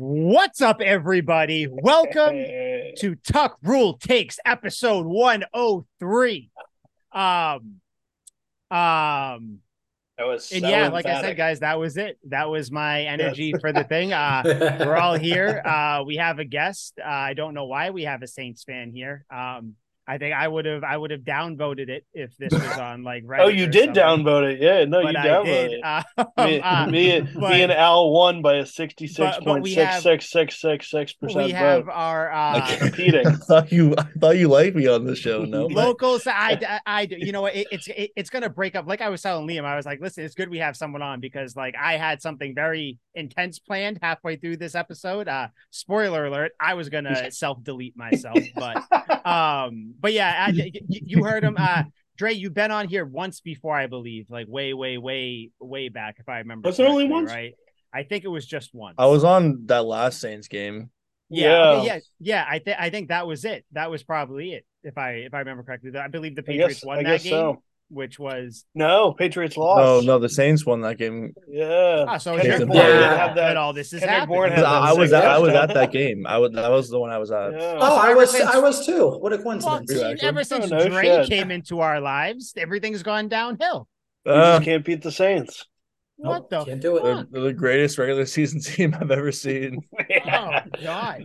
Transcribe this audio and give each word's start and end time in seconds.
What's 0.00 0.62
up, 0.62 0.80
everybody? 0.80 1.66
Welcome 1.68 2.36
to 2.98 3.16
Tuck 3.24 3.58
Rule 3.64 3.94
Takes 3.94 4.38
episode 4.46 5.06
103. 5.06 6.50
Um, 7.10 7.20
um, 8.70 9.58
That 10.16 10.18
was 10.18 10.52
and 10.52 10.62
yeah, 10.62 10.86
like 10.90 11.04
I 11.06 11.20
said, 11.20 11.36
guys, 11.36 11.58
that 11.60 11.80
was 11.80 11.96
it. 11.96 12.16
That 12.28 12.48
was 12.48 12.70
my 12.70 13.06
energy 13.06 13.52
for 13.60 13.72
the 13.72 13.82
thing. 13.82 14.12
Uh, 14.12 14.42
we're 14.86 14.96
all 14.96 15.18
here. 15.18 15.60
Uh, 15.66 16.04
we 16.06 16.14
have 16.14 16.38
a 16.38 16.44
guest. 16.44 17.00
Uh, 17.04 17.08
I 17.08 17.34
don't 17.34 17.52
know 17.52 17.66
why 17.66 17.90
we 17.90 18.04
have 18.04 18.22
a 18.22 18.28
Saints 18.28 18.62
fan 18.62 18.92
here. 18.92 19.24
Um, 19.32 19.74
I 20.08 20.16
think 20.16 20.34
I 20.34 20.48
would 20.48 20.64
have 20.64 20.82
I 20.84 20.96
would 20.96 21.10
have 21.10 21.20
downvoted 21.20 21.90
it 21.90 22.06
if 22.14 22.34
this 22.38 22.52
was 22.52 22.78
on 22.78 23.02
like 23.04 23.24
Reddit. 23.24 23.40
Oh, 23.40 23.48
you 23.48 23.66
did 23.66 23.94
something, 23.94 24.24
downvote 24.24 24.54
it. 24.54 24.60
Yeah, 24.60 24.84
no, 24.86 25.02
but 25.02 25.12
you 25.12 25.18
I 25.20 25.24
downvoted 25.26 25.44
did. 25.44 25.72
it. 25.72 25.84
Uh, 25.84 26.02
Me, 26.46 26.60
uh, 26.60 26.86
me, 26.86 27.20
but- 27.34 27.50
me 27.50 27.62
and 27.62 27.72
Al 27.72 28.10
won 28.10 28.40
by 28.40 28.54
a 28.56 28.64
sixty-six 28.66 29.18
But- 29.18 29.44
but 29.44 29.50
point 29.50 29.62
we 29.64 29.74
six 29.74 29.90
have- 29.92 30.02
six 30.02 30.30
six 30.30 30.60
six 30.60 30.90
six 30.90 31.12
percent 31.12 31.44
we 31.46 31.50
have 31.52 31.84
vote. 31.84 31.92
our 31.92 32.32
uh, 32.32 32.76
Competing. 32.78 33.26
I 33.26 33.32
thought 33.32 33.70
you 33.70 33.94
I 33.98 34.04
thought 34.18 34.36
you 34.38 34.48
liked 34.48 34.74
me 34.74 34.86
on 34.86 35.04
the 35.04 35.14
show. 35.14 35.44
No, 35.44 35.66
locals 35.66 36.26
I, 36.26 36.58
I, 36.66 36.80
I 36.86 37.06
do 37.06 37.16
you 37.18 37.32
know 37.32 37.42
what 37.42 37.54
it, 37.54 37.66
it's 37.70 37.86
it, 37.88 38.10
it's 38.16 38.30
gonna 38.30 38.48
break 38.48 38.74
up 38.76 38.86
like 38.86 39.00
i 39.02 39.08
was 39.08 39.20
telling 39.22 39.46
liam 39.46 39.64
i 39.64 39.76
was 39.76 39.84
like 39.84 40.00
listen 40.00 40.24
it's 40.24 40.34
good 40.34 40.48
we 40.48 40.58
have 40.58 40.76
someone 40.76 41.02
on 41.02 41.20
because 41.20 41.54
like 41.54 41.74
i 41.80 41.96
had 41.96 42.22
something 42.22 42.54
very 42.54 42.98
intense 43.14 43.58
planned 43.58 43.98
halfway 44.00 44.36
through 44.36 44.56
this 44.56 44.74
episode 44.74 45.28
uh 45.28 45.48
spoiler 45.70 46.26
alert 46.26 46.52
i 46.60 46.74
was 46.74 46.88
gonna 46.88 47.30
self-delete 47.30 47.96
myself 47.96 48.38
but 48.54 49.26
um 49.26 49.94
but 49.98 50.12
yeah 50.12 50.46
I, 50.48 50.50
y- 50.56 50.70
y- 50.74 51.00
you 51.04 51.24
heard 51.24 51.44
him 51.44 51.56
uh 51.58 51.84
Dre, 52.16 52.32
you've 52.34 52.52
been 52.52 52.72
on 52.72 52.88
here 52.88 53.04
once 53.04 53.38
before, 53.40 53.76
I 53.76 53.86
believe, 53.86 54.28
like 54.28 54.48
way, 54.48 54.74
way, 54.74 54.98
way, 54.98 55.50
way 55.60 55.88
back, 55.88 56.16
if 56.18 56.28
I 56.28 56.38
remember. 56.38 56.68
Was 56.68 56.80
it 56.80 56.82
only 56.82 57.04
correctly, 57.06 57.12
once? 57.14 57.30
Right. 57.30 57.54
I 57.94 58.02
think 58.02 58.24
it 58.24 58.28
was 58.28 58.44
just 58.44 58.74
once. 58.74 58.96
I 58.98 59.06
was 59.06 59.22
on 59.22 59.66
that 59.66 59.84
last 59.84 60.20
Saints 60.20 60.48
game. 60.48 60.90
Yeah, 61.30 61.56
okay, 61.76 61.86
Yeah. 61.86 61.94
yeah, 61.94 61.98
yeah. 62.18 62.46
I 62.48 62.58
think 62.58 62.76
I 62.80 62.90
think 62.90 63.08
that 63.10 63.26
was 63.28 63.44
it. 63.44 63.64
That 63.70 63.88
was 63.88 64.02
probably 64.02 64.52
it, 64.52 64.66
if 64.82 64.98
I 64.98 65.10
if 65.12 65.32
I 65.34 65.38
remember 65.38 65.62
correctly. 65.62 65.96
I 65.96 66.08
believe 66.08 66.34
the 66.34 66.42
I 66.42 66.44
Patriots 66.44 66.80
guess, 66.80 66.84
won 66.84 66.98
I 66.98 67.02
that 67.04 67.08
guess 67.10 67.22
game, 67.22 67.32
so. 67.32 67.62
Which 67.90 68.18
was 68.18 68.64
No, 68.74 69.12
Patriots 69.12 69.56
lost. 69.56 69.80
Oh 69.82 70.00
no, 70.06 70.18
the 70.18 70.28
Saints 70.28 70.64
won 70.66 70.82
that 70.82 70.98
game. 70.98 71.32
Yeah. 71.48 72.04
ah, 72.08 72.18
so 72.18 72.36
Kendrick 72.36 72.58
your 72.58 72.66
Bourne 72.66 72.76
fault 72.76 72.86
did 72.86 73.00
that, 73.02 73.18
have 73.18 73.36
that- 73.36 73.56
all 73.56 73.72
this 73.72 73.92
is 73.92 74.00
Kendrick 74.00 74.10
happening. 74.20 74.36
Bourne 74.36 74.50
had 74.50 74.58
that 74.60 74.66
I 74.66 74.92
was 74.92 75.12
at, 75.12 75.24
I 75.24 75.38
was 75.38 75.54
at 75.54 75.74
that 75.74 75.92
game. 75.92 76.26
I 76.26 76.38
was 76.38 76.52
that 76.52 76.70
was 76.70 76.88
the 76.90 76.98
one 76.98 77.10
I 77.10 77.18
was 77.18 77.30
at. 77.30 77.52
Yeah. 77.52 77.78
Oh, 77.80 77.96
I 77.96 78.14
was 78.14 78.30
since- 78.30 78.44
I 78.48 78.58
was 78.58 78.84
too. 78.86 79.10
What 79.18 79.32
a 79.32 79.38
coincidence. 79.38 79.90
You 79.90 79.98
see, 80.18 80.26
ever 80.26 80.44
since 80.44 80.70
Oh, 80.70 80.76
no 80.78 80.88
Dre 80.88 81.04
shit. 81.04 81.28
came 81.28 81.50
into 81.50 81.80
our 81.80 82.00
lives, 82.00 82.52
everything's 82.56 83.02
gone 83.02 83.28
downhill. 83.28 83.88
You 84.26 84.32
Uh, 84.32 84.56
just 84.56 84.64
can't 84.64 84.84
beat 84.84 85.02
the 85.02 85.12
Saints. 85.12 85.64
What 86.16 86.50
the 86.50 86.64
Can't 86.64 86.80
do 86.82 86.96
it. 86.96 87.04
they're, 87.04 87.24
they're 87.30 87.42
the 87.42 87.52
greatest 87.52 87.96
regular 87.96 88.26
season 88.26 88.60
team 88.68 88.94
I've 89.00 89.10
ever 89.12 89.30
seen. 89.32 89.78
oh 90.26 90.50
god 90.82 91.24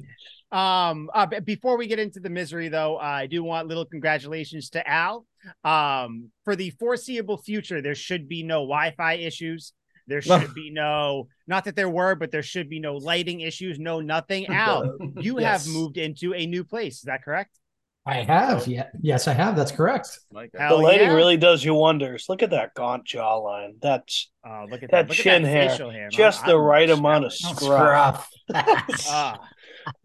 um 0.51 1.09
uh, 1.15 1.25
before 1.43 1.77
we 1.77 1.87
get 1.87 1.97
into 1.97 2.19
the 2.19 2.29
misery 2.29 2.69
though 2.69 2.97
uh, 2.97 3.01
i 3.01 3.25
do 3.25 3.43
want 3.43 3.67
little 3.67 3.85
congratulations 3.85 4.69
to 4.69 4.87
al 4.87 5.25
um 5.63 6.29
for 6.45 6.55
the 6.55 6.69
foreseeable 6.71 7.37
future 7.37 7.81
there 7.81 7.95
should 7.95 8.27
be 8.29 8.43
no 8.43 8.59
wi-fi 8.61 9.13
issues 9.15 9.73
there 10.07 10.21
should 10.21 10.53
be 10.53 10.69
no 10.69 11.27
not 11.47 11.63
that 11.65 11.75
there 11.75 11.89
were 11.89 12.15
but 12.15 12.29
there 12.31 12.43
should 12.43 12.69
be 12.69 12.79
no 12.79 12.95
lighting 12.97 13.39
issues 13.41 13.79
no 13.79 13.99
nothing 14.01 14.45
al 14.49 14.97
you 15.17 15.39
Yes. 15.39 15.65
have 15.65 15.73
moved 15.73 15.97
into 15.97 16.33
a 16.33 16.45
new 16.45 16.63
place 16.63 16.95
is 16.97 17.01
that 17.03 17.23
correct 17.23 17.57
I 18.05 18.15
have. 18.15 18.67
Yeah. 18.67 18.87
Yes, 19.01 19.29
I 19.29 19.33
have. 19.33 19.55
That's 19.55 19.71
correct. 19.71 20.19
My 20.29 20.47
God. 20.47 20.71
the 20.71 20.75
lighting 20.75 21.07
yeah. 21.07 21.13
really 21.13 21.37
does 21.37 21.63
you 21.63 21.73
wonders. 21.73 22.25
Look 22.27 22.43
at 22.43 22.49
that 22.49 22.73
gaunt 22.73 23.07
jawline. 23.07 23.79
That's 23.81 24.29
oh 24.45 24.65
look 24.69 24.83
at 24.83 24.91
That 24.91 25.07
that, 25.07 25.07
Look 25.07 25.15
chin 25.15 25.45
at 25.45 25.69
that 25.69 25.79
hair. 25.79 25.89
hair. 25.91 26.09
just 26.09 26.41
I'm- 26.41 26.49
the 26.49 26.55
I'm 26.57 26.61
right 26.63 26.89
amount 26.89 27.23
of 27.23 27.31
jealous. 27.31 27.55
scruff. 27.59 28.29
Ah. 28.53 29.39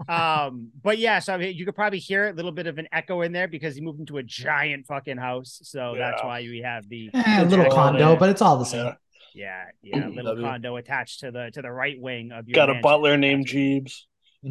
um, 0.09 0.71
but 0.83 0.99
yeah, 0.99 1.19
so 1.19 1.35
I 1.35 1.37
mean, 1.39 1.57
you 1.57 1.65
could 1.65 1.75
probably 1.75 1.99
hear 1.99 2.29
a 2.29 2.33
little 2.33 2.53
bit 2.53 2.67
of 2.67 2.79
an 2.79 2.89
echo 2.93 3.23
in 3.23 3.33
there 3.33 3.49
because 3.49 3.75
he 3.75 3.81
moved 3.81 4.01
into 4.01 4.19
a 4.19 4.23
giant 4.23 4.87
fucking 4.87 5.17
house. 5.19 5.61
So 5.65 5.95
that's 5.97 6.23
why 6.23 6.41
we 6.43 6.63
have 6.65 6.89
the 6.89 7.11
Eh, 7.15 7.43
a 7.43 7.45
little 7.45 7.65
Jack- 7.65 7.75
condo, 7.75 8.17
but 8.17 8.31
it's 8.31 8.43
all 8.43 8.57
the 8.59 8.65
same. 8.65 8.93
Yeah. 9.35 9.65
yeah, 9.83 9.99
yeah, 9.99 10.07
little 10.09 10.41
condo 10.43 10.77
attached 10.77 11.21
to 11.21 11.31
the 11.31 11.51
to 11.53 11.63
the 11.63 11.71
right 11.71 12.01
wing 12.01 12.33
of 12.33 12.49
your 12.49 12.55
Got 12.55 12.71
a 12.71 12.81
butler 12.81 13.17
named 13.17 13.47
Jeeves. 13.47 14.07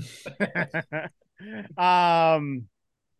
um 1.77 2.67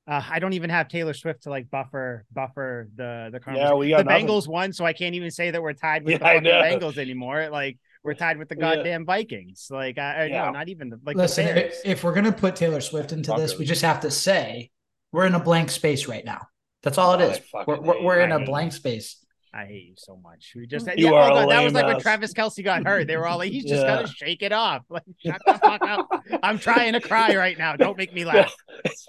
uh, 0.09 0.23
I 0.29 0.39
don't 0.39 0.53
even 0.53 0.69
have 0.69 0.87
Taylor 0.87 1.13
Swift 1.13 1.43
to 1.43 1.49
like 1.49 1.69
buffer 1.69 2.23
buffer 2.31 2.87
the 2.95 3.29
the 3.31 3.41
Yeah, 3.53 3.73
we 3.73 3.93
the 3.93 4.03
nothing. 4.05 4.25
Bengals 4.25 4.47
won, 4.47 4.71
so 4.71 4.85
I 4.85 4.93
can't 4.93 5.15
even 5.15 5.31
say 5.31 5.51
that 5.51 5.61
we're 5.61 5.73
tied 5.73 6.05
with 6.05 6.13
Yeah, 6.13 6.17
the 6.19 6.25
I 6.25 6.33
fucking 6.35 6.43
know. 6.79 6.87
Bengals 6.87 6.97
anymore. 6.97 7.49
Like 7.49 7.77
we're 8.07 8.15
tied 8.15 8.37
with 8.39 8.49
the 8.49 8.55
Yeah. 8.55 8.75
goddamn 8.75 9.05
Vikings. 9.05 9.67
Like 9.69 9.99
I, 9.99 10.23
I 10.23 10.25
Yeah. 10.25 10.45
no, 10.45 10.51
not 10.51 10.69
even 10.69 10.89
the 10.89 10.99
like 11.05 11.15
Listen, 11.15 11.45
the 11.45 11.67
if, 11.67 11.81
if 11.85 12.03
we're 12.03 12.13
gonna 12.15 12.31
put 12.31 12.55
Taylor 12.55 12.81
Swift 12.81 13.11
into 13.11 13.33
this, 13.37 13.59
we 13.59 13.65
just 13.65 13.83
have 13.83 13.99
to 13.99 14.09
say 14.09 14.71
we're 15.11 15.25
in 15.27 15.35
a 15.35 15.39
blank 15.39 15.69
space 15.69 16.07
right 16.07 16.25
now. 16.25 16.47
That's 16.83 16.97
all 16.97 17.13
it 17.19 17.21
is. 17.21 17.39
I 17.53 17.63
We're, 17.67 17.79
we're, 17.81 18.03
we're 18.03 18.19
in 18.21 18.31
a 18.31 18.43
blank 18.43 18.71
space. 18.73 19.17
I 19.53 19.65
hate 19.65 19.85
you 19.87 19.93
so 19.97 20.15
much. 20.17 20.53
We 20.55 20.67
just 20.67 20.87
You 20.97 21.07
yeah, 21.07 21.11
are 21.11 21.21
oh 21.23 21.25
a 21.25 21.29
God, 21.29 21.49
that 21.51 21.63
was 21.63 21.73
lame 21.73 21.85
like 21.85 21.93
when. 21.95 22.01
Travis 22.01 22.33
Kelce 22.33 22.63
got 22.63 22.85
hurt. 22.85 23.07
They 23.07 23.17
were 23.17 23.25
all 23.27 23.37
like, 23.37 23.51
he's 23.51 23.63
just 23.65 23.83
Yeah. 23.83 23.95
gotta 23.95 24.07
shake 24.07 24.41
it 24.41 24.51
off. 24.51 24.83
Like, 24.89 25.03
shut 25.25 25.41
the 25.45 25.53
fuck 25.57 25.81
up. 25.83 26.07
I'm 26.43 26.59
trying 26.59 26.93
to 26.93 27.01
cry 27.01 27.35
right 27.35 27.57
now. 27.57 27.75
Don't 27.75 27.97
make 27.97 28.13
me 28.13 28.23
laugh. 28.33 28.53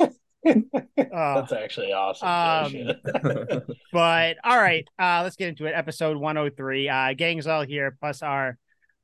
Uh, 0.01 0.61
That's 1.41 1.53
actually 1.53 1.93
awesome. 1.93 2.29
Um, 2.29 3.63
but 3.93 4.37
all 4.45 4.57
right, 4.57 4.87
uh, 4.99 5.21
let's 5.23 5.37
get 5.37 5.49
into 5.49 5.67
it. 5.67 5.73
Episode 5.75 6.17
103. 6.17 6.89
Uh, 6.89 7.13
gang's 7.15 7.47
all 7.47 7.63
here, 7.63 7.97
plus 8.01 8.23
our 8.23 8.57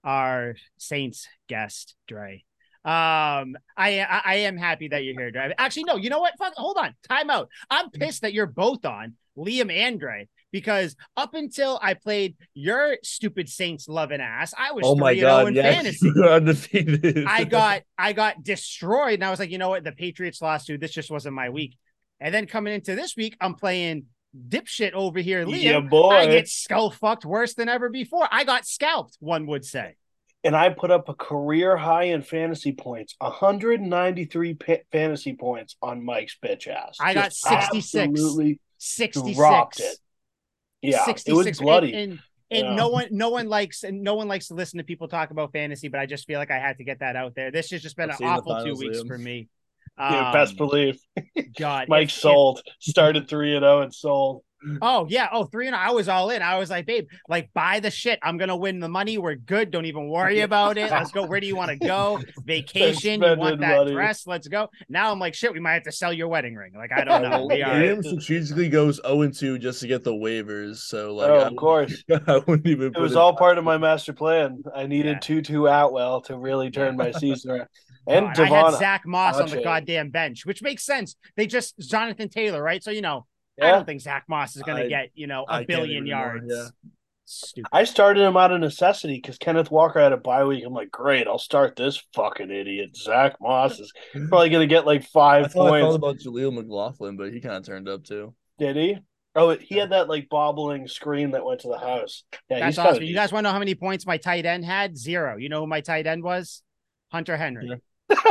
our 0.04 0.54
Saints 0.76 1.26
guest, 1.48 1.94
Dre. 2.06 2.44
Um, 2.84 3.56
I, 3.78 4.00
I 4.00 4.22
I 4.24 4.34
am 4.40 4.58
happy 4.58 4.88
that 4.88 5.04
you're 5.04 5.18
here, 5.18 5.30
Dre. 5.30 5.54
Actually, 5.56 5.84
no, 5.84 5.96
you 5.96 6.10
know 6.10 6.20
what? 6.20 6.34
Fuck, 6.38 6.52
hold 6.54 6.76
on, 6.76 6.94
time 7.08 7.30
out. 7.30 7.48
I'm 7.70 7.90
pissed 7.90 8.22
that 8.22 8.34
you're 8.34 8.46
both 8.46 8.84
on 8.84 9.14
Liam 9.38 9.72
and 9.72 9.98
Dre 9.98 10.28
because 10.52 10.94
up 11.16 11.32
until 11.32 11.80
I 11.82 11.94
played 11.94 12.36
your 12.52 12.98
stupid 13.02 13.48
Saints 13.48 13.88
loving 13.88 14.20
ass, 14.20 14.52
I 14.56 14.72
was 14.72 14.84
oh 14.86 14.96
my 14.96 15.14
god! 15.14 15.48
in 15.48 15.54
Yeah, 15.54 15.72
fantasy. 15.72 16.12
undefeated. 16.28 17.24
I 17.26 17.44
got 17.44 17.82
I 17.96 18.12
got 18.12 18.44
destroyed, 18.44 19.14
and 19.14 19.24
I 19.24 19.30
was 19.30 19.40
like, 19.40 19.50
you 19.50 19.58
know 19.58 19.70
what? 19.70 19.82
The 19.82 19.92
Patriots 19.92 20.42
lost 20.42 20.66
to 20.66 20.76
this 20.76 20.92
just 20.92 21.10
wasn't 21.10 21.34
my 21.34 21.48
week. 21.48 21.78
And 22.20 22.34
then 22.34 22.46
coming 22.46 22.74
into 22.74 22.94
this 22.94 23.16
week, 23.16 23.36
I'm 23.40 23.54
playing 23.54 24.04
dipshit 24.48 24.92
over 24.92 25.20
here, 25.20 25.44
Liam. 25.46 25.62
yeah, 25.62 25.80
boy. 25.80 26.10
I 26.10 26.26
get 26.26 26.48
skull 26.48 26.90
fucked 26.90 27.24
worse 27.24 27.54
than 27.54 27.68
ever 27.68 27.88
before. 27.88 28.26
I 28.30 28.44
got 28.44 28.66
scalped, 28.66 29.16
one 29.20 29.46
would 29.46 29.64
say. 29.64 29.96
and 30.42 30.54
I 30.56 30.68
put 30.70 30.90
up 30.90 31.08
a 31.08 31.14
career 31.14 31.76
high 31.76 32.04
in 32.04 32.22
fantasy 32.22 32.72
points, 32.72 33.14
193 33.18 34.54
pa- 34.54 34.74
fantasy 34.92 35.34
points 35.34 35.76
on 35.82 36.04
Mike's 36.04 36.36
bitch 36.44 36.66
ass. 36.68 36.96
I 37.00 37.14
got 37.14 37.32
66. 37.32 37.94
Absolutely 37.94 38.60
66. 38.78 39.36
dropped 39.36 39.80
it. 39.80 39.96
Yeah, 40.82 41.04
66. 41.04 41.28
it 41.28 41.32
was 41.50 41.58
bloody. 41.60 41.92
And, 41.94 42.02
and, 42.12 42.20
and 42.50 42.66
Yeah. 42.68 42.74
no 42.74 42.88
one 42.88 43.08
no 43.10 43.30
one 43.30 43.48
likes 43.48 43.84
and 43.84 44.02
no 44.02 44.14
one 44.16 44.28
likes 44.28 44.48
to 44.48 44.54
listen 44.54 44.76
to 44.78 44.84
people 44.84 45.08
talk 45.08 45.30
about 45.30 45.52
fantasy, 45.52 45.88
but 45.88 45.98
I 45.98 46.06
just 46.06 46.26
feel 46.26 46.38
like 46.38 46.50
I 46.50 46.58
had 46.58 46.76
to 46.78 46.84
get 46.84 47.00
that 47.00 47.16
out 47.16 47.34
there. 47.34 47.50
This 47.50 47.70
has 47.70 47.80
just 47.82 47.96
been 47.96 48.10
I've 48.10 48.20
an 48.20 48.26
awful 48.26 48.62
two 48.64 48.74
weeks 48.74 48.98
Liam. 48.98 49.06
for 49.08 49.16
me. 49.16 49.48
Yeah, 49.98 50.28
Um, 50.28 50.32
best 50.32 50.56
believe. 50.56 50.98
God, 51.58 51.88
Mike 51.88 52.04
if- 52.04 52.10
if- 52.10 52.20
sold. 52.20 52.62
Started 52.80 53.28
three 53.28 53.54
and 53.54 53.62
zero 53.62 53.82
and 53.82 53.94
sold. 53.94 54.42
Oh 54.80 55.06
yeah. 55.08 55.28
Oh, 55.32 55.44
three 55.44 55.66
and 55.66 55.76
I 55.76 55.90
was 55.90 56.08
all 56.08 56.30
in. 56.30 56.42
I 56.42 56.58
was 56.58 56.70
like, 56.70 56.86
babe, 56.86 57.06
like 57.28 57.50
buy 57.52 57.80
the 57.80 57.90
shit. 57.90 58.18
I'm 58.22 58.38
gonna 58.38 58.56
win 58.56 58.80
the 58.80 58.88
money. 58.88 59.18
We're 59.18 59.34
good. 59.34 59.70
Don't 59.70 59.84
even 59.84 60.08
worry 60.08 60.40
about 60.40 60.78
it. 60.78 60.90
Let's 60.90 61.10
go. 61.10 61.26
Where 61.26 61.40
do 61.40 61.46
you 61.46 61.56
want 61.56 61.70
to 61.70 61.76
go? 61.76 62.20
Vacation. 62.46 63.22
You 63.22 63.36
want 63.36 63.60
that 63.60 63.76
money. 63.76 63.92
dress? 63.92 64.26
Let's 64.26 64.48
go. 64.48 64.68
Now 64.88 65.12
I'm 65.12 65.18
like, 65.18 65.34
shit. 65.34 65.52
We 65.52 65.60
might 65.60 65.74
have 65.74 65.82
to 65.84 65.92
sell 65.92 66.12
your 66.12 66.28
wedding 66.28 66.54
ring. 66.54 66.72
Like 66.74 66.92
I 66.92 67.04
don't 67.04 67.22
know. 67.22 67.30
Well, 67.30 67.48
We 67.48 67.62
are. 67.62 67.74
Liam 67.74 68.02
strategically 68.02 68.68
goes 68.68 69.00
0 69.06 69.22
and 69.22 69.34
2 69.34 69.58
just 69.58 69.80
to 69.80 69.86
get 69.86 70.02
the 70.02 70.12
waivers. 70.12 70.76
So 70.76 71.14
like, 71.14 71.28
oh, 71.28 71.40
of 71.40 71.56
course. 71.56 72.02
I 72.26 72.38
wouldn't 72.38 72.66
even. 72.66 72.86
It 72.86 72.94
put 72.94 73.02
was 73.02 73.16
all 73.16 73.36
part 73.36 73.58
of 73.58 73.64
my 73.64 73.76
master 73.76 74.12
plan. 74.12 74.62
I 74.74 74.86
needed 74.86 75.16
yeah. 75.16 75.18
two 75.18 75.42
Tutu 75.42 75.66
Atwell 75.66 76.22
to 76.22 76.38
really 76.38 76.70
turn 76.70 76.96
my 76.96 77.10
season 77.10 77.50
around. 77.50 77.68
God, 78.06 78.38
And 78.38 78.38
I 78.38 78.46
had 78.46 78.74
Zach 78.78 79.06
Moss 79.06 79.38
on 79.38 79.48
the 79.48 79.62
goddamn 79.62 80.10
bench, 80.10 80.44
which 80.46 80.62
makes 80.62 80.84
sense. 80.84 81.16
They 81.36 81.46
just 81.46 81.78
Jonathan 81.78 82.28
Taylor, 82.28 82.62
right? 82.62 82.82
So 82.82 82.90
you 82.90 83.02
know, 83.02 83.26
I 83.60 83.70
don't 83.70 83.86
think 83.86 84.00
Zach 84.00 84.24
Moss 84.28 84.56
is 84.56 84.62
gonna 84.62 84.88
get 84.88 85.10
you 85.14 85.26
know 85.26 85.44
I 85.48 85.56
a 85.56 85.58
can't 85.58 85.68
billion 85.68 85.98
agree 86.04 86.10
more, 86.14 86.20
yards. 86.36 86.46
yeah. 86.48 86.66
Stupid. 87.26 87.68
I 87.72 87.84
started 87.84 88.20
him 88.22 88.36
out 88.36 88.52
of 88.52 88.60
necessity 88.60 89.14
because 89.16 89.38
Kenneth 89.38 89.70
Walker 89.70 89.98
had 89.98 90.12
a 90.12 90.16
bye 90.18 90.44
week. 90.44 90.62
I'm 90.66 90.74
like, 90.74 90.90
great, 90.90 91.26
I'll 91.26 91.38
start 91.38 91.74
this 91.74 92.02
fucking 92.14 92.50
idiot. 92.50 92.94
Zach 92.94 93.36
Moss 93.40 93.80
is 93.80 93.90
probably 94.28 94.50
gonna 94.50 94.66
get 94.66 94.84
like 94.86 95.02
I 95.02 95.04
five 95.04 95.52
thought 95.52 95.68
I 95.68 95.70
points. 95.70 95.86
thought 95.86 95.94
about 95.94 96.16
Jaleel 96.18 96.52
McLaughlin, 96.52 97.16
but 97.16 97.32
he 97.32 97.40
kind 97.40 97.56
of 97.56 97.64
turned 97.64 97.88
up 97.88 98.04
too. 98.04 98.34
Did 98.58 98.76
he? 98.76 98.98
Oh, 99.36 99.56
he 99.56 99.76
had 99.76 99.90
that 99.90 100.08
like 100.08 100.28
bobbling 100.28 100.86
screen 100.86 101.30
that 101.32 101.44
went 101.44 101.60
to 101.62 101.68
the 101.68 101.78
house. 101.78 102.24
Yeah, 102.50 102.60
That's 102.60 102.78
awesome. 102.78 103.02
You 103.02 103.14
guys 103.14 103.32
want 103.32 103.44
to 103.44 103.48
know 103.48 103.52
how 103.52 103.58
many 103.58 103.74
points 103.74 104.06
my 104.06 104.18
tight 104.18 104.44
end 104.46 104.64
had? 104.64 104.96
Zero. 104.96 105.36
You 105.38 105.48
know 105.48 105.60
who 105.62 105.66
my 105.66 105.80
tight 105.80 106.06
end 106.06 106.22
was? 106.22 106.62
Hunter 107.10 107.36
Henry. 107.36 107.80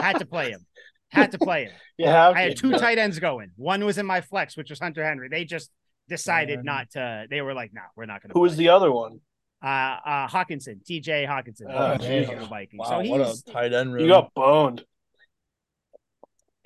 Had 0.02 0.20
to 0.20 0.26
play 0.26 0.52
him. 0.52 0.66
Had 1.10 1.32
to 1.32 1.38
play 1.38 1.66
him. 1.66 1.72
You 1.98 2.08
have 2.08 2.36
I 2.36 2.42
had 2.42 2.58
two 2.58 2.70
Yeah. 2.72 2.78
tight 2.78 2.98
ends 2.98 3.20
going. 3.20 3.52
One 3.56 3.86
was 3.86 4.00
in 4.00 4.06
my 4.08 4.22
flex, 4.22 4.58
which 4.58 4.72
was 4.72 4.80
Hunter 4.80 5.04
Henry. 5.06 5.30
They 5.30 5.46
just 5.46 5.70
decided 6.10 6.60
Yeah. 6.60 6.72
not 6.74 6.90
to. 6.92 7.28
They 7.30 7.42
were 7.42 7.54
like, 7.54 7.72
"No, 7.72 7.82
we're 7.96 8.06
not 8.08 8.22
going 8.24 8.30
to." 8.30 8.34
Who 8.34 8.40
was 8.42 8.56
the 8.58 8.70
other 8.70 8.92
one? 8.92 9.20
uh, 9.64 9.68
uh, 9.68 10.28
Hockenson, 10.28 10.84
T.J. 10.84 11.26
Hockenson, 11.30 11.68
Oh, 11.70 11.96
from 11.98 12.06
geez. 12.06 12.28
the 12.28 12.36
Vikings. 12.48 12.80
Wow, 12.80 13.04
so 13.04 13.10
what 13.10 13.22
a 13.22 13.44
tight 13.54 13.74
end 13.74 13.94
room. 13.94 14.02
You 14.02 14.08
got 14.10 14.34
boned. 14.34 14.84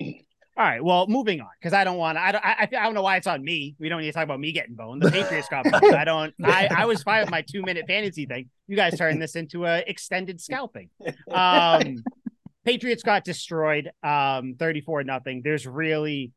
all 0.00 0.14
right. 0.56 0.82
Well, 0.82 1.06
moving 1.06 1.40
on 1.40 1.46
because 1.60 1.72
I 1.72 1.84
don't 1.84 1.98
want. 1.98 2.18
I 2.18 2.32
don't. 2.32 2.44
I, 2.44 2.52
I 2.52 2.62
I 2.62 2.84
don't 2.84 2.94
know 2.94 3.02
why 3.02 3.16
it's 3.16 3.26
on 3.28 3.44
me. 3.44 3.76
We 3.78 3.88
don't 3.88 4.00
need 4.00 4.06
to 4.08 4.12
talk 4.12 4.24
about 4.24 4.40
me 4.40 4.50
getting 4.52 4.74
boned. 4.74 5.02
The 5.02 5.10
Patriots 5.10 5.48
got 5.48 5.64
boned. 5.70 5.94
I 5.94 6.04
don't. 6.04 6.34
I 6.44 6.68
I 6.74 6.84
was 6.86 7.02
fine 7.04 7.20
with 7.20 7.30
my 7.30 7.42
two 7.42 7.62
minute 7.62 7.84
fantasy 7.86 8.26
thing. 8.26 8.48
You 8.66 8.74
guys 8.76 8.96
turned 8.98 9.22
this 9.22 9.36
into 9.36 9.66
a 9.66 9.78
extended 9.86 10.40
scalping. 10.40 10.90
Um, 11.30 12.02
Patriots 12.64 13.02
got 13.02 13.24
destroyed. 13.24 13.90
Um, 14.02 14.56
thirty 14.58 14.80
four 14.80 15.02
nothing. 15.04 15.42
There's 15.42 15.66
really, 15.66 16.32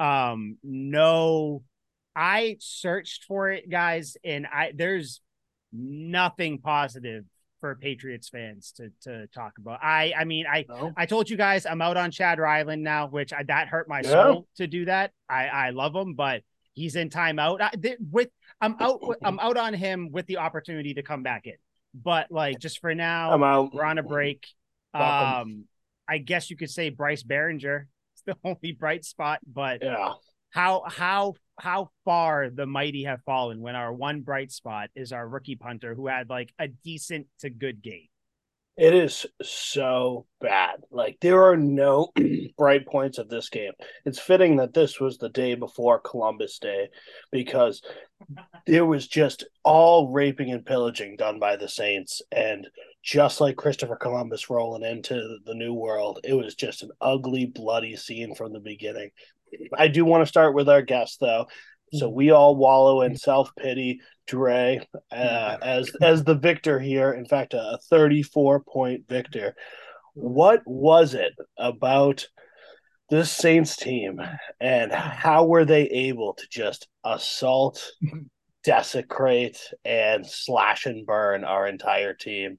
um, 0.00 0.58
no. 0.62 1.62
I 2.14 2.56
searched 2.60 3.24
for 3.24 3.50
it, 3.50 3.68
guys, 3.68 4.16
and 4.24 4.46
I 4.46 4.72
there's 4.74 5.20
nothing 5.72 6.58
positive 6.60 7.24
for 7.60 7.74
Patriots 7.74 8.28
fans 8.28 8.72
to 8.76 8.90
to 9.02 9.26
talk 9.28 9.52
about. 9.58 9.80
I 9.82 10.14
I 10.16 10.24
mean 10.24 10.46
I 10.50 10.64
No? 10.68 10.92
I 10.96 11.06
told 11.06 11.28
you 11.28 11.36
guys 11.36 11.66
I'm 11.66 11.82
out 11.82 11.96
on 11.96 12.10
Chad 12.10 12.38
Ryland 12.38 12.82
now, 12.82 13.08
which 13.08 13.32
I, 13.32 13.42
that 13.44 13.68
hurt 13.68 13.88
my 13.88 14.00
Yeah. 14.00 14.10
soul 14.10 14.48
to 14.56 14.66
do 14.66 14.86
that. 14.86 15.12
I 15.28 15.46
I 15.46 15.70
love 15.70 15.94
him, 15.94 16.14
but 16.14 16.42
he's 16.74 16.96
in 16.96 17.10
timeout. 17.10 17.60
I, 17.60 17.70
th- 17.70 17.98
with 18.10 18.28
I'm 18.60 18.76
out 18.80 19.00
I'm 19.22 19.38
out 19.40 19.56
on 19.58 19.74
him 19.74 20.10
with 20.10 20.26
the 20.26 20.38
opportunity 20.38 20.94
to 20.94 21.02
come 21.02 21.22
back 21.22 21.46
in. 21.46 21.54
But 21.94 22.30
like 22.30 22.58
just 22.58 22.80
for 22.80 22.94
now, 22.94 23.32
I'm 23.32 23.42
out. 23.42 23.74
we're 23.74 23.84
on 23.84 23.98
a 23.98 24.02
break. 24.02 24.46
Welcome. 24.98 25.52
Um, 25.52 25.64
I 26.08 26.18
guess 26.18 26.50
you 26.50 26.56
could 26.56 26.70
say 26.70 26.90
Bryce 26.90 27.22
Baringer 27.22 27.82
is 28.16 28.22
the 28.26 28.36
only 28.44 28.72
bright 28.72 29.04
spot, 29.04 29.40
but 29.46 29.82
Yeah. 29.82 30.14
how 30.50 30.84
how 30.86 31.34
how 31.58 31.90
far 32.04 32.50
the 32.50 32.66
mighty 32.66 33.04
have 33.04 33.22
fallen 33.22 33.60
when 33.60 33.74
our 33.74 33.92
one 33.92 34.20
bright 34.20 34.52
spot 34.52 34.90
is 34.94 35.12
our 35.12 35.26
rookie 35.26 35.56
punter 35.56 35.94
who 35.94 36.06
had 36.06 36.28
like 36.28 36.52
a 36.58 36.68
decent 36.68 37.26
to 37.40 37.50
good 37.50 37.82
game. 37.82 38.06
It 38.76 38.92
is 38.92 39.24
so 39.42 40.26
bad. 40.38 40.80
Like 40.90 41.16
there 41.22 41.44
are 41.44 41.56
no 41.56 42.12
bright 42.58 42.86
points 42.86 43.16
of 43.16 43.30
this 43.30 43.48
game. 43.48 43.72
It's 44.04 44.18
fitting 44.18 44.56
that 44.56 44.74
this 44.74 45.00
was 45.00 45.16
the 45.16 45.30
day 45.30 45.54
before 45.54 45.98
Columbus 45.98 46.58
Day 46.58 46.88
because 47.32 47.80
there 48.66 48.84
was 48.84 49.08
just 49.08 49.44
all 49.64 50.12
raping 50.12 50.52
and 50.52 50.64
pillaging 50.64 51.16
done 51.16 51.38
by 51.40 51.56
the 51.56 51.68
Saints 51.70 52.20
and 52.30 52.66
just 53.06 53.40
like 53.40 53.56
Christopher 53.56 53.94
Columbus 53.94 54.50
rolling 54.50 54.82
into 54.82 55.38
the 55.46 55.54
new 55.54 55.72
world, 55.72 56.18
it 56.24 56.32
was 56.32 56.56
just 56.56 56.82
an 56.82 56.90
ugly, 57.00 57.46
bloody 57.46 57.94
scene 57.94 58.34
from 58.34 58.52
the 58.52 58.58
beginning. 58.58 59.10
I 59.78 59.86
do 59.86 60.04
want 60.04 60.22
to 60.22 60.26
start 60.26 60.56
with 60.56 60.68
our 60.68 60.82
guest 60.82 61.20
though. 61.20 61.46
So 61.92 62.08
mm-hmm. 62.08 62.16
we 62.16 62.30
all 62.32 62.56
wallow 62.56 63.02
in 63.02 63.12
mm-hmm. 63.12 63.18
self 63.18 63.52
pity. 63.56 64.00
Dre 64.26 64.80
uh, 65.12 65.16
mm-hmm. 65.16 65.62
as 65.62 65.92
as 66.02 66.24
the 66.24 66.34
victor 66.34 66.80
here. 66.80 67.12
In 67.12 67.26
fact, 67.26 67.54
a 67.54 67.78
34 67.88 68.64
point 68.64 69.06
victor. 69.08 69.54
What 70.14 70.62
was 70.66 71.14
it 71.14 71.32
about 71.56 72.26
this 73.08 73.30
Saints 73.30 73.76
team, 73.76 74.20
and 74.58 74.90
how 74.90 75.44
were 75.44 75.64
they 75.64 75.82
able 75.82 76.34
to 76.34 76.46
just 76.50 76.88
assault, 77.04 77.88
desecrate, 78.64 79.60
and 79.84 80.26
slash 80.26 80.86
and 80.86 81.06
burn 81.06 81.44
our 81.44 81.68
entire 81.68 82.12
team? 82.12 82.58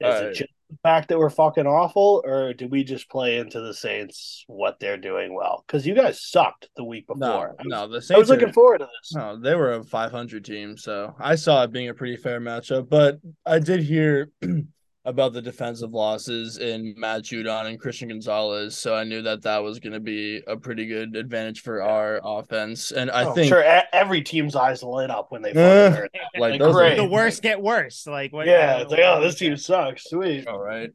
Is 0.00 0.06
Alright. 0.06 0.22
it 0.22 0.28
uh, 0.28 0.32
just 0.32 0.50
the 0.70 0.76
fact 0.82 1.08
that 1.08 1.18
we're 1.18 1.30
fucking 1.30 1.66
awful, 1.66 2.22
or 2.24 2.52
do 2.52 2.66
we 2.66 2.82
just 2.84 3.08
play 3.08 3.38
into 3.38 3.60
the 3.60 3.72
Saints 3.74 4.44
what 4.48 4.80
they're 4.80 4.96
doing 4.96 5.34
well? 5.34 5.62
Because 5.66 5.86
you 5.86 5.94
guys 5.94 6.20
sucked 6.20 6.68
the 6.76 6.82
week 6.84 7.06
before. 7.06 7.50
I 7.50 7.62
was- 7.62 7.66
no, 7.66 7.86
the 7.88 8.00
Saints 8.02 8.10
I 8.10 8.18
was 8.18 8.30
are- 8.30 8.34
looking 8.34 8.52
forward 8.52 8.78
to 8.78 8.86
this. 8.86 9.14
No, 9.14 9.36
they 9.38 9.54
were 9.54 9.72
a 9.74 9.84
500 9.84 10.44
team, 10.44 10.76
so 10.76 11.14
I 11.20 11.36
saw 11.36 11.62
it 11.62 11.72
being 11.72 11.90
a 11.90 11.94
pretty 11.94 12.16
fair 12.16 12.40
matchup. 12.40 12.88
But 12.88 13.20
I 13.46 13.58
did 13.60 13.82
hear 13.82 14.30
about 15.06 15.32
the 15.34 15.42
defensive 15.42 15.92
losses 15.92 16.56
in 16.58 16.94
Matt 16.96 17.22
Judon 17.22 17.66
and 17.66 17.78
Christian 17.78 18.08
Gonzalez, 18.08 18.76
so 18.76 18.94
I 18.94 19.04
knew 19.04 19.20
that 19.22 19.42
that 19.42 19.62
was 19.62 19.78
going 19.78 19.92
to 19.92 20.00
be 20.00 20.42
a 20.46 20.56
pretty 20.56 20.86
good 20.86 21.14
advantage 21.14 21.60
for 21.60 21.82
our 21.82 22.20
offense. 22.24 22.90
And 22.90 23.10
I 23.10 23.24
Oh, 23.24 23.32
think, 23.34 23.48
sure 23.48 23.62
every 23.92 24.22
team's 24.22 24.56
eyes 24.56 24.82
lit 24.82 25.10
up 25.10 25.30
when 25.30 25.42
they 25.42 25.52
fucking 25.52 25.92
heard. 26.00 26.10
like, 26.38 26.52
like, 26.52 26.58
those 26.60 26.74
great. 26.74 26.96
The 26.96 27.04
worst 27.04 27.42
get 27.42 27.60
worse. 27.60 28.06
Like 28.06 28.32
what? 28.32 28.46
Yeah, 28.46 28.76
uh, 28.76 28.82
it's 28.82 28.90
like, 28.90 29.00
oh, 29.04 29.20
this 29.20 29.34
team 29.34 29.56
sucks. 29.56 30.04
Sweet. 30.08 30.46
all 30.46 30.58
right. 30.60 30.90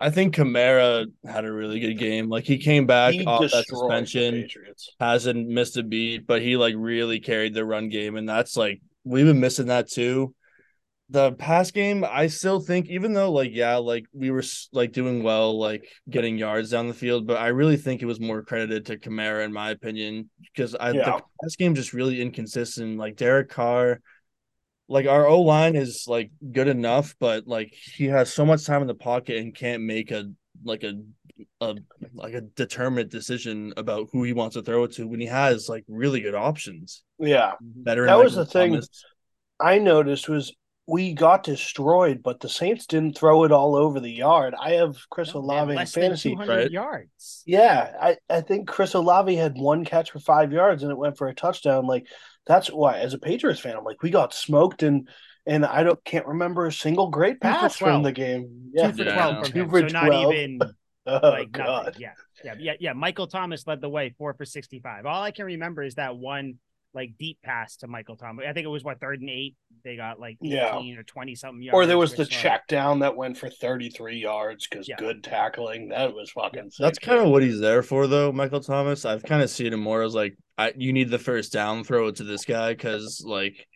I 0.00 0.10
think 0.10 0.34
Kamara 0.34 1.06
had 1.24 1.44
a 1.44 1.52
really 1.52 1.80
good 1.80 1.94
game. 1.98 2.28
Like 2.28 2.44
he 2.44 2.58
came 2.58 2.86
back 2.86 3.12
He 3.14 3.24
off 3.24 3.42
that 3.42 3.66
suspension, 3.66 4.48
hasn't 4.98 5.48
missed 5.48 5.76
a 5.76 5.82
beat, 5.82 6.26
but 6.26 6.42
he 6.42 6.56
like 6.56 6.74
really 6.76 7.20
carried 7.20 7.54
the 7.54 7.64
run 7.64 7.88
game, 7.90 8.16
and 8.16 8.28
that's 8.28 8.56
like 8.56 8.80
we've 9.04 9.24
been 9.26 9.40
missing 9.40 9.66
that 9.66 9.88
too. 9.90 10.34
The 11.14 11.32
pass 11.32 11.70
game, 11.70 12.04
I 12.04 12.26
still 12.26 12.58
think, 12.58 12.88
even 12.88 13.12
though 13.12 13.30
like 13.30 13.52
yeah, 13.52 13.76
like 13.76 14.04
we 14.12 14.32
were 14.32 14.42
like 14.72 14.90
doing 14.90 15.22
well, 15.22 15.56
like 15.56 15.88
getting 16.10 16.36
yards 16.36 16.70
down 16.70 16.88
the 16.88 16.94
field, 16.94 17.24
but 17.24 17.36
I 17.36 17.48
really 17.48 17.76
think 17.76 18.02
it 18.02 18.06
was 18.06 18.18
more 18.18 18.42
credited 18.42 18.86
to 18.86 18.98
Kamara 18.98 19.44
in 19.44 19.52
my 19.52 19.70
opinion 19.70 20.28
because 20.42 20.74
I 20.74 20.90
Yeah. 20.90 21.04
the 21.04 21.22
pass 21.40 21.54
game 21.54 21.76
just 21.76 21.92
really 21.92 22.20
inconsistent. 22.20 22.98
Like 22.98 23.14
Derek 23.14 23.48
Carr, 23.48 24.00
like 24.88 25.06
our 25.06 25.24
O 25.24 25.42
line 25.42 25.76
is 25.76 26.06
like 26.08 26.32
good 26.50 26.66
enough, 26.66 27.14
but 27.20 27.46
like 27.46 27.72
he 27.72 28.06
has 28.06 28.32
so 28.32 28.44
much 28.44 28.64
time 28.64 28.82
in 28.82 28.88
the 28.88 28.94
pocket 28.94 29.36
and 29.36 29.54
can't 29.54 29.84
make 29.84 30.10
a 30.10 30.32
like 30.64 30.82
a 30.82 30.94
a 31.60 31.76
like 32.12 32.34
a 32.34 32.40
determinate 32.40 33.08
decision 33.08 33.72
about 33.76 34.08
who 34.10 34.24
he 34.24 34.32
wants 34.32 34.54
to 34.54 34.62
throw 34.62 34.82
it 34.82 34.92
to 34.94 35.06
when 35.06 35.20
he 35.20 35.26
has 35.26 35.68
like 35.68 35.84
really 35.86 36.20
good 36.22 36.34
options. 36.34 37.04
Yeah, 37.20 37.52
Better 37.60 38.06
That 38.06 38.18
was 38.18 38.34
the 38.34 38.44
thing. 38.44 38.82
I 39.60 39.78
noticed 39.78 40.28
was 40.28 40.52
we 40.86 41.14
got 41.14 41.44
destroyed, 41.44 42.22
but 42.22 42.40
the 42.40 42.48
Saints 42.48 42.86
didn't 42.86 43.16
throw 43.16 43.44
it 43.44 43.52
all 43.52 43.74
over 43.74 44.00
the 44.00 44.10
yard. 44.10 44.54
I 44.60 44.72
have 44.72 44.96
Chris 45.10 45.34
No, 45.34 45.40
they 45.48 45.56
had 45.56 45.68
Olave 45.68 45.72
in 45.72 45.76
less 45.76 45.92
than 45.96 46.02
fantasy. 46.02 46.30
200 46.30 46.46
right? 46.46 46.70
yards. 46.70 47.42
Yeah, 47.46 47.92
I, 48.00 48.16
I 48.28 48.40
think 48.42 48.68
Chris 48.68 48.94
Olave 48.94 49.34
had 49.34 49.56
one 49.56 49.84
catch 49.84 50.10
for 50.10 50.18
five 50.18 50.52
yards 50.52 50.82
and 50.82 50.92
it 50.92 50.98
went 50.98 51.16
for 51.16 51.28
a 51.28 51.34
touchdown. 51.34 51.86
Like 51.86 52.06
that's 52.46 52.68
why, 52.68 52.98
as 52.98 53.14
a 53.14 53.18
Patriots 53.18 53.60
fan, 53.60 53.76
I'm 53.76 53.84
like, 53.84 54.02
we 54.02 54.10
got 54.10 54.34
smoked 54.34 54.82
and 54.82 55.08
and 55.46 55.64
I 55.64 55.82
don't 55.82 56.02
can't 56.04 56.26
remember 56.26 56.66
a 56.66 56.72
single 56.72 57.08
great 57.10 57.40
Two 57.40 57.48
pass 57.48 57.76
from 57.76 58.02
the 58.02 58.12
game. 58.12 58.72
Two 58.76 58.92
for 58.92 59.04
Yeah. 59.04 59.14
12 59.14 59.38
from 59.38 59.52
Two 59.52 59.60
him. 59.62 59.70
for 59.70 59.80
so 59.80 59.86
not 59.88 60.12
even 60.12 60.58
oh 61.06 61.20
like 61.30 61.52
god, 61.52 61.86
nothing. 61.86 61.94
Yeah. 61.96 62.12
Yeah. 62.42 62.54
Yeah. 62.58 62.72
Yeah. 62.80 62.92
Michael 62.92 63.26
Thomas 63.26 63.66
led 63.66 63.80
the 63.80 63.88
way 63.88 64.14
four 64.18 64.34
for 64.34 64.44
65. 64.44 65.06
All 65.06 65.22
I 65.22 65.30
can 65.30 65.46
remember 65.46 65.82
is 65.82 65.94
that 65.94 66.16
one 66.16 66.58
like 66.94 67.10
deep 67.18 67.38
pass 67.42 67.76
to 67.78 67.86
Michael 67.88 68.16
Thomas. 68.16 68.44
I 68.48 68.52
think 68.52 68.64
it 68.64 68.68
was 68.70 68.84
what 68.84 69.00
third 69.00 69.20
and 69.20 69.30
eight. 69.30 69.54
They 69.84 69.96
got 69.96 70.18
like 70.18 70.38
18 70.42 70.52
Yeah. 70.52 70.98
or 70.98 71.02
20 71.02 71.34
something 71.34 71.62
yards. 71.62 71.74
Or 71.74 71.84
there 71.86 71.98
was 71.98 72.12
the 72.12 72.22
which, 72.22 72.32
like, 72.32 72.40
check 72.40 72.66
down 72.68 73.00
that 73.00 73.16
went 73.16 73.36
for 73.36 73.50
33 73.50 74.16
yards 74.18 74.66
because 74.68 74.88
Yeah. 74.88 74.96
good 74.96 75.22
tackling. 75.22 75.88
That 75.88 76.14
was 76.14 76.30
fucking. 76.30 76.70
sick, 76.70 76.82
That's 76.84 76.98
kind 76.98 77.20
of 77.20 77.28
what 77.28 77.42
he's 77.42 77.60
there 77.60 77.82
for, 77.82 78.06
though, 78.06 78.32
Michael 78.32 78.60
Thomas. 78.60 79.04
I've 79.04 79.22
kind 79.24 79.42
of 79.42 79.50
seen 79.50 79.72
him 79.72 79.80
more 79.80 80.02
as 80.02 80.14
like, 80.14 80.36
I 80.56 80.72
you 80.76 80.92
need 80.92 81.10
the 81.10 81.18
first 81.18 81.52
down, 81.52 81.82
throw 81.84 82.06
it 82.08 82.16
to 82.16 82.24
this 82.24 82.44
guy 82.44 82.72
because 82.72 83.22
like, 83.26 83.66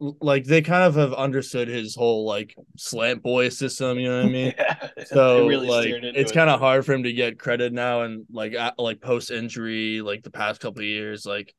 like 0.00 0.44
they 0.44 0.60
kind 0.62 0.82
of 0.82 0.96
have 0.96 1.14
understood 1.14 1.68
his 1.68 1.94
whole 1.94 2.26
like 2.26 2.54
slant 2.76 3.22
boy 3.22 3.48
system. 3.50 3.98
You 3.98 4.08
know 4.08 4.16
what 4.18 4.26
I 4.26 4.32
mean? 4.32 4.54
Yeah, 4.58 4.88
So 5.06 5.46
really 5.46 5.68
like, 5.68 5.88
it's 5.88 6.32
it. 6.32 6.34
kind 6.34 6.50
of 6.50 6.58
hard 6.60 6.84
for 6.84 6.92
him 6.92 7.04
to 7.04 7.12
get 7.12 7.38
credit 7.38 7.72
now, 7.72 8.02
and 8.02 8.26
like 8.30 8.52
at, 8.54 8.78
like 8.78 9.00
post 9.00 9.30
injury, 9.30 10.00
like 10.02 10.22
the 10.24 10.30
past 10.30 10.60
couple 10.60 10.80
of 10.80 10.86
years, 10.86 11.24
like 11.24 11.54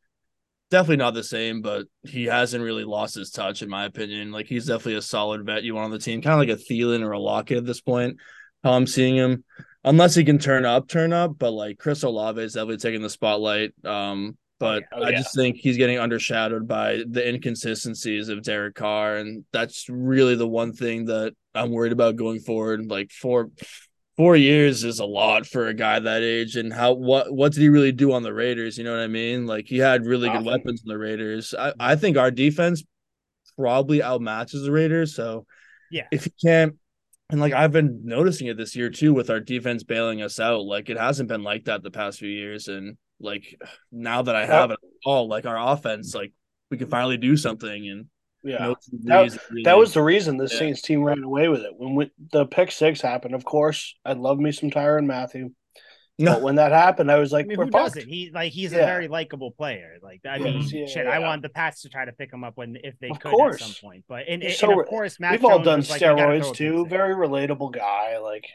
definitely 0.69 0.97
not 0.97 1.13
the 1.13 1.23
same. 1.23 1.61
But 1.61 1.87
he 2.03 2.25
hasn't 2.25 2.63
really 2.63 2.83
lost 2.83 3.15
his 3.15 3.31
touch, 3.31 3.61
in 3.61 3.69
my 3.69 3.85
opinion. 3.85 4.31
Like 4.31 4.47
he's 4.47 4.65
definitely 4.65 4.95
a 4.95 5.01
solid 5.01 5.45
vet 5.45 5.63
you 5.63 5.75
want 5.75 5.85
on 5.85 5.91
the 5.91 5.99
team, 5.99 6.21
kind 6.21 6.33
of 6.33 6.47
like 6.47 6.57
a 6.57 6.61
Thielen 6.61 7.03
or 7.03 7.11
a 7.11 7.19
Lockett 7.19 7.57
at 7.57 7.65
this 7.65 7.81
point. 7.81 8.17
How 8.63 8.73
I'm 8.73 8.87
seeing 8.87 9.15
him, 9.15 9.43
unless 9.83 10.15
he 10.15 10.23
can 10.23 10.39
turn 10.39 10.65
up, 10.65 10.87
turn 10.87 11.13
up. 11.13 11.37
But 11.37 11.51
like 11.51 11.77
Chris 11.77 12.03
Olave 12.03 12.41
is 12.41 12.53
definitely 12.53 12.77
taking 12.77 13.01
the 13.01 13.09
spotlight. 13.09 13.73
Um, 13.85 14.37
but 14.59 14.83
Oh, 14.93 15.03
I 15.03 15.11
just 15.11 15.35
think 15.35 15.57
he's 15.57 15.77
getting 15.77 15.97
undershadowed 15.97 16.65
by 16.65 17.03
the 17.07 17.27
inconsistencies 17.27 18.29
of 18.29 18.41
Derek 18.41 18.75
Carr, 18.75 19.17
and 19.17 19.43
that's 19.51 19.87
really 19.89 20.35
the 20.35 20.47
one 20.47 20.73
thing 20.73 21.05
that 21.05 21.33
I'm 21.53 21.71
worried 21.71 21.91
about 21.91 22.15
going 22.15 22.39
forward. 22.39 22.85
Like 22.87 23.11
four 23.11 23.51
four 24.17 24.35
years 24.35 24.83
is 24.83 24.99
a 24.99 25.05
lot 25.05 25.45
for 25.45 25.67
a 25.67 25.73
guy 25.73 25.99
that 25.99 26.21
age, 26.23 26.55
and 26.55 26.71
how 26.71 26.93
what 26.93 27.33
what 27.33 27.53
did 27.53 27.61
he 27.61 27.69
really 27.69 27.91
do 27.91 28.11
on 28.13 28.23
the 28.23 28.33
Raiders? 28.33 28.77
You 28.77 28.83
know 28.83 28.91
what 28.91 29.01
I 29.03 29.07
mean? 29.07 29.45
Like 29.45 29.65
he 29.67 29.77
had 29.77 30.05
really 30.05 30.29
good 30.29 30.45
weapons 30.45 30.83
in 30.85 30.89
the 30.89 30.97
Raiders. 30.97 31.53
I, 31.57 31.73
I 31.79 31.95
think 31.95 32.17
our 32.17 32.31
defense 32.31 32.83
probably 33.57 33.99
outmatches 33.99 34.63
the 34.65 34.71
Raiders. 34.71 35.15
So 35.15 35.45
Yeah. 35.91 36.07
if 36.11 36.25
he 36.25 36.33
can't. 36.43 36.75
And 37.31 37.41
like 37.41 37.53
I've 37.53 37.71
been 37.71 38.01
noticing 38.03 38.47
it 38.47 38.57
this 38.57 38.75
year 38.75 38.89
too 38.91 39.13
with 39.13 39.29
our 39.31 39.39
defense 39.39 39.83
bailing 39.83 40.21
us 40.21 40.39
out. 40.39 40.61
Like 40.61 40.89
it 40.89 40.97
hasn't 40.97 41.27
been 41.29 41.41
like 41.43 41.65
that 41.65 41.81
the 41.81 41.89
past 41.89 42.19
few 42.19 42.29
years. 42.29 42.67
And 42.67 42.97
like 43.19 43.59
now 43.91 44.21
that 44.21 44.35
I 44.35 44.45
have 44.45 44.69
it 44.71 44.79
all, 45.05 45.27
like 45.27 45.45
our 45.45 45.73
offense, 45.73 46.13
like 46.13 46.33
we 46.69 46.77
can 46.77 46.87
finally 46.87 47.17
do 47.17 47.35
something 47.35 47.89
and 47.89 48.05
yeah. 48.45 48.57
no 48.59 48.75
That- 49.25 49.39
really- 49.49 49.63
That 49.63 49.77
was 49.77 49.93
the 49.93 50.01
reason 50.03 50.37
the 50.37 50.47
Yeah. 50.51 50.57
Saints 50.59 50.81
team 50.81 51.03
ran 51.03 51.23
away 51.23 51.47
with 51.49 51.61
it. 51.61 51.71
When 51.75 51.95
we, 51.95 52.11
the 52.31 52.45
pick 52.45 52.71
six 52.71 53.01
happened, 53.01 53.35
of 53.35 53.43
course, 53.43 53.95
I 54.05 54.13
love 54.13 54.39
me 54.39 54.51
some 54.51 54.69
Tyrann 54.69 55.05
Mathieu. 55.05 55.49
But 56.17 56.41
when 56.41 56.55
that 56.55 56.71
happened, 56.71 57.11
I 57.11 57.17
was 57.19 57.33
I 57.33 57.39
like, 57.39 57.47
mean, 57.47 57.57
we're 57.57 57.65
who 57.65 57.71
fucked. 57.71 57.95
doesn't? 57.95 58.07
He 58.09 58.31
like 58.33 58.53
he's 58.53 58.71
a 58.71 58.77
very 58.77 59.09
likable 59.09 59.51
player. 59.51 59.97
Like 60.01 60.21
I 60.25 60.37
mean, 60.37 60.61
Yes, 60.61 60.71
yeah, 60.71 60.85
shit. 60.85 61.07
I 61.07 61.19
yeah. 61.19 61.27
wanted 61.27 61.41
the 61.41 61.49
Pats 61.49 61.81
to 61.81 61.89
try 61.89 62.05
to 62.05 62.13
pick 62.13 62.31
him 62.31 62.45
up 62.45 62.53
when 62.55 62.77
if 62.81 62.97
they 62.99 63.09
Of 63.09 63.19
could 63.19 63.31
course. 63.31 63.55
at 63.61 63.67
some 63.67 63.75
point. 63.89 64.05
But 64.07 64.23
and, 64.29 64.41
and, 64.41 64.53
So 64.53 64.71
and 64.71 64.79
of 64.79 64.87
course, 64.87 65.19
Matt 65.19 65.33
We've 65.33 65.43
all 65.43 65.59
done 65.61 65.79
was 65.79 65.89
like, 65.89 66.01
"I 66.01 66.15
gotta 66.15 66.21
throw 66.21 66.31
a 66.37 66.39
steroids 66.39 66.55
too. 66.55 66.85
Very 66.85 67.13
relatable 67.15 67.73
guy. 67.73 68.17
Like, 68.19 68.45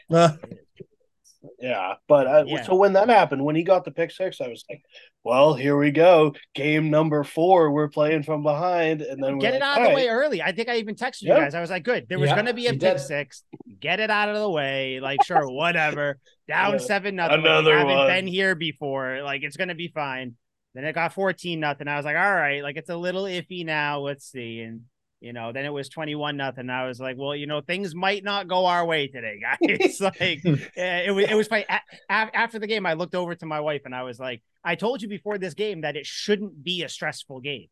yeah. 1.59 1.95
But 2.07 2.27
I, 2.27 2.43
Yeah. 2.43 2.63
so 2.63 2.75
when 2.75 2.93
that 2.93 3.09
happened, 3.09 3.43
when 3.43 3.55
he 3.55 3.63
got 3.63 3.85
the 3.85 3.91
pick 3.91 4.11
six, 4.11 4.41
I 4.41 4.47
was 4.47 4.63
like, 4.69 4.81
well, 5.23 5.53
here 5.53 5.77
we 5.77 5.91
go. 5.91 6.33
Game 6.55 6.89
number 6.89 7.23
four. 7.23 7.71
We're 7.71 7.89
playing 7.89 8.23
from 8.23 8.43
behind, 8.43 9.01
and 9.01 9.21
then 9.23 9.37
Get 9.39 9.51
we're 9.53 9.57
it 9.57 9.61
like, 9.61 9.69
out 9.69 9.77
of 9.81 9.83
all 9.83 9.89
the 9.89 9.95
way 9.95 10.07
right. 10.07 10.13
early. 10.13 10.41
I 10.41 10.51
think 10.51 10.69
I 10.69 10.77
even 10.77 10.95
texted 10.95 11.23
you 11.23 11.29
guys. 11.29 11.53
I 11.53 11.61
was 11.61 11.69
like, 11.69 11.83
good. 11.83 12.07
There 12.09 12.19
was 12.19 12.29
Yeah, 12.29 12.35
going 12.35 12.47
to 12.47 12.53
be 12.53 12.67
a 12.67 12.71
pick 12.71 12.79
did. 12.79 12.99
six. 12.99 13.43
Get 13.79 13.99
it 13.99 14.09
out 14.09 14.29
of 14.29 14.35
the 14.37 14.49
way. 14.49 14.99
Like, 14.99 15.23
sure, 15.23 15.49
whatever. 15.51 16.17
Down 16.47 16.73
Yeah. 16.73 16.77
seven 16.79 17.15
nothing. 17.15 17.37
Like, 17.37 17.43
we 17.45 17.49
Another 17.49 17.77
haven't 17.77 17.95
one. 17.97 18.07
been 18.07 18.27
here 18.27 18.55
before. 18.55 19.21
Like, 19.23 19.43
it's 19.43 19.57
going 19.57 19.69
to 19.69 19.75
be 19.75 19.87
fine. 19.89 20.35
Then 20.73 20.85
it 20.85 20.93
got 20.93 21.13
14 21.13 21.59
nothing. 21.59 21.87
I 21.87 21.97
was 21.97 22.05
like, 22.05 22.15
all 22.15 22.33
right, 22.33 22.63
like 22.63 22.77
it's 22.77 22.89
a 22.89 22.95
little 22.95 23.23
iffy 23.23 23.65
now. 23.65 23.99
Let's 23.99 24.25
see. 24.31 24.61
And 24.61 24.81
you 25.21 25.33
know, 25.33 25.51
then 25.53 25.65
it 25.65 25.69
was 25.69 25.87
21 25.87 26.35
nothing. 26.35 26.69
I 26.69 26.87
was 26.87 26.99
like, 26.99 27.15
well, 27.15 27.35
you 27.35 27.45
know, 27.45 27.61
things 27.61 27.93
might 27.93 28.23
not 28.23 28.47
go 28.47 28.65
our 28.65 28.83
way 28.85 29.07
today, 29.07 29.39
guys. 29.61 30.01
like 30.01 30.17
it 30.19 31.13
was 31.15 31.25
it 31.29 31.35
was 31.35 31.47
funny. 31.47 31.65
After 32.09 32.59
the 32.59 32.67
game, 32.67 32.85
I 32.85 32.93
looked 32.93 33.15
over 33.15 33.35
to 33.35 33.45
my 33.45 33.59
wife 33.59 33.83
and 33.85 33.95
I 33.95 34.03
was 34.03 34.19
like, 34.19 34.41
I 34.63 34.75
told 34.75 35.01
you 35.01 35.07
before 35.07 35.37
this 35.37 35.53
game 35.53 35.81
that 35.81 35.95
it 35.95 36.07
shouldn't 36.07 36.63
be 36.63 36.83
a 36.83 36.89
stressful 36.89 37.39
game. 37.39 37.67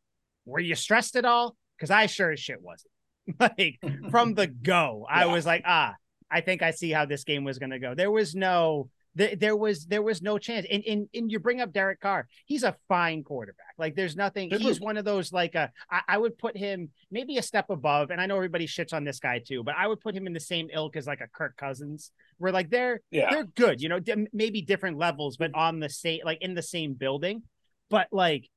Were 0.46 0.60
you 0.60 0.76
stressed 0.76 1.16
at 1.16 1.26
all? 1.26 1.58
Because 1.76 1.90
I 1.90 2.06
sure 2.06 2.32
as 2.32 2.40
shit 2.40 2.62
wasn't. 2.62 2.92
like 3.40 3.80
from 4.12 4.36
the 4.36 4.48
go, 4.48 5.06
I 5.10 5.26
was 5.26 5.46
like, 5.46 5.64
ah, 5.66 5.96
I 6.32 6.42
think 6.42 6.62
I 6.62 6.72
see 6.72 6.92
how 6.92 7.06
this 7.06 7.24
game 7.24 7.44
was 7.44 7.58
gonna 7.58 7.80
go. 7.80 7.96
There 7.96 8.12
was 8.12 8.36
no 8.36 8.90
there, 9.16 9.36
there 9.36 9.56
was 9.56 9.86
there 9.86 10.02
was 10.02 10.22
no 10.22 10.38
chance. 10.38 10.66
And, 10.70 10.84
and 10.86 11.08
and 11.14 11.32
you 11.32 11.40
bring 11.40 11.62
up 11.62 11.74
Derek 11.74 12.00
Carr. 12.00 12.28
He's 12.46 12.64
a 12.64 12.76
fine 12.88 13.24
quarterback. 13.24 13.74
Like 13.78 13.96
there's 13.96 14.16
nothing. 14.16 14.50
Super. 14.52 14.64
He's 14.64 14.80
one 14.80 14.98
of 14.98 15.06
those 15.06 15.34
like 15.34 15.56
a. 15.56 15.72
I, 15.90 16.02
I 16.08 16.18
would 16.18 16.38
put 16.38 16.56
him 16.56 16.90
maybe 17.12 17.38
a 17.38 17.42
step 17.42 17.70
above. 17.70 18.12
And 18.12 18.22
I 18.22 18.26
know 18.26 18.36
everybody 18.36 18.68
shits 18.68 18.94
on 18.94 19.04
this 19.04 19.20
guy 19.20 19.40
too, 19.40 19.64
but 19.64 19.76
I 19.78 19.88
would 19.88 20.00
put 20.00 20.16
him 20.16 20.28
in 20.28 20.34
the 20.34 20.40
same 20.40 20.70
ilk 20.72 20.96
as 20.96 21.08
like 21.08 21.22
a 21.22 21.28
Kirk 21.28 21.58
Cousins, 21.58 22.12
where 22.38 22.52
like 22.52 22.70
they're 22.70 23.02
Yeah. 23.12 23.30
they're 23.32 23.44
good. 23.46 23.82
You 23.82 23.90
know, 23.90 24.00
maybe 24.32 24.62
different 24.62 24.98
levels, 24.98 25.38
but 25.38 25.52
on 25.54 25.80
the 25.80 25.90
same 25.90 26.22
like 26.24 26.42
in 26.42 26.54
the 26.54 26.62
same 26.64 26.94
building. 26.94 27.44
But 27.90 28.08
like, 28.12 28.48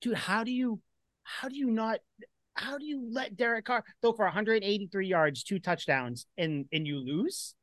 dude, 0.00 0.14
how 0.16 0.44
do 0.44 0.52
you 0.52 0.80
how 1.22 1.48
do 1.48 1.56
you 1.56 1.70
not 1.70 1.98
how 2.54 2.78
do 2.78 2.86
you 2.86 3.06
let 3.10 3.36
Derek 3.36 3.66
Carr 3.66 3.84
throw 4.00 4.12
for 4.12 4.24
183 4.24 5.06
yards, 5.08 5.42
two 5.42 5.58
touchdowns, 5.58 6.26
and 6.38 6.66
and 6.72 6.86
you 6.86 6.98
lose? 6.98 7.54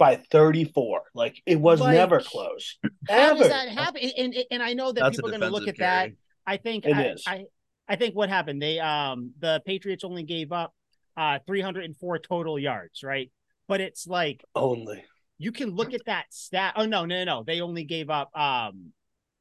By 0.00 0.16
34. 0.32 1.02
Like 1.14 1.40
it 1.46 1.60
was 1.60 1.78
Like, 1.80 1.94
never 1.94 2.18
close. 2.20 2.78
How 3.08 3.32
Ever. 3.32 3.38
does 3.40 3.48
that 3.50 3.68
happen? 3.68 4.00
And, 4.02 4.34
and, 4.34 4.44
and 4.50 4.62
I 4.62 4.72
know 4.72 4.90
that 4.92 5.00
That's 5.00 5.16
people 5.16 5.28
are 5.28 5.38
going 5.38 5.42
to 5.42 5.50
look 5.50 5.68
at 5.68 5.76
defensive 5.76 6.16
that. 6.16 6.52
I 6.52 6.56
think 6.56 6.86
It 6.86 6.96
I, 6.96 7.02
is. 7.10 7.22
I 7.26 7.44
I 7.86 7.96
think 7.96 8.16
what 8.16 8.28
happened. 8.30 8.60
They 8.62 8.80
um 8.80 9.32
the 9.38 9.62
Patriots 9.66 10.02
only 10.02 10.22
gave 10.24 10.50
up 10.52 10.74
uh 11.16 11.38
304 11.46 12.18
total 12.20 12.58
yards, 12.58 13.02
right? 13.04 13.30
But 13.68 13.80
it's 13.82 14.06
like 14.06 14.42
Only. 14.56 15.04
you 15.38 15.52
can 15.52 15.70
look 15.70 15.92
at 15.92 16.00
that 16.06 16.24
stat. 16.30 16.72
Oh 16.76 16.86
no, 16.86 17.04
no, 17.04 17.22
no, 17.24 17.44
they 17.46 17.60
only 17.60 17.84
gave 17.84 18.08
up. 18.10 18.34
Um, 18.36 18.92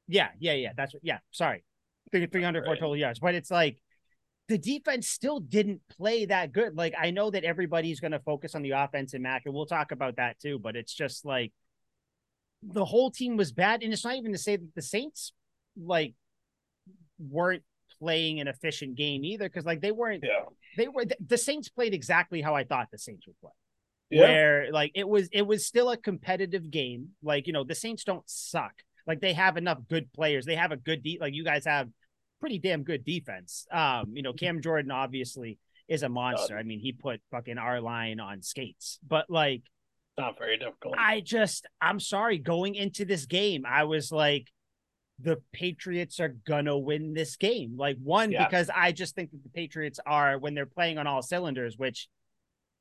yeah, 0.07 0.29
yeah, 0.39 0.53
yeah. 0.53 0.73
That's 0.75 0.93
what. 0.93 1.03
Yeah, 1.05 1.19
sorry, 1.31 1.63
three 2.11 2.25
three 2.27 2.43
hundred 2.43 2.65
four 2.65 2.73
Right. 2.73 2.79
total 2.79 2.97
yards. 2.97 3.19
But 3.19 3.33
it's 3.33 3.49
like 3.49 3.81
the 4.49 4.57
defense 4.57 5.07
still 5.07 5.39
didn't 5.39 5.79
play 5.89 6.25
that 6.25 6.51
good. 6.51 6.75
Like 6.75 6.95
I 6.99 7.11
know 7.11 7.29
that 7.29 7.43
everybody's 7.43 7.99
going 7.99 8.11
to 8.11 8.19
focus 8.19 8.55
on 8.55 8.63
the 8.63 8.71
offense 8.71 9.13
and 9.13 9.23
Mac, 9.23 9.43
and 9.45 9.53
we'll 9.53 9.67
talk 9.67 9.91
about 9.91 10.17
that 10.17 10.39
too. 10.39 10.59
But 10.59 10.75
it's 10.75 10.93
just 10.93 11.23
like 11.23 11.53
the 12.63 12.83
whole 12.83 13.11
team 13.11 13.37
was 13.37 13.51
bad, 13.51 13.83
and 13.83 13.93
it's 13.93 14.03
not 14.03 14.15
even 14.15 14.33
to 14.33 14.37
say 14.39 14.57
that 14.57 14.75
the 14.75 14.81
Saints 14.81 15.33
like 15.77 16.15
weren't 17.19 17.63
playing 17.99 18.39
an 18.39 18.47
efficient 18.47 18.95
game 18.95 19.23
either, 19.23 19.47
because 19.47 19.65
like 19.65 19.81
they 19.81 19.91
weren't. 19.91 20.23
Yeah. 20.23 20.45
They 20.77 20.87
were 20.87 21.05
the, 21.05 21.37
Saints 21.37 21.69
played 21.69 21.93
exactly 21.93 22.41
how 22.41 22.55
I 22.55 22.63
thought 22.63 22.87
the 22.91 22.97
Saints 22.97 23.27
would 23.27 23.39
play 23.41 23.51
Yeah. 24.09 24.21
where 24.21 24.71
like 24.71 24.91
it 24.95 25.07
was 25.07 25.29
it 25.31 25.43
was 25.43 25.65
still 25.65 25.91
a 25.91 25.97
competitive 25.97 26.71
game. 26.71 27.09
Like, 27.21 27.45
you 27.45 27.53
know, 27.53 27.63
the 27.63 27.75
Saints 27.75 28.03
don't 28.03 28.27
suck. 28.27 28.73
Like 29.05 29.21
they 29.21 29.33
have 29.33 29.57
enough 29.57 29.79
good 29.87 30.11
players. 30.13 30.45
They 30.45 30.55
have 30.55 30.71
a 30.71 30.77
good 30.77 31.03
de- 31.03 31.19
like 31.21 31.33
you 31.33 31.43
guys 31.43 31.65
have 31.65 31.89
pretty 32.39 32.59
damn 32.59 32.83
good 32.83 33.03
defense. 33.03 33.65
Um, 33.71 34.11
you 34.13 34.21
know, 34.21 34.33
Cam 34.33 34.61
Jordan 34.61 34.91
obviously 34.91 35.57
is 35.87 36.03
a 36.03 36.09
monster. 36.09 36.57
I 36.57 36.63
mean, 36.63 36.79
he 36.79 36.91
put 36.91 37.21
fucking 37.31 37.57
our 37.57 37.81
line 37.81 38.19
on 38.19 38.41
skates. 38.41 38.99
But 39.07 39.29
like 39.29 39.63
Not 40.17 40.37
very 40.37 40.57
difficult. 40.57 40.95
I 40.97 41.19
just 41.21 41.65
I'm 41.81 41.99
sorry, 41.99 42.37
going 42.37 42.75
into 42.75 43.05
this 43.05 43.25
game, 43.25 43.65
I 43.67 43.83
was 43.85 44.11
like 44.11 44.47
the 45.21 45.41
Patriots 45.51 46.19
are 46.21 46.29
gonna 46.47 46.77
win 46.77 47.13
this 47.13 47.35
game. 47.35 47.75
Like 47.77 47.97
one, 48.01 48.31
Yeah. 48.31 48.45
because 48.45 48.69
I 48.73 48.91
just 48.93 49.15
think 49.15 49.31
that 49.31 49.43
the 49.43 49.49
Patriots 49.49 49.99
are 50.05 50.37
when 50.37 50.53
they're 50.53 50.65
playing 50.65 50.97
on 50.97 51.07
all 51.07 51.21
cylinders, 51.21 51.77
which 51.77 52.07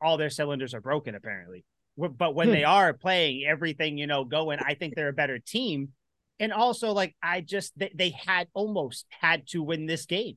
all 0.00 0.16
their 0.16 0.30
cylinders 0.30 0.74
are 0.74 0.80
broken 0.80 1.14
apparently. 1.16 1.64
But 1.96 2.36
when 2.36 2.46
Hmm. 2.48 2.52
they 2.54 2.62
are 2.64 2.92
playing 2.92 3.44
everything, 3.44 3.98
you 3.98 4.06
know, 4.06 4.24
going, 4.24 4.60
I 4.64 4.74
think 4.74 4.94
they're 4.94 5.08
a 5.08 5.12
better 5.12 5.40
team. 5.40 5.88
And 6.40 6.52
also, 6.52 6.92
like, 6.92 7.16
I 7.22 7.40
just 7.40 7.76
they, 7.78 7.90
they 7.94 8.10
had 8.10 8.48
almost 8.54 9.06
had 9.08 9.46
to 9.48 9.62
win 9.62 9.86
this 9.86 10.06
game. 10.06 10.36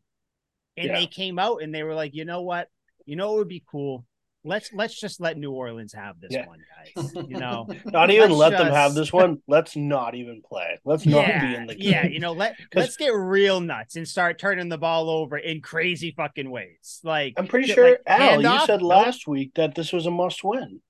And 0.77 0.87
Yeah. 0.87 0.99
they 0.99 1.05
came 1.07 1.37
out 1.37 1.61
and 1.61 1.73
they 1.75 1.83
were 1.83 1.93
like, 1.95 2.15
you 2.15 2.25
know 2.25 2.41
what? 2.41 2.67
You 3.05 3.15
know 3.15 3.33
it 3.35 3.37
would 3.39 3.47
be 3.49 3.63
cool. 3.69 4.05
Let's 4.43 4.73
let's 4.73 4.99
just 4.99 5.21
let 5.21 5.37
New 5.37 5.51
Orleans 5.51 5.93
have 5.93 6.19
this 6.19 6.31
Yeah. 6.31 6.47
one, 6.47 6.59
guys. 6.95 7.11
You 7.29 7.37
know, 7.37 7.67
not 7.85 8.09
even 8.09 8.31
let's 8.31 8.53
let 8.53 8.63
them 8.63 8.73
have 8.73 8.95
this 8.95 9.13
one. 9.13 9.37
Let's 9.47 9.75
not 9.75 10.15
even 10.15 10.41
play. 10.43 10.79
Let's 10.83 11.05
not 11.05 11.27
yeah, 11.27 11.45
be 11.45 11.55
in 11.55 11.67
the 11.67 11.75
game. 11.75 11.91
yeah, 11.91 12.05
you 12.07 12.19
know, 12.19 12.31
let 12.31 12.57
'Cause- 12.57 12.65
let's 12.73 12.97
get 12.97 13.09
real 13.13 13.59
nuts 13.59 13.97
and 13.97 14.07
start 14.07 14.39
turning 14.39 14.67
the 14.69 14.79
ball 14.79 15.11
over 15.11 15.37
in 15.37 15.61
crazy 15.61 16.11
fucking 16.17 16.49
ways. 16.49 17.01
Like 17.03 17.35
I'm 17.37 17.45
pretty 17.45 17.67
shit 17.67 17.75
sure, 17.75 17.89
like 17.91 18.01
Al, 18.07 18.41
you 18.41 18.47
handoff, 18.47 18.65
said 18.65 18.81
nope. 18.81 18.89
last 18.89 19.27
week 19.27 19.53
that 19.55 19.75
this 19.75 19.93
was 19.93 20.07
a 20.07 20.11
must 20.11 20.43
win. 20.43 20.81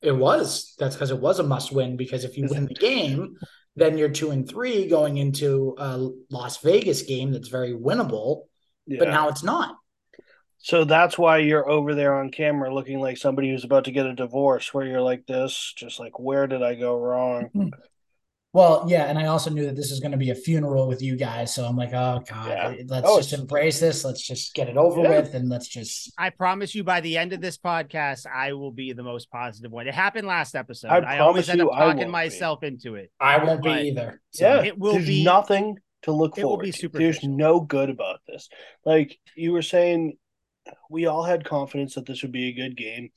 It 0.00 0.16
was. 0.16 0.74
That's 0.78 0.94
because 0.96 1.10
it 1.10 1.20
was 1.20 1.38
a 1.40 1.44
must 1.44 1.72
win. 1.72 1.98
Because 1.98 2.24
if 2.24 2.38
you 2.38 2.46
win 2.50 2.64
the 2.66 2.74
game, 2.74 3.36
then 3.76 3.96
you're 3.96 4.08
two 4.10 4.30
and 4.30 4.48
three 4.48 4.86
going 4.86 5.16
into 5.16 5.74
a 5.78 6.08
Las 6.30 6.58
Vegas 6.58 7.02
game 7.02 7.32
that's 7.32 7.48
very 7.48 7.72
winnable. 7.72 8.42
Yeah. 8.86 8.98
But 8.98 9.08
now 9.08 9.28
it's 9.28 9.42
not. 9.42 9.76
so 10.58 10.84
that's 10.84 11.18
why 11.18 11.38
you're 11.38 11.68
over 11.68 11.94
there 11.94 12.14
on 12.14 12.30
camera 12.30 12.72
looking 12.72 13.00
like 13.00 13.16
somebody 13.16 13.50
who's 13.50 13.64
about 13.64 13.84
to 13.84 13.92
get 13.92 14.06
a 14.06 14.14
divorce, 14.14 14.72
where 14.72 14.86
you're 14.86 15.00
like 15.00 15.26
this, 15.26 15.72
just 15.76 15.98
like, 15.98 16.18
where 16.18 16.46
did 16.46 16.62
I 16.62 16.74
go 16.74 16.96
wrong? 16.98 17.50
Well, 18.54 18.84
yeah, 18.86 19.04
and 19.06 19.18
I 19.18 19.26
also 19.26 19.48
knew 19.48 19.64
that 19.64 19.76
this 19.76 19.90
is 19.90 19.98
going 20.00 20.12
to 20.12 20.18
be 20.18 20.28
a 20.28 20.34
funeral 20.34 20.86
with 20.86 21.00
you 21.00 21.16
guys, 21.16 21.54
so 21.54 21.64
I'm 21.64 21.74
like, 21.76 21.94
oh 21.94 22.22
god, 22.28 22.48
Yeah. 22.48 22.74
let's 22.86 23.06
Oh, 23.08 23.16
just 23.16 23.32
embrace 23.32 23.80
this. 23.80 24.04
Let's 24.04 24.20
just 24.26 24.54
get 24.54 24.68
it 24.68 24.76
over 24.76 25.00
Yeah. 25.00 25.20
with, 25.20 25.32
and 25.34 25.48
let's 25.48 25.68
just. 25.68 26.12
I 26.18 26.28
promise 26.28 26.74
you 26.74 26.84
by 26.84 27.00
the 27.00 27.16
end 27.16 27.32
of 27.32 27.40
this 27.40 27.56
podcast, 27.56 28.26
I 28.26 28.52
will 28.52 28.70
be 28.70 28.92
the 28.92 29.02
most 29.02 29.30
positive 29.30 29.72
one. 29.72 29.88
It 29.88 29.94
happened 29.94 30.26
last 30.26 30.54
episode. 30.54 30.88
I 30.90 31.16
I, 31.16 31.18
always 31.20 31.46
promise 31.46 31.48
end 31.48 31.60
up 31.62 31.66
you 31.68 31.72
I 31.72 31.78
talking 31.78 31.96
won't 31.96 32.08
be. 32.08 32.12
myself 32.12 32.62
into 32.62 32.94
it. 32.96 33.10
I 33.18 33.42
won't 33.42 33.62
be 33.62 33.70
either. 33.70 34.20
So- 34.32 34.46
Yeah, 34.46 34.62
It 34.64 34.78
will 34.78 34.92
there's 34.94 35.06
be- 35.06 35.24
nothing 35.24 35.78
to 36.02 36.12
look 36.12 36.36
it 36.36 36.44
will 36.44 36.58
be 36.58 36.72
to. 36.72 36.88
There's 36.88 37.22
no 37.24 37.58
good 37.60 37.88
about 37.88 38.20
this. 38.28 38.50
Like 38.84 39.18
you 39.34 39.52
were 39.52 39.62
saying, 39.62 40.18
we 40.90 41.06
all 41.06 41.24
had 41.24 41.44
confidence 41.44 41.94
that 41.94 42.04
this 42.06 42.20
would 42.22 42.32
be 42.32 42.48
a 42.48 42.52
good 42.52 42.76
game, 42.76 43.10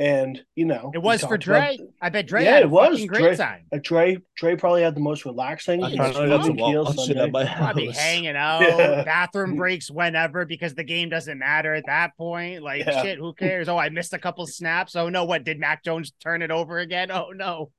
and 0.00 0.42
you 0.56 0.64
know 0.64 0.90
It 0.94 0.98
was 1.02 1.20
for 1.20 1.36
talked 1.36 1.46
about- 1.46 1.76
I 2.00 2.08
bet 2.08 2.26
Dre 2.26 2.42
Yeah, 2.44 2.52
had 2.54 2.62
a 2.62 2.66
it 2.66 2.70
was. 2.70 2.90
fucking 2.92 3.06
great 3.08 3.20
Dre- 3.20 3.36
time. 3.36 3.66
Uh, 3.72 3.78
Dre 3.82 4.16
Dre 4.36 4.56
probably 4.56 4.82
had 4.82 4.94
the 4.94 5.00
most 5.00 5.24
relaxing. 5.26 5.84
I 5.84 5.90
He's 5.90 5.98
finally 5.98 6.26
drunk. 6.28 6.42
got 6.42 6.46
to 6.46 6.54
Keel 6.72 6.88
it 6.88 6.94
Sunday. 6.98 7.20
at 7.22 7.32
my 7.32 7.44
Probably 7.56 7.86
house. 7.86 7.98
hanging 7.98 8.36
out, 8.36 8.62
Yeah. 8.62 9.04
bathroom 9.04 9.56
breaks 9.56 9.90
whenever 9.90 10.46
because 10.46 10.74
the 10.74 10.84
game 10.84 11.10
doesn't 11.10 11.38
matter 11.38 11.74
at 11.74 11.84
that 11.86 12.16
point. 12.16 12.62
Like 12.62 12.86
Yeah. 12.86 13.02
shit, 13.02 13.18
who 13.18 13.34
cares? 13.34 13.68
Oh, 13.68 13.76
I 13.76 13.90
missed 13.90 14.14
a 14.14 14.18
couple 14.18 14.46
snaps. 14.46 14.96
Oh 14.96 15.08
no, 15.10 15.24
what 15.24 15.44
did 15.44 15.58
Mac 15.60 15.84
Jones 15.84 16.12
turn 16.22 16.40
it 16.42 16.50
over 16.50 16.78
again? 16.78 17.10
Oh 17.10 17.30
no. 17.34 17.70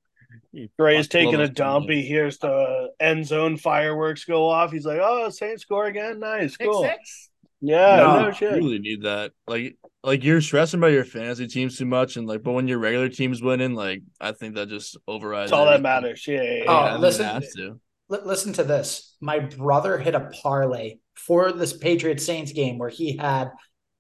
Dre's 0.78 1.06
Fuck, 1.08 1.12
taking 1.12 1.40
a 1.42 1.48
dump. 1.48 1.90
He 1.90 2.04
hears 2.04 2.38
the 2.38 2.92
end 3.00 3.25
zone 3.25 3.58
fireworks 3.58 4.25
go 4.25 4.48
off. 4.48 4.72
He's 4.72 4.86
like, 4.86 5.00
"Oh, 5.01 5.30
Saints 5.30 5.63
score 5.63 5.88
again! 5.88 6.20
Nice, 6.20 6.51
Six 6.56 6.63
cool." 6.66 6.84
six. 6.84 7.30
Yeah, 7.62 7.98
No, 7.98 8.22
no, 8.22 8.27
you 8.27 8.34
shit. 8.34 8.53
really 8.53 8.80
need 8.80 9.03
that. 9.03 9.32
Like, 9.48 9.77
like 10.03 10.24
you're 10.24 10.41
stressing 10.41 10.80
about 10.80 10.88
your 10.94 11.06
fantasy 11.06 11.48
teams 11.48 11.77
too 11.77 11.86
much, 11.86 12.18
and 12.18 12.27
like, 12.27 12.41
but 12.44 12.53
when 12.53 12.68
your 12.68 12.80
regular 12.80 13.08
team's 13.10 13.41
winning, 13.41 13.75
like, 13.75 14.01
I 14.20 14.32
think 14.32 14.56
that 14.56 14.68
just 14.70 14.98
overrides. 15.08 15.51
That's 15.51 15.60
all 15.60 15.65
that 15.68 15.82
matters. 15.82 16.25
Yeah, 16.27 16.41
yeah, 16.41 16.41
Yeah, 16.41 16.50
oh, 16.51 16.63
yeah. 16.63 16.72
Oh, 16.72 16.75
I 16.77 16.86
think 16.89 16.98
it 16.98 17.01
listen- 17.01 17.25
has 17.25 17.53
to. 17.53 17.80
Li- 18.10 18.20
listen 18.25 18.53
to 18.53 18.63
this. 18.63 19.15
My 19.22 19.39
brother 19.39 19.98
hit 19.98 20.15
a 20.15 20.30
parlay 20.41 20.96
for 21.15 21.51
this 21.53 21.72
Patriots 21.77 22.25
Saints 22.25 22.51
game 22.51 22.77
where 22.77 22.89
he 22.89 23.15
had 23.15 23.51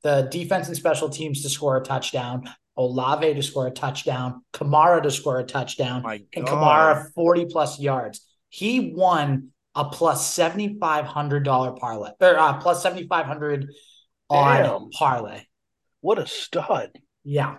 the 0.03 0.27
defense 0.31 0.67
and 0.67 0.75
special 0.75 1.07
teams 1.09 1.43
to 1.43 1.49
score 1.49 1.77
a 1.77 1.83
touchdown, 1.83 2.49
Olave 2.75 3.33
to 3.35 3.43
score 3.43 3.67
a 3.67 3.71
touchdown, 3.71 4.43
Kamara 4.53 5.01
to 5.03 5.11
score 5.11 5.39
a 5.39 5.43
touchdown, 5.45 6.01
My 6.01 6.19
and 6.33 6.45
God. 6.45 6.97
Kamara 6.97 7.13
40 7.13 7.45
plus 7.45 7.79
yards. 7.79 8.25
He 8.49 8.91
won 8.93 9.49
a 9.75 9.85
$7,500 10.37 11.79
parlay 11.79 12.11
or 12.19 12.37
uh, 12.37 12.57
plus 12.57 12.83
7,500 12.83 13.69
on 14.29 14.63
Damn. 14.63 14.89
parlay. 14.91 15.41
What 16.01 16.19
a 16.19 16.27
stud! 16.27 16.91
Yeah. 17.23 17.57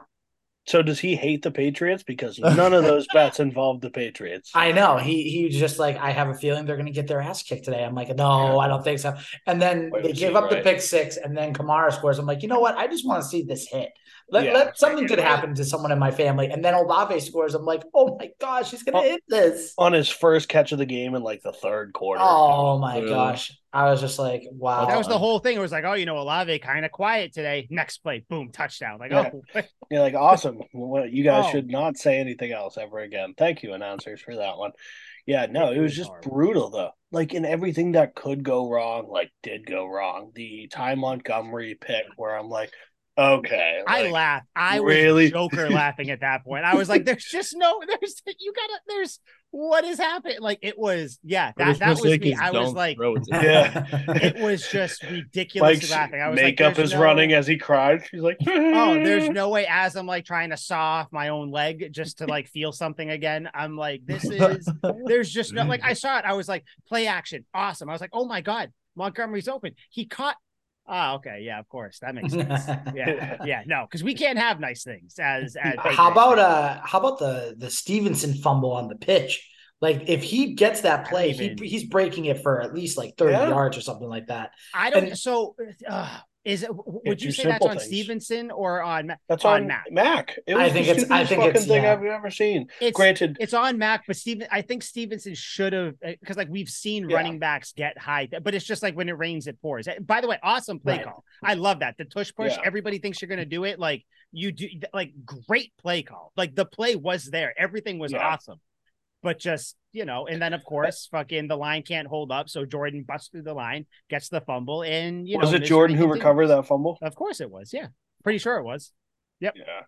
So 0.65 0.81
does 0.81 1.01
he 1.01 1.17
hate 1.17 1.43
the 1.43 1.51
Patriots? 1.51 2.03
Because 2.05 2.39
none 2.39 2.73
of 2.73 2.85
those 2.85 3.07
bets 3.09 3.41
involved 3.41 3.83
the 3.83 3.91
Patriots. 3.91 4.51
I 4.55 4.71
know 4.73 4.97
he 4.97 5.29
he 5.29 5.45
was 5.47 5.57
just 5.57 5.79
like 5.79 5.97
I 5.99 6.11
have 6.13 6.29
a 6.29 6.35
feeling 6.35 6.67
they're 6.67 6.77
going 6.77 6.87
to 6.87 6.93
get 6.93 7.09
their 7.09 7.21
ass 7.21 7.43
kicked 7.43 7.65
today. 7.65 7.85
I'm 7.85 7.95
like, 7.95 8.15
no, 8.17 8.59
I 8.61 8.69
don't 8.69 8.85
think 8.85 9.01
so. 9.01 9.15
And 9.47 9.61
then 9.61 9.91
Wait, 9.91 10.03
they 10.05 10.11
was 10.11 10.19
give 10.21 10.31
he 10.31 10.37
up 10.37 10.51
the 10.51 10.61
pick 10.61 10.81
six, 10.81 11.17
and 11.17 11.37
then 11.37 11.53
Kamara 11.53 11.93
scores. 11.93 12.19
I'm 12.19 12.27
like, 12.27 12.43
you 12.43 12.49
know 12.49 12.61
what? 12.61 12.77
I 12.77 12.87
just 12.87 13.07
want 13.07 13.23
to 13.23 13.29
see 13.29 13.43
this 13.43 13.67
hit. 13.69 13.91
Let, 14.31 14.45
Yeah. 14.45 14.53
let 14.55 14.79
something 14.79 15.07
could 15.09 15.19
happen 15.19 15.55
to 15.57 15.65
someone 15.65 15.91
in 15.93 15.99
my 15.99 16.11
family, 16.13 16.49
and 16.51 16.65
then 16.65 16.75
Olave 16.75 17.19
scores. 17.21 17.55
I'm 17.55 17.65
like, 17.65 17.83
oh 17.93 18.17
my 18.19 18.31
gosh, 18.41 18.71
he's 18.71 18.83
going 18.85 18.95
to 18.95 19.01
Oh. 19.01 19.03
hit 19.03 19.23
this. 19.29 19.75
On 19.79 19.93
his 19.93 20.09
first 20.09 20.49
catch 20.49 20.73
of 20.73 20.79
the 20.79 20.87
game 20.87 21.15
in 21.15 21.23
like 21.23 21.43
the 21.43 21.53
third 21.53 21.93
quarter. 21.93 22.23
Oh 22.25 22.79
my 22.79 22.99
Really? 22.99 23.09
gosh, 23.11 23.53
I 23.73 23.91
was 23.91 24.01
just 24.01 24.19
like, 24.19 24.43
wow. 24.51 24.85
That 24.87 24.99
was 24.99 25.09
the 25.09 25.19
whole 25.19 25.39
thing. 25.39 25.57
It 25.57 25.61
was 25.61 25.73
like, 25.73 25.85
oh, 25.85 25.95
you 25.95 26.05
know, 26.05 26.19
Olave 26.19 26.59
kind 26.59 26.85
of 26.85 26.93
quiet 26.93 27.33
today. 27.33 27.67
Next 27.71 27.99
play, 27.99 28.25
boom, 28.29 28.51
touchdown. 28.53 28.99
Like, 28.99 29.13
Yeah. 29.13 29.31
oh, 29.55 29.63
You're 29.91 30.01
like, 30.03 30.15
awesome. 30.15 30.59
Well, 30.75 31.07
you 31.07 31.25
guys 31.25 31.47
Oh. 31.47 31.51
should 31.53 31.71
not 31.71 31.97
say 31.97 32.19
anything 32.19 32.53
else 32.53 32.77
ever 32.77 32.99
again. 32.99 33.35
Thank 33.37 33.63
you, 33.63 33.73
announcers, 33.73 34.21
for 34.21 34.37
that 34.37 34.59
one. 34.59 34.73
Yeah, 35.25 35.47
no, 35.47 35.71
It 35.71 35.79
it 35.79 35.81
was 35.81 35.91
was 35.91 35.97
just 35.97 36.11
brutal 36.23 36.71
though. 36.71 36.91
Like 37.13 37.33
in 37.33 37.45
everything 37.45 37.93
that 37.93 38.15
could 38.15 38.43
go 38.43 38.69
wrong, 38.69 39.09
like 39.09 39.31
did 39.43 39.67
go 39.67 39.87
wrong. 39.87 40.33
The 40.35 40.69
Ty 40.71 40.97
Montgomery 40.97 41.75
pick 41.81 42.05
where 42.17 42.37
I'm 42.37 42.49
like, 42.49 42.73
okay. 43.17 43.83
I 43.87 44.03
like, 44.03 44.13
laughed. 44.13 44.47
I 44.57 44.79
really? 44.79 45.25
was 45.25 45.31
Joker 45.33 45.71
laughing 45.71 46.11
at 46.11 46.21
that 46.21 46.45
point. 46.45 46.65
I 46.65 46.75
was 46.75 46.89
like, 46.89 47.05
"There's 47.05 47.25
just 47.25 47.55
no, 47.57 47.81
there's 47.87 48.23
you 48.39 48.53
gotta, 48.55 48.81
there's 48.89 49.21
what 49.53 49.85
is 49.85 49.99
happening?" 49.99 50.39
Like 50.41 50.59
it 50.63 50.77
was, 50.77 51.21
yeah, 51.23 51.53
What 51.55 51.57
that 51.59 51.79
that 51.79 51.89
was 51.91 52.03
mistake 52.03 52.23
me. 52.23 52.35
I 52.35 52.51
was 52.51 52.73
like, 52.73 52.99
it 53.01 53.23
Yeah. 53.31 53.87
it 54.17 54.41
was 54.43 54.67
just 54.69 55.05
ridiculous 55.05 55.77
Mike's 55.79 55.91
laughing. 55.91 56.21
I 56.21 56.29
was 56.29 56.37
like, 56.37 56.45
makeup 56.45 56.75
"There's 56.75 56.89
is 56.91 56.95
no- 56.95 57.03
running 57.03 57.33
as 57.33 57.47
he 57.47 57.57
cried. 57.57 58.05
She's 58.11 58.21
like, 58.23 58.39
Oh, 58.47 58.95
there's 58.95 59.29
no 59.31 59.49
way. 59.51 59.67
As 59.69 59.95
I'm 59.95 60.07
like 60.07 60.25
trying 60.25 60.51
to 60.51 60.57
saw 60.57 60.81
off 60.81 61.13
my 61.13 61.29
own 61.29 61.51
leg 61.53 61.91
just 61.93 62.19
to 62.19 62.27
like 62.27 62.49
feel 62.49 62.73
something 62.73 63.11
again. 63.11 63.49
I'm 63.55 63.77
like, 63.77 64.03
this 64.07 64.25
is. 64.25 64.69
There's 65.07 65.31
just 65.31 65.53
no 65.53 65.65
like. 65.65 65.85
I 65.85 65.93
saw 65.93 66.19
it. 66.19 66.25
I 66.25 66.33
was 66.33 66.49
like, 66.49 66.65
play 66.89 67.07
action, 67.07 67.45
awesome. 67.55 67.89
I 67.89 67.93
was 67.93 68.01
like, 68.01 68.11
oh 68.13 68.25
my 68.27 68.41
god, 68.41 68.73
Montgomery's 68.97 69.49
open. 69.49 69.75
He 69.91 70.07
caught. 70.07 70.37
Oh, 70.89 71.15
okay, 71.15 71.43
yeah, 71.43 71.59
of 71.61 71.69
course, 71.69 72.01
that 72.01 72.15
makes 72.15 72.33
sense. 72.33 72.67
Yeah, 72.95 73.39
yeah, 73.45 73.63
no, 73.67 73.87
because 73.89 74.03
we 74.03 74.15
can't 74.15 74.39
have 74.39 74.59
nice 74.61 74.83
things 74.83 75.15
as 75.19 75.57
as. 75.57 75.77
how 75.79 76.11
about 76.11 76.39
uh 76.39 76.81
how 76.85 76.99
about 76.99 77.19
the 77.19 77.55
the 77.57 77.71
Stevenson 77.71 78.35
fumble 78.35 78.73
on 78.73 78.89
the 78.89 78.97
pitch? 78.97 79.49
Like 79.81 80.09
if 80.09 80.23
he 80.23 80.55
gets 80.55 80.83
that 80.83 81.09
play, 81.09 81.33
he, 81.33 81.57
he's 81.61 81.85
breaking 81.85 82.27
it 82.27 82.43
for 82.43 82.61
at 82.61 82.73
least 82.75 82.97
like 82.97 83.17
30 83.17 83.33
Yeah. 83.33 83.49
yards 83.49 83.77
or 83.77 83.81
something 83.81 84.09
like 84.09 84.27
that. 84.27 84.51
I 84.75 84.91
don't. 84.91 85.05
and- 85.09 85.19
so, 85.19 85.57
uh, 85.89 86.19
is 86.45 86.63
it? 86.65 86.71
Would 86.73 87.23
you 87.23 87.31
say 87.33 87.45
that's 87.45 87.65
on 87.65 87.77
things. 87.79 87.85
Stevenson 87.85 88.51
or 88.51 88.83
on? 88.83 89.07
Ma- 89.09 89.15
That's 89.29 89.45
on 89.45 89.63
on 89.63 89.67
Mac. 89.69 89.85
Mac. 89.91 90.39
It 90.47 90.55
I 90.55 90.65
was 90.65 90.73
think 90.73 90.87
the 90.87 90.93
it's- 90.93 91.11
I 91.11 91.25
stupidest 91.25 91.29
think 91.29 91.41
fucking 91.41 91.51
it's- 91.51 91.67
thing 91.67 91.83
yeah. 91.85 91.93
I've 91.93 92.03
ever 92.05 92.31
seen. 92.31 92.67
It's 92.81 92.97
Granted, 92.97 93.37
it's 93.41 93.55
on 93.55 93.79
Mac, 93.79 94.05
but 94.07 94.17
Steven, 94.17 94.49
I 94.51 94.63
think 94.63 94.83
Stevenson 94.83 95.35
should 95.35 95.73
have 95.73 95.95
eh, 96.03 96.17
because 96.21 96.37
like 96.37 96.49
we've 96.51 96.69
seen 96.69 97.09
Yeah. 97.09 97.17
running 97.17 97.39
backs 97.39 97.73
get 97.73 97.97
high, 97.99 98.29
but 98.43 98.55
it's 98.55 98.65
just 98.65 98.83
like 98.83 98.97
when 98.97 99.09
it 99.09 99.13
rains, 99.19 99.47
it 99.47 99.61
pours. 99.63 99.87
Eh, 99.87 99.99
by 100.01 100.21
the 100.21 100.29
way, 100.29 100.39
awesome 100.43 100.79
play 100.81 100.97
Right. 100.97 101.05
call. 101.05 101.25
I 101.43 101.55
love 101.55 101.81
that 101.81 101.97
the 101.99 102.05
tush 102.05 102.33
push. 102.35 102.53
Yeah. 102.53 102.63
Everybody 102.65 102.99
thinks 102.99 103.23
you're 103.23 103.29
gonna 103.29 103.45
do 103.45 103.65
it. 103.65 103.79
Like 103.79 104.05
you 104.33 104.51
do, 104.53 104.69
like 104.93 105.13
great 105.25 105.73
play 105.81 106.03
call. 106.03 106.33
Like 106.37 106.55
the 106.55 106.65
play 106.65 106.97
was 106.97 107.27
there. 107.27 107.55
Everything 107.57 107.99
was 107.99 108.13
Yeah. 108.13 108.27
awesome, 108.27 108.61
but 109.23 109.39
just 109.39 109.77
you 109.93 110.05
know, 110.05 110.27
and 110.27 110.41
then 110.41 110.53
of 110.55 110.65
course, 110.65 111.09
fucking 111.11 111.49
the 111.49 111.57
line 111.57 111.83
can't 111.83 112.09
hold 112.09 112.33
up, 112.33 112.49
so 112.49 112.65
Jordan 112.65 113.05
busts 113.07 113.29
through 113.29 113.43
the 113.43 113.55
line, 113.55 113.87
gets 114.09 114.29
the 114.29 114.41
fumble, 114.41 114.83
and 114.83 115.29
you 115.29 115.39
was 115.39 115.51
know, 115.51 115.57
it 115.57 115.65
Jordan 115.65 115.97
who 115.97 116.07
recovered 116.07 116.47
that 116.49 116.67
fumble? 116.67 116.99
Of 117.03 117.15
course, 117.15 117.41
it 117.41 117.51
was. 117.51 117.73
Yeah, 117.73 117.89
pretty 118.25 118.39
sure 118.39 118.57
it 118.57 118.65
was. 118.65 118.93
Yep. 119.41 119.55
Yeah. 119.57 119.81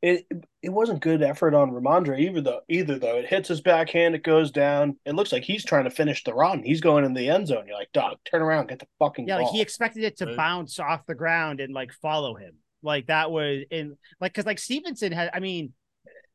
It 0.00 0.26
it 0.62 0.70
wasn't 0.70 1.02
good 1.02 1.22
effort 1.22 1.54
on 1.54 1.70
Rhamondre 1.70 2.18
either 2.18 2.40
though 2.40 2.60
either 2.70 2.98
though. 2.98 3.18
It 3.18 3.26
hits 3.26 3.48
his 3.48 3.60
backhand, 3.60 4.14
it 4.14 4.22
goes 4.22 4.50
down. 4.50 4.96
It 5.04 5.14
looks 5.14 5.30
like 5.30 5.42
he's 5.44 5.64
trying 5.64 5.84
to 5.84 5.90
finish 5.90 6.24
the 6.24 6.32
run. 6.34 6.62
He's 6.62 6.80
going 6.80 7.04
in 7.04 7.12
the 7.12 7.28
end 7.28 7.48
zone. 7.48 7.64
You're 7.66 7.76
like, 7.76 7.92
dog, 7.92 8.16
turn 8.24 8.40
around, 8.42 8.68
get 8.70 8.78
the 8.78 8.86
fucking 8.98 9.28
Yeah, 9.28 9.36
ball. 9.36 9.44
like 9.46 9.52
he 9.54 9.60
expected 9.60 10.04
it 10.04 10.16
to 10.18 10.26
Right. 10.26 10.36
bounce 10.36 10.78
off 10.78 11.04
the 11.06 11.14
ground 11.14 11.60
and 11.60 11.74
like 11.74 11.92
follow 11.92 12.34
him. 12.34 12.54
Like 12.82 13.06
that 13.08 13.30
was 13.30 13.64
in 13.70 13.96
like 14.20 14.32
because 14.32 14.46
like 14.46 14.58
Stevenson 14.58 15.12
had, 15.12 15.30
I 15.34 15.40
mean, 15.40 15.74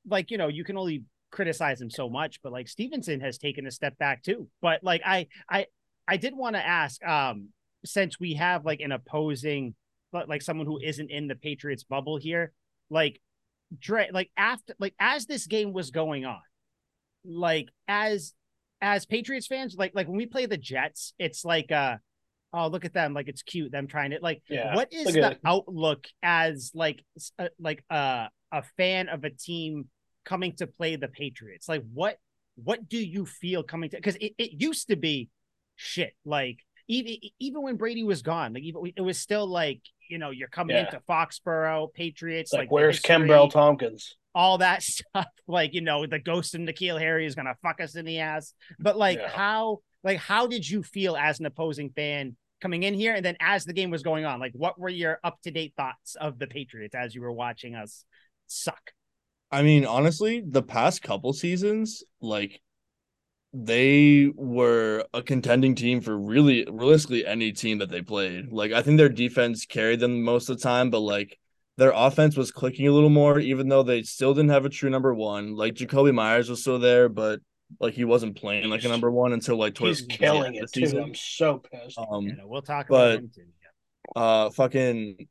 like 0.08 0.30
you 0.32 0.38
know, 0.38 0.48
you 0.48 0.64
can 0.64 0.78
only 0.78 1.04
criticize 1.32 1.82
him 1.82 1.90
so 1.90 2.10
much, 2.10 2.42
but 2.42 2.52
like 2.52 2.68
Stevenson 2.68 3.20
has 3.22 3.38
taken 3.38 3.68
a 3.68 3.72
step 3.72 3.98
back 3.98 4.24
too. 4.24 4.48
But 4.62 4.84
like 4.84 5.02
I 5.06 5.28
I 5.50 5.68
I 6.08 6.18
did 6.18 6.36
want 6.36 6.56
to 6.56 6.66
ask, 6.66 7.04
um, 7.06 7.50
since 7.86 8.20
we 8.20 8.34
have 8.34 8.66
like 8.66 8.80
an 8.80 8.92
opposing, 8.92 9.76
but 10.12 10.28
like 10.28 10.42
someone 10.42 10.66
who 10.66 10.80
isn't 10.80 11.12
in 11.12 11.28
the 11.28 11.36
Patriots 11.36 11.84
bubble 11.84 12.18
here, 12.18 12.52
like 12.90 13.22
Dre, 13.78 14.10
like 14.12 14.32
after 14.36 14.74
like 14.80 14.96
as 15.00 15.26
this 15.26 15.46
game 15.46 15.72
was 15.74 15.92
going 15.92 16.26
on, 16.26 16.42
like 17.24 17.70
as 17.88 18.34
as 18.82 19.06
Patriots 19.06 19.48
fans, 19.48 19.76
like 19.78 19.92
like 19.94 20.08
when 20.08 20.18
we 20.18 20.26
play 20.26 20.46
the 20.46 20.58
Jets, 20.58 21.14
it's 21.20 21.46
like 21.46 21.72
uh 21.72 21.98
oh 22.54 22.68
look 22.68 22.86
at 22.86 22.94
them, 22.94 23.14
like 23.14 23.28
it's 23.28 23.44
cute 23.44 23.72
them 23.72 23.88
trying 23.88 24.12
to 24.12 24.20
like 24.22 24.42
Yeah, 24.50 24.76
what 24.76 24.92
is 24.92 25.06
the 25.14 25.32
it. 25.32 25.40
outlook 25.46 26.08
as 26.24 26.72
like 26.74 27.04
uh, 27.38 27.50
like 27.60 27.84
uh, 27.90 28.28
a 28.52 28.64
fan 28.78 29.10
of 29.10 29.24
a 29.24 29.30
team 29.30 29.90
coming 30.30 30.56
to 30.58 30.68
play 30.68 30.96
the 30.96 31.08
Patriots? 31.10 31.68
Like 31.68 31.84
what 31.94 32.18
what 32.56 32.88
do 32.88 32.98
you 32.98 33.26
feel 33.26 33.64
coming 33.64 33.90
to 33.90 33.98
because 33.98 34.16
it, 34.18 34.34
it 34.38 34.62
used 34.62 34.88
to 34.90 34.96
be 34.96 35.30
shit 35.76 36.14
like 36.26 36.60
even 36.88 37.16
even 37.40 37.62
when 37.62 37.76
Brady 37.78 38.04
was 38.04 38.22
gone, 38.22 38.54
like 38.54 38.64
even 38.64 38.82
it 38.96 39.02
was 39.02 39.18
still 39.20 39.48
like 39.48 39.82
you 40.10 40.18
know 40.18 40.30
you're 40.30 40.48
coming 40.50 40.76
Yeah. 40.76 40.86
into 40.86 41.00
Foxborough 41.10 41.94
Patriots 41.94 42.52
like, 42.54 42.62
like 42.62 42.72
where's 42.72 43.02
Kenbrell 43.02 43.50
Thompkins? 43.52 44.16
all 44.36 44.60
that 44.60 44.84
stuff. 44.94 45.28
Like, 45.48 45.74
you 45.74 45.82
know, 45.82 46.06
the 46.06 46.20
ghost 46.20 46.54
of 46.56 46.62
N'Keal 46.62 47.00
Harry 47.00 47.26
is 47.26 47.36
gonna 47.36 47.56
fuck 47.64 47.82
us 47.82 47.96
in 47.96 48.06
the 48.06 48.20
ass. 48.20 48.54
But 48.80 48.98
like 48.98 49.20
Yeah. 49.20 49.30
how 49.30 49.80
like 50.04 50.18
how 50.18 50.48
did 50.48 50.70
you 50.70 50.84
feel 50.84 51.16
as 51.18 51.40
an 51.40 51.46
opposing 51.46 51.90
fan 51.92 52.36
coming 52.62 52.84
in 52.84 52.94
here? 52.94 53.14
And 53.16 53.24
then 53.26 53.38
as 53.40 53.66
the 53.66 53.74
game 53.74 53.90
was 53.90 54.04
going 54.04 54.26
on, 54.26 54.40
like 54.40 54.54
what 54.54 54.80
were 54.80 54.90
your 54.90 55.20
up-to-date 55.24 55.74
thoughts 55.78 56.16
of 56.16 56.38
the 56.40 56.48
Patriots 56.48 56.96
as 56.96 57.16
you 57.16 57.22
were 57.22 57.32
watching 57.32 57.76
us 57.76 58.04
suck? 58.48 58.92
I 59.52 59.64
mean, 59.64 59.86
honestly, 59.86 60.44
the 60.46 60.62
past 60.64 61.02
couple 61.02 61.34
seasons, 61.34 62.04
like 62.22 62.62
they 63.52 64.32
were 64.36 65.06
a 65.14 65.24
contending 65.24 65.74
team 65.74 66.02
for 66.02 66.16
really 66.18 66.66
realistically 66.70 67.26
any 67.26 67.52
team 67.52 67.80
that 67.80 67.90
they 67.90 68.02
played. 68.02 68.52
Like 68.52 68.72
I 68.72 68.82
think 68.84 68.98
their 68.98 69.10
defense 69.10 69.66
carried 69.66 70.00
them 70.00 70.22
most 70.24 70.50
of 70.50 70.58
the 70.58 70.64
time, 70.64 70.92
but 70.92 71.00
like 71.00 71.40
their 71.78 71.92
offense 71.96 72.36
was 72.38 72.52
clicking 72.52 72.88
a 72.88 72.92
little 72.92 73.10
more, 73.10 73.40
even 73.40 73.68
though 73.70 73.84
they 73.84 74.04
still 74.04 74.34
didn't 74.34 74.52
have 74.52 74.66
a 74.66 74.70
true 74.70 74.90
number 74.90 75.14
one. 75.16 75.56
Like 75.56 75.74
Jakobi 75.74 76.14
Meyers 76.14 76.50
was 76.50 76.62
still 76.62 76.78
there, 76.78 77.10
but 77.10 77.40
like 77.80 77.94
he 77.96 78.04
wasn't 78.06 78.36
playing 78.36 78.70
like 78.70 78.84
a 78.84 78.88
number 78.90 79.10
one 79.10 79.34
until 79.34 79.58
like 79.58 79.74
towards 79.76 80.00
He's 80.00 80.18
killing 80.18 80.56
it 80.56 80.62
the 80.62 80.68
too. 80.68 80.86
season. 80.86 81.02
I'm 81.04 81.16
so 81.16 81.58
pissed. 81.60 81.98
Um, 81.98 82.28
You 82.28 82.36
know, 82.36 82.48
we'll 82.48 82.62
talk 82.62 82.88
but- 82.90 82.96
about 83.14 83.24
him 83.24 83.32
too. 83.34 83.42
uh 84.16 84.50
fucking 84.52 85.28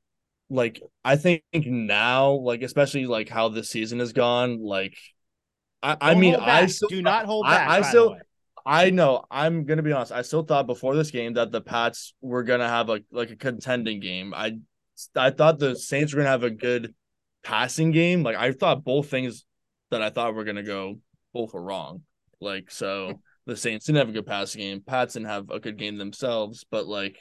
like 0.50 0.80
I 1.04 1.16
think 1.16 1.42
now, 1.54 2.30
like 2.32 2.62
especially 2.62 3.06
like 3.06 3.28
how 3.28 3.48
this 3.48 3.70
season 3.70 3.98
has 3.98 4.12
gone, 4.12 4.62
like 4.62 4.96
I, 5.82 5.96
I 6.00 6.10
Don't 6.12 6.20
mean 6.20 6.34
I 6.36 6.66
still 6.66 6.88
do 6.88 7.02
not 7.02 7.26
hold 7.26 7.46
I- 7.46 7.50
back. 7.50 7.68
I 7.68 7.80
the 7.80 7.84
still- 7.86 8.16
I 8.66 8.90
know 8.90 9.24
I'm 9.30 9.64
gonna 9.64 9.82
be 9.82 9.92
honest. 9.92 10.12
I 10.12 10.20
still 10.22 10.42
thought 10.42 10.66
before 10.66 10.94
this 10.94 11.10
game 11.10 11.34
that 11.34 11.50
the 11.50 11.60
Pats 11.62 12.12
were 12.20 12.42
gonna 12.42 12.68
have 12.68 12.90
a 12.90 13.00
like 13.10 13.30
a 13.30 13.36
contending 13.36 13.98
game. 14.00 14.34
I 14.34 14.58
I 15.16 15.30
thought 15.30 15.58
the 15.58 15.74
Saints 15.74 16.12
were 16.12 16.18
gonna 16.18 16.28
have 16.30 16.42
a 16.42 16.50
good 16.50 16.94
passing 17.42 17.92
game. 17.92 18.22
Like 18.22 18.36
I 18.36 18.52
thought 18.52 18.84
both 18.84 19.08
things 19.08 19.46
that 19.90 20.02
I 20.02 20.10
thought 20.10 20.34
were 20.34 20.44
gonna 20.44 20.62
go 20.62 20.98
both 21.32 21.54
were 21.54 21.62
wrong. 21.62 22.02
Like 22.42 22.70
so 22.70 23.20
the 23.46 23.56
Saints 23.56 23.86
didn't 23.86 24.00
have 24.00 24.10
a 24.10 24.12
good 24.12 24.26
passing 24.26 24.60
game. 24.60 24.82
Pats 24.86 25.14
didn't 25.14 25.28
have 25.28 25.48
a 25.48 25.60
good 25.60 25.78
game 25.78 25.96
themselves, 25.96 26.66
but 26.70 26.86
like 26.86 27.18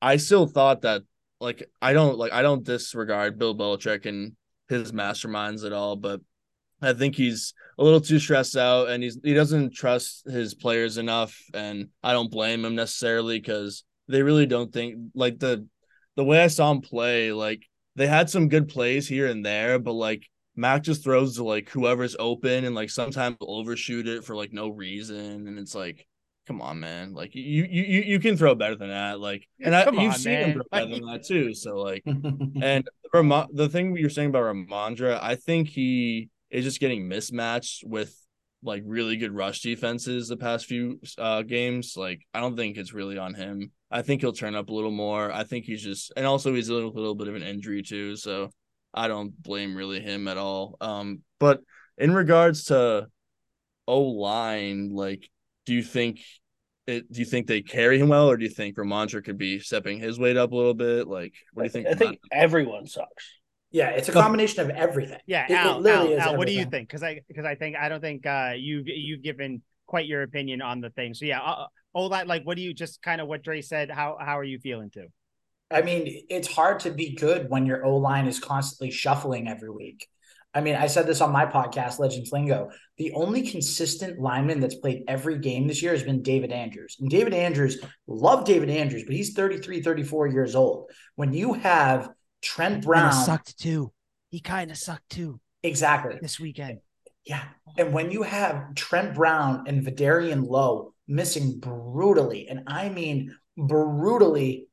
I 0.00 0.18
still 0.18 0.46
thought 0.46 0.82
that 0.82 1.02
like 1.40 1.68
I 1.80 1.92
don't 1.92 2.18
like 2.18 2.32
I 2.32 2.42
don't 2.42 2.64
disregard 2.64 3.38
Bill 3.38 3.54
Belichick 3.54 4.06
and 4.06 4.32
his 4.68 4.92
masterminds 4.92 5.64
at 5.64 5.72
all, 5.72 5.96
but 5.96 6.20
I 6.82 6.92
think 6.92 7.14
he's 7.14 7.54
a 7.78 7.84
little 7.84 8.00
too 8.00 8.18
stressed 8.18 8.56
out 8.56 8.88
and 8.88 9.02
he's 9.02 9.18
he 9.22 9.34
doesn't 9.34 9.74
trust 9.74 10.28
his 10.28 10.54
players 10.54 10.98
enough 10.98 11.38
and 11.54 11.88
I 12.02 12.12
don't 12.12 12.30
blame 12.30 12.64
him 12.64 12.74
necessarily 12.74 13.40
cuz 13.40 13.84
they 14.08 14.22
really 14.22 14.46
don't 14.46 14.72
think 14.72 14.96
like 15.14 15.38
the 15.38 15.66
the 16.16 16.24
way 16.24 16.42
I 16.42 16.48
saw 16.48 16.70
him 16.70 16.80
play 16.80 17.32
like 17.32 17.62
they 17.94 18.06
had 18.06 18.28
some 18.28 18.48
good 18.48 18.68
plays 18.68 19.08
here 19.08 19.26
and 19.26 19.44
there 19.44 19.78
but 19.78 19.92
like 19.92 20.26
Mac 20.54 20.82
just 20.82 21.04
throws 21.04 21.36
to 21.36 21.44
like 21.44 21.68
whoever's 21.70 22.16
open 22.18 22.64
and 22.64 22.74
like 22.74 22.90
sometimes 22.90 23.36
overshoot 23.40 24.06
it 24.08 24.24
for 24.24 24.36
like 24.36 24.52
no 24.52 24.68
reason 24.68 25.48
and 25.48 25.58
it's 25.58 25.74
like 25.74 26.06
come 26.46 26.60
on 26.62 26.78
man 26.78 27.12
like 27.12 27.34
you 27.34 27.64
you 27.64 27.82
you, 27.82 28.02
you 28.02 28.20
can 28.20 28.36
throw 28.36 28.54
better 28.54 28.76
than 28.76 28.88
that 28.88 29.18
like 29.18 29.46
and 29.60 29.74
I, 29.74 29.84
Come 29.84 29.98
you've 29.98 30.12
on, 30.12 30.18
seen 30.18 30.32
man. 30.34 30.44
him 30.44 30.52
throw 30.54 30.62
better 30.70 30.90
than 30.90 31.06
that 31.06 31.24
too 31.26 31.54
so 31.54 31.76
like 31.76 32.02
and 32.06 32.88
Ram- 33.12 33.48
the 33.52 33.68
thing 33.68 33.96
you're 33.96 34.10
saying 34.10 34.30
about 34.30 34.42
Rhamondre, 34.42 35.18
I 35.20 35.36
think 35.36 35.68
he 35.68 36.28
is 36.50 36.64
just 36.64 36.80
getting 36.80 37.08
mismatched 37.08 37.84
with 37.86 38.14
like 38.62 38.82
really 38.84 39.16
good 39.16 39.32
rush 39.32 39.60
defenses 39.60 40.28
the 40.28 40.36
past 40.36 40.66
few 40.66 41.00
uh 41.18 41.42
games. 41.42 41.94
Like 41.96 42.20
I 42.34 42.40
don't 42.40 42.56
think 42.56 42.76
it's 42.76 42.92
really 42.92 43.18
on 43.18 43.34
him. 43.34 43.70
I 43.90 44.02
think 44.02 44.20
he'll 44.20 44.32
turn 44.32 44.54
up 44.54 44.68
a 44.68 44.74
little 44.74 44.90
more. 44.90 45.32
I 45.32 45.44
think 45.44 45.64
he's 45.64 45.82
just 45.82 46.12
and 46.16 46.26
also 46.26 46.54
he's 46.54 46.68
a 46.68 46.74
little, 46.74 46.92
little 46.92 47.14
bit 47.14 47.28
of 47.28 47.34
an 47.36 47.42
injury 47.42 47.82
too. 47.82 48.16
So 48.16 48.50
I 48.92 49.08
don't 49.08 49.40
blame 49.42 49.76
really 49.76 50.00
him 50.00 50.26
at 50.28 50.36
all. 50.36 50.76
Um, 50.80 51.20
but 51.38 51.60
in 51.98 52.12
regards 52.14 52.64
to 52.64 53.06
O 53.86 54.00
line, 54.02 54.90
like, 54.94 55.28
do 55.66 55.74
you 55.74 55.82
think 55.82 56.20
it, 56.86 57.10
do 57.12 57.18
you 57.18 57.26
think 57.26 57.46
they 57.48 57.62
carry 57.62 57.98
him 57.98 58.08
well, 58.08 58.30
or 58.30 58.36
do 58.36 58.44
you 58.44 58.50
think 58.50 58.76
Rhamondre 58.76 59.24
could 59.24 59.38
be 59.38 59.58
stepping 59.58 59.98
his 59.98 60.18
weight 60.18 60.36
up 60.36 60.52
a 60.52 60.56
little 60.56 60.74
bit? 60.74 61.08
Like, 61.08 61.34
what 61.52 61.64
do 61.64 61.66
you 61.66 61.70
think? 61.70 61.88
I 61.88 61.94
think 61.94 62.20
everyone 62.30 62.86
sucks. 62.86 63.24
Yeah, 63.72 63.90
it's 63.90 64.08
a 64.08 64.12
combination 64.12 64.62
of 64.62 64.70
everything. 64.70 65.18
Yeah, 65.26 65.44
It- 65.44 65.50
it 65.50 65.56
Al, 65.56 65.80
literally 65.80 66.14
Al, 66.14 66.20
is 66.20 66.26
Al, 66.26 66.36
what 66.36 66.46
do 66.46 66.54
you 66.54 66.64
think? 66.64 66.88
Because 66.88 67.02
I 67.02 67.20
because 67.28 67.44
I 67.44 67.56
think 67.56 67.76
I 67.76 67.88
don't 67.88 68.00
think 68.00 68.24
uh, 68.24 68.52
you've 68.56 68.86
you've 68.86 69.22
given 69.22 69.62
quite 69.86 70.06
your 70.06 70.22
opinion 70.22 70.62
on 70.62 70.80
the 70.80 70.90
thing. 70.90 71.14
So 71.14 71.24
yeah, 71.24 71.40
uh, 71.40 71.66
oh, 71.94 72.06
like 72.06 72.26
like 72.26 72.44
what 72.44 72.56
do 72.56 72.62
you 72.62 72.72
just 72.72 73.02
kind 73.02 73.20
of 73.20 73.26
what 73.26 73.42
Dre 73.42 73.60
said? 73.60 73.90
How 73.90 74.16
how 74.20 74.38
are 74.38 74.44
you 74.44 74.60
feeling 74.60 74.90
too? 74.90 75.08
I 75.70 75.82
mean, 75.82 76.24
it's 76.30 76.46
hard 76.46 76.78
to 76.80 76.92
be 76.92 77.16
good 77.16 77.50
when 77.50 77.66
your 77.66 77.84
O 77.84 77.96
line 77.96 78.28
is 78.28 78.38
constantly 78.38 78.92
shuffling 78.92 79.48
every 79.48 79.70
week. 79.70 80.06
I 80.56 80.62
mean, 80.62 80.74
I 80.74 80.86
said 80.86 81.06
this 81.06 81.20
on 81.20 81.32
my 81.32 81.44
podcast, 81.44 81.98
Legends 81.98 82.32
Lingo. 82.32 82.70
The 82.96 83.12
only 83.12 83.42
consistent 83.42 84.18
lineman 84.18 84.58
that's 84.58 84.76
played 84.76 85.04
every 85.06 85.36
game 85.38 85.68
this 85.68 85.82
year 85.82 85.92
has 85.92 86.02
been 86.02 86.22
David 86.22 86.50
Andrews. 86.50 86.96
And 86.98 87.10
David 87.10 87.34
Andrews, 87.34 87.78
love 88.06 88.46
David 88.46 88.70
Andrews, 88.70 89.04
but 89.04 89.14
he's 89.14 89.34
33, 89.34 89.82
34 89.82 90.28
years 90.28 90.54
old. 90.54 90.90
When 91.14 91.34
you 91.34 91.52
have 91.52 92.08
Trent 92.40 92.84
Brown, 92.84 93.12
sucked 93.12 93.58
too. 93.58 93.92
He 94.30 94.40
kind 94.40 94.70
of 94.70 94.78
sucked 94.78 95.10
too 95.10 95.40
exactly. 95.62 96.18
this 96.22 96.40
weekend. 96.40 96.78
Yeah. 97.26 97.42
And 97.76 97.92
when 97.92 98.10
you 98.10 98.22
have 98.22 98.74
Trent 98.74 99.14
Brown 99.14 99.64
and 99.66 99.84
Vederian 99.84 100.46
Lowe 100.48 100.94
missing 101.06 101.60
brutally, 101.60 102.48
and 102.48 102.62
I 102.66 102.88
mean 102.88 103.36
brutally 103.58 104.68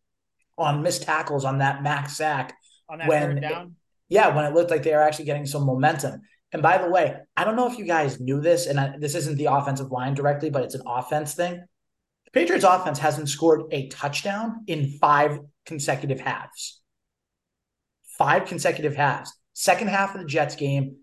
on 0.58 0.82
missed 0.82 1.04
tackles 1.04 1.44
on 1.44 1.58
that 1.58 1.84
max 1.84 2.16
sack, 2.16 2.56
On 2.88 3.00
that 3.00 3.10
When- 3.10 3.34
third 3.34 3.42
down, 3.42 3.76
yeah, 4.10 4.36
when 4.36 4.46
it 4.46 4.54
looked 4.54 4.72
like 4.72 4.84
they 4.84 4.92
were 4.92 5.02
actually 5.02 5.26
getting 5.26 5.46
some 5.46 5.66
momentum. 5.66 6.22
And 6.52 6.62
by 6.62 6.78
the 6.78 6.90
way, 6.90 7.16
I 7.36 7.44
don't 7.44 7.56
know 7.56 7.72
if 7.72 7.78
you 7.78 7.86
guys 7.86 8.20
knew 8.20 8.40
this, 8.40 8.68
and 8.68 8.80
I, 8.80 8.96
this 9.00 9.16
isn't 9.16 9.38
the 9.38 9.46
offensive 9.46 9.92
line 9.92 10.14
directly, 10.14 10.50
but 10.50 10.64
it's 10.64 10.76
an 10.76 10.84
offense 10.86 11.34
thing. 11.34 11.64
The 12.26 12.32
Patriots 12.32 12.66
offense 12.66 13.00
hasn't 13.00 13.30
scored 13.30 13.64
a 13.72 13.88
touchdown 13.88 14.64
in 14.68 14.98
five 15.00 15.40
consecutive 15.66 16.20
halves. 16.20 16.82
Five 18.18 18.46
consecutive 18.46 18.96
halves. 18.96 19.34
Second 19.54 19.90
half 19.90 20.14
of 20.16 20.22
the 20.22 20.28
Jets 20.28 20.56
game, 20.56 20.98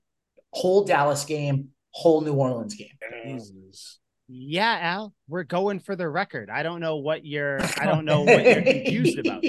whole 0.52 0.84
Dallas 0.84 1.24
game, 1.24 1.68
whole 1.90 2.20
New 2.20 2.34
Orleans 2.34 2.74
game. 2.74 2.88
Jesus. 3.24 3.99
Yeah, 4.32 4.78
Al, 4.80 5.12
we're 5.28 5.42
going 5.42 5.80
for 5.80 5.96
the 5.96 6.08
record. 6.08 6.50
I 6.50 6.62
don't 6.62 6.80
know 6.80 6.96
what 6.98 7.24
you're. 7.24 7.60
I 7.78 7.86
don't 7.86 8.04
know 8.04 8.22
what 8.22 8.44
you're 8.44 8.62
confused 8.62 9.18
about. 9.18 9.44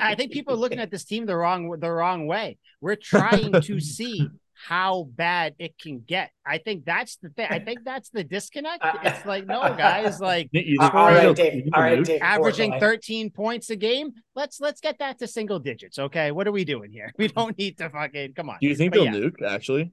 I 0.00 0.14
think 0.14 0.32
people 0.32 0.52
are 0.54 0.58
looking 0.58 0.78
at 0.78 0.90
this 0.90 1.04
team 1.04 1.24
the 1.26 1.36
wrong 1.36 1.74
the 1.80 1.90
wrong 1.90 2.26
way. 2.26 2.58
We're 2.80 2.96
trying 2.96 3.52
to 3.52 3.80
see 3.96 4.28
how 4.68 5.06
bad 5.14 5.54
it 5.58 5.78
can 5.78 6.00
get. 6.06 6.30
I 6.44 6.58
think 6.58 6.84
that's 6.84 7.16
the 7.18 7.28
thing. 7.30 7.46
I 7.50 7.58
think 7.58 7.80
that's 7.84 8.08
the 8.10 8.24
disconnect. 8.24 8.82
It's 9.04 9.24
like, 9.26 9.46
no, 9.46 9.60
guys, 9.76 10.18
like 10.20 10.48
You 10.52 10.78
Uh, 10.80 10.84
think- 10.84 10.94
all 10.94 11.10
you 11.10 11.16
right, 11.16 11.36
think- 11.36 11.36
Dave. 11.36 11.64
All 11.74 11.82
right, 11.82 12.04
Dave. 12.04 12.22
averaging 12.22 12.80
13 12.80 13.30
points 13.30 13.70
a 13.70 13.76
game. 13.76 14.12
Let's 14.34 14.60
let's 14.60 14.80
get 14.80 14.98
that 14.98 15.18
to 15.20 15.26
single 15.26 15.58
digits. 15.60 15.98
Okay. 15.98 16.30
What 16.30 16.46
are 16.46 16.52
we 16.52 16.64
doing 16.64 16.90
here? 16.90 17.12
We 17.18 17.28
don't 17.28 17.56
need 17.58 17.78
to 17.78 17.88
fucking 17.90 18.34
come 18.34 18.50
on. 18.50 18.58
Do 18.60 18.66
you 18.68 18.74
think 18.76 18.92
But 18.92 19.04
they'll 19.04 19.14
yeah. 19.14 19.28
nuke? 19.30 19.42
Actually, 19.46 19.92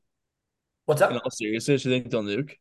What's 0.85 1.01
in 1.01 1.13
up? 1.13 1.21
all 1.23 1.31
seriousness, 1.31 1.85
you 1.85 1.91
think 1.91 2.09
they'll 2.09 2.23
nuke? 2.23 2.51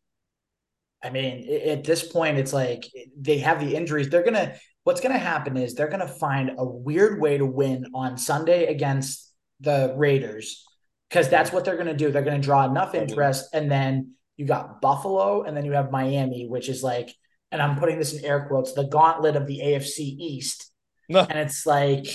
I 1.02 1.10
mean, 1.10 1.48
at 1.68 1.84
this 1.84 2.06
point, 2.06 2.38
it's 2.38 2.52
like 2.52 2.84
they 3.18 3.38
have 3.38 3.60
the 3.60 3.74
injuries. 3.74 4.08
They're 4.08 4.24
gonna. 4.24 4.54
What's 4.84 5.00
gonna 5.00 5.18
happen 5.18 5.56
is 5.56 5.74
they're 5.74 5.88
gonna 5.88 6.08
find 6.08 6.52
a 6.58 6.64
weird 6.64 7.20
way 7.20 7.38
to 7.38 7.46
win 7.46 7.86
on 7.94 8.18
Sunday 8.18 8.66
against 8.66 9.32
the 9.60 9.94
Raiders 9.96 10.64
because 11.08 11.28
that's 11.28 11.52
what 11.52 11.64
they're 11.64 11.76
gonna 11.76 11.96
do. 11.96 12.10
They're 12.10 12.22
gonna 12.22 12.40
draw 12.40 12.64
enough 12.68 12.94
interest, 12.94 13.50
and 13.52 13.70
then 13.70 14.14
you 14.36 14.46
got 14.46 14.80
Buffalo, 14.80 15.42
and 15.42 15.56
then 15.56 15.64
you 15.64 15.72
have 15.72 15.90
Miami, 15.90 16.46
which 16.48 16.68
is 16.68 16.82
like, 16.82 17.14
and 17.50 17.62
I'm 17.62 17.78
putting 17.78 17.98
this 17.98 18.14
in 18.14 18.24
air 18.24 18.46
quotes, 18.48 18.72
the 18.72 18.84
gauntlet 18.84 19.36
of 19.36 19.46
the 19.46 19.60
AFC 19.60 20.00
East. 20.00 20.70
No. 21.08 21.20
And 21.20 21.38
it's 21.38 21.66
like, 21.66 22.06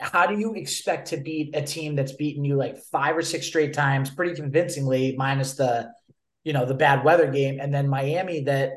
how 0.00 0.26
do 0.26 0.38
you 0.38 0.54
expect 0.54 1.08
to 1.08 1.18
beat 1.18 1.54
a 1.54 1.62
team 1.62 1.94
that's 1.94 2.12
beaten 2.12 2.44
you 2.44 2.56
like 2.56 2.78
five 2.90 3.16
or 3.16 3.22
six 3.22 3.46
straight 3.46 3.74
times, 3.74 4.10
pretty 4.10 4.34
convincingly, 4.34 5.14
minus 5.16 5.54
the, 5.54 5.90
you 6.44 6.52
know, 6.52 6.64
the 6.64 6.74
bad 6.74 7.04
weather 7.04 7.30
game, 7.30 7.58
and 7.60 7.72
then 7.72 7.88
Miami 7.88 8.42
that 8.44 8.72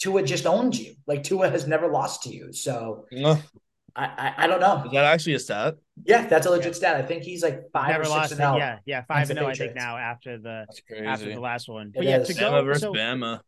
Tua 0.00 0.22
just 0.22 0.46
owns 0.46 0.80
you. 0.80 0.94
Like 1.06 1.22
Tua 1.22 1.48
has 1.50 1.66
never 1.66 1.88
lost 1.88 2.24
to 2.24 2.30
you. 2.34 2.52
So 2.52 3.06
No. 3.12 3.38
I, 3.94 4.04
I, 4.04 4.34
I 4.44 4.46
don't 4.46 4.60
know. 4.60 4.82
Is 4.86 4.92
that 4.92 5.04
actually 5.04 5.34
a 5.34 5.38
stat? 5.38 5.74
Yeah, 6.04 6.26
that's 6.26 6.46
a 6.46 6.50
legit 6.50 6.74
stat. 6.74 6.96
I 6.96 7.02
think 7.02 7.22
he's 7.24 7.42
like 7.42 7.64
five 7.74 7.88
Never 7.90 8.04
or 8.04 8.20
six 8.22 8.30
it. 8.30 8.32
and 8.32 8.40
out. 8.40 8.56
Yeah, 8.58 8.78
yeah, 8.86 9.02
five 9.04 9.28
against 9.28 9.30
and 9.30 9.38
the 9.38 9.40
zero. 9.42 9.50
I 9.50 9.54
think 9.54 9.74
now 9.76 9.96
after 9.98 10.38
the 10.38 10.66
after 11.06 11.26
the 11.34 11.38
last 11.40 11.68
one. 11.68 11.88
It 11.88 11.94
But 11.96 12.04
yeah, 12.04 12.16
is. 12.18 12.28
to 12.28 12.34
Bama 12.34 12.50
go. 12.60 12.64
versus 12.64 12.82
So 12.82 12.92
Bama. 12.94 13.40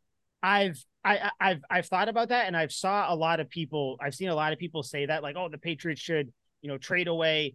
I've 0.42 0.84
I 1.02 1.16
I- 1.18 1.30
I've 1.40 1.60
I've 1.70 1.86
thought 1.86 2.08
about 2.10 2.28
that, 2.28 2.46
and 2.46 2.54
I've 2.56 2.72
saw 2.72 3.12
a 3.12 3.16
lot 3.16 3.40
of 3.40 3.48
people. 3.48 3.96
I've 4.02 4.14
seen 4.14 4.28
a 4.28 4.34
lot 4.34 4.52
of 4.52 4.58
people 4.58 4.82
say 4.82 5.06
that, 5.06 5.22
like, 5.22 5.36
oh, 5.36 5.48
the 5.48 5.56
Patriots 5.58 6.00
should 6.02 6.30
you 6.60 6.68
know 6.68 6.76
trade 6.76 7.08
away 7.08 7.54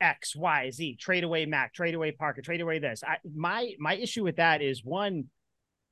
X, 0.00 0.34
Y, 0.34 0.70
Z, 0.70 0.96
trade 0.96 1.24
away 1.24 1.46
Mac, 1.46 1.74
trade 1.74 1.94
away 1.94 2.12
Parker, 2.12 2.42
trade 2.42 2.60
away 2.60 2.78
this. 2.78 3.02
I 3.06 3.16
my 3.34 3.72
my 3.78 3.94
issue 3.94 4.24
with 4.24 4.36
that 4.36 4.62
is 4.62 4.84
one. 4.84 5.24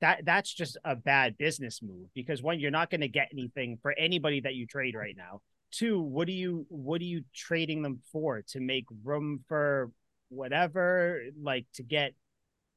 That 0.01 0.23
that's 0.23 0.53
just 0.53 0.77
a 0.85 0.95
bad 0.95 1.37
business 1.37 1.81
move 1.81 2.07
because 2.15 2.41
one, 2.41 2.61
you're 2.61 2.71
not 2.71 2.89
going 2.89 3.01
to 3.01 3.09
get 3.09 3.27
anything 3.33 3.79
for 3.81 3.91
anybody 3.91 4.39
that 4.39 4.55
you 4.55 4.65
trade 4.65 4.95
right 4.95 5.15
now. 5.17 5.41
Two, 5.71 5.99
what 5.99 6.25
do 6.25 6.31
you 6.31 6.65
what 6.69 7.01
are 7.01 7.05
you 7.05 7.25
trading 7.35 7.81
them 7.81 7.99
for 8.13 8.41
to 8.49 8.61
make 8.61 8.85
room 9.03 9.43
for 9.49 9.91
whatever, 10.29 11.21
like 11.41 11.65
to 11.73 11.83
get 11.83 12.13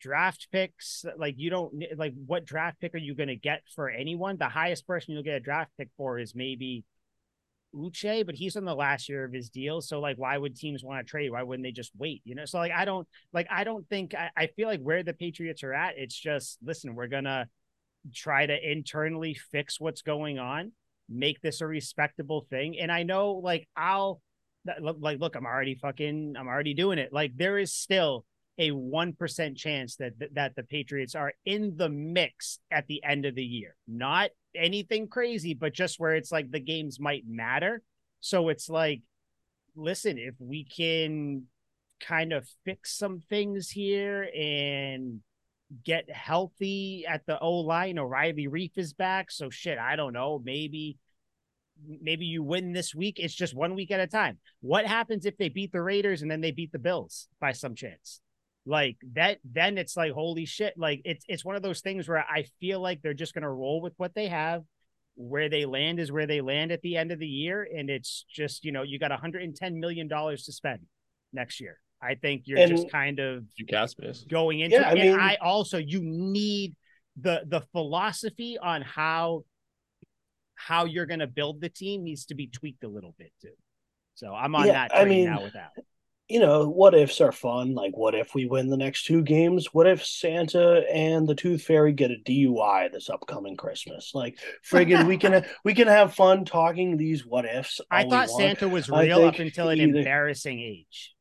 draft 0.01 0.49
picks. 0.51 1.05
Like 1.17 1.37
you 1.39 1.49
don't 1.49 1.73
like 1.97 2.13
what 2.27 2.45
draft 2.45 2.81
pick 2.81 2.95
are 2.95 2.99
you 2.99 3.15
going 3.15 3.29
to 3.29 3.37
get 3.37 3.63
for 3.75 3.89
anyone? 3.89 4.37
The 4.37 4.49
highest 4.49 4.87
person 4.87 5.15
you'll 5.15 5.23
get 5.23 5.37
a 5.37 5.41
draft 5.41 5.71
pick 5.79 5.89
for 5.97 6.19
is 6.19 6.35
maybe 6.35 6.85
Uche, 7.75 8.25
but 8.25 8.35
he's 8.35 8.57
on 8.57 8.65
the 8.65 8.75
last 8.75 9.09
year 9.09 9.25
of 9.25 9.33
his 9.33 9.51
deal. 9.51 9.81
So 9.81 10.01
like, 10.01 10.17
why 10.17 10.37
would 10.37 10.57
teams 10.57 10.85
want 10.85 11.05
to 11.05 11.11
trade? 11.11 11.31
Why 11.31 11.43
wouldn't 11.43 11.65
they 11.65 11.73
just 11.73 11.93
wait? 11.97 12.23
You 12.25 12.35
know, 12.35 12.45
so 12.45 12.59
like, 12.59 12.73
I 12.73 12.85
don't 12.85 13.07
like, 13.33 13.47
I 13.51 13.65
don't 13.65 13.89
think, 13.89 14.15
I, 14.15 14.31
I 14.37 14.47
feel 14.49 14.69
like 14.69 14.81
where 14.81 15.03
the 15.03 15.13
Patriots 15.15 15.63
are 15.63 15.73
at, 15.73 15.95
it's 15.97 16.19
just, 16.19 16.59
listen, 16.63 16.95
we're 16.95 17.09
to 17.25 17.49
try 18.15 18.47
to 18.47 18.71
internally 18.71 19.35
fix 19.35 19.81
what's 19.81 20.03
going 20.03 20.39
on, 20.39 20.73
make 21.09 21.41
this 21.41 21.61
a 21.61 21.67
respectable 21.67 22.47
thing. 22.51 22.79
And 22.79 22.91
I 22.91 23.03
know 23.03 23.33
like, 23.33 23.69
I'll, 23.77 24.21
like, 24.81 25.19
look, 25.19 25.35
I'm 25.35 25.47
already 25.47 25.75
fucking, 25.75 26.35
I'm 26.39 26.49
already 26.49 26.75
doing 26.75 26.99
it. 26.99 27.13
Like 27.13 27.33
there 27.37 27.59
is 27.59 27.73
still 27.73 28.25
a 28.59 28.71
1% 28.71 29.57
chance 29.57 29.97
that, 29.97 30.13
that 30.35 30.55
the 30.55 30.63
Patriots 30.63 31.15
are 31.15 31.33
in 31.45 31.77
the 31.77 31.89
mix 31.89 32.59
at 32.71 32.87
the 32.87 33.03
end 33.03 33.25
of 33.25 33.35
the 33.35 33.45
year. 33.45 33.75
Not 33.89 34.31
anything 34.55 35.09
crazy, 35.09 35.55
but 35.55 35.73
just 35.73 35.99
where 36.01 36.15
it's 36.15 36.33
like 36.33 36.51
the 36.51 36.61
games 36.61 37.01
might 37.01 37.25
matter. 37.27 37.83
So 38.21 38.49
it's 38.49 38.69
like, 38.69 39.03
listen, 39.75 40.19
if 40.19 40.35
we 40.39 40.65
can 40.65 41.45
kind 42.01 42.33
of 42.33 42.49
fix 42.65 42.97
some 42.97 43.21
things 43.21 43.71
here 43.71 44.29
and 44.35 45.21
get 45.85 46.11
healthy 46.11 47.05
at 47.09 47.25
the 47.27 47.39
O 47.39 47.61
line, 47.61 47.99
O'Reilly 47.99 48.49
Reiff 48.49 48.77
is 48.77 48.93
back. 48.93 49.31
So 49.31 49.51
shit, 49.51 49.79
I 49.79 49.97
don't 49.97 50.13
know. 50.13 50.41
Maybe 50.45 50.99
maybe 52.01 52.27
you 52.27 52.43
win 52.43 52.73
this 52.73 52.95
week. 52.95 53.19
It's 53.19 53.35
just 53.35 53.57
one 53.57 53.75
week 53.75 53.91
at 53.91 54.01
a 54.01 54.07
time. 54.07 54.39
What 54.61 54.87
happens 54.87 55.27
if 55.27 55.37
they 55.37 55.49
beat 55.49 55.73
the 55.73 55.83
Raiders 55.83 56.23
and 56.23 56.31
then 56.31 56.41
they 56.41 56.53
beat 56.53 56.73
the 56.73 56.79
Bills 56.79 57.29
by 57.41 57.53
some 57.53 57.75
chance? 57.75 58.21
Like 58.65 58.97
that, 59.15 59.39
then 59.45 59.77
it's 59.77 59.97
like 59.97 60.13
holy 60.13 60.45
shit. 60.45 60.75
Like 60.77 61.03
it's 61.05 61.25
it's 61.29 61.45
one 61.45 61.57
of 61.57 61.63
those 61.63 61.81
things 61.81 62.09
where 62.09 62.19
I 62.29 62.45
feel 62.61 62.81
like 62.81 63.03
they're 63.03 63.15
just 63.15 63.35
gonna 63.35 63.53
roll 63.53 63.81
with 63.81 63.95
what 63.97 64.15
they 64.15 64.29
have. 64.29 64.63
Where 65.15 65.49
they 65.49 65.67
land 65.67 66.01
is 66.01 66.11
where 66.11 66.27
they 66.27 66.41
land 66.41 66.73
at 66.73 66.81
the 66.83 66.97
end 66.97 67.13
of 67.13 67.19
the 67.19 67.27
year, 67.27 67.69
and 67.77 67.91
it's 67.91 68.25
just 68.33 68.65
you 68.65 68.73
know 68.73 68.83
you 68.83 68.99
got 68.99 69.11
110 69.11 69.81
million 69.81 70.09
dollars 70.09 70.45
to 70.45 70.53
spend 70.53 70.81
next 71.33 71.61
year. 71.61 71.79
I 72.01 72.15
think 72.15 72.43
you're 72.47 72.59
just 72.61 72.89
kind 72.91 73.19
of 73.19 73.45
You 73.57 73.67
cap 73.67 73.89
going 74.29 74.61
into 74.61 74.77
Yeah, 74.77 74.83
it. 74.83 74.87
I 74.87 74.95
and 74.95 75.21
I 75.21 75.37
also 75.37 75.79
you 75.79 76.01
need 76.03 76.77
the 77.21 77.43
the 77.47 77.61
philosophy 77.73 78.59
on 78.59 78.83
how 78.83 79.45
how 80.55 80.85
you're 80.85 81.07
going 81.07 81.21
to 81.21 81.27
build 81.27 81.61
the 81.61 81.69
team 81.69 82.05
needs 82.05 82.27
to 82.27 82.35
be 82.35 82.47
tweaked 82.47 82.85
a 82.85 82.89
little 82.89 83.15
bit 83.19 83.33
too. 83.41 83.53
So 84.15 84.33
I'm 84.33 84.55
on 84.55 84.69
Yeah, 84.69 84.75
that 84.85 84.93
I 84.95 85.05
mean, 85.05 85.25
now 85.25 85.43
with 85.43 85.55
that. 85.55 85.73
You 86.33 86.41
know, 86.41 86.67
what 86.69 86.95
ifs 86.95 87.21
are 87.21 87.33
fun. 87.33 87.75
Like, 87.75 87.93
what 87.97 88.15
if 88.15 88.35
we 88.35 88.47
win 88.47 88.69
the 88.71 88.77
next 88.77 89.05
two 89.05 89.23
games? 89.23 89.67
What 89.75 89.87
if 89.87 90.05
Santa 90.05 90.83
and 90.91 91.29
the 91.29 91.35
Tooth 91.35 91.63
Fairy 91.63 91.93
get 91.93 92.11
a 92.11 92.17
DUI 92.25 92.91
this 92.91 93.11
upcoming 93.11 93.57
Christmas? 93.57 94.13
Like, 94.15 94.39
friggin', 94.69 95.07
we 95.07 95.19
can 95.19 95.45
we 95.65 95.75
can 95.75 95.89
have 95.89 96.15
fun 96.15 96.45
talking 96.45 96.97
these 96.97 97.27
what 97.27 97.45
ifs. 97.45 97.81
I 97.91 98.05
thought. 98.09 98.31
Santa 98.31 98.69
was 98.69 98.89
real 98.89 99.25
up 99.25 99.39
until 99.39 99.69
an 99.69 99.79
either- 99.81 99.99
embarrassing 99.99 100.59
age. 100.61 101.15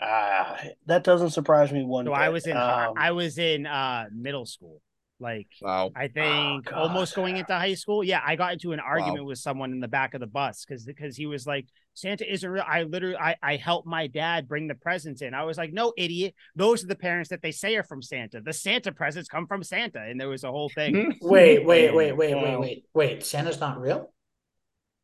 Ah, 0.00 0.60
that 0.86 1.04
doesn't 1.04 1.30
surprise 1.30 1.70
me 1.70 1.84
one 1.84 2.06
So 2.06 2.10
bit. 2.10 2.18
I 2.18 2.28
was 2.30 2.46
in 2.46 2.56
Um, 2.56 2.94
I 2.96 3.12
was 3.12 3.38
in 3.38 3.66
uh 3.66 4.06
middle 4.12 4.46
school. 4.46 4.80
Like 5.20 5.48
Wow. 5.62 5.92
I 5.94 6.08
think 6.08 6.66
God. 6.66 6.74
almost 6.74 7.14
going 7.14 7.36
into 7.36 7.52
high 7.54 7.74
school. 7.74 8.02
Yeah, 8.02 8.20
I 8.24 8.36
got 8.36 8.52
into 8.54 8.72
an 8.72 8.80
argument 8.80 9.24
with 9.26 9.38
someone 9.38 9.72
in 9.72 9.80
the 9.80 9.88
back 9.88 10.14
of 10.14 10.20
the 10.20 10.26
bus 10.26 10.64
because 10.64 10.84
because 10.84 11.16
he 11.16 11.26
was 11.26 11.46
like, 11.46 11.66
Santa 11.96 12.30
isn't 12.30 12.48
real. 12.48 12.62
I 12.66 12.82
literally 12.82 13.16
I, 13.16 13.36
I 13.42 13.56
helped 13.56 13.86
my 13.86 14.06
dad 14.06 14.46
bring 14.46 14.68
the 14.68 14.74
presents 14.74 15.22
in. 15.22 15.32
I 15.32 15.44
was 15.44 15.56
like, 15.56 15.72
no, 15.72 15.94
idiot. 15.96 16.34
Those 16.54 16.84
are 16.84 16.88
the 16.88 16.94
parents 16.94 17.30
that 17.30 17.40
they 17.40 17.52
say 17.52 17.74
are 17.76 17.82
from 17.84 18.02
Santa. 18.02 18.42
The 18.42 18.52
Santa 18.52 18.92
presents 18.92 19.30
come 19.30 19.46
from 19.46 19.62
Santa. 19.62 20.00
And 20.02 20.20
there 20.20 20.28
was 20.28 20.44
a 20.44 20.50
whole 20.50 20.68
thing. 20.68 20.94
Hmm? 20.94 21.10
Wait, 21.26 21.64
wait, 21.64 21.94
wait, 21.94 22.12
wait, 22.12 22.34
wait, 22.34 22.58
wait, 22.60 22.84
wait. 22.92 23.24
Santa's 23.24 23.58
not 23.60 23.80
real? 23.80 24.12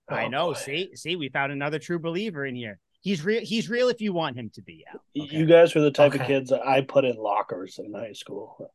I 0.09 0.25
Oh, 0.25 0.29
know. 0.29 0.47
boy. 0.49 0.59
See, 0.59 0.95
see, 0.95 1.17
we 1.17 1.31
found 1.31 1.51
another 1.51 1.79
true 1.79 1.99
believer 1.99 2.45
in 2.45 2.55
here. 2.55 2.79
He's 3.01 3.25
real. 3.25 3.41
He's 3.43 3.71
real 3.71 3.89
if 3.89 4.01
you 4.03 4.13
want 4.13 4.37
him 4.37 4.51
to 4.55 4.63
be. 4.63 4.85
Al. 4.93 5.01
Okay. 5.25 5.35
You 5.37 5.47
guys 5.47 5.75
were 5.75 5.81
the 5.81 5.91
type 5.91 6.15
of 6.15 6.21
kids 6.27 6.51
that 6.51 6.61
I 6.67 6.83
put 6.83 7.05
in 7.07 7.17
lockers 7.17 7.79
in 7.79 7.95
high 7.95 8.13
school. 8.13 8.71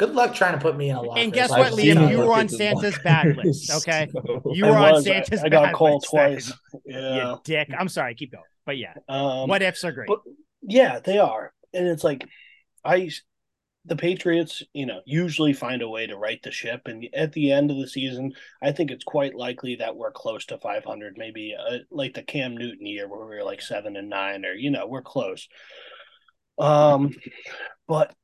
Good 0.00 0.14
luck 0.14 0.34
trying 0.34 0.54
to 0.54 0.58
put 0.58 0.78
me 0.78 0.88
in 0.88 0.96
a 0.96 1.02
locker. 1.02 1.20
And 1.20 1.30
guess 1.30 1.50
what, 1.50 1.74
seen 1.74 1.96
Liam? 1.96 2.10
You 2.10 2.18
were 2.20 2.24
on 2.24 2.28
Look 2.28 2.38
at 2.46 2.48
the 2.52 2.56
Santa's 2.56 2.82
lockers. 2.82 3.02
bad 3.04 3.36
list. 3.36 3.70
Okay, 3.76 4.08
you 4.54 4.64
were 4.64 4.70
on 4.78 5.02
Santa's. 5.02 5.06
I- 5.06 5.12
Santa's. 5.42 5.42
I, 5.44 5.48
got 5.50 5.62
bad 5.64 5.74
called 5.74 6.02
list, 6.02 6.10
twice. 6.10 6.52
You 6.86 6.96
Yeah. 6.96 7.34
dick. 7.44 7.68
I'm 7.78 7.88
sorry. 7.90 8.14
Keep 8.14 8.32
going. 8.32 8.44
But 8.64 8.78
yeah, 8.78 8.94
Um, 9.10 9.46
what 9.48 9.60
ifs 9.60 9.84
are 9.84 9.92
great. 9.92 10.08
but 10.08 10.20
yeah, 10.62 11.00
they 11.00 11.18
are, 11.18 11.52
and 11.74 11.86
it's 11.86 12.02
like 12.02 12.24
I, 12.82 13.10
the 13.84 13.96
Patriots, 13.96 14.62
you 14.72 14.86
know, 14.86 15.00
usually 15.04 15.52
find 15.52 15.82
a 15.82 15.88
way 15.88 16.06
to 16.06 16.16
right 16.16 16.40
the 16.42 16.50
ship, 16.50 16.82
and 16.86 17.06
at 17.12 17.32
the 17.34 17.52
end 17.52 17.70
of 17.70 17.76
the 17.76 17.86
season, 17.86 18.32
I 18.62 18.72
think 18.72 18.90
it's 18.90 19.04
quite 19.04 19.34
likely 19.34 19.76
that 19.76 19.96
we're 19.96 20.12
close 20.12 20.46
to 20.46 20.56
500, 20.56 21.16
maybe 21.18 21.54
uh, 21.58 21.78
like 21.90 22.14
the 22.14 22.22
Cam 22.22 22.56
Newton 22.56 22.86
year 22.86 23.06
where 23.06 23.20
we 23.26 23.36
were 23.36 23.44
like 23.44 23.60
seven 23.60 23.96
and 23.96 24.08
nine, 24.08 24.46
or 24.46 24.52
you 24.54 24.70
know, 24.70 24.86
we're 24.86 25.02
close. 25.02 25.46
Um, 26.58 27.14
but 27.88 28.14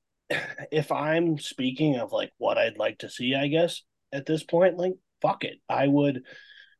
if 0.71 0.91
I'm 0.93 1.39
speaking 1.39 1.97
of 1.97 2.12
like 2.12 2.33
what 2.39 2.59
I'd 2.59 2.79
like 2.79 2.99
to 2.99 3.11
see, 3.11 3.35
I 3.35 3.49
guess 3.49 3.83
at 4.12 4.27
this 4.27 4.43
point, 4.43 4.77
like 4.77 4.95
fuck 5.23 5.45
it, 5.45 5.59
I 5.69 5.87
would 5.87 6.23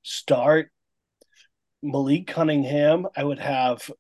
start 0.03 0.71
Malik 1.83 2.27
Cunningham. 2.27 3.07
I 3.17 3.25
would 3.25 3.39
have 3.39 3.91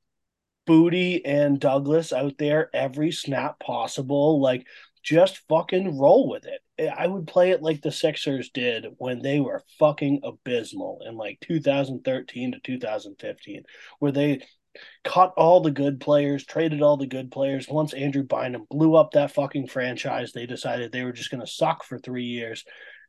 Boutte 0.66 1.22
and 1.24 1.60
Douglas 1.60 2.12
out 2.12 2.38
there 2.38 2.70
every 2.74 3.12
snap 3.12 3.60
possible. 3.60 4.40
Like, 4.40 4.66
just 5.02 5.38
fucking 5.48 5.96
roll 5.98 6.28
with 6.28 6.46
it. 6.46 6.90
I 6.92 7.06
would 7.06 7.28
play 7.28 7.52
it 7.52 7.62
like 7.62 7.80
the 7.80 7.92
Sixers 7.92 8.50
did 8.50 8.86
when 8.98 9.22
they 9.22 9.38
were 9.38 9.62
fucking 9.78 10.20
abysmal 10.24 11.00
in 11.06 11.16
like 11.16 11.38
2013 11.40 12.52
to 12.52 12.58
2015, 12.58 13.62
where 14.00 14.10
they 14.10 14.42
cut 15.04 15.32
all 15.36 15.60
the 15.60 15.70
good 15.70 16.00
players, 16.00 16.44
traded 16.44 16.82
all 16.82 16.96
the 16.96 17.06
good 17.06 17.30
players. 17.30 17.68
Once 17.68 17.92
Andrew 17.92 18.22
Bynum 18.22 18.66
blew 18.70 18.94
up 18.96 19.12
that 19.12 19.32
fucking 19.32 19.68
franchise, 19.68 20.32
they 20.32 20.46
decided 20.46 20.92
they 20.92 21.04
were 21.04 21.12
just 21.12 21.30
going 21.30 21.40
to 21.40 21.46
suck 21.46 21.84
for 21.84 21.98
three 21.98 22.24
years. 22.24 22.64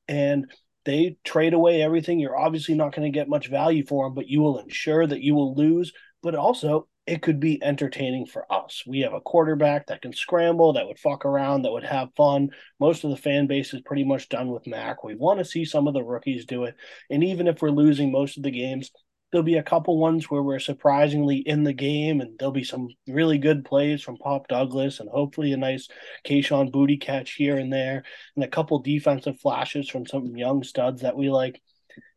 And 0.08 0.52
they 0.86 1.18
trade 1.24 1.54
away 1.54 1.82
everything. 1.82 2.20
You're 2.20 2.38
obviously 2.38 2.76
not 2.76 2.96
going 2.96 3.12
to 3.12 3.18
get 3.18 3.28
much 3.28 3.50
value 3.50 3.86
for 3.86 4.06
them, 4.06 4.14
but 4.14 4.30
you 4.30 4.42
will 4.42 4.60
ensure 4.60 5.06
that 5.06 5.22
you 5.22 5.36
will 5.36 5.54
lose. 5.54 5.92
But 6.24 6.36
also, 6.36 6.88
it 7.06 7.22
could 7.22 7.40
be 7.40 7.64
entertaining 7.64 8.26
for 8.26 8.52
us. 8.52 8.84
We 8.86 9.00
have 9.00 9.14
a 9.14 9.22
quarterback 9.22 9.88
that 9.88 10.02
can 10.02 10.14
scramble, 10.14 10.74
that 10.74 10.88
would 10.88 11.00
fuck 11.00 11.26
around, 11.26 11.62
that 11.62 11.72
would 11.72 11.86
have 11.86 12.10
fun. 12.18 12.50
Most 12.80 13.04
of 13.04 13.10
the 13.10 13.18
fan 13.18 13.48
base 13.48 13.74
is 13.74 13.82
pretty 13.82 14.04
much 14.04 14.28
done 14.28 14.50
with 14.50 14.68
Mac. 14.68 15.04
We 15.04 15.16
want 15.16 15.40
to 15.40 15.46
see 15.46 15.64
some 15.64 15.88
of 15.88 15.94
the 15.94 16.04
rookies 16.04 16.46
do 16.46 16.66
it. 16.66 16.76
And 17.10 17.24
even 17.24 17.48
if 17.48 17.62
we're 17.62 17.70
losing 17.70 18.12
most 18.12 18.36
of 18.38 18.44
the 18.44 18.52
games, 18.52 18.92
there'll 19.32 19.44
be 19.44 19.58
a 19.58 19.64
couple 19.64 19.98
ones 19.98 20.30
where 20.30 20.42
we're 20.42 20.60
surprisingly 20.60 21.38
in 21.38 21.64
the 21.64 21.74
game, 21.74 22.22
and 22.22 22.38
there'll 22.38 22.52
be 22.52 22.64
some 22.64 22.88
really 23.08 23.38
good 23.38 23.66
plays 23.66 24.02
from 24.02 24.18
Pop 24.18 24.48
Douglas, 24.48 25.00
and 25.00 25.10
hopefully 25.10 25.54
a 25.54 25.58
nice 25.58 25.88
Kayshon 26.26 26.72
Boutte 26.72 27.02
catch 27.02 27.34
here 27.34 27.58
and 27.58 27.72
there, 27.72 28.04
and 28.36 28.44
a 28.44 28.48
couple 28.48 28.80
defensive 28.80 29.40
flashes 29.40 29.90
from 29.90 30.06
some 30.06 30.36
young 30.38 30.64
studs 30.64 31.02
that 31.02 31.18
we 31.18 31.30
like, 31.30 31.62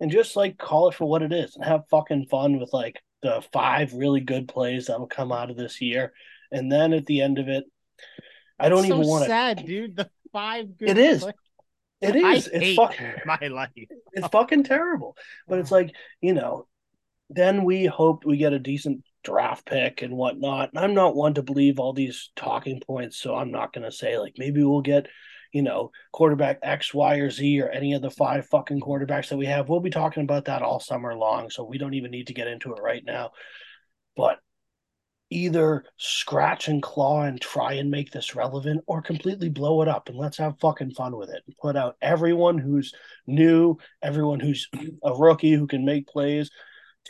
and 0.01 0.11
just 0.11 0.37
like 0.37 0.59
call 0.59 0.89
it 0.89 0.95
for 0.95 1.07
what 1.07 1.23
it 1.23 1.33
is 1.33 1.57
and 1.57 1.65
have 1.65 1.89
fucking 1.91 2.27
fun 2.31 2.59
with 2.59 2.73
like 2.73 3.01
the 3.23 3.43
five 3.53 3.93
really 3.93 4.21
good 4.21 4.49
plays 4.49 4.87
that 4.87 4.99
will 4.99 5.07
come 5.07 5.33
out 5.33 5.51
of 5.51 5.57
this 5.57 5.81
year, 5.81 6.13
and 6.53 6.71
then 6.71 6.93
at 6.93 7.07
the 7.07 7.21
end 7.21 7.39
of 7.39 7.49
it, 7.49 7.65
I 8.59 8.69
don't 8.69 8.87
so 8.87 8.95
even 8.97 9.07
want 9.07 9.25
to. 9.25 9.29
sad, 9.29 9.67
dude. 9.67 9.97
The 9.97 10.11
five. 10.33 10.77
Good 10.79 10.91
It 10.91 10.99
is. 10.99 11.21
players. 11.21 11.35
It 12.01 12.17
I. 12.17 12.37
It's 12.37 12.77
fucking. 12.77 13.13
my 13.27 13.39
life. 13.49 13.71
It's 14.13 14.29
fucking 14.29 14.65
terrible. 14.65 15.17
But 15.49 15.59
it's 15.59 15.71
like, 15.73 15.95
you 16.21 16.35
know, 16.35 16.67
then 17.31 17.65
we 17.65 17.87
hope 17.87 18.25
we 18.25 18.37
get 18.37 18.53
a 18.53 18.59
decent 18.59 19.05
draft 19.23 19.65
pick 19.65 20.03
and 20.03 20.17
whatnot. 20.17 20.71
And 20.71 20.85
I'm 20.85 20.95
not 20.95 21.15
one 21.15 21.35
to 21.35 21.43
believe 21.43 21.79
all 21.79 21.93
these 21.93 22.31
talking 22.35 22.81
points, 22.81 23.17
so 23.19 23.37
I'm 23.37 23.53
not 23.53 23.73
going 23.73 23.85
to 23.85 23.93
say, 23.93 24.19
like, 24.19 24.35
maybe 24.37 24.65
we'll 24.65 24.81
get, 24.83 25.07
you 25.53 25.63
know, 25.63 25.93
quarterback 26.13 26.59
X, 26.63 26.93
Y, 26.93 27.17
or 27.17 27.31
Z, 27.31 27.61
or 27.63 27.69
any 27.69 27.93
of 27.93 28.03
the 28.03 28.11
five 28.11 28.47
fucking 28.47 28.81
quarterbacks 28.81 29.29
that 29.29 29.37
we 29.37 29.47
have. 29.47 29.69
We'll 29.69 29.81
be 29.81 29.91
talking 29.91 30.25
about 30.25 30.47
that 30.47 30.63
all 30.63 30.81
summer 30.81 31.15
long, 31.15 31.51
so 31.51 31.65
we 31.65 31.79
don't 31.79 31.95
even 31.95 32.11
need 32.11 32.27
to 32.27 32.35
get 32.35 32.49
into 32.49 32.75
it 32.75 32.83
right 32.83 33.05
now. 33.05 33.31
But 34.17 34.39
either 35.31 35.85
scratch 35.97 36.67
and 36.67 36.83
claw 36.83 37.23
and 37.23 37.41
try 37.41 37.75
and 37.75 37.89
make 37.89 38.11
this 38.11 38.35
relevant 38.35 38.83
or 38.89 39.01
completely 39.01 39.49
blow 39.49 39.81
it 39.81 39.87
up 39.87 40.09
and 40.09 40.19
let's 40.19 40.39
have 40.39 40.59
fucking 40.59 40.91
fun 40.91 41.17
with 41.17 41.31
it. 41.31 41.43
Put 41.63 41.77
out 41.77 41.97
everyone 42.03 42.59
who's 42.59 42.93
new, 43.29 43.77
everyone 44.03 44.41
who's 44.41 44.69
a 45.05 45.15
rookie 45.15 45.53
who 45.53 45.69
can 45.69 45.85
make 45.85 46.09
plays. 46.09 46.51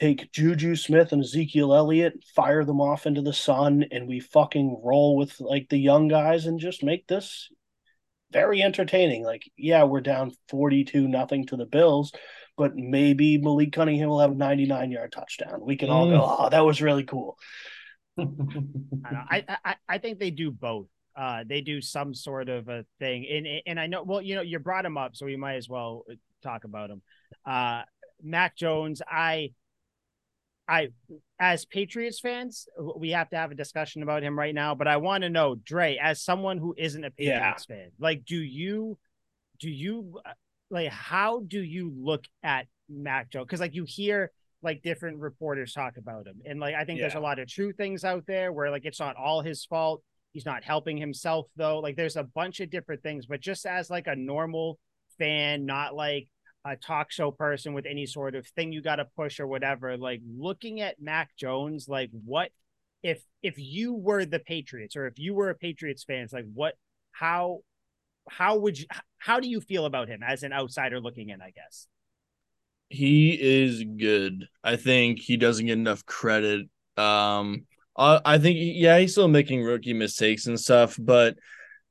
Take 0.00 0.32
Juju 0.32 0.76
Smith 0.76 1.12
and 1.12 1.22
Ezekiel 1.22 1.74
Elliott, 1.74 2.24
fire 2.34 2.64
them 2.64 2.80
off 2.80 3.06
into 3.06 3.20
the 3.20 3.34
sun, 3.34 3.84
and 3.90 4.08
we 4.08 4.18
fucking 4.18 4.80
roll 4.82 5.16
with 5.16 5.38
like 5.40 5.68
the 5.68 5.78
young 5.78 6.08
guys 6.08 6.46
and 6.46 6.58
just 6.58 6.82
make 6.82 7.06
this 7.06 7.50
very 8.32 8.62
entertaining. 8.62 9.24
Like, 9.24 9.50
yeah, 9.56 9.84
we're 9.84 10.00
down 10.00 10.32
42 10.48 11.06
nothing 11.06 11.46
to 11.46 11.56
the 11.56 11.66
Bills, 11.66 12.12
but 12.56 12.76
maybe 12.76 13.38
Malik 13.38 13.72
Cunningham 13.72 14.08
will 14.08 14.20
have 14.20 14.32
a 14.32 14.36
99 14.36 14.90
yard 14.90 15.12
touchdown. 15.12 15.60
We 15.60 15.76
can 15.76 15.90
all 15.90 16.08
go, 16.08 16.36
oh, 16.38 16.48
that 16.48 16.64
was 16.64 16.80
really 16.80 17.04
cool. 17.04 17.36
I. 18.18 19.44
I, 19.48 19.56
I 19.64 19.74
I 19.88 19.98
think 19.98 20.18
they 20.18 20.30
do 20.30 20.50
both. 20.50 20.86
Uh, 21.16 21.44
they 21.46 21.60
do 21.60 21.80
some 21.80 22.14
sort 22.14 22.48
of 22.48 22.68
a 22.68 22.86
thing, 22.98 23.26
and 23.26 23.46
and 23.66 23.80
I 23.80 23.86
know. 23.86 24.02
Well, 24.02 24.22
you 24.22 24.34
know, 24.34 24.42
you 24.42 24.58
brought 24.58 24.86
him 24.86 24.96
up, 24.96 25.16
so 25.16 25.26
we 25.26 25.36
might 25.36 25.56
as 25.56 25.68
well 25.68 26.04
uh, 26.10 26.14
talk 26.42 26.64
about 26.64 26.90
him. 26.90 27.02
Uh, 27.44 27.82
Mac 28.22 28.56
Jones. 28.56 29.02
I, 29.08 29.52
I, 30.70 30.88
as 31.40 31.64
Patriots 31.64 32.20
fans, 32.20 32.68
we 32.96 33.11
have 33.11 33.28
to 33.30 33.37
have 33.37 33.50
a 33.50 33.56
discussion 33.56 34.02
about 34.04 34.22
him 34.22 34.38
right 34.38 34.54
now. 34.54 34.74
But 34.74 34.87
I 34.87 34.98
want 34.98 35.24
to 35.24 35.28
know, 35.28 35.56
Dre, 35.56 35.98
as 36.00 36.22
someone 36.22 36.59
who 36.59 36.74
isn't 36.78 37.04
a 37.04 37.11
Yeah. 37.18 37.40
Patriots 37.40 37.64
fan, 37.64 37.90
like, 37.98 38.24
do 38.24 38.37
you, 38.37 38.96
do 39.59 39.68
you, 39.68 40.20
uh, 40.24 40.33
like, 40.70 40.90
how 40.90 41.40
do 41.40 41.61
you 41.61 41.92
look 41.96 42.24
at 42.44 42.66
Mac 42.88 43.30
Jones? 43.30 43.46
Because 43.46 43.61
like 43.61 43.74
you 43.74 43.85
hear 43.87 44.30
like 44.62 44.83
different 44.83 45.18
reporters 45.18 45.72
talk 45.72 45.96
about 45.96 46.26
him. 46.26 46.40
And 46.44 46.61
like 46.61 46.74
I 46.74 46.85
think 46.85 47.00
there's 47.00 47.14
a 47.14 47.20
lot 47.20 47.38
of 47.38 47.48
true 47.48 47.72
things 47.72 48.04
out 48.04 48.24
there 48.26 48.52
where 48.52 48.70
like 48.70 48.85
it's 48.85 49.00
not 49.00 49.16
all 49.16 49.40
his 49.40 49.64
fault. 49.64 50.02
He's 50.33 50.44
not 50.44 50.64
helping 50.64 50.96
himself 50.96 51.46
though. 51.56 51.78
Like 51.78 51.96
there's 51.96 52.16
a 52.16 52.24
bunch 52.24 52.61
of 52.61 52.70
different 52.70 53.02
things, 53.02 53.26
but 53.26 53.40
just 53.40 53.64
as 53.66 53.90
like 53.90 54.06
a 54.06 54.14
normal 54.14 54.78
fan, 55.18 55.66
not 55.66 55.94
like 55.94 56.28
a 56.64 56.77
talk 56.77 57.11
show 57.11 57.31
person 57.31 57.73
with 57.73 57.87
any 57.87 58.07
sort 58.07 58.35
of 58.35 58.46
thing 58.46 58.73
you 58.73 58.83
got 58.83 58.96
to 58.96 59.07
push 59.16 59.40
or 59.40 59.46
whatever, 59.46 59.96
like 59.96 60.20
looking 60.38 60.81
at 60.81 61.01
Mac 61.01 61.37
Jones, 61.37 61.88
like 61.88 62.11
what 62.25 62.51
if 63.03 63.23
if 63.42 63.55
you 63.57 63.94
were 63.94 64.25
the 64.25 64.38
Patriots 64.38 64.96
or 64.96 65.07
if 65.07 65.18
you 65.18 65.35
were 65.35 65.51
a 65.51 65.55
Patriots 65.55 66.05
fans, 66.05 66.33
like 66.33 66.46
what 66.53 66.75
how 67.12 67.61
how 68.29 68.59
would 68.59 68.79
you 68.79 68.87
how 69.18 69.40
do 69.40 69.49
you 69.49 69.61
feel 69.61 69.87
about 69.87 70.09
him 70.09 70.23
as 70.23 70.42
an 70.42 70.53
outsider 70.53 71.01
looking 71.01 71.31
in, 71.31 71.40
I 71.40 71.51
guess? 71.51 71.87
he 72.90 73.38
is 73.40 73.85
good. 73.85 74.49
I 74.62 74.77
think 74.77 75.20
he 75.20 75.37
doesn't 75.37 75.66
get 75.66 75.79
enough 75.79 76.05
credit. 76.05 76.68
Um, 76.96 77.66
I, 77.96 78.20
I 78.25 78.38
think 78.38 78.59
yeah, 78.61 78.99
he's 78.99 79.12
still 79.12 79.29
making 79.29 79.62
rookie 79.62 79.94
mistakes 79.94 80.46
and 80.46 80.61
stuff, 80.61 80.96
but 81.01 81.37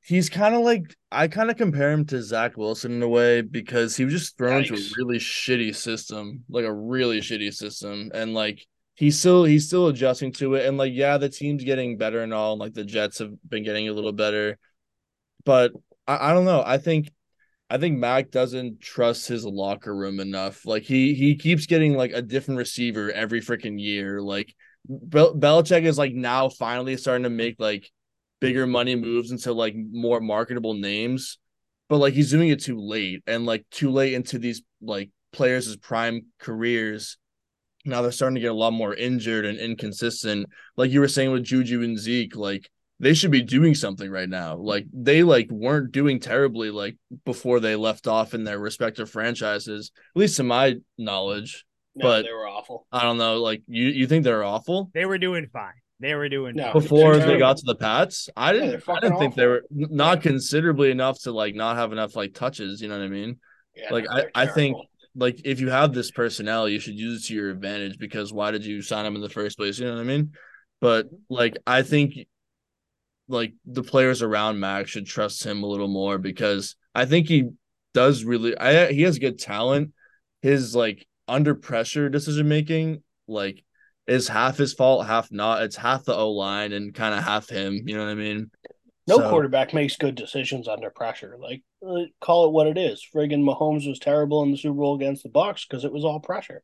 he's 0.02 0.28
kind 0.28 0.54
of 0.54 0.62
like 0.62 0.94
I 1.10 1.28
kind 1.28 1.50
of 1.50 1.56
compare 1.56 1.92
him 1.92 2.04
to 2.06 2.22
Zach 2.22 2.56
Wilson 2.56 2.92
in 2.92 3.02
a 3.02 3.08
way 3.08 3.42
because 3.42 3.96
he 3.96 4.04
was 4.04 4.14
just 4.14 4.36
thrown 4.36 4.62
into 4.62 4.74
a 4.74 4.90
really 4.98 5.18
shitty 5.18 5.74
system, 5.74 6.44
like 6.48 6.64
a 6.64 6.72
really 6.72 7.20
shitty 7.20 7.52
system, 7.52 8.10
and 8.14 8.34
like 8.34 8.64
he's 8.94 9.18
still 9.18 9.44
he's 9.44 9.66
still 9.66 9.88
adjusting 9.88 10.32
to 10.32 10.54
it, 10.54 10.66
and 10.66 10.78
like 10.78 10.92
yeah, 10.94 11.18
the 11.18 11.28
team's 11.28 11.64
getting 11.64 11.96
better 11.96 12.20
and 12.20 12.34
all, 12.34 12.52
and, 12.52 12.60
like 12.60 12.74
the 12.74 12.84
Jets 12.84 13.18
have 13.18 13.32
been 13.48 13.64
getting 13.64 13.88
a 13.88 13.92
little 13.92 14.12
better, 14.12 14.58
but 15.44 15.72
I, 16.06 16.30
I 16.30 16.32
don't 16.32 16.44
know. 16.44 16.62
I 16.64 16.78
think 16.78 17.10
I 17.68 17.78
think 17.78 17.98
Mac 17.98 18.30
doesn't 18.30 18.80
trust 18.80 19.28
his 19.28 19.44
locker 19.44 19.94
room 19.94 20.18
enough. 20.18 20.66
Like 20.66 20.82
he 20.82 21.14
he 21.14 21.36
keeps 21.36 21.66
getting 21.66 21.94
like 21.94 22.12
a 22.12 22.22
different 22.22 22.58
receiver 22.58 23.12
every 23.12 23.40
freaking 23.40 23.80
year. 23.80 24.20
Like 24.20 24.54
Bel- 24.88 25.36
Belichick 25.36 25.84
is 25.84 25.98
like 25.98 26.12
now 26.12 26.48
finally 26.48 26.96
starting 26.96 27.24
to 27.24 27.30
make 27.30 27.56
like 27.58 27.90
bigger 28.40 28.66
money 28.66 28.96
moves 28.96 29.30
into 29.30 29.52
like 29.52 29.74
more 29.76 30.20
marketable 30.20 30.74
names, 30.74 31.38
but 31.88 31.98
like 31.98 32.14
he's 32.14 32.30
doing 32.30 32.48
it 32.48 32.62
too 32.62 32.78
late 32.78 33.22
and 33.26 33.46
like 33.46 33.64
too 33.70 33.90
late 33.90 34.14
into 34.14 34.38
these 34.38 34.62
like 34.80 35.10
players' 35.32 35.76
prime 35.76 36.26
careers. 36.38 37.18
Now 37.84 38.02
they're 38.02 38.12
starting 38.12 38.34
to 38.34 38.40
get 38.40 38.50
a 38.50 38.54
lot 38.54 38.72
more 38.72 38.94
injured 38.94 39.44
and 39.44 39.58
inconsistent. 39.58 40.46
Like 40.76 40.90
you 40.90 41.00
were 41.00 41.08
saying 41.08 41.30
with 41.32 41.44
Juju 41.44 41.82
and 41.82 41.98
Zeke, 41.98 42.36
like 42.36 42.70
they 42.98 43.14
should 43.14 43.30
be 43.30 43.42
doing 43.42 43.74
something 43.74 44.10
right 44.10 44.28
now. 44.28 44.56
Like 44.56 44.86
they 44.92 45.22
like 45.22 45.48
weren't 45.50 45.90
doing 45.92 46.20
terribly 46.20 46.70
like 46.70 46.96
before 47.24 47.58
they 47.60 47.76
left 47.76 48.06
off 48.06 48.34
in 48.34 48.44
their 48.44 48.58
respective 48.58 49.08
franchises, 49.08 49.90
at 50.14 50.20
least 50.20 50.36
to 50.36 50.42
my 50.42 50.76
knowledge. 50.98 51.64
No, 51.94 52.04
But- 52.06 52.22
they 52.22 52.32
were 52.32 52.46
awful. 52.48 52.86
I 52.92 53.02
don't 53.02 53.16
know. 53.18 53.40
Like 53.40 53.62
you, 53.66 53.86
you 53.88 54.06
think 54.06 54.24
they're 54.24 54.44
awful 54.44 54.90
They 54.92 55.06
were 55.06 55.18
doing 55.18 55.48
fine. 55.52 55.72
They 56.00 56.14
were 56.14 56.28
doing 56.28 56.56
No. 56.56 56.72
before 56.72 57.18
they're 57.18 57.38
got 57.38 57.58
to 57.58 57.62
the 57.66 57.74
Pats? 57.76 58.28
I 58.36 58.52
didn't. 58.52 58.70
they're 58.84 58.96
I 58.96 59.00
didn't 59.00 59.18
think 59.18 59.34
they 59.34 59.46
were 59.46 59.62
not 59.70 60.22
considerably 60.22 60.90
enough 60.90 61.20
to 61.22 61.32
like 61.32 61.54
not 61.54 61.76
have 61.76 61.92
enough 61.92 62.16
like 62.16 62.34
touches. 62.34 62.80
You 62.80 62.88
know 62.88 62.98
what 62.98 63.04
I 63.04 63.08
mean? 63.08 63.38
Yeah, 63.76 63.92
like, 63.92 64.04
no, 64.04 64.10
I- 64.10 64.16
they're 64.22 64.30
I 64.34 64.46
think- 64.46 64.76
Like 65.14 65.40
if 65.44 65.58
you 65.60 65.68
have 65.70 65.92
this 65.92 66.10
personnel, 66.12 66.68
you 66.68 66.78
should 66.80 66.94
use 66.98 67.24
it 67.24 67.28
to 67.28 67.34
your 67.34 67.50
advantage 67.50 67.98
because 67.98 68.32
why 68.32 68.50
did 68.52 68.64
you 68.64 68.80
sign 68.80 69.04
him 69.04 69.16
in 69.16 69.20
the 69.20 69.28
first 69.28 69.58
place? 69.58 69.78
You 69.78 69.86
know 69.86 69.94
what 69.94 70.00
I 70.00 70.04
mean? 70.04 70.32
But 70.80 71.06
like 71.28 71.56
I 71.66 71.82
think 71.82 72.14
like 73.28 73.52
the 73.66 73.82
players 73.82 74.22
around 74.22 74.58
Max 74.60 74.90
should 74.90 75.06
trust 75.06 75.44
him 75.44 75.62
a 75.62 75.66
little 75.66 75.88
more 75.88 76.18
because 76.18 76.76
I 76.94 77.04
think 77.06 77.28
he 77.28 77.50
does 77.92 78.24
really 78.24 78.56
I 78.56 78.92
he 78.92 79.02
has 79.02 79.18
good 79.18 79.38
talent. 79.38 79.92
His 80.42 80.74
like 80.74 81.06
under 81.28 81.54
pressure 81.54 82.08
decision 82.08 82.48
making 82.48 83.02
like 83.28 83.62
is 84.10 84.26
half 84.28 84.56
his 84.58 84.74
fault, 84.74 85.06
half 85.06 85.30
not. 85.30 85.62
It's 85.62 85.76
half 85.76 86.04
the 86.04 86.14
O 86.14 86.32
line 86.32 86.72
and 86.72 86.92
kind 86.92 87.14
of 87.14 87.22
half 87.22 87.48
him. 87.48 87.80
You 87.86 87.96
know 87.96 88.04
what 88.04 88.10
I 88.10 88.14
mean? 88.14 88.50
No 89.06 89.16
So- 89.16 89.30
quarterback 89.30 89.72
makes 89.72 89.96
good 89.96 90.14
decisions 90.16 90.68
under 90.68 90.90
pressure. 90.90 91.36
Like, 91.40 91.62
uh, 91.86 92.04
call 92.20 92.46
it 92.46 92.52
what 92.52 92.66
it 92.66 92.76
is. 92.76 93.04
Friggin' 93.14 93.42
Mahomes 93.44 93.88
was 93.88 93.98
terrible 93.98 94.42
in 94.42 94.50
the 94.50 94.56
Super 94.56 94.74
Bowl 94.74 94.96
against 94.96 95.22
the 95.22 95.28
Bucs 95.28 95.66
because 95.68 95.84
it 95.84 95.92
was 95.92 96.04
all 96.04 96.20
pressure. 96.20 96.62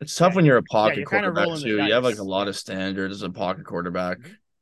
It's 0.00 0.14
tough 0.14 0.32
Yeah, 0.32 0.36
when 0.36 0.44
you're 0.46 0.56
a 0.56 0.62
pocket 0.62 0.98
you're 0.98 1.06
quarterback 1.06 1.48
too. 1.58 1.76
You 1.82 1.92
have 1.92 2.04
like 2.04 2.18
a 2.18 2.22
lot 2.24 2.48
of 2.48 2.56
standards 2.56 3.14
as 3.14 3.22
a 3.22 3.30
pocket 3.30 3.64
quarterback. 3.64 4.18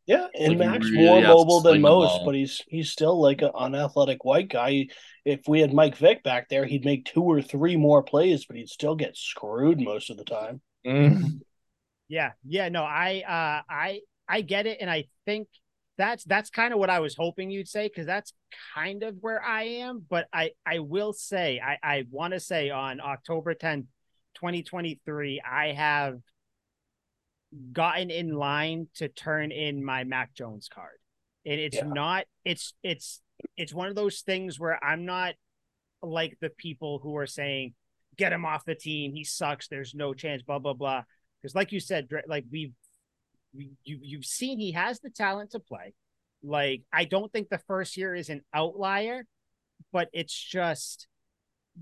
Yeah, 0.06 0.28
and 0.34 0.58
Like, 0.58 0.64
you 0.64 0.70
Max 0.70 0.90
really 0.90 1.04
more 1.04 1.20
mobile 1.20 1.60
than 1.60 1.80
most, 1.80 2.24
but 2.24 2.34
he's 2.34 2.62
he's 2.68 2.90
still 2.90 3.20
like 3.20 3.42
an 3.42 3.50
unathletic 3.54 4.24
white 4.24 4.48
guy. 4.48 4.86
If 5.24 5.48
we 5.48 5.60
had 5.60 5.74
Mike 5.74 5.96
Vick 5.96 6.22
back 6.22 6.48
there, 6.48 6.64
he'd 6.64 6.84
make 6.84 7.04
two 7.06 7.22
or 7.24 7.42
three 7.42 7.76
more 7.76 8.02
plays, 8.04 8.46
but 8.46 8.56
he'd 8.56 8.68
still 8.68 8.94
get 8.94 9.16
screwed 9.16 9.80
most 9.80 10.10
of 10.10 10.16
the 10.16 10.24
time. 10.24 10.60
Mm. 10.86 11.40
Yeah, 12.08 12.32
yeah, 12.44 12.68
no, 12.68 12.82
I 12.84 13.22
uh 13.26 13.62
I 13.72 14.00
I 14.28 14.40
get 14.42 14.66
it 14.66 14.78
and 14.80 14.90
I 14.90 15.04
think 15.24 15.48
that's 15.98 16.24
that's 16.24 16.50
kind 16.50 16.72
of 16.72 16.78
what 16.78 16.90
I 16.90 17.00
was 17.00 17.16
hoping 17.16 17.50
you'd 17.50 17.68
say 17.68 17.88
cuz 17.88 18.06
that's 18.06 18.32
kind 18.74 19.02
of 19.02 19.16
where 19.20 19.42
I 19.42 19.62
am, 19.64 20.04
but 20.08 20.28
I 20.32 20.50
I 20.64 20.80
will 20.80 21.12
say 21.12 21.60
I 21.60 21.78
I 21.82 22.04
want 22.10 22.34
to 22.34 22.40
say 22.40 22.70
on 22.70 23.00
October 23.00 23.54
10th, 23.54 23.86
2023, 24.34 25.40
I 25.40 25.72
have 25.72 26.18
gotten 27.72 28.10
in 28.10 28.34
line 28.34 28.88
to 28.96 29.08
turn 29.08 29.50
in 29.50 29.84
my 29.84 30.04
Mac 30.04 30.34
Jones 30.34 30.68
card. 30.72 30.98
And 31.44 31.60
it's 31.60 31.76
Yeah. 31.76 31.84
not 31.84 32.24
it's 32.44 32.74
it's 32.82 33.20
it's 33.56 33.72
one 33.72 33.88
of 33.88 33.94
those 33.94 34.20
things 34.20 34.58
where 34.60 34.82
I'm 34.84 35.04
not 35.06 35.34
like 36.02 36.36
the 36.40 36.50
people 36.50 36.98
who 37.02 37.16
are 37.16 37.26
saying 37.26 37.74
get 38.16 38.32
him 38.32 38.44
off 38.44 38.64
the 38.64 38.74
team, 38.74 39.12
he 39.12 39.24
sucks, 39.24 39.68
there's 39.68 39.94
no 39.94 40.14
chance, 40.14 40.42
blah 40.42 40.58
blah 40.58 40.74
blah 40.74 41.02
because 41.46 41.54
like 41.54 41.70
you 41.70 41.78
said 41.78 42.08
like 42.26 42.44
we've 42.50 42.72
we, 43.54 43.70
you, 43.84 43.98
you've 44.02 44.24
seen 44.24 44.58
he 44.58 44.72
has 44.72 44.98
the 45.00 45.10
talent 45.10 45.52
to 45.52 45.60
play. 45.60 45.94
Like 46.42 46.82
i 46.92 47.04
don't 47.04 47.32
think 47.32 47.48
the 47.48 47.58
first 47.66 47.96
year 47.96 48.14
is 48.14 48.28
an 48.30 48.42
outlier 48.52 49.24
but 49.92 50.08
it's 50.12 50.34
just 50.34 51.06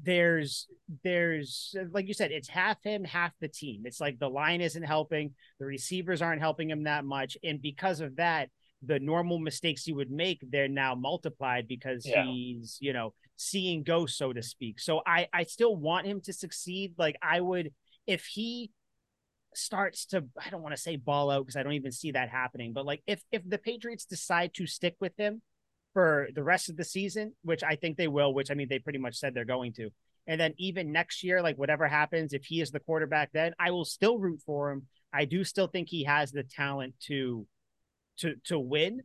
there's 0.02 0.66
there's 1.02 1.74
like 1.92 2.06
you 2.08 2.14
said 2.14 2.30
it's 2.30 2.48
half 2.48 2.76
him 2.82 3.04
half 3.04 3.32
the 3.40 3.48
team. 3.48 3.82
It's 3.84 4.00
like 4.00 4.18
the 4.18 4.28
line 4.28 4.60
isn't 4.60 4.82
helping 4.82 5.32
the 5.58 5.66
receivers 5.66 6.20
aren't 6.20 6.40
helping 6.42 6.68
him 6.68 6.84
that 6.84 7.04
much 7.04 7.36
and 7.42 7.62
because 7.62 8.00
of 8.00 8.16
that 8.16 8.50
the 8.84 8.98
normal 8.98 9.38
mistakes 9.38 9.84
he 9.84 9.92
would 9.92 10.10
make 10.10 10.40
they're 10.50 10.68
now 10.68 10.94
multiplied 10.94 11.66
because 11.68 12.04
Yeah. 12.04 12.24
he's 12.26 12.76
you 12.80 12.92
know 12.92 13.14
seeing 13.36 13.82
ghosts 13.82 14.18
so 14.18 14.32
to 14.32 14.42
speak. 14.42 14.78
So 14.80 15.00
i 15.06 15.28
i 15.32 15.44
still 15.44 15.74
want 15.76 16.06
him 16.06 16.20
to 16.22 16.32
succeed. 16.32 16.94
Like 16.98 17.16
i 17.22 17.40
would 17.40 17.72
if 18.06 18.24
he 18.26 18.70
starts 19.56 20.06
to 20.06 20.24
I 20.38 20.50
don't 20.50 20.62
want 20.62 20.74
to 20.74 20.80
say 20.80 20.96
ball 20.96 21.30
out 21.30 21.44
because 21.44 21.56
I 21.56 21.62
don't 21.62 21.72
even 21.74 21.92
see 21.92 22.12
that 22.12 22.30
happening, 22.30 22.72
but 22.72 22.86
like 22.86 23.02
if 23.06 23.22
if 23.32 23.42
the 23.48 23.58
Patriots 23.58 24.04
decide 24.04 24.52
to 24.54 24.66
stick 24.66 24.96
with 25.00 25.12
him 25.16 25.42
for 25.92 26.28
the 26.34 26.42
rest 26.42 26.68
of 26.68 26.76
the 26.76 26.84
season, 26.84 27.34
which 27.42 27.62
I 27.62 27.76
think 27.76 27.96
they 27.96 28.08
will, 28.08 28.34
which 28.34 28.50
I 28.50 28.54
mean 28.54 28.68
they 28.68 28.78
pretty 28.78 28.98
much 28.98 29.16
said 29.16 29.34
they're 29.34 29.44
going 29.44 29.72
to. 29.74 29.90
And 30.26 30.40
then 30.40 30.54
even 30.58 30.92
next 30.92 31.22
year, 31.22 31.42
like 31.42 31.56
whatever 31.58 31.86
happens, 31.86 32.32
if 32.32 32.44
he 32.44 32.60
is 32.60 32.70
the 32.70 32.80
quarterback, 32.80 33.30
then 33.32 33.52
I 33.58 33.70
will 33.70 33.84
still 33.84 34.18
root 34.18 34.40
for 34.44 34.70
him. 34.70 34.86
I 35.12 35.26
do 35.26 35.44
still 35.44 35.66
think 35.66 35.88
he 35.88 36.04
has 36.04 36.32
the 36.32 36.42
talent 36.42 36.94
to 37.06 37.46
to 38.18 38.34
to 38.44 38.58
win, 38.58 39.02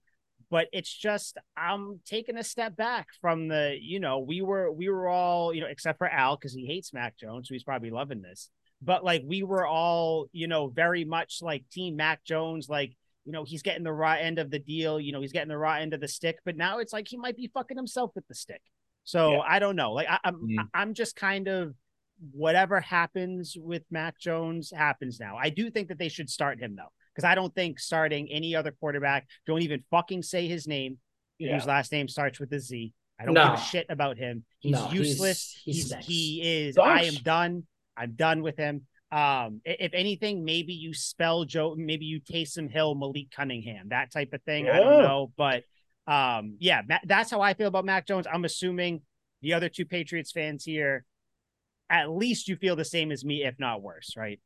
but 0.49 0.67
it's 0.73 0.95
just 0.95 1.37
I'm 1.55 1.99
taking 2.05 2.37
a 2.37 2.43
step 2.43 2.75
back 2.75 3.07
from 3.21 3.47
the, 3.47 3.77
you 3.79 3.99
know, 3.99 4.19
we 4.19 4.41
were 4.41 4.71
we 4.71 4.89
were 4.89 5.07
all, 5.07 5.53
you 5.53 5.61
know, 5.61 5.67
except 5.67 5.97
for 5.97 6.07
Al, 6.07 6.35
because 6.35 6.53
he 6.53 6.65
hates 6.65 6.93
Mac 6.93 7.17
Jones, 7.17 7.47
so 7.47 7.53
he's 7.53 7.63
probably 7.63 7.91
loving 7.91 8.21
this 8.21 8.49
but 8.81 9.03
like 9.03 9.23
we 9.25 9.43
were 9.43 9.65
all, 9.65 10.27
you 10.31 10.47
know, 10.47 10.67
very 10.67 11.03
much 11.05 11.39
like 11.41 11.63
Team 11.69 11.95
Mac 11.95 12.23
Jones, 12.23 12.69
like, 12.69 12.95
you 13.25 13.31
know, 13.33 13.43
he's 13.43 13.61
getting 13.61 13.83
the 13.83 13.91
raw 13.91 14.13
end 14.13 14.39
of 14.39 14.49
the 14.49 14.59
deal, 14.59 14.99
you 14.99 15.11
know, 15.11 15.21
he's 15.21 15.31
getting 15.33 15.49
the 15.49 15.57
raw 15.57 15.75
end 15.75 15.93
of 15.93 15.99
the 16.01 16.07
stick, 16.07 16.39
but 16.45 16.55
now 16.57 16.79
it's 16.79 16.93
like 16.93 17.07
he 17.07 17.17
might 17.17 17.35
be 17.37 17.49
fucking 17.53 17.77
himself 17.77 18.11
with 18.15 18.27
the 18.27 18.35
stick. 18.35 18.61
So 19.03 19.33
Yeah. 19.33 19.39
I 19.47 19.59
don't 19.59 19.75
know. 19.75 19.91
Like 19.93 20.07
I, 20.09 20.19
I'm 20.23 20.35
Mm. 20.35 20.67
I'm 20.73 20.93
just 20.93 21.15
kind 21.15 21.47
of 21.47 21.73
whatever 22.31 22.79
happens 22.81 23.55
with 23.59 23.83
Mac 23.91 24.19
Jones 24.19 24.71
happens 24.75 25.19
now. 25.19 25.37
I 25.37 25.49
do 25.49 25.69
think 25.69 25.87
that 25.89 25.97
they 25.99 26.09
should 26.09 26.29
start 26.29 26.59
him 26.59 26.75
though, 26.75 26.91
because 27.13 27.25
I 27.25 27.35
don't 27.35 27.53
think 27.53 27.79
starting 27.79 28.29
any 28.31 28.55
other 28.55 28.71
quarterback, 28.71 29.27
don't 29.45 29.61
even 29.61 29.83
fucking 29.91 30.23
say 30.23 30.47
his 30.47 30.67
name, 30.67 30.97
Yeah. 31.37 31.53
whose 31.55 31.65
last 31.67 31.91
name 31.91 32.07
starts 32.07 32.39
with 32.39 32.51
a 32.53 32.59
Z. 32.59 32.93
I 33.19 33.25
don't 33.25 33.33
No. 33.33 33.45
give 33.51 33.53
a 33.55 33.61
shit 33.61 33.85
about 33.89 34.17
him. 34.17 34.45
He's 34.59 34.71
No, 34.73 34.89
useless. 34.91 35.61
he 35.63 35.71
He's, 35.73 35.87
stinks. 35.87 36.05
he 36.07 36.41
is. 36.67 36.75
Sucks. 36.75 36.87
I 36.87 37.03
am 37.03 37.15
done. 37.15 37.67
I'm 37.99 38.13
done 38.13 38.41
with 38.41 38.57
him. 38.57 38.83
Um, 39.11 39.61
if 39.65 39.93
anything, 39.93 40.45
maybe 40.45 40.73
you 40.73 40.93
spell 40.93 41.43
Joe, 41.43 41.75
maybe 41.77 42.05
you 42.05 42.21
Taysom 42.21 42.71
Hill, 42.71 42.95
Malik 42.95 43.31
Cunningham, 43.35 43.89
that 43.89 44.11
type 44.11 44.33
of 44.33 44.41
thing. 44.43 44.69
I 44.69 44.79
don't 44.79 45.03
know, 45.03 45.31
but 45.35 45.63
um, 46.07 46.57
yeah, 46.59 46.81
that's 47.05 47.31
how 47.31 47.41
I 47.41 47.53
feel 47.53 47.67
about 47.67 47.85
Mac 47.85 48.07
Jones. 48.07 48.27
I'm 48.31 48.45
assuming 48.45 49.01
the 49.41 49.53
other 49.53 49.69
two 49.69 49.85
Patriots 49.85 50.31
fans 50.31 50.63
here, 50.63 51.05
at 51.89 52.11
least 52.11 52.47
you 52.47 52.55
feel 52.55 52.75
the 52.75 52.85
same 52.85 53.11
as 53.11 53.25
me, 53.25 53.43
if 53.43 53.55
not 53.59 53.81
worse, 53.81 54.13
right? 54.15 54.39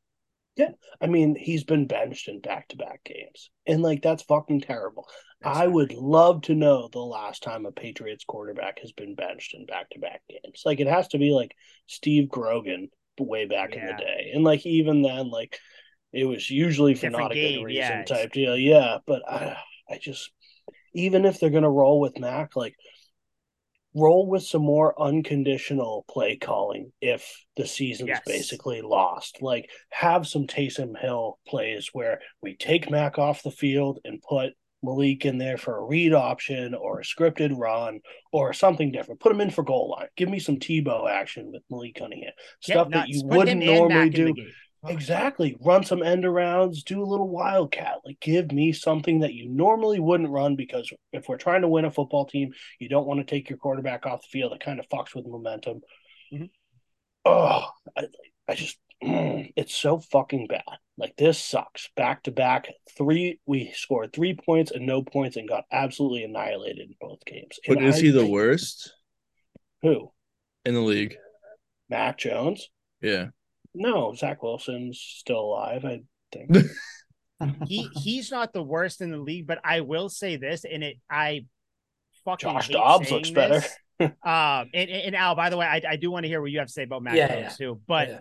Yeah, 0.55 0.69
I 1.01 1.07
mean, 1.07 1.35
he's 1.35 1.63
been 1.63 1.87
benched 1.87 2.27
in 2.27 2.39
back 2.39 2.67
to 2.69 2.77
back 2.77 3.03
games. 3.03 3.49
And 3.65 3.81
like 3.81 4.01
that's 4.01 4.23
fucking 4.23 4.61
terrible. 4.61 5.07
That's 5.41 5.57
I 5.57 5.67
would 5.67 5.93
love 5.93 6.43
to 6.43 6.53
know 6.53 6.89
the 6.91 6.99
last 6.99 7.43
time 7.43 7.65
a 7.65 7.71
Patriots 7.71 8.23
quarterback 8.23 8.79
has 8.79 8.91
been 8.91 9.15
benched 9.15 9.55
in 9.55 9.65
back 9.65 9.89
to 9.89 9.99
back 9.99 10.21
games. 10.29 10.61
Like 10.63 10.79
it 10.79 10.87
has 10.87 11.07
to 11.09 11.17
be 11.17 11.31
like 11.31 11.55
Steve 11.87 12.29
Grogan 12.29 12.89
way 13.19 13.45
back 13.45 13.73
in 13.73 13.85
the 13.85 13.93
day. 13.93 14.31
And 14.33 14.43
like 14.43 14.65
even 14.65 15.01
then, 15.01 15.29
like 15.29 15.59
it 16.11 16.25
was 16.25 16.49
usually 16.49 16.95
for 16.95 17.07
Different 17.07 17.23
not 17.23 17.31
a 17.31 17.35
game, 17.35 17.59
good 17.59 17.65
reason 17.65 17.81
yeah, 17.81 18.03
type 18.03 18.31
deal. 18.31 18.57
Yeah. 18.57 18.99
But 19.05 19.21
I 19.29 19.57
I 19.89 19.97
just 19.97 20.31
even 20.93 21.25
if 21.25 21.39
they're 21.39 21.49
gonna 21.49 21.69
roll 21.71 21.99
with 21.99 22.19
Mac, 22.19 22.55
like 22.55 22.75
roll 23.95 24.27
with 24.27 24.43
some 24.43 24.63
more 24.63 24.99
unconditional 24.99 26.03
play 26.09 26.35
calling 26.35 26.91
if 26.99 27.45
the 27.55 27.67
season's 27.67 28.09
Yes. 28.09 28.21
basically 28.25 28.81
lost. 28.81 29.41
Like 29.41 29.69
have 29.91 30.27
some 30.27 30.47
Taysom 30.47 30.99
Hill 30.99 31.39
plays 31.47 31.89
where 31.93 32.19
we 32.41 32.55
take 32.55 32.89
Mac 32.89 33.19
off 33.19 33.43
the 33.43 33.51
field 33.51 33.99
and 34.03 34.21
put 34.21 34.53
Malik 34.83 35.25
in 35.25 35.37
there 35.37 35.57
for 35.57 35.77
a 35.77 35.83
read 35.83 36.13
option 36.13 36.73
or 36.73 36.99
a 36.99 37.03
scripted 37.03 37.57
run 37.57 38.01
or 38.31 38.53
something 38.53 38.91
different. 38.91 39.19
Put 39.21 39.31
him 39.31 39.41
in 39.41 39.49
for 39.49 39.63
goal 39.63 39.95
line. 39.97 40.07
Give 40.15 40.29
me 40.29 40.39
some 40.39 40.57
Tebow 40.57 41.09
action 41.09 41.51
with 41.51 41.63
Malik 41.69 41.95
Cunningham. 41.95 42.33
Stuff 42.61 42.89
that 42.91 43.09
you 43.09 43.23
wouldn't 43.25 43.63
normally 43.63 43.95
Mac 43.95 44.15
in 44.15 44.25
the 44.25 44.33
do. 44.33 44.47
Exactly. 44.85 45.55
Run 45.61 45.83
some 45.83 46.03
end 46.03 46.25
arounds, 46.25 46.83
do 46.83 47.01
a 47.01 47.05
little 47.05 47.29
wildcat. 47.29 47.99
Like 48.05 48.19
give 48.19 48.51
me 48.51 48.73
something 48.73 49.21
that 49.21 49.33
you 49.33 49.47
normally 49.49 49.99
wouldn't 49.99 50.29
run 50.29 50.55
because 50.57 50.91
if 51.13 51.29
we're 51.29 51.37
trying 51.37 51.61
to 51.61 51.69
win 51.69 51.85
a 51.85 51.91
football 51.91 52.25
team, 52.25 52.51
you 52.79 52.89
don't 52.89 53.07
want 53.07 53.19
to 53.19 53.25
take 53.25 53.49
your 53.49 53.57
quarterback 53.57 54.05
off 54.05 54.21
the 54.21 54.27
field. 54.29 54.51
It 54.51 54.59
kind 54.59 54.79
of 54.79 54.89
fucks 54.89 55.15
with 55.15 55.25
momentum. 55.25 55.81
Mhm. 56.33 56.49
Oh, 57.25 57.69
I, 57.95 58.07
I 58.47 58.55
just 58.55 58.77
it's 59.55 59.75
so 59.75 59.99
fucking 59.99 60.47
bad. 60.47 60.63
Like 60.97 61.15
this 61.17 61.39
sucks. 61.39 61.89
Back 61.95 62.23
to 62.23 62.31
back, 62.31 62.67
three 62.97 63.39
we 63.45 63.71
scored 63.75 64.13
three 64.13 64.35
points 64.35 64.71
and 64.71 64.85
no 64.85 65.01
points 65.01 65.37
and 65.37 65.47
got 65.47 65.65
absolutely 65.71 66.23
annihilated 66.23 66.79
in 66.89 66.95
both 67.01 67.25
games. 67.25 67.59
But 67.67 67.77
And 67.77 67.87
is 67.87 67.97
I 67.97 68.01
he 68.01 68.11
the 68.11 68.25
worst 68.27 68.93
Who? 69.81 70.11
in 70.65 70.73
the 70.75 70.81
league? 70.81 71.15
Mac 71.89 72.17
Jones? 72.17 72.69
Yeah. 73.01 73.27
No, 73.73 74.13
Zach 74.13 74.43
Wilson's 74.43 74.99
still 74.99 75.39
alive. 75.39 75.83
I 75.83 76.01
think. 76.31 76.55
he 77.67 77.89
he's 77.95 78.31
not 78.31 78.53
the 78.53 78.63
worst 78.63 79.01
in 79.01 79.11
the 79.11 79.17
league, 79.17 79.47
but 79.47 79.59
I 79.63 79.81
will 79.81 80.09
say 80.09 80.37
this, 80.37 80.63
and 80.63 80.83
it 80.83 80.97
I 81.09 81.45
fucking 82.23 82.49
Josh 82.49 82.67
hate 82.67 82.73
Dobbs 82.73 83.07
saying 83.09 83.15
looks 83.15 83.31
better. 83.31 83.63
um, 83.99 84.11
and, 84.23 84.89
and 84.89 84.89
and 84.91 85.15
Al, 85.15 85.35
by 85.35 85.49
the 85.49 85.57
way, 85.57 85.65
I, 85.65 85.81
I 85.89 85.95
do 85.95 86.11
want 86.11 86.23
to 86.23 86.27
hear 86.27 86.39
what 86.41 86.51
you 86.51 86.59
have 86.59 86.67
to 86.67 86.73
say 86.73 86.83
about 86.83 87.03
Mac 87.03 87.15
Yeah, 87.15 87.27
Jones 87.27 87.57
yeah. 87.59 87.65
too. 87.65 87.81
But 87.87 88.09
Yeah. 88.09 88.19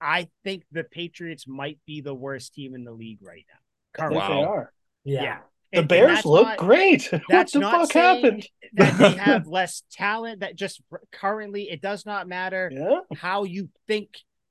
I 0.00 0.28
think 0.44 0.64
the 0.72 0.84
Patriots 0.84 1.46
might 1.46 1.78
be 1.86 2.00
the 2.00 2.14
worst 2.14 2.54
team 2.54 2.74
in 2.74 2.84
the 2.84 2.92
league 2.92 3.18
right 3.22 3.44
now. 3.48 4.04
I 4.04 4.08
think 4.08 4.20
Currently. 4.22 4.36
they 4.36 4.44
are. 4.44 4.72
yeah. 5.04 5.22
Yeah. 5.22 5.38
The 5.72 5.82
Bears 5.82 6.24
look 6.24 6.46
not, 6.46 6.58
great. 6.58 7.10
What 7.28 7.52
the 7.52 7.60
fuck 7.60 7.92
happened? 7.92 8.48
that 8.74 8.96
they 8.98 9.10
have 9.22 9.46
less 9.46 9.82
talent. 9.92 10.40
That 10.40 10.56
just 10.56 10.80
currently, 11.12 11.70
it 11.70 11.82
does 11.82 12.06
not 12.06 12.26
matter 12.26 12.70
yeah. 12.72 13.00
how 13.16 13.44
you 13.44 13.68
think 13.86 14.08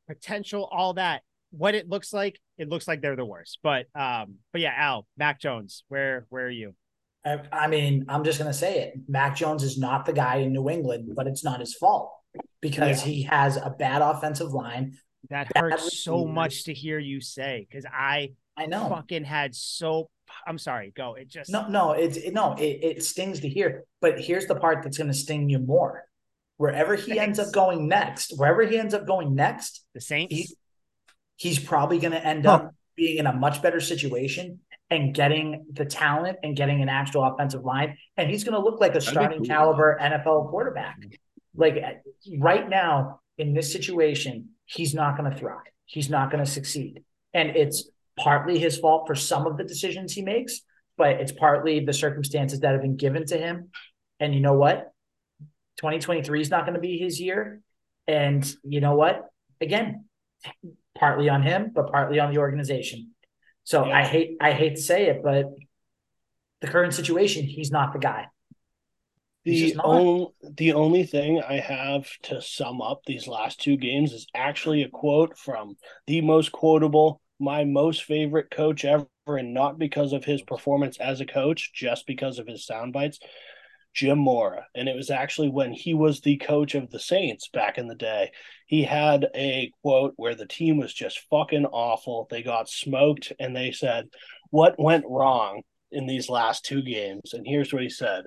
potential, 0.07 0.67
all 0.71 0.93
that. 0.93 1.23
What 1.51 1.75
it 1.75 1.89
looks 1.89 2.13
like, 2.13 2.39
it 2.57 2.69
looks 2.69 2.87
like 2.87 3.01
they're 3.01 3.15
the 3.15 3.25
worst. 3.25 3.59
But 3.63 3.87
um, 3.95 4.35
but 4.51 4.61
yeah, 4.61 4.73
Al, 4.77 5.07
Mac 5.17 5.39
Jones, 5.39 5.83
where 5.87 6.27
where 6.29 6.45
are 6.45 6.51
you? 6.51 6.75
I, 7.25 7.41
I 7.51 7.67
mean, 7.67 8.05
I'm 8.09 8.23
just 8.23 8.37
gonna 8.37 8.53
say 8.53 8.81
it. 8.81 8.93
Mac 9.07 9.35
Jones 9.35 9.63
is 9.63 9.77
not 9.77 10.05
the 10.05 10.13
guy 10.13 10.37
in 10.37 10.53
New 10.53 10.69
England, 10.69 11.13
but 11.15 11.25
it's 11.25 11.43
not 11.43 11.61
his 11.61 11.73
fault 11.73 12.13
because 12.61 13.05
yeah. 13.05 13.11
he 13.11 13.21
has 13.23 13.57
a 13.57 13.73
bad 13.77 14.01
offensive 14.01 14.53
line. 14.53 14.97
That 15.29 15.55
hurts 15.55 16.03
so 16.03 16.25
much 16.25 16.65
to 16.65 16.73
hear 16.73 16.99
you 16.99 17.21
say 17.21 17.67
because 17.69 17.85
I 17.85 18.31
I 18.55 18.65
know 18.65 18.89
fucking 18.89 19.23
had 19.23 19.55
so 19.55 20.09
I'm 20.45 20.57
sorry, 20.57 20.91
go. 20.95 21.15
It 21.15 21.29
just 21.29 21.51
no, 21.51 21.67
no, 21.67 21.91
it's 21.93 22.17
it, 22.17 22.33
no, 22.33 22.53
it, 22.53 22.79
it 22.81 23.03
stings 23.03 23.41
to 23.41 23.49
hear. 23.49 23.83
But 24.01 24.19
here's 24.19 24.45
the 24.45 24.55
part 24.55 24.83
that's 24.83 24.97
going 24.97 25.09
to 25.09 25.13
sting 25.13 25.49
you 25.49 25.59
more. 25.59 26.03
Wherever 26.57 26.95
he 26.95 27.13
Thanks. 27.15 27.21
ends 27.21 27.39
up 27.39 27.53
going 27.53 27.87
next, 27.87 28.33
wherever 28.35 28.63
he 28.63 28.77
ends 28.77 28.93
up 28.93 29.05
going 29.05 29.35
next, 29.35 29.85
the 29.93 30.01
Saints, 30.01 30.33
he, 30.35 30.55
he's 31.35 31.59
probably 31.59 31.99
going 31.99 32.13
to 32.13 32.25
end 32.25 32.45
huh. 32.45 32.53
up 32.53 32.75
being 32.95 33.17
in 33.17 33.27
a 33.27 33.33
much 33.33 33.61
better 33.61 33.79
situation 33.79 34.59
and 34.89 35.13
getting 35.13 35.65
the 35.71 35.85
talent 35.85 36.39
and 36.43 36.55
getting 36.55 36.81
an 36.81 36.89
actual 36.89 37.23
offensive 37.23 37.63
line, 37.63 37.97
and 38.15 38.29
he's 38.29 38.43
going 38.43 38.53
to 38.53 38.59
look 38.59 38.79
like 38.79 38.95
a 38.95 39.01
starting 39.01 39.39
cool. 39.39 39.47
caliber 39.47 39.97
NFL 40.01 40.49
quarterback. 40.49 40.97
Like 41.55 41.75
eh, 41.75 41.93
right 42.37 42.67
now 42.67 43.19
in 43.37 43.53
this 43.53 43.71
situation, 43.71 44.49
he's 44.67 44.93
not 44.93 45.17
going 45.17 45.31
to 45.31 45.37
thrive. 45.37 45.65
He's 45.85 46.09
not 46.09 46.31
going 46.31 46.43
to 46.43 46.49
succeed, 46.49 47.03
and 47.33 47.55
it's 47.55 47.89
partly 48.17 48.59
his 48.59 48.77
fault 48.77 49.07
for 49.07 49.15
some 49.15 49.47
of 49.47 49.57
the 49.57 49.63
decisions 49.63 50.13
he 50.13 50.21
makes, 50.21 50.61
but 50.97 51.21
it's 51.21 51.31
partly 51.31 51.79
the 51.79 51.93
circumstances 51.93 52.59
that 52.59 52.73
have 52.73 52.81
been 52.81 52.97
given 52.97 53.25
to 53.27 53.37
him. 53.37 53.69
And 54.19 54.33
you 54.33 54.41
know 54.41 54.53
what? 54.53 54.91
2023 55.77 56.41
is 56.41 56.49
not 56.49 56.65
going 56.65 56.73
to 56.73 56.79
be 56.79 56.97
his 56.97 57.21
year. 57.21 57.61
And 58.07 58.51
you 58.63 58.81
know 58.81 58.95
what? 58.95 59.29
Again, 59.61 60.05
partly 60.97 61.29
on 61.29 61.43
him, 61.43 61.71
but 61.73 61.91
partly 61.91 62.19
on 62.19 62.31
the 62.31 62.39
organization. 62.39 63.13
So 63.63 63.85
yeah. 63.85 63.97
I 63.97 64.03
hate 64.03 64.37
I 64.41 64.53
hate 64.53 64.75
to 64.75 64.81
say 64.81 65.07
it, 65.07 65.21
but 65.23 65.45
the 66.61 66.67
current 66.67 66.93
situation, 66.93 67.43
he's 67.45 67.71
not 67.71 67.93
the 67.93 67.99
guy. 67.99 68.27
The 69.47 69.75
only 69.83 70.27
the 70.43 70.73
only 70.73 71.03
thing 71.03 71.41
I 71.41 71.59
have 71.59 72.07
to 72.23 72.41
sum 72.41 72.81
up 72.81 73.01
these 73.05 73.27
last 73.27 73.61
two 73.61 73.77
games 73.77 74.11
is 74.11 74.27
actually 74.35 74.83
a 74.83 74.89
quote 74.89 75.37
from 75.37 75.75
the 76.05 76.21
most 76.21 76.51
quotable 76.51 77.21
my 77.39 77.63
most 77.63 78.03
favorite 78.03 78.49
coach 78.49 78.83
ever, 78.83 79.07
and 79.27 79.53
not 79.53 79.77
because 79.77 80.13
of 80.13 80.25
his 80.25 80.41
performance 80.41 80.97
as 80.97 81.21
a 81.21 81.25
coach, 81.25 81.71
just 81.73 82.07
because 82.07 82.39
of 82.39 82.47
his 82.47 82.65
sound 82.65 82.93
bites. 82.93 83.19
Jim 83.93 84.19
Mora. 84.19 84.67
And 84.75 84.87
it 84.87 84.95
was 84.95 85.09
actually 85.09 85.49
when 85.49 85.73
he 85.73 85.95
was 85.95 86.21
the 86.21 86.37
coach 86.37 86.75
of 86.75 86.91
the 86.91 86.99
Saints 86.99 87.49
back 87.49 87.79
in 87.79 87.87
the 87.87 87.95
day. 87.95 88.31
He 88.67 88.83
had 88.83 89.27
a 89.33 89.71
quote 89.81 90.13
where 90.17 90.35
the 90.35 90.45
team 90.45 90.77
was 90.77 90.93
just 90.93 91.25
fucking 91.31 91.65
awful. 91.65 92.27
They 92.29 92.43
got 92.43 92.69
smoked, 92.69 93.33
and 93.39 93.55
they 93.55 93.71
said, 93.71 94.09
What 94.51 94.79
went 94.79 95.05
wrong 95.09 95.63
in 95.91 96.05
these 96.05 96.29
last 96.29 96.63
two 96.63 96.83
games? 96.83 97.33
And 97.33 97.45
here's 97.47 97.73
what 97.73 97.81
he 97.81 97.89
said 97.89 98.25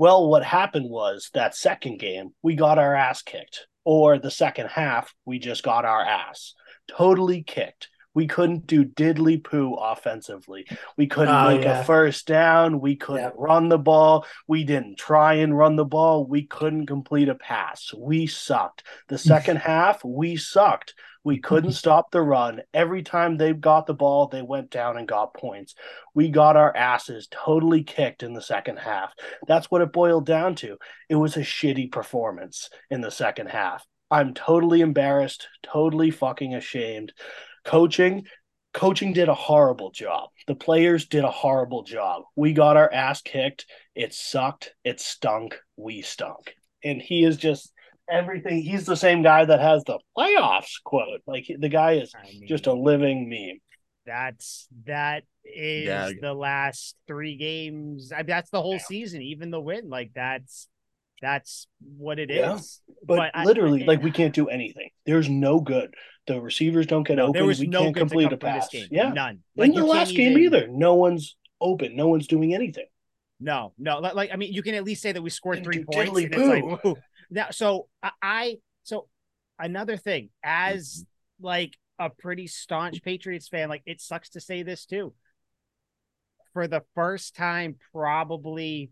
Well, 0.00 0.30
what 0.30 0.42
happened 0.42 0.88
was 0.88 1.28
that 1.34 1.54
second 1.54 1.98
game, 1.98 2.30
we 2.42 2.54
got 2.54 2.78
our 2.78 2.94
ass 2.94 3.20
kicked. 3.20 3.66
Or 3.84 4.18
the 4.18 4.30
second 4.30 4.68
half, 4.68 5.14
we 5.26 5.38
just 5.38 5.62
got 5.62 5.84
our 5.84 6.00
ass 6.00 6.54
totally 6.88 7.42
kicked. 7.42 7.90
We 8.14 8.26
couldn't 8.26 8.66
do 8.66 8.84
diddly 8.84 9.42
poo 9.42 9.74
offensively. 9.74 10.66
We 10.96 11.06
couldn't 11.06 11.34
oh, 11.34 11.48
make 11.48 11.62
yeah. 11.62 11.80
a 11.80 11.84
first 11.84 12.26
down. 12.26 12.80
We 12.80 12.96
couldn't 12.96 13.22
yeah. 13.22 13.30
run 13.36 13.68
the 13.68 13.78
ball. 13.78 14.26
We 14.48 14.64
didn't 14.64 14.98
try 14.98 15.34
and 15.34 15.56
run 15.56 15.76
the 15.76 15.84
ball. 15.84 16.26
We 16.26 16.44
couldn't 16.46 16.86
complete 16.86 17.28
a 17.28 17.34
pass. 17.34 17.92
We 17.96 18.26
sucked. 18.26 18.84
The 19.08 19.18
second 19.32 19.56
half, 19.56 20.04
we 20.04 20.36
sucked. 20.36 20.94
We 21.22 21.38
couldn't 21.38 21.72
stop 21.74 22.10
the 22.10 22.22
run. 22.22 22.62
Every 22.74 23.02
time 23.02 23.36
they 23.36 23.52
got 23.52 23.86
the 23.86 23.94
ball, 23.94 24.26
they 24.26 24.42
went 24.42 24.70
down 24.70 24.96
and 24.96 25.06
got 25.06 25.34
points. 25.34 25.74
We 26.14 26.30
got 26.30 26.56
our 26.56 26.74
asses 26.74 27.28
totally 27.30 27.84
kicked 27.84 28.22
in 28.22 28.32
the 28.32 28.42
second 28.42 28.78
half. 28.78 29.12
That's 29.46 29.70
what 29.70 29.82
it 29.82 29.92
boiled 29.92 30.26
down 30.26 30.56
to. 30.56 30.78
It 31.08 31.16
was 31.16 31.36
a 31.36 31.40
shitty 31.40 31.92
performance 31.92 32.70
in 32.90 33.02
the 33.02 33.10
second 33.10 33.48
half. 33.48 33.84
I'm 34.10 34.34
totally 34.34 34.80
embarrassed, 34.80 35.46
totally 35.62 36.10
fucking 36.10 36.54
ashamed. 36.54 37.12
Coaching, 37.64 38.24
coaching 38.72 39.12
did 39.12 39.28
a 39.28 39.34
horrible 39.34 39.90
job. 39.90 40.30
The 40.46 40.54
players 40.54 41.06
did 41.06 41.24
a 41.24 41.30
horrible 41.30 41.82
job. 41.82 42.22
We 42.36 42.52
got 42.52 42.76
our 42.76 42.92
ass 42.92 43.22
kicked. 43.22 43.66
It 43.94 44.14
sucked. 44.14 44.74
It 44.84 45.00
stunk. 45.00 45.58
We 45.76 46.02
stunk. 46.02 46.54
And 46.82 47.00
he 47.00 47.24
is 47.24 47.36
just 47.36 47.72
everything. 48.10 48.62
He's 48.62 48.86
the 48.86 48.96
same 48.96 49.22
guy 49.22 49.44
that 49.44 49.60
has 49.60 49.84
the 49.84 49.98
playoffs 50.16 50.82
quote. 50.84 51.20
Like 51.26 51.46
the 51.58 51.68
guy 51.68 51.92
is 51.92 52.12
I 52.14 52.26
mean, 52.26 52.46
just 52.46 52.66
a 52.66 52.72
living 52.72 53.28
meme. 53.28 53.60
That's 54.06 54.66
that 54.86 55.24
is 55.44 55.86
yeah. 55.86 56.10
the 56.20 56.34
last 56.34 56.96
three 57.06 57.36
games. 57.36 58.12
I 58.12 58.18
mean, 58.18 58.26
that's 58.26 58.50
the 58.50 58.62
whole 58.62 58.74
yeah. 58.74 58.86
season, 58.86 59.22
even 59.22 59.50
the 59.50 59.60
win. 59.60 59.88
Like 59.88 60.12
that's 60.14 60.68
that's 61.20 61.66
what 61.96 62.18
it 62.18 62.30
yeah. 62.30 62.54
is. 62.54 62.80
But, 63.04 63.32
but 63.34 63.46
literally, 63.46 63.82
I, 63.82 63.86
like 63.86 64.02
we 64.02 64.10
can't 64.10 64.34
do 64.34 64.48
anything. 64.48 64.90
There's 65.06 65.28
no 65.28 65.60
good. 65.60 65.94
The 66.26 66.40
receivers 66.40 66.86
don't 66.86 67.06
get 67.06 67.16
no, 67.16 67.24
open. 67.24 67.32
There 67.32 67.44
was 67.46 67.60
we 67.60 67.66
no 67.66 67.84
can't 67.84 67.96
complete 67.96 68.32
a 68.32 68.36
pass. 68.36 68.68
Yeah, 68.90 69.10
none. 69.10 69.40
Like, 69.56 69.70
In 69.70 69.74
the 69.74 69.84
last 69.84 70.14
game 70.14 70.32
even... 70.32 70.42
either, 70.42 70.68
no 70.68 70.94
one's 70.94 71.36
open. 71.60 71.96
No 71.96 72.08
one's 72.08 72.26
doing 72.26 72.54
anything. 72.54 72.86
No, 73.40 73.72
no. 73.78 73.98
Like 73.98 74.30
I 74.32 74.36
mean, 74.36 74.52
you 74.52 74.62
can 74.62 74.74
at 74.74 74.84
least 74.84 75.02
say 75.02 75.12
that 75.12 75.22
we 75.22 75.30
scored 75.30 75.64
three 75.64 75.84
points. 75.84 76.10
And 76.10 76.34
it's 76.34 76.84
like, 76.84 76.96
now, 77.30 77.46
so 77.50 77.88
I, 78.22 78.58
so 78.82 79.08
another 79.58 79.96
thing, 79.96 80.30
as 80.42 81.04
mm-hmm. 81.40 81.46
like 81.46 81.76
a 81.98 82.10
pretty 82.10 82.46
staunch 82.46 83.02
Patriots 83.02 83.48
fan, 83.48 83.68
like 83.68 83.82
it 83.86 84.00
sucks 84.00 84.30
to 84.30 84.40
say 84.40 84.62
this 84.62 84.84
too. 84.84 85.14
For 86.52 86.66
the 86.66 86.82
first 86.94 87.36
time, 87.36 87.76
probably 87.92 88.90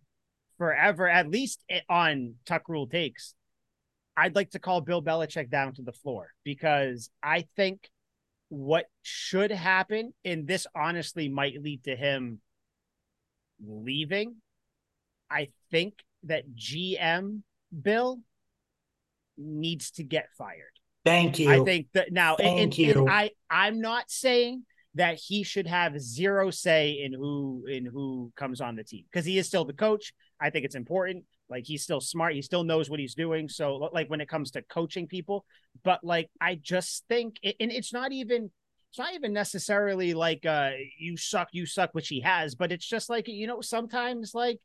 forever, 0.58 1.08
at 1.08 1.30
least 1.30 1.64
on 1.88 2.34
Tuck 2.44 2.68
Rule 2.68 2.86
takes, 2.86 3.34
I'd 4.16 4.34
like 4.34 4.50
to 4.50 4.58
call 4.58 4.80
Bill 4.80 5.02
Belichick 5.02 5.48
down 5.50 5.74
to 5.74 5.82
the 5.82 5.92
floor 5.92 6.32
because 6.44 7.10
I 7.22 7.46
think 7.56 7.88
what 8.48 8.86
should 9.02 9.50
happen, 9.50 10.12
and 10.24 10.46
this 10.46 10.66
honestly 10.74 11.28
might 11.28 11.62
lead 11.62 11.84
to 11.84 11.94
him 11.94 12.40
leaving. 13.64 14.36
I 15.30 15.48
think 15.70 15.94
that 16.24 16.44
GM 16.54 17.42
Bill 17.82 18.20
needs 19.36 19.92
to 19.92 20.04
get 20.04 20.28
fired. 20.36 20.62
Thank 21.04 21.38
you. 21.38 21.50
I 21.50 21.64
think 21.64 21.86
that 21.94 22.12
now, 22.12 22.36
Thank 22.36 22.60
and, 22.60 22.78
you. 22.78 23.00
And 23.00 23.10
I 23.10 23.30
I'm 23.48 23.80
not 23.80 24.10
saying 24.10 24.64
that 24.94 25.16
he 25.16 25.42
should 25.42 25.66
have 25.66 26.00
zero 26.00 26.50
say 26.50 27.00
in 27.02 27.12
who 27.12 27.64
in 27.68 27.86
who 27.86 28.32
comes 28.36 28.60
on 28.60 28.76
the 28.76 28.84
team 28.84 29.04
because 29.10 29.24
he 29.24 29.38
is 29.38 29.46
still 29.46 29.64
the 29.64 29.72
coach. 29.72 30.12
I 30.40 30.50
think 30.50 30.64
it's 30.64 30.74
important. 30.74 31.24
Like 31.48 31.64
he's 31.66 31.82
still 31.82 32.00
smart. 32.00 32.34
He 32.34 32.42
still 32.42 32.64
knows 32.64 32.90
what 32.90 33.00
he's 33.00 33.14
doing. 33.14 33.48
So 33.48 33.90
like 33.92 34.08
when 34.08 34.20
it 34.20 34.28
comes 34.28 34.50
to 34.52 34.62
coaching 34.62 35.06
people, 35.06 35.44
but 35.82 36.04
like 36.04 36.30
I 36.40 36.56
just 36.56 37.04
think, 37.08 37.36
and 37.42 37.72
it's 37.72 37.92
not 37.92 38.12
even 38.12 38.50
it's 38.90 38.98
not 38.98 39.14
even 39.14 39.32
necessarily 39.32 40.14
like 40.14 40.46
uh 40.46 40.70
you 40.98 41.16
suck, 41.16 41.48
you 41.52 41.66
suck, 41.66 41.90
which 41.92 42.08
he 42.08 42.20
has, 42.20 42.54
but 42.54 42.72
it's 42.72 42.86
just 42.86 43.08
like 43.08 43.28
you 43.28 43.46
know 43.46 43.60
sometimes 43.60 44.34
like 44.34 44.60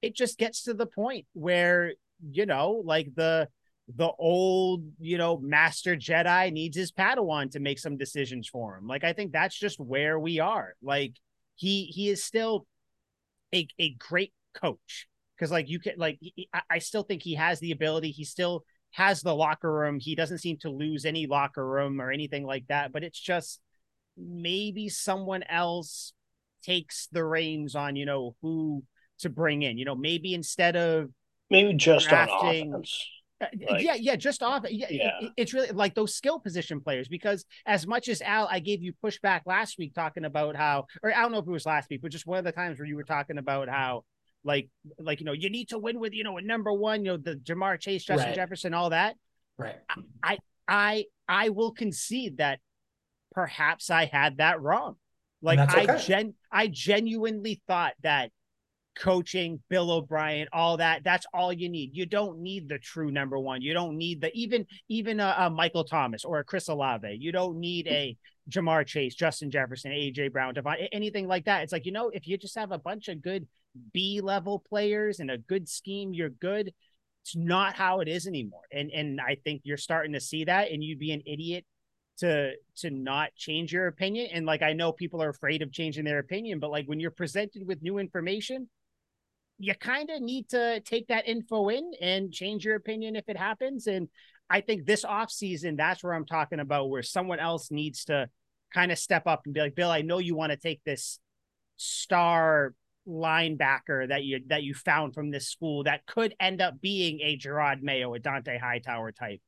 it 0.00 0.14
just 0.14 0.38
gets 0.38 0.64
to 0.64 0.74
the 0.74 0.86
point 0.86 1.26
where 1.32 1.92
you 2.30 2.46
know 2.46 2.82
like 2.84 3.14
the 3.14 3.48
the 3.96 4.10
old 4.18 4.84
you 5.00 5.18
know 5.18 5.38
master 5.38 5.96
jedi 5.96 6.52
needs 6.52 6.76
his 6.76 6.92
padawan 6.92 7.50
to 7.50 7.58
make 7.58 7.78
some 7.78 7.96
decisions 7.96 8.48
for 8.48 8.76
him 8.76 8.86
like 8.86 9.02
i 9.02 9.12
think 9.12 9.32
that's 9.32 9.58
just 9.58 9.80
where 9.80 10.18
we 10.18 10.38
are 10.38 10.74
like 10.82 11.14
he 11.56 11.86
he 11.86 12.08
is 12.08 12.22
still 12.22 12.64
a, 13.52 13.66
a 13.80 13.90
great 13.94 14.32
coach 14.54 15.08
because 15.36 15.50
like 15.50 15.68
you 15.68 15.80
can 15.80 15.94
like 15.96 16.18
he, 16.20 16.48
I 16.70 16.78
still 16.78 17.02
think 17.02 17.22
he 17.22 17.34
has 17.34 17.60
the 17.60 17.72
ability. 17.72 18.10
He 18.10 18.24
still 18.24 18.64
has 18.92 19.22
the 19.22 19.34
locker 19.34 19.72
room. 19.72 19.98
He 20.00 20.14
doesn't 20.14 20.38
seem 20.38 20.58
to 20.58 20.70
lose 20.70 21.04
any 21.04 21.26
locker 21.26 21.66
room 21.66 22.00
or 22.00 22.10
anything 22.10 22.44
like 22.44 22.66
that. 22.68 22.92
But 22.92 23.04
it's 23.04 23.20
just 23.20 23.60
maybe 24.16 24.88
someone 24.88 25.42
else 25.44 26.12
takes 26.62 27.08
the 27.10 27.24
reins 27.24 27.74
on 27.74 27.96
you 27.96 28.06
know 28.06 28.36
who 28.42 28.84
to 29.20 29.30
bring 29.30 29.62
in. 29.62 29.78
You 29.78 29.84
know, 29.84 29.94
maybe 29.94 30.34
instead 30.34 30.76
of 30.76 31.10
maybe 31.50 31.74
just 31.74 32.08
drafting, 32.08 32.72
on 32.72 32.80
offense. 32.80 33.06
Uh, 33.40 33.46
like, 33.70 33.82
yeah, 33.82 33.94
yeah, 33.94 34.14
just 34.14 34.42
off. 34.42 34.64
Yeah, 34.70 34.86
yeah. 34.90 35.10
It, 35.20 35.32
it's 35.36 35.54
really 35.54 35.70
like 35.70 35.94
those 35.94 36.14
skill 36.14 36.38
position 36.38 36.80
players 36.80 37.08
because 37.08 37.44
as 37.66 37.86
much 37.86 38.08
as 38.08 38.22
Al, 38.22 38.46
I 38.48 38.60
gave 38.60 38.82
you 38.82 38.92
pushback 39.04 39.40
last 39.46 39.78
week 39.78 39.94
talking 39.94 40.24
about 40.24 40.54
how, 40.54 40.86
or 41.02 41.12
I 41.12 41.22
don't 41.22 41.32
know 41.32 41.38
if 41.38 41.46
it 41.46 41.50
was 41.50 41.66
last 41.66 41.90
week, 41.90 42.02
but 42.02 42.12
just 42.12 42.26
one 42.26 42.38
of 42.38 42.44
the 42.44 42.52
times 42.52 42.78
where 42.78 42.86
you 42.86 42.94
were 42.94 43.02
talking 43.02 43.38
about 43.38 43.68
how 43.68 44.04
like 44.44 44.68
like 44.98 45.20
you 45.20 45.26
know 45.26 45.32
you 45.32 45.50
need 45.50 45.68
to 45.68 45.78
win 45.78 46.00
with 46.00 46.12
you 46.12 46.24
know 46.24 46.36
a 46.36 46.42
number 46.42 46.72
one 46.72 47.04
you 47.04 47.12
know 47.12 47.16
the 47.16 47.36
Ja'Marr 47.36 47.78
Chase 47.78 48.04
Justin 48.04 48.28
right. 48.28 48.34
Jefferson 48.34 48.74
all 48.74 48.90
that 48.90 49.14
right 49.58 49.76
I 50.22 50.38
I 50.66 51.04
I 51.28 51.48
will 51.50 51.72
concede 51.72 52.38
that 52.38 52.60
perhaps 53.32 53.90
I 53.90 54.06
had 54.06 54.38
that 54.38 54.60
wrong 54.60 54.96
like 55.42 55.58
okay. 55.58 55.86
I 55.86 55.98
gen 55.98 56.34
I 56.50 56.66
genuinely 56.68 57.62
thought 57.66 57.94
that 58.02 58.30
coaching, 58.94 59.62
Bill 59.68 59.90
O'Brien, 59.90 60.48
all 60.52 60.76
that. 60.76 61.04
That's 61.04 61.26
all 61.32 61.52
you 61.52 61.68
need. 61.68 61.90
You 61.94 62.06
don't 62.06 62.40
need 62.40 62.68
the 62.68 62.78
true 62.78 63.10
number 63.10 63.38
one. 63.38 63.62
You 63.62 63.74
don't 63.74 63.96
need 63.96 64.20
the 64.20 64.30
even 64.34 64.66
even 64.88 65.20
a, 65.20 65.34
a 65.38 65.50
Michael 65.50 65.84
Thomas 65.84 66.24
or 66.24 66.38
a 66.38 66.44
Chris 66.44 66.68
Olave. 66.68 67.16
You 67.20 67.32
don't 67.32 67.58
need 67.58 67.86
a 67.88 68.16
Ja'Marr 68.50 68.86
Chase, 68.86 69.14
Justin 69.14 69.50
Jefferson, 69.50 69.92
AJ 69.92 70.32
Brown, 70.32 70.54
Devon, 70.54 70.76
anything 70.92 71.28
like 71.28 71.44
that. 71.44 71.62
It's 71.62 71.72
like 71.72 71.86
you 71.86 71.92
know, 71.92 72.10
if 72.10 72.26
you 72.26 72.36
just 72.36 72.56
have 72.56 72.72
a 72.72 72.78
bunch 72.78 73.08
of 73.08 73.22
good 73.22 73.46
B 73.92 74.20
level 74.20 74.58
players 74.58 75.20
and 75.20 75.30
a 75.30 75.38
good 75.38 75.68
scheme, 75.68 76.14
you're 76.14 76.28
good. 76.28 76.72
It's 77.22 77.36
not 77.36 77.74
how 77.74 78.00
it 78.00 78.08
is 78.08 78.26
anymore. 78.26 78.62
And 78.72 78.90
and 78.90 79.20
I 79.20 79.36
think 79.44 79.62
you're 79.64 79.76
starting 79.76 80.12
to 80.14 80.20
see 80.20 80.44
that, 80.44 80.70
and 80.70 80.82
you'd 80.82 80.98
be 80.98 81.12
an 81.12 81.22
idiot 81.26 81.64
to 82.18 82.52
to 82.76 82.90
not 82.90 83.34
change 83.36 83.72
your 83.72 83.86
opinion. 83.86 84.28
And 84.32 84.46
like 84.46 84.62
I 84.62 84.72
know 84.72 84.92
people 84.92 85.22
are 85.22 85.30
afraid 85.30 85.62
of 85.62 85.72
changing 85.72 86.04
their 86.04 86.18
opinion, 86.18 86.58
but 86.58 86.70
like 86.70 86.86
when 86.86 87.00
you're 87.00 87.10
presented 87.10 87.66
with 87.66 87.82
new 87.82 87.98
information, 87.98 88.68
you 89.58 89.74
kind 89.74 90.10
of 90.10 90.20
need 90.20 90.48
to 90.50 90.80
take 90.80 91.06
that 91.08 91.28
info 91.28 91.68
in 91.68 91.92
and 92.00 92.32
change 92.32 92.64
your 92.64 92.76
opinion 92.76 93.16
if 93.16 93.28
it 93.28 93.36
happens. 93.36 93.86
And 93.86 94.08
I 94.50 94.60
think 94.60 94.84
this 94.84 95.04
off 95.04 95.30
season, 95.30 95.76
that's 95.76 96.02
where 96.02 96.14
I'm 96.14 96.26
talking 96.26 96.60
about, 96.60 96.90
where 96.90 97.02
someone 97.02 97.38
else 97.38 97.70
needs 97.70 98.04
to 98.06 98.28
kind 98.74 98.90
of 98.90 98.98
step 98.98 99.26
up 99.26 99.42
and 99.44 99.54
be 99.54 99.60
like, 99.60 99.74
Bill, 99.74 99.90
I 99.90 100.02
know 100.02 100.18
you 100.18 100.34
want 100.34 100.50
to 100.50 100.58
take 100.58 100.82
this 100.84 101.18
star 101.76 102.74
linebacker 103.06 104.08
that 104.08 104.24
you 104.24 104.40
that 104.46 104.62
you 104.62 104.74
found 104.74 105.14
from 105.14 105.30
this 105.30 105.48
school 105.48 105.84
that 105.84 106.06
could 106.06 106.34
end 106.38 106.60
up 106.60 106.80
being 106.80 107.20
a 107.20 107.36
Jerod 107.36 107.82
Mayo, 107.82 108.14
a 108.14 108.20
Dont'a 108.20 108.60
Hightower 108.60 109.12
type. 109.12 109.40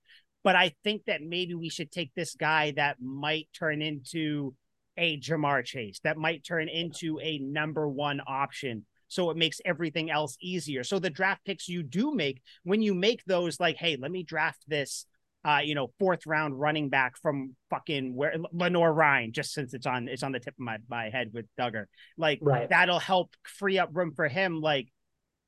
But 0.43 0.57
I 0.57 0.75
think 0.85 1.05
that 1.07 1.23
maybe 1.23 1.55
we 1.55 1.71
should 1.71 1.91
take 1.91 2.13
this 2.15 2.35
guy 2.35 2.73
that 2.77 3.01
might 3.01 3.49
turn 3.59 3.81
into 3.81 4.55
a 4.97 5.19
Ja'Marr 5.19 5.65
Chase, 5.65 6.01
that 6.05 6.19
might 6.19 6.45
turn 6.45 6.69
into 6.69 7.19
a 7.21 7.39
number 7.39 7.89
one 7.89 8.21
option 8.27 8.85
so 9.09 9.31
it 9.31 9.37
makes 9.37 9.61
everything 9.65 10.11
else 10.11 10.37
easier. 10.41 10.83
So 10.83 10.99
the 10.99 11.11
draft 11.11 11.45
picks 11.45 11.69
you 11.69 11.83
do 11.83 12.15
make, 12.15 12.43
when 12.65 12.83
you 12.83 12.95
make 12.95 13.25
those, 13.25 13.61
like, 13.61 13.77
hey, 13.77 13.97
let 13.97 14.11
me 14.11 14.23
draft 14.23 14.63
this, 14.67 15.07
uh, 15.45 15.61
you 15.63 15.75
know, 15.75 15.93
fourth 15.99 16.27
round 16.27 16.59
running 16.59 16.89
back 16.89 17.17
from 17.19 17.55
fucking 17.71 18.15
where 18.15 18.35
Lenoir-Rhyne, 18.53 19.33
just 19.33 19.53
since 19.53 19.75
it's 19.75 19.87
on 19.87 20.09
it's 20.09 20.23
on 20.23 20.33
the 20.33 20.41
tip 20.41 20.55
of 20.55 20.61
my, 20.61 20.79
my 20.89 21.11
head 21.11 21.31
with 21.35 21.47
Dugger. 21.59 21.85
Like 22.17 22.39
Right. 22.43 22.69
that'll 22.69 22.99
help 22.99 23.35
free 23.43 23.79
up 23.79 23.91
room 23.93 24.13
for 24.15 24.29
him. 24.29 24.61
Like, 24.61 24.89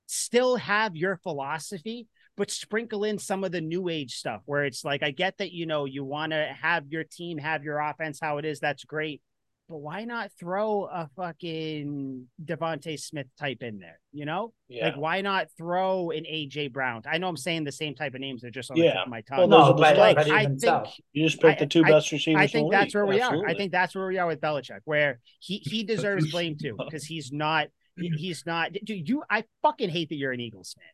still 0.07 0.57
have 0.57 0.95
your 0.95 1.17
philosophy, 1.17 2.07
but 2.37 2.51
sprinkle 2.51 3.05
in 3.05 3.19
some 3.19 3.43
of 3.43 3.53
the 3.53 3.61
new 3.61 3.89
age 3.89 4.15
stuff 4.15 4.43
where 4.45 4.65
it's 4.65 4.85
like, 4.85 5.03
I 5.03 5.11
get 5.11 5.39
that, 5.39 5.53
you 5.53 5.67
know, 5.67 5.85
you 5.85 6.05
want 6.05 6.33
to 6.33 6.55
have 6.61 6.85
your 6.89 7.05
team 7.05 7.39
have 7.39 7.65
your 7.65 7.79
offense 7.81 8.19
how 8.21 8.39
it 8.39 8.45
is. 8.45 8.61
That's 8.61 8.85
great. 8.85 9.23
But 9.69 9.79
why 9.79 10.05
not 10.05 10.31
throw 10.39 10.85
a 10.85 11.09
fucking 11.17 12.29
Devonte 12.45 12.99
Smith 13.01 13.27
type 13.39 13.63
in 13.63 13.81
there? 13.81 13.99
You 14.13 14.25
know, 14.25 14.53
Yeah. 14.69 14.87
like 14.87 14.97
why 14.97 15.21
not 15.23 15.49
throw 15.59 16.11
an 16.11 16.25
AJ 16.25 16.69
Brown? 16.73 17.03
I 17.05 17.19
know 17.19 17.29
I'm 17.29 17.37
saying 17.37 17.65
the 17.65 17.73
same 17.73 17.95
type 17.95 18.15
of 18.15 18.21
names. 18.21 18.43
They're 18.43 18.51
just 18.53 18.71
on 18.71 18.79
the 18.79 18.85
Yeah. 18.85 19.03
of 19.03 19.09
my 19.09 19.23
tongue. 19.23 19.39
Well, 19.39 19.49
No, 19.49 19.75
but, 19.75 19.97
but 19.97 20.31
I 20.31 20.47
think- 20.47 20.89
you 21.13 21.25
just 21.29 21.41
picked 21.41 21.59
the 21.59 21.67
two 21.67 21.83
I- 21.85 21.91
best 21.91 22.13
receivers. 22.13 22.41
I 22.43 22.47
think 22.47 22.71
that's 22.71 22.87
league. 22.87 22.95
where 22.95 23.07
we 23.07 23.21
are. 23.21 23.45
I 23.47 23.55
think 23.55 23.73
that's 23.73 23.95
where 23.97 24.07
we 24.07 24.19
are 24.19 24.27
with 24.29 24.41
Belichick, 24.41 24.81
where 24.85 25.19
he 25.41 25.59
he 25.65 25.83
deserves 25.83 26.31
blame 26.31 26.57
too 26.57 26.77
because 26.79 27.05
he's 27.05 27.33
not 27.33 27.67
he's 27.99 28.47
not. 28.47 28.73
Dude, 28.85 29.09
you 29.09 29.25
I 29.29 29.45
fucking 29.63 29.89
hate 29.91 30.11
that 30.11 30.17
you're 30.17 30.33
an 30.33 30.41
Eagles 30.41 30.75
fan. 30.79 30.85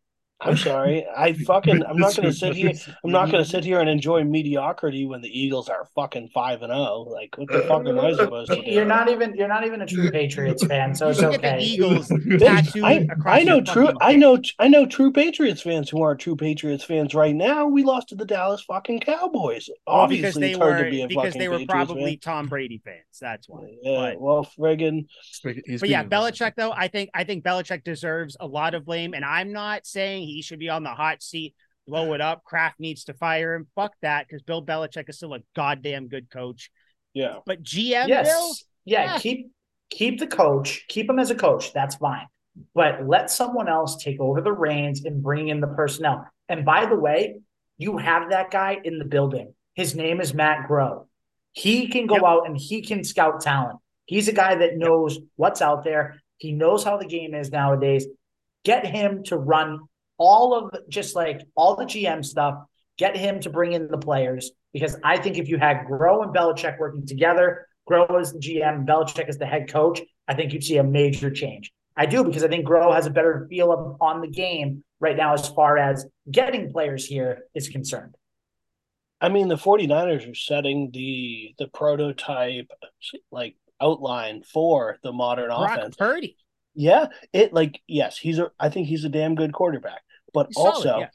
I'm 0.45 0.57
sorry. 0.57 1.07
I 1.17 1.33
fucking. 1.47 1.85
I'm 1.85 1.97
not 1.97 2.17
going 2.17 2.29
to 2.29 2.33
sit 2.35 2.55
here. 2.55 2.73
I'm 3.05 3.11
not 3.11 3.31
going 3.31 3.43
to 3.43 3.49
sit 3.49 3.65
here 3.65 3.81
and 3.81 3.89
enjoy 3.89 4.25
mediocrity 4.25 5.07
when 5.07 5.21
the 5.21 5.29
Eagles 5.29 5.69
are 5.69 5.87
fucking 5.95 6.31
five 6.35 6.63
and 6.63 6.73
zero. 6.73 7.07
Like, 7.09 7.37
what 7.39 7.49
the 7.49 7.65
uh, 7.65 7.69
fuck 7.69 7.87
am 7.87 8.01
I 8.01 8.13
supposed 8.13 8.51
to 8.51 8.57
do? 8.63 8.71
you're 8.71 8.85
not 8.85 9.09
even 9.09 9.35
you're 9.35 9.49
not 9.49 9.65
even 9.65 9.83
a 9.83 9.87
true 9.87 10.11
Patriots 10.11 10.65
fan, 10.67 10.95
so 10.95 11.07
You 11.07 11.11
it's 11.11 11.21
should 11.21 11.31
get 11.33 11.43
the 11.43 11.49
okay. 11.49 11.59
Eagles 11.65 12.09
Bitch, 12.11 12.39
tattooed 12.41 12.85
I, 12.85 13.07
I 13.27 13.43
know 13.45 13.61
true. 13.61 13.87
fucking 13.87 13.99
I 14.01 14.17
know. 14.17 14.39
I 14.59 14.69
know 14.69 14.87
true 14.87 15.13
Patriots 15.13 15.63
fans 15.63 15.89
who 15.91 16.03
aren't 16.03 16.21
true 16.21 16.37
Patriots 16.37 16.85
fans 16.85 17.15
right 17.15 17.35
now. 17.35 17.67
We 17.67 17.85
lost 17.85 18.09
to 18.09 18.15
the 18.17 18.25
Dallas 18.25 18.63
fucking 18.63 19.01
Cowboys. 19.01 19.69
Well, 19.87 20.07
because 20.09 20.37
Obviously, 20.37 20.53
they 20.53 20.57
were 20.57 20.83
to 20.85 20.91
be 20.91 21.03
a 21.03 21.07
because 21.09 21.25
fucking 21.27 21.39
they 21.41 21.49
were 21.49 21.59
Patriots 21.59 21.71
probably 21.73 22.17
Tom 22.17 22.49
Brady 22.49 22.81
fans. 22.85 23.05
That's 23.21 23.49
why. 23.49 23.69
Yeah. 23.83 24.13
but- 24.13 24.21
Well, 24.21 24.49
friggin' 24.59 25.07
But 25.43 25.89
yeah, 25.89 26.05
Belichick 26.05 26.55
though, 26.57 26.73
I 26.73 26.89
think 26.89 27.11
I 27.15 27.25
think 27.25 27.45
Belichick 27.45 27.85
deserves 27.85 28.37
a 28.41 28.47
lot 28.47 28.75
of 28.75 28.85
blame, 28.85 29.15
and 29.15 29.25
I'm 29.25 29.53
not 29.53 29.87
saying 29.87 30.25
he 30.25 30.32
should 30.41 30.59
be 30.61 30.71
on 30.71 30.83
the 30.85 30.91
hot 30.95 31.23
seat. 31.23 31.55
Blow 31.87 32.15
it 32.15 32.21
up. 32.21 32.45
Kraft 32.45 32.79
needs 32.81 33.05
to 33.05 33.15
fire 33.15 33.55
him. 33.55 33.67
Fuck 33.75 33.93
that, 34.03 34.27
because 34.27 34.43
Bill 34.43 34.65
Belichick 34.65 35.09
is 35.09 35.17
still 35.17 35.35
a 35.35 35.41
goddamn 35.55 36.09
good 36.09 36.31
coach. 36.31 36.71
yeah. 37.13 37.39
But 37.45 37.63
GM 37.63 38.07
Bill, 38.07 38.25
yes, 38.25 38.65
yeah, 38.85 39.05
Yeah. 39.15 39.19
keep 39.19 39.51
keep 39.91 40.19
the 40.21 40.27
coach, 40.27 40.87
keep 40.89 41.11
him 41.11 41.19
as 41.19 41.31
a 41.31 41.35
coach. 41.35 41.73
That's 41.75 41.97
fine, 41.97 42.27
but 42.75 43.07
let 43.07 43.31
someone 43.31 43.69
else 43.69 44.03
take 44.03 44.19
over 44.21 44.41
the 44.41 44.53
reins 44.53 45.05
and 45.05 45.23
bring 45.23 45.49
in 45.49 45.61
the 45.61 45.67
personnel. 45.67 46.27
And 46.49 46.65
by 46.65 46.87
the 46.87 46.97
way, 46.97 47.41
you 47.77 47.99
have 47.99 48.31
that 48.31 48.51
guy 48.51 48.79
in 48.83 48.99
the 48.99 49.05
building. 49.05 49.53
His 49.75 49.95
name 49.95 50.21
is 50.21 50.33
Matt 50.33 50.69
Groh. 50.69 51.07
He 51.53 51.89
can 51.89 52.07
go 52.07 52.15
Yep. 52.15 52.25
out 52.25 52.47
and 52.47 52.57
he 52.57 52.81
can 52.81 53.05
scout 53.05 53.41
talent. 53.43 53.79
He's 54.07 54.29
a 54.29 54.33
guy 54.33 54.55
that 54.55 54.77
knows 54.79 55.19
what's 55.37 55.61
out 55.61 55.85
there. 55.85 56.21
He 56.39 56.53
knows 56.53 56.85
how 56.85 56.97
the 56.97 57.07
game 57.07 57.35
is 57.35 57.51
nowadays. 57.51 58.07
Get 58.65 58.87
him 58.87 59.25
to 59.25 59.37
run 59.37 59.81
all 60.23 60.55
of 60.55 60.89
just 60.89 61.17
like 61.17 61.43
all 61.55 61.77
the 61.77 61.85
GM 61.85 62.25
stuff. 62.25 62.55
Get 62.99 63.17
him 63.17 63.41
to 63.41 63.51
bring 63.51 63.73
in 63.73 63.89
the 63.89 63.99
players 63.99 64.53
because 64.73 64.97
I 65.03 65.17
think 65.17 65.39
if 65.39 65.49
you 65.49 65.59
had 65.59 65.87
Groh 65.87 66.23
and 66.23 66.33
Belichick 66.33 66.79
working 66.79 67.07
together, 67.07 67.67
Groh 67.91 68.21
as 68.21 68.33
the 68.33 68.39
GM, 68.39 68.87
Belichick 68.87 69.29
as 69.29 69.39
the 69.39 69.47
head 69.47 69.69
coach, 69.73 70.01
I 70.29 70.35
think 70.35 70.53
you'd 70.53 70.63
see 70.63 70.77
a 70.77 70.85
major 70.85 71.31
change. 71.31 71.73
I 71.97 72.07
do 72.07 72.23
because 72.23 72.45
I 72.45 72.49
think 72.49 72.67
Groh 72.67 72.95
has 72.95 73.07
a 73.07 73.11
better 73.11 73.47
feel 73.51 73.73
of, 73.73 73.97
on 74.01 74.21
the 74.21 74.29
game 74.29 74.85
right 75.01 75.17
now 75.17 75.35
as 75.35 75.49
far 75.49 75.79
as 75.79 76.07
getting 76.31 76.71
players 76.71 77.05
here 77.05 77.45
is 77.55 77.69
concerned. 77.69 78.15
I 79.21 79.29
mean, 79.29 79.49
the 79.49 79.57
49ers 79.57 80.31
are 80.31 80.35
setting 80.35 80.91
the 80.93 81.55
the 81.59 81.69
prototype 81.69 82.69
like 83.31 83.57
outline 83.81 84.43
for 84.43 84.99
the 85.03 85.13
modern 85.13 85.49
Brock 85.49 85.79
offense. 85.79 85.97
Purdy. 85.97 86.37
Yeah, 86.75 87.07
it 87.33 87.53
like 87.53 87.81
yes, 87.87 88.17
he's 88.17 88.39
a. 88.39 88.51
I 88.59 88.69
think 88.71 88.89
he's 88.89 89.05
a 89.05 89.11
damn 89.11 89.35
good 89.35 89.53
quarterback, 89.53 90.03
but 90.33 90.47
He's 90.49 90.57
solid, 90.57 90.75
also 90.75 90.99
yeah. 91.01 91.09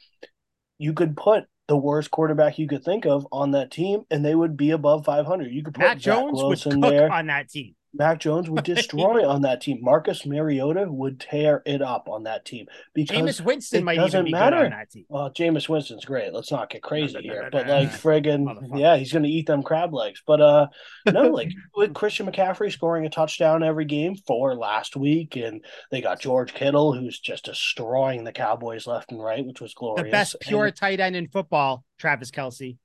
you 0.78 0.92
could 0.92 1.16
put 1.16 1.44
the 1.68 1.76
worst 1.76 2.10
quarterback 2.10 2.58
you 2.58 2.66
could 2.66 2.82
think 2.82 3.06
of 3.06 3.26
on 3.30 3.52
that 3.52 3.70
team, 3.70 4.04
and 4.10 4.24
they 4.24 4.34
would 4.34 4.56
be 4.56 4.70
above 4.70 5.04
500. 5.04 5.52
You 5.52 5.62
could 5.62 5.74
put 5.74 5.82
Matt 5.82 5.98
Jones 5.98 6.42
would 6.42 6.48
Wilson 6.48 6.80
cook 6.80 6.90
there. 6.90 7.12
on 7.12 7.26
that 7.26 7.48
team. 7.50 7.74
Mac 7.94 8.20
Jones 8.20 8.50
would 8.50 8.64
destroy 8.74 9.26
on 9.28 9.42
that 9.42 9.60
team. 9.60 9.78
Marcus 9.80 10.26
Mariota 10.26 10.86
would 10.90 11.18
tear 11.20 11.62
it 11.64 11.80
up 11.80 12.08
on 12.08 12.24
that 12.24 12.44
team 12.44 12.66
because 12.94 13.16
Jameis 13.16 13.40
Winston 13.40 13.82
might 13.84 13.94
even 13.94 14.04
doesn't 14.04 14.24
be 14.26 14.30
matter. 14.32 14.56
on 14.64 14.70
that 14.70 14.90
team. 14.90 15.04
well, 15.08 15.30
Jameis 15.30 15.68
Winston's 15.68 16.04
great. 16.04 16.32
Let's 16.32 16.50
not 16.52 16.68
get 16.70 16.82
crazy 16.82 17.14
no, 17.14 17.20
no, 17.20 17.22
here, 17.32 17.42
no, 17.44 17.48
but 17.50 17.66
like 17.66 17.88
friggin' 17.92 18.78
yeah, 18.78 18.96
he's 18.96 19.12
gonna 19.12 19.28
eat 19.28 19.46
them 19.46 19.62
crab 19.62 19.94
legs. 19.94 20.22
But 20.26 20.40
uh, 20.40 20.66
no, 21.06 21.28
like 21.28 21.50
with 21.74 21.94
Christian 21.94 22.26
McCaffrey 22.30 22.70
scoring 22.70 23.06
a 23.06 23.10
touchdown 23.10 23.62
every 23.62 23.86
game 23.86 24.16
for 24.26 24.54
last 24.54 24.94
week, 24.96 25.36
and 25.36 25.64
they 25.90 26.00
got 26.00 26.20
George 26.20 26.52
Kittle 26.54 26.92
who's 26.92 27.18
just 27.18 27.46
destroying 27.46 28.24
the 28.24 28.32
Cowboys 28.32 28.86
left 28.86 29.12
and 29.12 29.22
right, 29.22 29.44
which 29.46 29.60
was 29.60 29.72
glorious. 29.74 30.04
The 30.04 30.10
best 30.10 30.34
And- 30.34 30.48
pure 30.48 30.70
tight 30.70 31.00
end 31.00 31.16
in 31.16 31.28
football, 31.28 31.84
Travis 31.98 32.30
Kelce. 32.30 32.76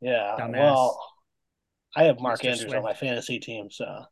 yeah. 0.00 0.36
dumbass. 0.38 0.52
Well, 0.60 1.00
I 1.96 2.04
have 2.04 2.20
Mark 2.20 2.42
Mr. 2.42 2.50
Andrews 2.52 2.74
on 2.74 2.82
my 2.82 2.92
fantasy 2.94 3.38
team, 3.38 3.70
so 3.70 4.04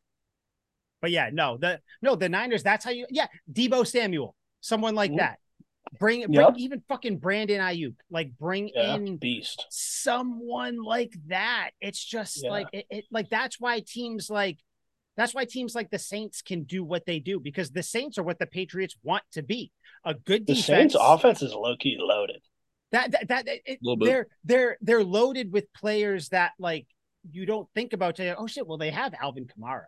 But 1.04 1.10
yeah, 1.10 1.28
no, 1.30 1.58
the 1.58 1.80
no, 2.00 2.14
the 2.16 2.30
Niners, 2.30 2.62
that's 2.62 2.82
how 2.82 2.90
you 2.90 3.04
yeah, 3.10 3.26
Deebo 3.52 3.86
Samuel, 3.86 4.34
someone 4.62 4.94
like 4.94 5.10
Mhm. 5.10 5.18
that. 5.18 5.38
Bring, 6.00 6.20
bring 6.22 6.32
Yep. 6.32 6.54
even 6.56 6.80
fucking 6.88 7.18
Brandon 7.18 7.60
Aiyuk. 7.60 7.94
Like 8.08 8.30
bring 8.38 8.70
yeah, 8.74 8.94
in 8.94 9.18
beast. 9.18 9.66
someone 9.68 10.82
like 10.82 11.12
that. 11.26 11.72
It's 11.82 12.02
just 12.02 12.42
Yeah. 12.42 12.50
like 12.52 12.68
it, 12.72 12.86
it 12.88 13.04
like 13.10 13.28
that's 13.28 13.60
why 13.60 13.80
teams 13.86 14.30
like 14.30 14.60
that's 15.18 15.34
why 15.34 15.44
teams 15.44 15.74
like 15.74 15.90
the 15.90 15.98
Saints 15.98 16.40
can 16.40 16.62
do 16.62 16.82
what 16.82 17.04
they 17.04 17.18
do 17.18 17.38
because 17.38 17.70
the 17.70 17.82
Saints 17.82 18.16
are 18.16 18.22
what 18.22 18.38
the 18.38 18.46
Patriots 18.46 18.96
want 19.02 19.24
to 19.32 19.42
be. 19.42 19.72
A 20.06 20.14
good 20.14 20.46
The 20.46 20.54
defense. 20.54 20.66
Saints 20.66 20.96
offense 20.98 21.42
is 21.42 21.52
low 21.52 21.76
key 21.76 21.98
loaded. 22.00 22.40
that 22.92 23.10
that, 23.10 23.28
that 23.28 23.44
it, 23.46 23.78
they're 24.00 24.26
they're 24.42 24.78
they're 24.80 25.04
loaded 25.04 25.52
with 25.52 25.70
players 25.74 26.30
that 26.30 26.52
like 26.58 26.86
you 27.30 27.44
don't 27.44 27.68
think 27.74 27.92
about 27.92 28.16
today. 28.16 28.34
Oh 28.38 28.46
shit, 28.46 28.66
well 28.66 28.78
they 28.78 28.90
have 28.90 29.12
Alvin 29.20 29.46
Kamara. 29.46 29.84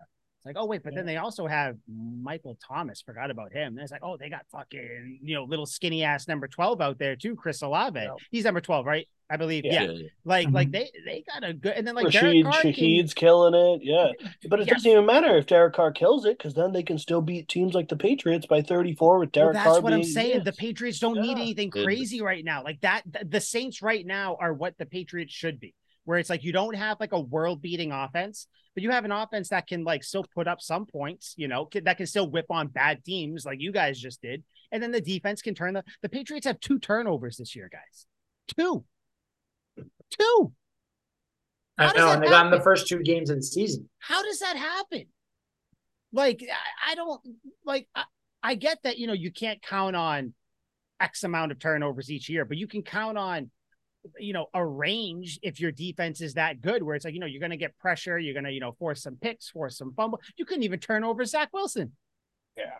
It's 0.46 0.54
like, 0.56 0.62
oh 0.62 0.66
wait, 0.66 0.82
but 0.84 0.94
then 0.94 1.06
they 1.06 1.16
also 1.16 1.46
have 1.48 1.76
Michael 1.88 2.56
Thomas. 2.64 3.00
Forgot 3.02 3.32
about 3.32 3.52
him. 3.52 3.72
And 3.74 3.80
it's 3.80 3.90
like, 3.90 4.02
oh, 4.04 4.16
they 4.16 4.28
got 4.30 4.46
fucking, 4.52 5.18
you 5.22 5.34
know, 5.34 5.42
little 5.42 5.66
skinny 5.66 6.04
ass 6.04 6.28
number 6.28 6.46
12 6.46 6.80
out 6.80 6.98
there 6.98 7.16
too, 7.16 7.34
Chris 7.34 7.62
Olave. 7.62 7.98
Yeah. 7.98 8.10
He's 8.30 8.44
number 8.44 8.60
12, 8.60 8.86
right? 8.86 9.08
I 9.28 9.36
believe. 9.38 9.64
Yeah. 9.64 9.82
Yeah. 9.82 10.06
Like, 10.24 10.46
Mhm. 10.46 10.54
like 10.54 10.70
they 10.70 10.88
they 11.04 11.24
got 11.26 11.42
a 11.42 11.52
good 11.52 11.72
and 11.72 11.84
then 11.84 11.96
like 11.96 12.10
Derek 12.12 12.44
Rashid 12.44 12.44
Carr 12.44 12.62
can- 12.62 13.08
killing 13.08 13.54
it. 13.54 13.80
Yeah. 13.84 14.12
But 14.48 14.60
it 14.60 14.68
Yeah. 14.68 14.74
doesn't 14.74 14.88
even 14.88 15.04
matter 15.04 15.36
if 15.36 15.46
Derek 15.46 15.74
Carr 15.74 15.90
kills 15.90 16.24
it 16.26 16.38
because 16.38 16.54
then 16.54 16.70
they 16.70 16.84
can 16.84 16.96
still 16.98 17.20
beat 17.20 17.48
teams 17.48 17.74
like 17.74 17.88
the 17.88 17.96
Patriots 17.96 18.46
by 18.46 18.62
34 18.62 19.18
with 19.18 19.34
Well, 19.34 19.46
Derek 19.46 19.54
that's 19.54 19.66
Carr 19.66 19.80
what 19.80 19.92
I'm 19.92 20.02
being- 20.02 20.12
saying. 20.12 20.44
The. 20.44 20.52
Patriots 20.52 21.00
don't 21.00 21.20
need 21.20 21.38
anything 21.38 21.72
It- 21.74 21.84
crazy 21.84 22.20
right 22.20 22.44
now. 22.44 22.62
Like 22.62 22.80
that, 22.82 23.02
th- 23.12 23.26
the 23.28 23.40
Saints 23.40 23.82
right 23.82 24.06
now 24.06 24.36
are 24.38 24.54
what 24.54 24.78
the 24.78 24.86
Patriots 24.86 25.32
should 25.34 25.58
be. 25.58 25.74
Where 26.06 26.18
it's 26.18 26.30
like 26.30 26.44
you 26.44 26.52
don't 26.52 26.74
have 26.74 26.98
like 26.98 27.12
a 27.12 27.20
world 27.20 27.60
beating 27.60 27.92
offense, 27.92 28.46
but 28.74 28.82
you 28.82 28.90
have 28.92 29.04
an 29.04 29.12
offense 29.12 29.50
that 29.50 29.66
can 29.66 29.84
like 29.84 30.02
still 30.02 30.24
put 30.34 30.48
up 30.48 30.60
some 30.60 30.86
points, 30.86 31.34
you 31.36 31.48
know, 31.48 31.68
that 31.82 31.98
can 31.98 32.06
still 32.06 32.30
whip 32.30 32.46
on 32.48 32.68
bad 32.68 33.04
teams 33.04 33.44
like 33.44 33.60
you 33.60 33.72
guys 33.72 34.00
just 34.00 34.22
did. 34.22 34.42
And 34.72 34.82
then 34.82 34.92
the 34.92 35.00
defense 35.00 35.42
can 35.42 35.54
turn 35.54 35.74
the 35.74 35.84
the 36.02 36.08
Patriots 36.08 36.46
have 36.46 36.60
two 36.60 36.78
turnovers 36.78 37.36
this 37.36 37.54
year, 37.54 37.68
guys. 37.70 38.06
Two. 38.56 38.84
Two. 40.10 40.52
How 41.76 41.88
I 41.88 41.92
know, 41.92 42.10
and 42.12 42.22
they 42.22 42.28
got 42.28 42.46
in 42.46 42.52
the 42.52 42.60
first 42.60 42.86
two 42.86 43.02
games 43.02 43.28
of 43.28 43.36
the 43.36 43.42
season. 43.42 43.88
How 43.98 44.22
does 44.22 44.38
that 44.38 44.56
happen? 44.56 45.06
Like, 46.12 46.42
I, 46.42 46.92
I 46.92 46.94
don't 46.94 47.20
like. 47.66 47.86
I, 47.94 48.04
I 48.42 48.54
get 48.54 48.78
that 48.84 48.96
you 48.96 49.06
know 49.06 49.12
you 49.12 49.30
can't 49.30 49.60
count 49.60 49.96
on 49.96 50.32
X 51.00 51.24
amount 51.24 51.52
of 51.52 51.58
turnovers 51.58 52.10
each 52.10 52.28
year, 52.28 52.44
but 52.44 52.56
you 52.56 52.66
can 52.66 52.82
count 52.82 53.18
on 53.18 53.50
you 54.18 54.32
know 54.32 54.46
a 54.54 54.64
range 54.64 55.38
if 55.42 55.60
your 55.60 55.72
defense 55.72 56.20
is 56.20 56.34
that 56.34 56.60
good 56.60 56.82
where 56.82 56.94
it's 56.94 57.04
like 57.04 57.14
you 57.14 57.20
know 57.20 57.26
you're 57.26 57.40
going 57.40 57.50
to 57.50 57.56
get 57.56 57.76
pressure 57.78 58.18
you're 58.18 58.34
going 58.34 58.44
to 58.44 58.52
you 58.52 58.60
know 58.60 58.72
force 58.72 59.02
some 59.02 59.16
picks 59.16 59.48
force 59.50 59.78
some 59.78 59.92
fumble. 59.94 60.20
You 60.36 60.44
couldn't 60.44 60.64
even 60.64 60.80
turn 60.80 61.04
over 61.04 61.24
zach 61.24 61.50
wilson. 61.52 61.92
Yeah 62.56 62.70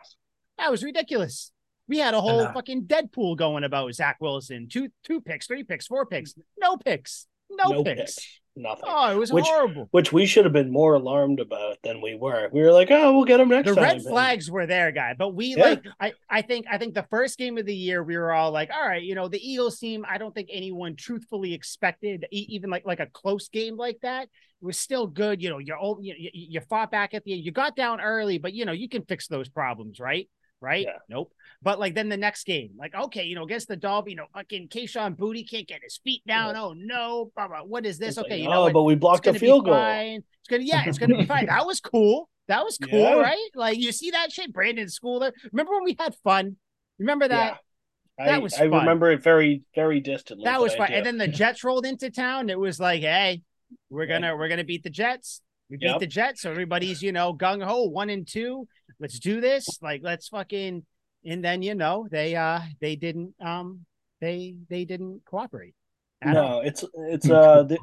that 0.59 0.70
was 0.70 0.83
ridiculous. 0.83 1.53
We 1.89 1.99
had 1.99 2.14
a 2.14 2.20
whole 2.20 2.41
uh, 2.41 2.53
fucking 2.53 2.87
deadpool 2.87 3.37
going 3.37 3.62
about 3.62 3.95
zach 3.95 4.16
wilson. 4.20 4.68
Two 4.68 4.89
two 5.05 5.20
picks 5.20 5.47
three 5.47 5.62
picks 5.62 5.87
four 5.87 6.07
picks 6.07 6.35
no 6.59 6.77
picks 6.77 7.27
no, 7.51 7.70
no 7.70 7.85
picks. 7.85 8.16
picks 8.16 8.41
nothing. 8.57 8.84
Oh, 8.86 9.12
it 9.12 9.16
was 9.16 9.32
which, 9.32 9.44
horrible. 9.44 9.88
Which 9.90 10.12
we 10.12 10.26
should 10.26 10.44
have 10.44 10.52
been 10.52 10.72
more 10.72 10.94
alarmed 10.94 11.40
about 11.40 11.78
than 11.82 12.00
we 12.00 12.14
were. 12.14 12.48
We 12.52 12.62
were 12.62 12.72
like, 12.72 12.90
oh, 12.90 13.14
we'll 13.14 13.24
get 13.24 13.36
them 13.38 13.48
next 13.48 13.68
the 13.68 13.74
time. 13.74 13.88
The 13.88 13.94
red 13.94 14.02
flags 14.02 14.50
were 14.50 14.66
there, 14.66 14.92
guy. 14.92 15.14
But 15.18 15.34
we 15.34 15.54
yeah. 15.57 15.64
like, 15.64 15.84
I, 16.00 16.12
I 16.28 16.42
think, 16.42 16.66
I 16.70 16.78
think 16.78 16.94
the 16.94 17.07
first 17.11 17.38
game 17.38 17.59
of 17.59 17.66
the 17.66 17.74
year, 17.74 18.02
we 18.02 18.16
were 18.16 18.32
all 18.32 18.50
like, 18.52 18.70
all 18.70 18.86
right, 18.86 19.02
you 19.02 19.14
know, 19.14 19.28
the 19.28 19.38
Eagles 19.38 19.78
team. 19.78 20.04
I 20.09 20.18
don't 20.18 20.34
think 20.34 20.48
anyone 20.52 20.96
truthfully 20.96 21.54
expected 21.54 22.26
even 22.30 22.70
like 22.70 22.86
like 22.86 23.00
a 23.00 23.07
close 23.07 23.48
game 23.48 23.76
like 23.76 23.98
that. 24.02 24.24
It 24.24 24.64
was 24.64 24.78
still 24.78 25.07
good. 25.07 25.42
You 25.42 25.50
know, 25.50 25.59
you're 25.59 25.76
old, 25.76 26.04
you, 26.04 26.14
you, 26.16 26.30
you 26.32 26.61
fought 26.61 26.90
back 26.90 27.14
at 27.14 27.24
the 27.24 27.34
end. 27.34 27.44
You 27.44 27.52
got 27.52 27.76
down 27.76 28.00
early, 28.00 28.38
but 28.38 28.54
you 28.54 28.64
know, 28.64 28.72
you 28.72 28.88
can 28.88 29.04
fix 29.04 29.28
those 29.28 29.48
problems, 29.48 30.00
right? 30.00 30.28
Right? 30.61 30.86
Yeah. 30.86 30.98
Nope. 31.09 31.32
But 31.62 31.78
like 31.78 31.94
then 31.94 32.09
the 32.09 32.16
next 32.16 32.44
game, 32.44 32.70
like 32.78 32.94
okay, 32.94 33.24
you 33.24 33.34
know, 33.34 33.44
against 33.44 33.68
the 33.68 33.76
Dolphins, 33.76 34.12
you 34.12 34.16
know, 34.16 34.26
fucking 34.34 34.68
Kayshon 34.68 35.16
Boutte 35.16 35.48
can't 35.48 35.68
get 35.68 35.80
his 35.82 36.00
feet 36.02 36.22
down. 36.26 36.54
Yeah. 36.54 36.62
Oh 36.62 36.74
no, 36.76 37.30
blah, 37.36 37.48
blah. 37.48 37.61
what 37.61 37.84
is 37.84 37.98
this? 37.98 38.11
It's 38.11 38.18
okay, 38.18 38.30
like, 38.30 38.42
you 38.42 38.48
oh, 38.48 38.52
know, 38.52 38.68
oh, 38.68 38.72
but 38.72 38.82
we 38.84 38.94
blocked 38.94 39.26
a 39.26 39.34
field 39.34 39.64
goal. 39.64 39.74
Fine. 39.74 40.22
It's 40.40 40.48
gonna, 40.48 40.62
yeah, 40.62 40.84
it's 40.86 40.98
gonna 40.98 41.16
be 41.16 41.26
fine. 41.26 41.46
That 41.57 41.66
was 41.66 41.80
cool. 41.80 42.28
That 42.48 42.64
was 42.64 42.78
cool, 42.78 43.00
yeah. 43.00 43.14
right? 43.14 43.50
Like 43.54 43.78
you 43.78 43.92
see 43.92 44.12
that 44.12 44.32
shit, 44.32 44.52
Brenden 44.52 44.90
Schooler. 44.90 45.32
Remember 45.52 45.72
when 45.72 45.84
we 45.84 45.96
had 45.98 46.14
fun? 46.22 46.57
Remember 46.98 47.28
that? 47.28 47.59
That 48.18 48.28
I, 48.28 48.38
was. 48.38 48.54
I 48.54 48.68
fun. 48.70 48.80
remember 48.80 49.11
it 49.11 49.22
very, 49.22 49.62
very 49.74 50.00
distantly. 50.00 50.44
That 50.44 50.61
was 50.61 50.74
fun. 50.74 50.92
And 50.92 51.04
then 51.04 51.18
the 51.18 51.28
Jets 51.28 51.64
rolled 51.64 51.84
into 51.84 52.11
town. 52.11 52.48
It 52.48 52.59
was 52.59 52.80
like, 52.80 53.02
hey, 53.02 53.42
we're 53.90 54.07
gonna 54.07 54.36
we're 54.36 54.48
gonna 54.48 54.64
beat 54.64 54.84
the 54.84 54.90
Jets. 54.90 55.42
We 55.70 55.78
beat 55.78 55.86
yep. 55.86 56.00
the 56.00 56.06
Jets, 56.06 56.42
so 56.42 56.50
everybody's 56.50 57.02
you 57.02 57.12
know 57.12 57.34
gung 57.34 57.62
ho, 57.62 57.84
one 57.84 58.10
and 58.10 58.26
two. 58.26 58.68
Let's 59.00 59.18
do 59.18 59.40
this. 59.40 59.66
Like, 59.82 60.00
let's 60.02 60.28
fucking 60.28 60.84
and 61.26 61.44
then 61.44 61.62
you 61.62 61.74
know 61.74 62.06
they 62.10 62.36
uh 62.36 62.60
they 62.80 62.96
didn't 62.96 63.34
um 63.44 63.84
they 64.20 64.56
they 64.70 64.84
didn't 64.84 65.22
cooperate. 65.26 65.74
No, 66.24 66.44
all. 66.44 66.60
it's 66.60 66.84
it's 66.94 67.28
uh 67.30 67.64
th- 67.68 67.80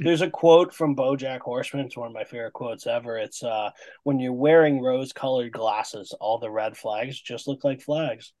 there's 0.00 0.22
a 0.22 0.30
quote 0.30 0.74
from 0.74 0.96
BoJack 0.96 1.40
Horseman. 1.40 1.86
It's 1.86 1.96
one 1.96 2.08
of 2.08 2.14
my 2.14 2.24
favorite 2.24 2.54
quotes 2.54 2.86
ever. 2.86 3.18
It's 3.18 3.42
uh 3.42 3.70
when 4.02 4.18
you're 4.18 4.32
wearing 4.32 4.80
rose-colored 4.80 5.52
glasses, 5.52 6.14
all 6.18 6.38
the 6.38 6.50
red 6.50 6.76
flags 6.76 7.20
just 7.20 7.46
look 7.46 7.62
like 7.62 7.80
flags. 7.80 8.32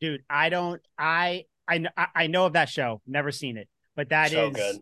Dude, 0.00 0.22
I 0.30 0.48
don't. 0.48 0.80
I 0.98 1.44
I 1.68 1.84
I 2.14 2.26
know 2.28 2.46
of 2.46 2.54
that 2.54 2.68
show. 2.68 3.02
Never 3.06 3.32
seen 3.32 3.58
it, 3.58 3.68
but 3.96 4.08
that 4.10 4.30
so 4.30 4.48
is 4.48 4.56
good. 4.56 4.76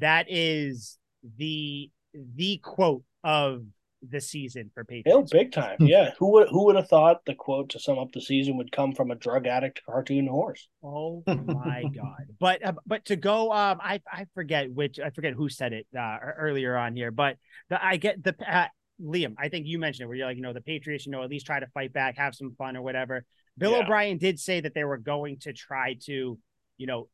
that 0.00 0.26
is 0.28 0.98
the 1.36 1.90
the 2.14 2.58
quote 2.58 3.02
of 3.22 3.64
the 4.10 4.20
season 4.20 4.70
for 4.74 4.84
Patriots. 4.84 5.32
Oh, 5.32 5.36
big 5.36 5.52
time. 5.52 5.76
Yeah. 5.80 6.12
who 6.18 6.32
would 6.32 6.48
who 6.48 6.66
would 6.66 6.76
have 6.76 6.88
thought 6.88 7.24
the 7.24 7.34
quote 7.34 7.70
to 7.70 7.78
sum 7.78 7.98
up 7.98 8.12
the 8.12 8.20
season 8.20 8.56
would 8.56 8.72
come 8.72 8.92
from 8.92 9.10
a 9.10 9.14
drug 9.14 9.46
addict 9.46 9.80
cartoon 9.86 10.26
horse? 10.26 10.68
Oh 10.82 11.22
my 11.26 11.84
god. 11.94 12.26
But 12.38 12.64
uh, 12.64 12.72
but 12.86 13.06
to 13.06 13.16
go 13.16 13.52
um 13.52 13.80
I 13.82 14.00
I 14.10 14.26
forget 14.34 14.70
which 14.70 14.98
I 15.00 15.10
forget 15.10 15.34
who 15.34 15.48
said 15.48 15.72
it 15.72 15.86
uh, 15.98 16.18
earlier 16.20 16.76
on 16.76 16.94
here, 16.94 17.10
but 17.10 17.36
the, 17.70 17.84
I 17.84 17.96
get 17.96 18.22
the 18.22 18.34
uh, 18.46 18.66
Liam, 19.02 19.34
I 19.38 19.48
think 19.48 19.66
you 19.66 19.78
mentioned 19.78 20.04
it 20.04 20.06
where 20.06 20.16
you're 20.16 20.26
like, 20.26 20.36
you 20.36 20.42
know, 20.42 20.52
the 20.52 20.60
Patriots, 20.60 21.04
you 21.04 21.12
know, 21.12 21.22
at 21.22 21.30
least 21.30 21.46
try 21.46 21.58
to 21.58 21.66
fight 21.68 21.92
back, 21.92 22.16
have 22.16 22.34
some 22.34 22.54
fun 22.56 22.76
or 22.76 22.82
whatever. 22.82 23.24
Bill 23.58 23.72
yeah. 23.72 23.78
O'Brien 23.78 24.18
did 24.18 24.38
say 24.38 24.60
that 24.60 24.74
they 24.74 24.84
were 24.84 24.98
going 24.98 25.38
to 25.40 25.52
try 25.52 25.96
to 26.04 26.38
you 26.76 26.86
know, 26.86 27.08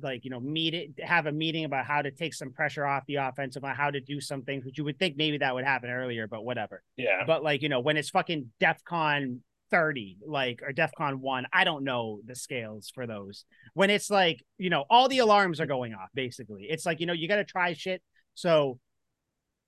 like, 0.00 0.24
you 0.24 0.30
know, 0.30 0.40
meet 0.40 0.74
it, 0.74 0.90
have 1.02 1.26
a 1.26 1.32
meeting 1.32 1.64
about 1.64 1.86
how 1.86 2.02
to 2.02 2.10
take 2.10 2.34
some 2.34 2.52
pressure 2.52 2.84
off 2.84 3.04
the 3.06 3.16
offense 3.16 3.56
line, 3.56 3.74
how 3.74 3.90
to 3.90 4.00
do 4.00 4.20
some 4.20 4.42
things, 4.42 4.64
which 4.64 4.76
you 4.76 4.84
would 4.84 4.98
think 4.98 5.16
maybe 5.16 5.38
that 5.38 5.54
would 5.54 5.64
happen 5.64 5.88
earlier, 5.88 6.26
but 6.26 6.44
whatever. 6.44 6.82
Yeah. 6.96 7.22
But 7.26 7.42
like, 7.42 7.62
you 7.62 7.68
know, 7.68 7.80
when 7.80 7.96
it's 7.96 8.10
fucking 8.10 8.50
DEFCON 8.60 9.38
30, 9.70 10.18
like, 10.26 10.62
or 10.62 10.72
DEFCON 10.72 11.16
1, 11.16 11.46
I 11.52 11.64
don't 11.64 11.84
know 11.84 12.20
the 12.26 12.34
scales 12.34 12.90
for 12.94 13.06
those. 13.06 13.46
When 13.74 13.88
it's 13.90 14.10
like, 14.10 14.44
you 14.58 14.70
know, 14.70 14.84
all 14.90 15.08
the 15.08 15.18
alarms 15.20 15.60
are 15.60 15.66
going 15.66 15.94
off, 15.94 16.10
basically. 16.14 16.66
It's 16.68 16.84
like, 16.84 17.00
you 17.00 17.06
know, 17.06 17.14
you 17.14 17.26
got 17.26 17.36
to 17.36 17.44
try 17.44 17.72
shit. 17.72 18.02
So 18.34 18.78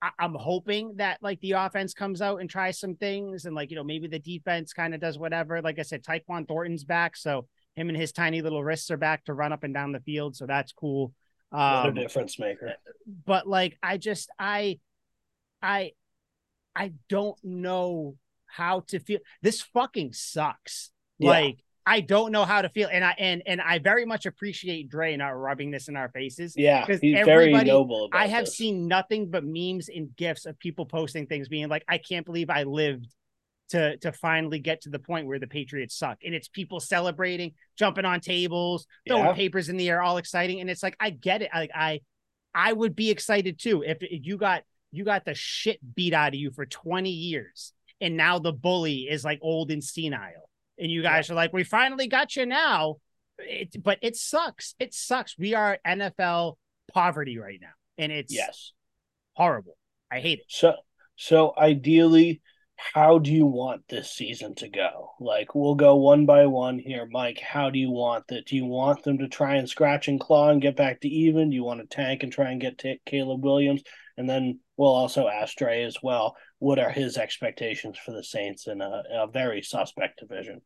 I- 0.01 0.11
I'm 0.19 0.35
hoping 0.35 0.95
that 0.97 1.17
like 1.21 1.41
the 1.41 1.53
offense 1.53 1.93
comes 1.93 2.21
out 2.21 2.39
and 2.39 2.49
tries 2.49 2.79
some 2.79 2.95
things 2.95 3.45
and 3.45 3.55
like, 3.55 3.71
you 3.71 3.75
know, 3.75 3.83
maybe 3.83 4.07
the 4.07 4.19
defense 4.19 4.73
kind 4.73 4.93
of 4.93 5.01
does 5.01 5.17
whatever. 5.17 5.61
Like 5.61 5.79
I 5.79 5.83
said, 5.83 6.03
Tyquan 6.03 6.47
Thornton's 6.47 6.83
back. 6.83 7.17
So, 7.17 7.47
him 7.79 7.89
and 7.89 7.97
his 7.97 8.11
tiny 8.11 8.41
little 8.41 8.63
wrists 8.63 8.91
are 8.91 8.97
back 8.97 9.25
to 9.25 9.33
run 9.33 9.53
up 9.53 9.63
and 9.63 9.73
down 9.73 9.91
the 9.91 9.99
field, 9.99 10.35
so 10.35 10.45
that's 10.45 10.71
cool. 10.71 11.13
Um, 11.51 11.87
a 11.87 11.91
difference 11.91 12.37
maker. 12.37 12.73
But 13.25 13.47
like, 13.47 13.77
I 13.81 13.97
just, 13.97 14.29
I, 14.37 14.79
I, 15.61 15.93
I 16.75 16.93
don't 17.07 17.37
know 17.43 18.15
how 18.47 18.81
to 18.87 18.99
feel. 18.99 19.19
This 19.41 19.61
fucking 19.61 20.13
sucks. 20.13 20.91
Yeah. 21.17 21.29
Like, 21.29 21.63
I 21.85 22.01
don't 22.01 22.31
know 22.31 22.45
how 22.45 22.61
to 22.61 22.69
feel, 22.69 22.87
and 22.91 23.03
I 23.03 23.15
and 23.17 23.41
and 23.47 23.59
I 23.59 23.79
very 23.79 24.05
much 24.05 24.27
appreciate 24.27 24.89
Dre 24.89 25.17
not 25.17 25.29
rubbing 25.29 25.71
this 25.71 25.87
in 25.87 25.95
our 25.95 26.09
faces. 26.09 26.53
Yeah, 26.55 26.85
because 26.85 27.01
he's 27.01 27.25
very 27.25 27.51
noble. 27.51 28.09
I 28.13 28.27
have 28.27 28.45
this. 28.45 28.57
seen 28.57 28.87
nothing 28.87 29.31
but 29.31 29.43
memes 29.43 29.89
and 29.89 30.15
gifs 30.15 30.45
of 30.45 30.59
people 30.59 30.85
posting 30.85 31.25
things, 31.25 31.47
being 31.47 31.67
like, 31.67 31.83
"I 31.87 31.97
can't 31.97 32.27
believe 32.27 32.51
I 32.51 32.61
lived 32.61 33.07
to 33.69 33.97
to 33.97 34.11
finally 34.11 34.59
get 34.59 34.81
to 34.81 34.89
the 34.89 34.99
point 34.99 35.27
where 35.27 35.39
the 35.39 35.47
Patriots 35.47 35.97
suck. 35.97 36.19
And 36.23 36.33
it's 36.33 36.47
people 36.47 36.79
celebrating, 36.79 37.53
jumping 37.77 38.05
on 38.05 38.19
tables, 38.19 38.85
throwing 39.07 39.25
yeah. 39.25 39.33
papers 39.33 39.69
in 39.69 39.77
the 39.77 39.89
air, 39.89 40.01
all 40.01 40.17
exciting. 40.17 40.59
And 40.59 40.69
it's 40.69 40.83
like 40.83 40.95
I 40.99 41.09
get 41.09 41.41
it. 41.41 41.49
Like 41.53 41.71
I 41.73 42.01
I 42.53 42.73
would 42.73 42.95
be 42.95 43.09
excited 43.09 43.59
too 43.59 43.83
if, 43.83 43.97
if 44.01 44.25
you 44.25 44.37
got 44.37 44.63
you 44.91 45.03
got 45.03 45.25
the 45.25 45.35
shit 45.35 45.79
beat 45.95 46.13
out 46.13 46.29
of 46.29 46.35
you 46.35 46.51
for 46.51 46.65
20 46.65 47.09
years 47.09 47.73
and 48.01 48.17
now 48.17 48.39
the 48.39 48.53
bully 48.53 49.01
is 49.01 49.23
like 49.23 49.39
old 49.41 49.71
and 49.71 49.83
senile. 49.83 50.49
And 50.79 50.89
you 50.89 51.03
guys 51.03 51.27
yeah. 51.27 51.33
are 51.33 51.35
like, 51.35 51.53
we 51.53 51.63
finally 51.63 52.07
got 52.07 52.35
you 52.35 52.45
now. 52.45 52.95
It, 53.37 53.83
but 53.83 53.99
it 54.01 54.15
sucks. 54.15 54.75
It 54.79 54.93
sucks. 54.93 55.37
We 55.37 55.53
are 55.53 55.77
NFL 55.85 56.55
poverty 56.91 57.37
right 57.37 57.59
now. 57.61 57.67
And 57.97 58.11
it's 58.11 58.33
yes 58.33 58.71
horrible. 59.39 59.77
I 60.11 60.19
hate 60.19 60.39
it. 60.39 60.45
So 60.49 60.75
so 61.15 61.53
ideally 61.57 62.41
how 62.93 63.19
do 63.19 63.31
you 63.31 63.45
want 63.45 63.87
this 63.89 64.09
season 64.11 64.55
to 64.55 64.69
go? 64.69 65.11
Like, 65.19 65.53
we'll 65.53 65.75
go 65.75 65.97
one 65.97 66.25
by 66.25 66.45
one 66.45 66.79
here. 66.79 67.07
Mike, 67.11 67.39
how 67.39 67.69
do 67.69 67.77
you 67.77 67.91
want 67.91 68.27
that? 68.27 68.45
Do 68.45 68.55
you 68.55 68.65
want 68.65 69.03
them 69.03 69.17
to 69.17 69.27
try 69.27 69.55
and 69.55 69.67
scratch 69.67 70.07
and 70.07 70.19
claw 70.19 70.49
and 70.49 70.61
get 70.61 70.77
back 70.77 71.01
to 71.01 71.09
even? 71.09 71.49
Do 71.49 71.55
you 71.55 71.63
want 71.63 71.81
to 71.81 71.87
tank 71.87 72.23
and 72.23 72.31
try 72.31 72.51
and 72.51 72.61
get 72.61 72.81
Caleb 73.05 73.43
Williams? 73.43 73.83
And 74.17 74.29
then 74.29 74.59
we'll 74.77 74.87
also 74.87 75.27
ask 75.27 75.57
Dre 75.57 75.83
as 75.83 75.97
well 76.01 76.37
what 76.59 76.79
are 76.79 76.89
his 76.89 77.17
expectations 77.17 77.97
for 77.97 78.11
the 78.11 78.23
Saints 78.23 78.67
in 78.67 78.81
a, 78.81 79.03
a 79.11 79.27
very 79.27 79.61
suspect 79.61 80.19
division? 80.19 80.61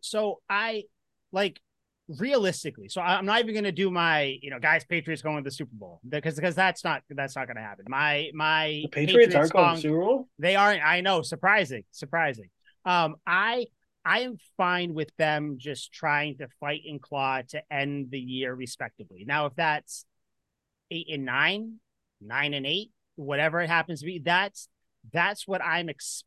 So, 0.00 0.40
I 0.48 0.84
like 1.32 1.60
realistically, 2.18 2.88
so 2.88 3.00
I'm 3.00 3.24
not 3.24 3.40
even 3.40 3.54
going 3.54 3.64
to 3.64 3.72
do 3.72 3.90
my, 3.90 4.38
you 4.42 4.50
know, 4.50 4.58
guys, 4.58 4.84
Patriots 4.84 5.22
going 5.22 5.36
to 5.36 5.42
the 5.42 5.50
Super 5.50 5.74
Bowl 5.74 6.00
because 6.08 6.34
because 6.36 6.54
that's 6.54 6.84
not 6.84 7.02
that's 7.10 7.36
not 7.36 7.46
going 7.46 7.56
to 7.56 7.62
happen. 7.62 7.84
My 7.88 8.30
my 8.34 8.80
the 8.82 8.88
Patriots, 8.88 9.34
Patriots 9.34 9.34
aren't 9.34 9.52
going 9.52 9.74
to 9.76 9.80
Super 9.80 10.00
Bowl. 10.00 10.28
They 10.38 10.56
aren't. 10.56 10.84
I 10.84 11.00
know, 11.00 11.22
surprising, 11.22 11.84
surprising. 11.90 12.50
Um, 12.84 13.16
I 13.26 13.66
I 14.04 14.20
am 14.20 14.38
fine 14.56 14.94
with 14.94 15.14
them 15.16 15.56
just 15.58 15.92
trying 15.92 16.38
to 16.38 16.48
fight 16.58 16.82
and 16.88 17.00
claw 17.00 17.42
to 17.50 17.62
end 17.72 18.10
the 18.10 18.20
year 18.20 18.54
respectively. 18.54 19.24
Now, 19.26 19.46
if 19.46 19.54
that's 19.54 20.04
eight 20.90 21.08
and 21.10 21.24
nine, 21.24 21.76
nine 22.20 22.54
and 22.54 22.66
eight, 22.66 22.90
whatever 23.16 23.60
it 23.60 23.68
happens 23.68 24.00
to 24.00 24.06
be, 24.06 24.18
that's 24.18 24.68
that's 25.12 25.46
what 25.46 25.62
I'm 25.62 25.88
ex- 25.88 26.24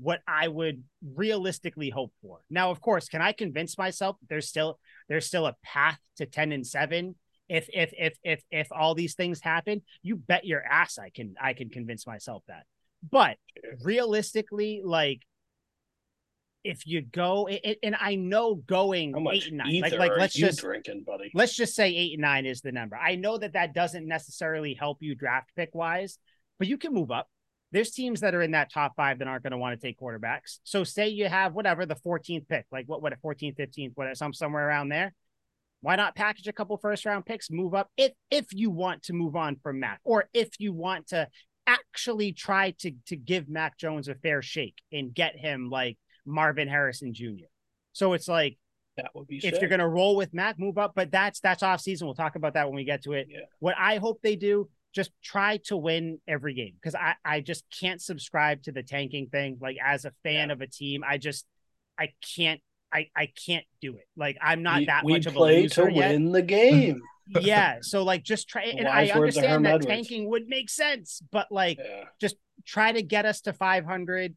what 0.00 0.20
I 0.26 0.46
would 0.46 0.84
realistically 1.14 1.90
hope 1.90 2.12
for. 2.22 2.40
Now, 2.48 2.70
of 2.70 2.80
course, 2.80 3.08
can 3.08 3.20
I 3.20 3.32
convince 3.32 3.76
myself 3.76 4.16
there's 4.28 4.48
still 4.48 4.78
there's 5.08 5.26
still 5.26 5.46
a 5.46 5.56
path 5.62 5.98
to 6.16 6.26
10 6.26 6.52
and 6.52 6.66
7 6.66 7.16
if 7.48 7.68
if 7.72 7.92
if 7.98 8.16
if 8.22 8.42
if 8.50 8.68
all 8.70 8.94
these 8.94 9.14
things 9.14 9.40
happen? 9.40 9.82
You 10.02 10.16
bet 10.16 10.46
your 10.46 10.62
ass 10.62 10.98
I 10.98 11.10
can 11.10 11.34
I 11.40 11.54
can 11.54 11.70
convince 11.70 12.06
myself 12.06 12.44
that. 12.46 12.64
But 13.10 13.36
realistically, 13.82 14.82
like 14.84 15.22
if 16.62 16.86
you 16.86 17.00
go 17.00 17.48
it, 17.50 17.78
and 17.82 17.96
I 17.98 18.14
know 18.14 18.54
going 18.54 19.14
eight 19.32 19.48
and 19.48 19.56
nine, 19.56 19.80
like 19.80 19.92
like 19.94 20.12
let's 20.16 20.34
just 20.34 20.60
drinking, 20.60 21.04
buddy? 21.06 21.30
let's 21.34 21.56
just 21.56 21.74
say 21.74 21.88
eight 21.88 22.12
and 22.12 22.22
nine 22.22 22.46
is 22.46 22.60
the 22.60 22.70
number. 22.70 22.96
I 22.96 23.16
know 23.16 23.38
that 23.38 23.54
that 23.54 23.74
doesn't 23.74 24.06
necessarily 24.06 24.74
help 24.74 24.98
you 25.00 25.14
draft 25.14 25.50
pick 25.56 25.74
wise, 25.74 26.18
but 26.58 26.68
you 26.68 26.78
can 26.78 26.92
move 26.92 27.10
up. 27.10 27.28
There's 27.72 27.90
teams 27.92 28.20
that 28.20 28.34
are 28.34 28.42
in 28.42 28.50
that 28.52 28.72
top 28.72 28.94
five 28.96 29.18
that 29.20 29.28
aren't 29.28 29.42
going 29.44 29.52
to 29.52 29.58
want 29.58 29.78
to 29.80 29.86
take 29.86 29.98
quarterbacks. 29.98 30.58
So 30.64 30.82
say 30.84 31.08
you 31.08 31.28
have 31.28 31.54
whatever 31.54 31.86
the 31.86 31.94
14th 31.94 32.48
pick, 32.48 32.66
like 32.72 32.86
what 32.86 33.00
what 33.02 33.12
a 33.12 33.16
14th, 33.16 33.56
15th, 33.56 33.92
whatever, 33.94 34.14
some 34.14 34.32
somewhere 34.32 34.66
around 34.68 34.88
there. 34.88 35.12
Why 35.82 35.96
not 35.96 36.14
package 36.14 36.46
a 36.46 36.52
couple 36.52 36.76
first 36.76 37.06
round 37.06 37.24
picks, 37.26 37.50
move 37.50 37.74
up 37.74 37.90
if 37.96 38.12
if 38.30 38.46
you 38.52 38.70
want 38.70 39.04
to 39.04 39.12
move 39.12 39.36
on 39.36 39.56
from 39.62 39.80
Mac, 39.80 40.00
or 40.04 40.28
if 40.34 40.48
you 40.58 40.72
want 40.72 41.08
to 41.08 41.28
actually 41.66 42.32
try 42.32 42.72
to 42.80 42.92
to 43.06 43.16
give 43.16 43.48
Mac 43.48 43.78
Jones 43.78 44.08
a 44.08 44.14
fair 44.16 44.42
shake 44.42 44.76
and 44.92 45.14
get 45.14 45.36
him 45.36 45.70
like 45.70 45.96
Marvin 46.26 46.68
Harrison 46.68 47.14
Jr. 47.14 47.46
So 47.92 48.12
it's 48.12 48.28
like 48.28 48.58
That 48.96 49.10
would 49.14 49.26
be 49.28 49.36
if 49.36 49.42
sick. 49.42 49.60
you're 49.60 49.70
gonna 49.70 49.88
roll 49.88 50.16
with 50.16 50.34
Mac, 50.34 50.58
move 50.58 50.76
up. 50.76 50.92
But 50.94 51.10
that's 51.12 51.40
that's 51.40 51.62
off 51.62 51.80
season. 51.80 52.06
We'll 52.06 52.14
talk 52.14 52.34
about 52.36 52.54
that 52.54 52.66
when 52.66 52.76
we 52.76 52.84
get 52.84 53.04
to 53.04 53.12
it. 53.12 53.28
Yeah. 53.30 53.40
What 53.60 53.74
I 53.78 53.96
hope 53.98 54.20
they 54.22 54.36
do, 54.36 54.68
just 54.94 55.10
try 55.22 55.58
to 55.58 55.76
win 55.76 56.18
every 56.26 56.54
game 56.54 56.74
because 56.74 56.94
I 56.94 57.14
I 57.24 57.40
just 57.40 57.64
can't 57.78 58.00
subscribe 58.00 58.62
to 58.64 58.72
the 58.72 58.82
tanking 58.82 59.28
thing. 59.28 59.58
Like 59.60 59.76
as 59.84 60.04
a 60.04 60.12
fan 60.22 60.50
of 60.50 60.60
a 60.60 60.66
team, 60.66 61.02
I 61.06 61.18
just 61.18 61.46
I 61.98 62.12
can't 62.36 62.60
I 62.92 63.08
I 63.14 63.28
can't 63.46 63.64
do 63.80 63.96
it. 63.96 64.06
Like 64.16 64.36
I'm 64.42 64.62
not 64.62 64.80
we, 64.80 64.86
that 64.86 65.04
we 65.04 65.12
much 65.12 65.26
of 65.26 65.34
a 65.34 65.38
play 65.38 65.62
loser 65.62 65.86
to 65.86 65.92
yet. 65.92 66.12
win 66.12 66.32
the 66.32 66.42
game. 66.42 67.00
yeah. 67.40 67.78
So 67.82 68.02
like 68.02 68.24
just 68.24 68.48
try 68.48 68.62
and 68.62 68.88
I 68.88 69.08
understand 69.08 69.64
that 69.64 69.74
Edwards. 69.74 69.86
tanking 69.86 70.28
would 70.30 70.48
make 70.48 70.68
sense, 70.68 71.22
but 71.30 71.46
like 71.52 71.78
yeah. 71.78 72.28
try 72.66 72.90
to 72.90 73.02
get 73.02 73.24
us 73.24 73.42
to 73.42 73.52
500 73.52 74.34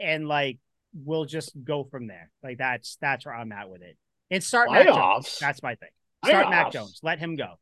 and 0.00 0.26
like 0.26 0.58
we'll 0.92 1.24
just 1.24 1.52
go 1.62 1.84
from 1.84 2.08
there. 2.08 2.30
Like 2.42 2.58
that's 2.58 2.96
that's 3.00 3.26
where 3.26 3.34
I'm 3.34 3.52
at 3.52 3.70
with 3.70 3.82
it. 3.82 3.96
And 4.32 4.42
start 4.42 4.72
Mac 4.72 4.86
Jones. 4.86 4.96
Playoffs. 4.96 5.38
That's 5.38 5.62
my 5.62 5.76
thing. 5.76 5.90
Start 6.24 6.50
Mac 6.50 6.72
Jones. 6.72 6.98
Let 7.02 7.20
him 7.20 7.36
go. 7.36 7.54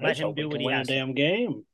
Let 0.00 0.18
him 0.18 0.34
do 0.34 0.48
what 0.48 0.60
he 0.60 0.70
has 0.70 0.86
damn 0.86 1.14
game. 1.14 1.64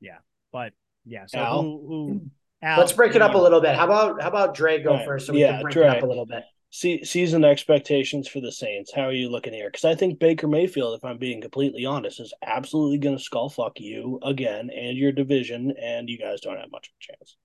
Yeah, 0.00 0.18
but 0.52 0.72
yeah. 1.04 1.26
So 1.26 1.38
Al? 1.38 1.62
who 1.62 1.84
who 1.88 2.20
Al, 2.62 2.78
Let's 2.78 2.92
break 2.92 3.14
it 3.14 3.18
who 3.20 3.26
up 3.28 3.34
a 3.34 3.38
little 3.38 3.60
bit. 3.60 3.74
How 3.76 3.84
about 3.84 4.20
how 4.20 4.28
about 4.28 4.54
Dre 4.54 4.80
go 4.82 4.90
All 4.90 4.96
right. 4.96 5.06
first 5.06 5.26
so 5.26 5.32
we 5.32 5.40
Yeah, 5.40 5.52
can 5.52 5.62
break 5.62 5.74
Dre. 5.74 5.86
it 5.86 5.96
up 5.98 6.02
a 6.02 6.06
little 6.06 6.26
bit? 6.26 6.42
Se- 6.70 7.02
season 7.04 7.44
expectations 7.44 8.28
for 8.28 8.40
the 8.40 8.52
Saints. 8.52 8.92
How 8.94 9.02
are 9.04 9.12
you 9.12 9.30
looking 9.30 9.54
here? 9.54 9.68
Because 9.68 9.86
I 9.86 9.94
think 9.94 10.18
Baker 10.18 10.46
Mayfield, 10.46 10.98
if 10.98 11.04
I'm 11.04 11.16
being 11.16 11.40
completely 11.40 11.86
honest, 11.86 12.20
is 12.20 12.34
absolutely 12.42 12.98
going 12.98 13.16
to 13.16 13.22
skull 13.22 13.48
fuck 13.48 13.80
you 13.80 14.18
again 14.22 14.68
and 14.70 14.98
your 14.98 15.12
division, 15.12 15.72
and 15.80 16.10
you 16.10 16.18
guys 16.18 16.40
don't 16.42 16.58
have 16.58 16.70
much 16.70 16.88
of 16.88 16.92
a 17.00 17.12
chance. 17.16 17.36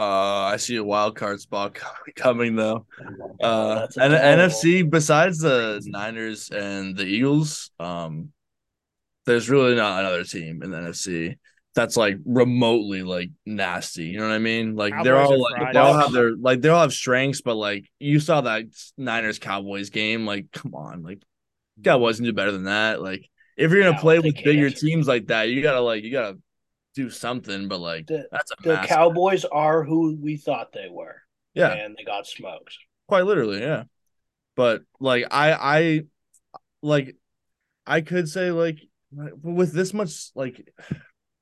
Uh, 0.00 0.02
I 0.52 0.56
see 0.58 0.76
a 0.76 0.84
wild 0.84 1.16
card 1.16 1.40
spot 1.40 1.74
coming 2.16 2.54
though. 2.56 2.86
Uh, 3.42 3.86
and 4.00 4.12
terrible- 4.12 4.44
NFC 4.46 4.88
besides 4.88 5.38
the 5.38 5.80
Niners 5.86 6.50
and 6.50 6.96
the 6.96 7.04
Eagles, 7.04 7.70
um, 7.80 8.32
there's 9.28 9.48
really 9.48 9.74
not 9.76 10.00
another 10.00 10.24
team 10.24 10.62
in 10.62 10.70
the 10.70 10.78
NFC 10.78 11.36
that's 11.74 11.96
like 11.96 12.16
remotely 12.24 13.02
like 13.02 13.30
nasty. 13.46 14.06
You 14.06 14.18
know 14.18 14.26
what 14.28 14.34
I 14.34 14.38
mean? 14.38 14.74
Like 14.74 14.92
they're 15.04 15.16
all 15.16 15.40
like 15.40 15.72
they 15.72 15.78
all 15.78 15.94
have 15.94 16.12
their 16.12 16.32
like 16.36 16.60
they 16.60 16.68
all 16.68 16.80
have 16.80 16.92
strengths, 16.92 17.40
but 17.40 17.54
like 17.54 17.84
you 18.00 18.18
saw 18.20 18.40
that 18.40 18.64
Niners 18.96 19.38
Cowboys 19.38 19.90
game. 19.90 20.26
Like, 20.26 20.50
come 20.52 20.74
on, 20.74 21.02
like 21.02 21.22
Cowboys 21.84 22.16
can 22.16 22.24
do 22.24 22.32
better 22.32 22.50
than 22.52 22.64
that. 22.64 23.00
Like 23.00 23.28
if 23.56 23.70
you're 23.70 23.82
gonna 23.82 23.94
No, 23.96 24.00
play 24.00 24.18
with 24.18 24.34
bigger 24.42 24.70
teams 24.70 25.06
like 25.06 25.26
that, 25.28 25.50
you 25.50 25.62
gotta 25.62 25.80
like 25.80 26.02
you 26.02 26.10
gotta 26.10 26.38
do 26.94 27.10
something. 27.10 27.68
But 27.68 27.78
like 27.80 28.06
The- 28.08 28.26
that's 28.32 28.50
The 28.62 28.74
massive- 28.74 28.88
Cowboys 28.88 29.44
are 29.44 29.84
who 29.84 30.16
we 30.20 30.36
thought 30.36 30.72
they 30.72 30.88
were, 30.90 31.22
yeah. 31.54 31.72
and 31.72 31.94
they 31.96 32.02
got 32.04 32.26
smoked. 32.26 32.76
quite 33.06 33.24
literally 33.24 33.60
yeah 33.60 33.84
but 34.56 34.82
like 35.00 35.24
i 35.30 35.52
i 35.52 36.00
like 36.82 37.16
i 37.86 38.00
could 38.02 38.28
say 38.28 38.50
like 38.50 38.78
with 39.10 39.72
this 39.72 39.94
much 39.94 40.30
like 40.34 40.68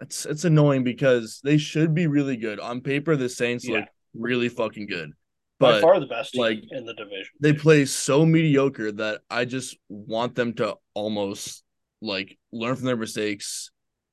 it's 0.01 0.27
it's 0.27 0.45
annoying 0.45 0.85
because 0.85 1.41
they 1.43 1.59
should 1.59 1.95
be 1.95 2.07
really 2.07 2.37
good 2.37 2.61
on 2.61 2.81
paper 2.81 3.17
the 3.17 3.29
saints 3.29 3.67
Yeah. 3.67 3.79
look 3.79 3.89
really 4.15 4.49
fucking 4.49 4.87
good 4.87 5.11
By 5.59 5.73
but 5.73 5.81
far 5.83 6.01
the 6.01 6.07
best 6.07 6.33
team 6.33 6.43
like, 6.43 6.59
in 6.71 6.85
the 6.85 6.95
division. 6.95 7.31
they 7.41 7.53
play 7.53 7.85
so 7.87 8.25
mediocre 8.25 8.93
that 8.93 9.21
i 9.31 9.45
just 9.45 9.77
want 9.89 10.35
them 10.35 10.55
to 10.55 10.77
almost 10.95 11.65
like 12.01 12.39
learn 12.53 12.77
from 12.77 12.87
their 12.87 12.97
mistakes 12.97 13.71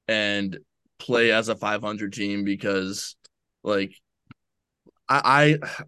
and 0.07 0.57
play 0.99 1.31
as 1.31 1.49
a 1.49 1.55
500 1.55 2.11
team 2.13 2.43
because 2.43 3.15
like 3.63 3.93
i 5.09 5.57
i 5.61 5.83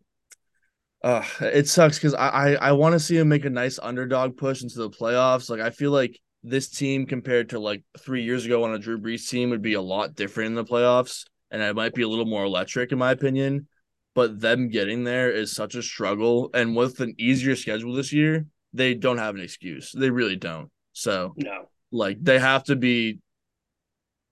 uh, 1.08 1.24
it 1.42 1.68
sucks 1.68 1.98
because 1.98 2.14
I 2.16 2.28
I, 2.28 2.54
I 2.56 2.72
want 2.72 2.94
to 2.94 3.00
see 3.00 3.18
him 3.18 3.30
make 3.30 3.46
a 3.46 3.50
nice 3.50 3.78
underdog 3.82 4.38
push 4.38 4.64
into 4.64 4.80
the 4.80 4.90
playoffs. 4.90 5.52
Like 5.52 5.60
I 5.62 5.70
feel 5.70 5.92
like 5.92 6.20
this 6.46 6.70
team 6.70 7.06
compared 7.08 7.50
to 7.50 7.60
like 7.60 7.84
three 8.00 8.24
years 8.24 8.46
ago 8.46 8.64
on 8.64 8.74
a 8.74 8.80
Drew 8.80 9.00
Brees 9.00 9.28
team 9.28 9.50
would 9.50 9.64
be 9.64 9.74
a 9.74 9.82
lot 9.82 10.16
different 10.16 10.50
in 10.50 10.56
the 10.56 10.64
playoffs, 10.64 11.26
and 11.50 11.62
it 11.62 11.76
might 11.76 11.96
be 11.96 12.04
a 12.04 12.08
little 12.08 12.26
more 12.26 12.44
electric 12.44 12.92
in 12.92 13.00
my 13.00 13.12
opinion. 13.12 13.68
But 14.14 14.40
them 14.40 14.70
getting 14.70 15.04
there 15.04 15.32
is 15.32 15.54
such 15.54 15.76
a 15.76 15.82
struggle, 15.82 16.50
and 16.54 16.76
with 16.76 17.00
an 17.02 17.16
easier 17.18 17.56
schedule 17.56 17.94
this 17.94 18.14
year, 18.14 18.46
they 18.74 18.94
don't 18.94 19.18
have 19.18 19.36
an 19.36 19.42
excuse. 19.42 19.92
They 19.92 20.10
really 20.10 20.38
don't. 20.38 20.70
So 20.94 21.34
No, 21.36 21.70
like 21.92 22.18
they 22.22 22.40
have 22.40 22.64
to 22.66 22.76
be 22.76 23.20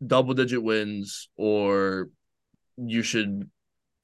double 0.05 0.35
digit 0.35 0.63
wins, 0.63 1.29
or 1.35 2.09
you 2.77 3.01
should 3.01 3.49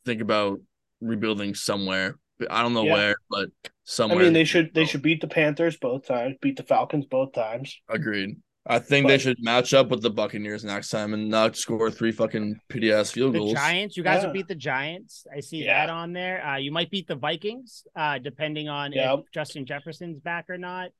think 0.06 0.22
about 0.22 0.60
rebuilding 1.00 1.56
somewhere. 1.56 2.18
I 2.50 2.62
don't 2.62 2.74
know 2.74 2.84
Yeah. 2.86 2.94
where, 2.94 3.16
but 3.30 3.50
somewhere. 3.84 4.20
I 4.20 4.24
mean 4.24 4.34
they 4.34 4.44
should 4.44 4.74
they 4.74 4.86
should 4.86 5.02
beat 5.02 5.22
the 5.22 5.28
Panthers 5.28 5.78
both 5.78 6.06
times, 6.08 6.36
beat 6.42 6.58
the 6.58 6.64
Falcons 6.64 7.06
both 7.06 7.34
times. 7.34 7.78
Agreed. 7.90 8.38
I 8.66 8.78
think 8.78 9.08
they 9.08 9.18
should 9.18 9.38
match 9.42 9.74
up 9.74 9.88
with 9.90 10.04
the 10.04 10.12
Buccaneers 10.12 10.64
next 10.64 10.90
time 10.90 11.14
and 11.16 11.28
not 11.28 11.56
score 11.56 11.90
three 11.90 12.12
fucking 12.12 12.60
pity 12.70 12.92
ass 12.92 13.10
field 13.10 13.34
The 13.34 13.40
goals. 13.40 13.54
Giants, 13.54 13.98
you 13.98 14.04
guys 14.04 14.22
Yeah. 14.22 14.28
will 14.28 14.34
beat 14.34 14.48
the 14.48 14.54
Giants. 14.56 15.26
I 15.36 15.40
see 15.40 15.64
Yeah. 15.64 15.88
that 15.88 15.92
on 15.92 16.14
there. 16.14 16.46
Uh, 16.46 16.58
you 16.58 16.72
might 16.72 16.92
beat 16.92 17.08
the 17.08 17.16
Vikings, 17.16 17.86
uh, 17.96 18.20
depending 18.20 18.70
on 18.70 18.92
Yep. 18.92 19.20
if 19.20 19.32
Justin 19.34 19.66
Jefferson's 19.66 20.20
back 20.20 20.50
or 20.50 20.58
not. 20.60 20.92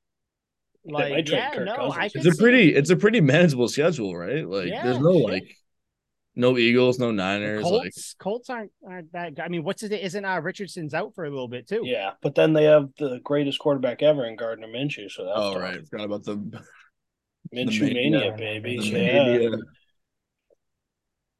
Like, 0.84 1.28
yeah, 1.28 1.50
no, 1.62 1.92
I 1.92 2.06
It's 2.12 2.26
a 2.26 2.34
pretty, 2.34 2.74
it's 2.74 2.88
a 2.90 2.96
pretty 2.96 3.20
manageable 3.20 3.68
schedule, 3.68 4.16
right? 4.16 4.48
Like, 4.48 4.68
Yeah, 4.68 4.82
there's 4.82 4.98
no 4.98 5.12
shit. 5.20 5.28
like, 5.30 5.56
no 6.36 6.56
Eagles, 6.58 6.98
no 6.98 7.08
The 7.08 7.12
Niners. 7.12 7.64
Like, 7.64 7.82
Colts, 7.82 8.14
Colts 8.18 8.50
aren't 8.50 8.72
aren't 8.86 9.12
that. 9.12 9.34
good. 9.34 9.42
I 9.42 9.48
mean, 9.48 9.64
what's 9.64 9.82
it? 9.82 9.92
Isn't 9.92 10.24
uh, 10.24 10.40
Richardson's 10.40 10.94
out 10.94 11.14
for 11.14 11.24
a 11.24 11.30
little 11.30 11.48
bit 11.48 11.68
too? 11.68 11.82
Yeah, 11.84 12.12
but 12.22 12.34
then 12.34 12.52
they 12.52 12.64
have 12.64 12.88
the 12.98 13.20
greatest 13.22 13.58
quarterback 13.58 14.02
ever 14.02 14.24
in 14.26 14.36
Gardner 14.36 14.68
Minshew. 14.68 15.10
So 15.10 15.24
that's 15.24 15.36
oh 15.36 15.54
tough. 15.54 15.62
right, 15.62 15.86
forgot 15.88 16.04
about 16.04 16.24
the, 16.24 16.36
Minshew 17.54 17.80
the 17.80 17.94
mania, 17.94 18.32
mania. 18.32 18.32
baby. 18.36 18.76
the 18.78 18.84
yeah, 18.84 19.38
mania. 19.38 19.50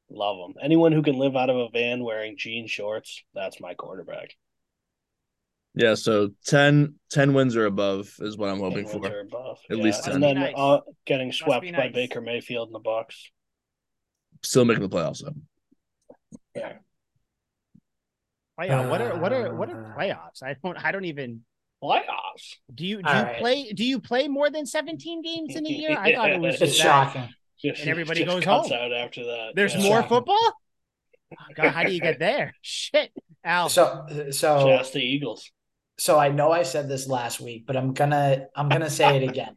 love 0.09 0.37
them. 0.37 0.55
Anyone 0.61 0.91
who 0.91 1.01
can 1.03 1.17
live 1.17 1.35
out 1.35 1.49
of 1.49 1.55
a 1.57 1.69
van 1.69 2.03
wearing 2.03 2.35
jean 2.37 2.67
shorts, 2.67 3.23
that's 3.33 3.59
my 3.61 3.73
quarterback. 3.73 4.35
Yeah, 5.73 5.95
so 5.95 6.31
10, 6.47 6.95
10 7.11 7.33
wins 7.33 7.55
or 7.55 7.65
above 7.65 8.13
is 8.19 8.35
what 8.37 8.49
I'm 8.49 8.59
hoping 8.59 8.85
for. 8.85 9.19
above. 9.21 9.57
At 9.69 9.77
Yeah, 9.77 9.83
least 9.83 10.05
and 10.07 10.21
then 10.21 10.37
Must 10.37 10.51
nice. 10.51 10.53
uh, 10.57 10.79
getting 11.05 11.29
be 11.29 11.33
swept 11.33 11.71
by. 11.71 11.87
Baker 11.93 12.19
Mayfield 12.19 12.67
in 12.67 12.73
the 12.73 12.79
Bucs. 12.81 13.15
Still 14.43 14.65
making 14.65 14.83
the 14.83 14.89
playoffs 14.89 15.23
though. 15.23 15.35
Yeah, 16.55 16.73
Playoff. 18.59 18.89
What 18.89 19.01
are 19.01 19.17
what 19.19 19.33
are 19.33 19.55
what 19.55 19.69
are 19.69 19.85
Uh, 19.91 19.95
playoffs? 19.97 20.43
I 20.43 20.55
don't 20.63 20.77
I 20.83 20.91
don't 20.91 21.05
even. 21.05 21.41
playoffs. 21.83 22.57
Do 22.73 22.85
you 22.85 22.97
do 23.01 23.09
All 23.09 23.15
you 23.15 23.21
right. 23.23 23.37
play 23.39 23.71
do 23.73 23.83
you 23.83 23.99
play 23.99 24.27
more 24.27 24.49
than 24.49 24.65
seventeen 24.65 25.21
games 25.21 25.55
in 25.55 25.65
a 25.65 25.69
year? 25.69 25.97
I 25.97 26.13
thought 26.15 26.31
it 26.31 26.39
was 26.41 26.55
It's 26.55 26.63
It's 26.63 26.71
just 26.73 26.83
that. 26.83 27.13
shocking. 27.13 27.33
Just, 27.61 27.81
And 27.81 27.89
everybody 27.89 28.23
just 28.25 28.35
goes 28.35 28.45
home. 28.45 28.71
out 28.73 28.91
after 28.91 29.23
that. 29.25 29.51
There's 29.55 29.75
yeah. 29.75 29.83
more 29.83 30.01
Shocking. 30.01 30.17
football. 30.17 30.53
Oh, 31.39 31.53
God, 31.55 31.71
how 31.71 31.83
do 31.85 31.93
you 31.93 32.01
get 32.01 32.19
there? 32.19 32.53
Shit, 32.61 33.09
Al. 33.45 33.69
So 33.69 34.05
so 34.31 34.67
Just 34.77 34.91
the 34.91 34.99
Eagles. 34.99 35.49
so 35.97 36.19
I 36.19 36.27
know 36.27 36.51
I 36.51 36.63
said 36.63 36.89
this 36.89 37.07
last 37.07 37.39
week, 37.39 37.63
but 37.65 37.77
I'm 37.77 37.93
gonna 37.93 38.47
I'm 38.53 38.67
gonna 38.67 38.89
say 38.89 39.15
it 39.15 39.29
again. 39.29 39.55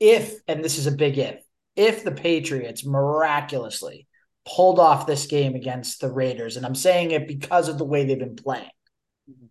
If 0.00 0.40
and 0.48 0.64
this 0.64 0.78
is 0.78 0.86
a 0.86 0.92
big 0.92 1.18
if, 1.18 1.43
if 1.76 2.04
the 2.04 2.12
Patriots 2.12 2.84
miraculously 2.84 4.06
pulled 4.46 4.78
off 4.78 5.06
this 5.06 5.26
game 5.26 5.54
against 5.54 6.00
the 6.00 6.10
Raiders, 6.10 6.56
and 6.56 6.66
I'm 6.66 6.74
saying 6.74 7.10
it 7.10 7.26
because 7.26 7.68
of 7.68 7.78
the 7.78 7.84
way 7.84 8.04
they've 8.04 8.18
been 8.18 8.36
playing, 8.36 8.70
mm-hmm. 9.30 9.46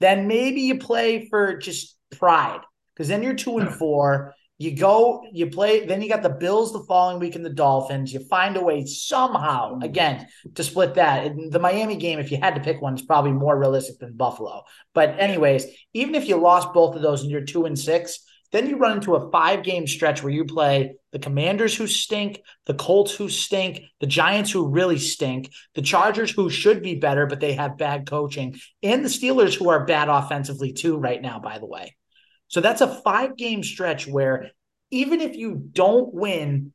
then 0.00 0.28
maybe 0.28 0.62
you 0.62 0.78
play 0.78 1.28
for 1.28 1.56
just 1.56 1.96
pride. 2.18 2.60
Because 2.94 3.08
then 3.08 3.22
you're 3.22 3.34
two 3.34 3.58
and 3.58 3.70
four. 3.74 4.34
You 4.58 4.74
go, 4.74 5.22
you 5.32 5.48
play, 5.48 5.84
then 5.84 6.00
you 6.00 6.08
got 6.08 6.22
the 6.22 6.30
Bills 6.30 6.72
the 6.72 6.82
following 6.88 7.20
week 7.20 7.34
and 7.34 7.44
the 7.44 7.50
Dolphins. 7.50 8.10
You 8.10 8.20
find 8.20 8.56
a 8.56 8.62
way 8.62 8.86
somehow, 8.86 9.72
mm-hmm. 9.72 9.82
again, 9.82 10.26
to 10.54 10.64
split 10.64 10.94
that. 10.94 11.26
And 11.26 11.52
the 11.52 11.58
Miami 11.58 11.96
game, 11.96 12.18
if 12.18 12.30
you 12.30 12.38
had 12.40 12.54
to 12.54 12.62
pick 12.62 12.80
one, 12.80 12.94
is 12.94 13.02
probably 13.02 13.32
more 13.32 13.58
realistic 13.58 13.98
than 13.98 14.16
Buffalo. 14.16 14.62
But 14.94 15.20
anyways, 15.20 15.66
even 15.92 16.14
if 16.14 16.26
you 16.26 16.36
lost 16.36 16.72
both 16.72 16.96
of 16.96 17.02
those 17.02 17.20
and 17.20 17.30
you're 17.30 17.42
two 17.42 17.66
and 17.66 17.78
six, 17.78 18.20
Then 18.56 18.70
you 18.70 18.78
run 18.78 18.96
into 18.96 19.16
a 19.16 19.30
five 19.30 19.64
game 19.64 19.86
stretch 19.86 20.22
where 20.22 20.32
you 20.32 20.46
play 20.46 20.94
the 21.12 21.18
Commanders 21.18 21.76
who 21.76 21.86
stink, 21.86 22.40
the 22.64 22.72
Colts 22.72 23.14
who 23.14 23.28
stink, 23.28 23.82
the 24.00 24.06
Giants 24.06 24.50
who 24.50 24.70
really 24.70 24.96
stink, 24.98 25.52
the 25.74 25.82
Chargers 25.82 26.30
who 26.30 26.48
should 26.48 26.82
be 26.82 26.94
better, 26.94 27.26
but 27.26 27.38
they 27.38 27.52
have 27.52 27.76
bad 27.76 28.06
coaching, 28.06 28.58
and 28.82 29.04
the 29.04 29.10
Steelers 29.10 29.54
who 29.54 29.68
are 29.68 29.84
bad 29.84 30.08
offensively 30.08 30.72
too, 30.72 30.96
right 30.96 31.20
now, 31.20 31.38
by 31.38 31.58
the 31.58 31.66
way. 31.66 31.96
So 32.48 32.62
that's 32.62 32.80
a 32.80 33.02
five 33.02 33.36
game 33.36 33.62
stretch 33.62 34.06
where 34.06 34.52
even 34.90 35.20
if 35.20 35.36
you 35.36 35.56
don't 35.72 36.14
win 36.14 36.72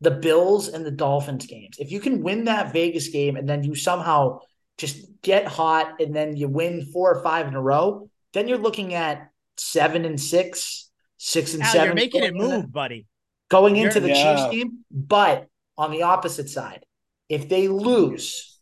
the 0.00 0.12
Bills 0.12 0.68
and 0.68 0.82
the 0.82 0.90
Dolphins 0.90 1.44
games, 1.44 1.76
if 1.78 1.92
you 1.92 2.00
can 2.00 2.22
win 2.22 2.44
that 2.44 2.72
Vegas 2.72 3.08
game 3.08 3.36
and 3.36 3.46
then 3.46 3.64
you 3.64 3.74
somehow 3.74 4.38
just 4.78 4.96
get 5.20 5.46
hot 5.46 6.00
and 6.00 6.16
then 6.16 6.38
you 6.38 6.48
win 6.48 6.86
four 6.90 7.14
or 7.14 7.22
five 7.22 7.48
in 7.48 7.54
a 7.54 7.60
row, 7.60 8.08
then 8.32 8.48
you're 8.48 8.56
looking 8.56 8.94
at 8.94 9.28
seven 9.58 10.06
and 10.06 10.18
six, 10.18 10.81
six 11.22 11.54
and 11.54 11.62
Al, 11.62 11.72
7 11.72 11.86
you're 11.86 11.94
making 11.94 12.24
it 12.24 12.32
going 12.34 12.42
in- 12.50 12.56
move, 12.62 12.72
buddy. 12.72 13.06
going 13.48 13.76
into 13.76 14.00
the 14.00 14.08
You're- 14.08 14.18
Yeah. 14.18 14.36
Chiefs 14.36 14.50
game. 14.56 14.84
But 14.90 15.46
on 15.78 15.90
the 15.92 16.02
opposite 16.02 16.48
side, 16.50 16.84
if 17.28 17.48
they 17.48 17.68
lose, 17.68 18.58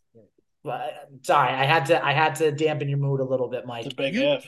uh, 0.68 0.88
sorry, 1.22 1.52
I 1.54 1.64
had 1.64 1.86
to 1.86 2.04
I 2.04 2.12
had 2.12 2.34
to 2.36 2.52
dampen 2.52 2.88
your 2.88 2.98
mood 2.98 3.20
a 3.20 3.24
little 3.24 3.48
bit, 3.48 3.64
Mike. 3.66 3.86
It's 3.86 3.94
a 3.94 3.96
big 3.96 4.14
You- 4.14 4.32
if. 4.34 4.46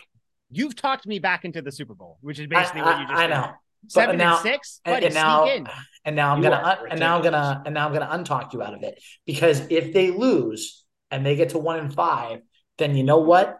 You've 0.51 0.77
talked 0.77 1.07
me 1.07 1.19
back 1.19 1.47
into 1.47 1.63
the 1.63 1.73
Super 1.73 1.95
Bowl, 1.95 2.19
which 2.21 2.39
is 2.39 2.45
I, 2.45 2.49
basically 2.49 2.83
what 2.83 3.01
you 3.01 3.07
just 3.07 3.19
I- 3.19 3.25
I 3.25 3.27
know. 3.29 3.51
Seven 3.89 4.19
now- 4.19 4.35
and 4.35 4.43
six, 4.43 4.81
And, 4.85 4.95
buddy, 4.95 5.07
and 5.07 5.15
now, 5.15 5.45
sneak 5.47 5.57
in. 5.57 5.69
and 6.05 6.15
now 6.17 6.33
I'm 6.33 6.39
You 6.43 6.51
gonna 6.51 6.57
are 6.63 6.87
and 6.89 7.01
now 7.01 7.17
I'm 7.17 7.23
gonna 7.23 7.63
and 7.65 7.75
now 7.75 7.87
I'm 7.87 7.93
gonna 7.95 8.07
untalk 8.19 8.53
you 8.53 8.63
out 8.63 8.75
of 8.75 8.83
it 8.83 9.03
because 9.27 9.61
if 9.71 9.93
they 9.95 10.11
lose 10.11 10.85
and 11.11 11.25
they 11.25 11.35
get 11.35 11.49
to 11.51 11.59
one 11.59 11.79
and 11.79 11.93
five, 11.95 12.43
then 12.79 12.95
you 12.95 13.05
know 13.05 13.19
what? 13.19 13.59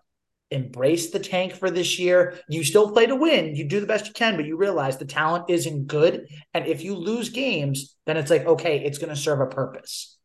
Embrace 0.53 1.11
the 1.11 1.19
tank 1.19 1.55
for 1.55 1.71
this 1.71 1.99
year. 1.99 2.39
You 2.49 2.63
still 2.63 2.93
play 2.93 3.07
to 3.07 3.17
win. 3.17 3.57
You 3.57 3.69
do 3.69 3.81
the 3.81 3.87
best 3.87 4.07
you 4.07 4.13
can, 4.13 4.37
but 4.37 4.47
you 4.47 4.57
realize 4.57 4.99
the 4.99 5.05
talent 5.05 5.47
isn't 5.49 5.87
good. 5.87 6.27
And 6.55 6.67
if 6.67 6.85
you 6.85 6.95
lose 6.95 7.31
games, 7.31 7.97
then 8.07 8.17
it's 8.17 8.31
like, 8.31 8.47
okay, 8.47 8.85
it's 8.85 8.99
going 8.99 9.11
to 9.11 9.17
serve 9.17 9.41
a 9.41 9.47
purpose. 9.47 10.17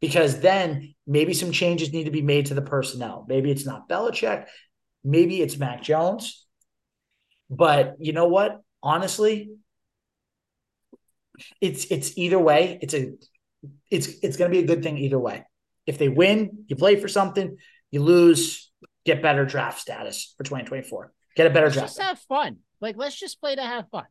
Because 0.00 0.40
then 0.40 0.94
maybe 1.06 1.32
some 1.32 1.52
changes 1.52 1.92
need 1.92 2.04
to 2.04 2.10
be 2.10 2.22
made 2.22 2.46
to 2.46 2.54
the 2.54 2.62
personnel. 2.62 3.24
Maybe 3.28 3.50
it's 3.50 3.64
not 3.64 3.88
Belichick. 3.88 4.46
Maybe 5.02 5.40
it's 5.40 5.56
Mac 5.56 5.82
Jones. 5.82 6.46
But 7.48 7.96
you 7.98 8.12
know 8.12 8.28
what? 8.28 8.60
Honestly, 8.82 9.50
it's 11.60 11.86
it's 11.86 12.16
either 12.16 12.38
way. 12.38 12.78
It's 12.82 12.94
a 12.94 13.12
it's 13.90 14.08
it's 14.22 14.36
going 14.36 14.50
to 14.50 14.56
be 14.56 14.62
a 14.62 14.66
good 14.66 14.82
thing 14.82 14.98
either 14.98 15.18
way. 15.18 15.44
If 15.86 15.98
they 15.98 16.08
win, 16.08 16.64
you 16.66 16.76
play 16.76 16.96
for 16.96 17.08
something. 17.08 17.56
You 17.90 18.02
lose, 18.02 18.63
get 19.04 19.22
better 19.22 19.44
draft 19.44 19.78
status 19.80 20.34
for 20.36 20.44
2024. 20.44 21.12
Get 21.36 21.46
a 21.46 21.50
better 21.50 21.66
Let's 21.66 21.74
draft. 21.76 21.88
just 21.88 22.00
have 22.02 22.18
fun. 22.20 22.58
Like, 22.80 22.96
let's 22.96 23.18
just 23.18 23.40
play 23.40 23.54
to 23.56 23.62
have 23.62 23.88
fun. 23.90 24.04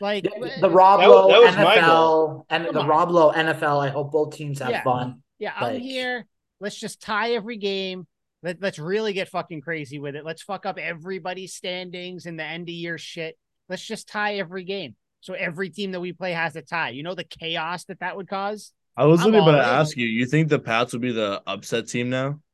Like 0.00 0.24
The, 0.24 0.34
uh, 0.34 0.60
the 0.60 0.70
Rob 0.70 1.00
Lowe 1.00 1.28
that 1.28 1.40
was 1.40 1.56
my 1.56 1.76
NFL 1.78 2.44
and 2.50 2.64
Come 2.66 2.74
the 2.74 2.80
on. 2.80 2.86
Rob 2.88 3.10
Lowe 3.10 3.32
NFL. 3.32 3.78
I 3.84 3.88
hope 3.88 4.12
both 4.12 4.36
teams 4.36 4.58
have 4.58 4.70
Yeah. 4.70 4.82
fun. 4.82 5.22
Yeah, 5.38 5.52
I'm 5.56 5.78
here. 5.80 6.26
Let's 6.60 6.78
just 6.78 7.00
tie 7.00 7.32
every 7.32 7.56
game. 7.56 8.06
Let, 8.42 8.60
let's 8.60 8.78
really 8.78 9.12
get 9.12 9.28
fucking 9.28 9.60
crazy 9.62 9.98
with 9.98 10.14
it. 10.16 10.24
Let's 10.24 10.42
fuck 10.42 10.66
up 10.66 10.78
everybody's 10.78 11.54
standings 11.54 12.26
and 12.26 12.38
the 12.38 12.44
end 12.44 12.68
of 12.68 12.74
year 12.74 12.98
shit. 12.98 13.36
Let's 13.68 13.82
just 13.84 14.08
tie 14.08 14.36
every 14.36 14.64
game. 14.64 14.96
So 15.20 15.32
every 15.34 15.70
team 15.70 15.92
that 15.92 16.00
we 16.00 16.12
play 16.12 16.32
has 16.32 16.56
a 16.56 16.62
tie. 16.62 16.90
You 16.90 17.02
know 17.02 17.14
the 17.14 17.24
chaos 17.24 17.84
that 17.84 18.00
that 18.00 18.16
would 18.16 18.28
cause? 18.28 18.72
I 18.96 19.04
was 19.06 19.20
I'm 19.20 19.32
literally 19.32 19.50
about 19.50 19.62
to 19.62 19.68
in. 19.72 19.74
ask 19.80 19.96
you. 19.96 20.06
You 20.06 20.26
think 20.26 20.48
the 20.48 20.58
Pats 20.58 20.92
would 20.92 21.02
be 21.02 21.12
the 21.12 21.42
upset 21.46 21.88
team 21.88 22.10
now? 22.10 22.40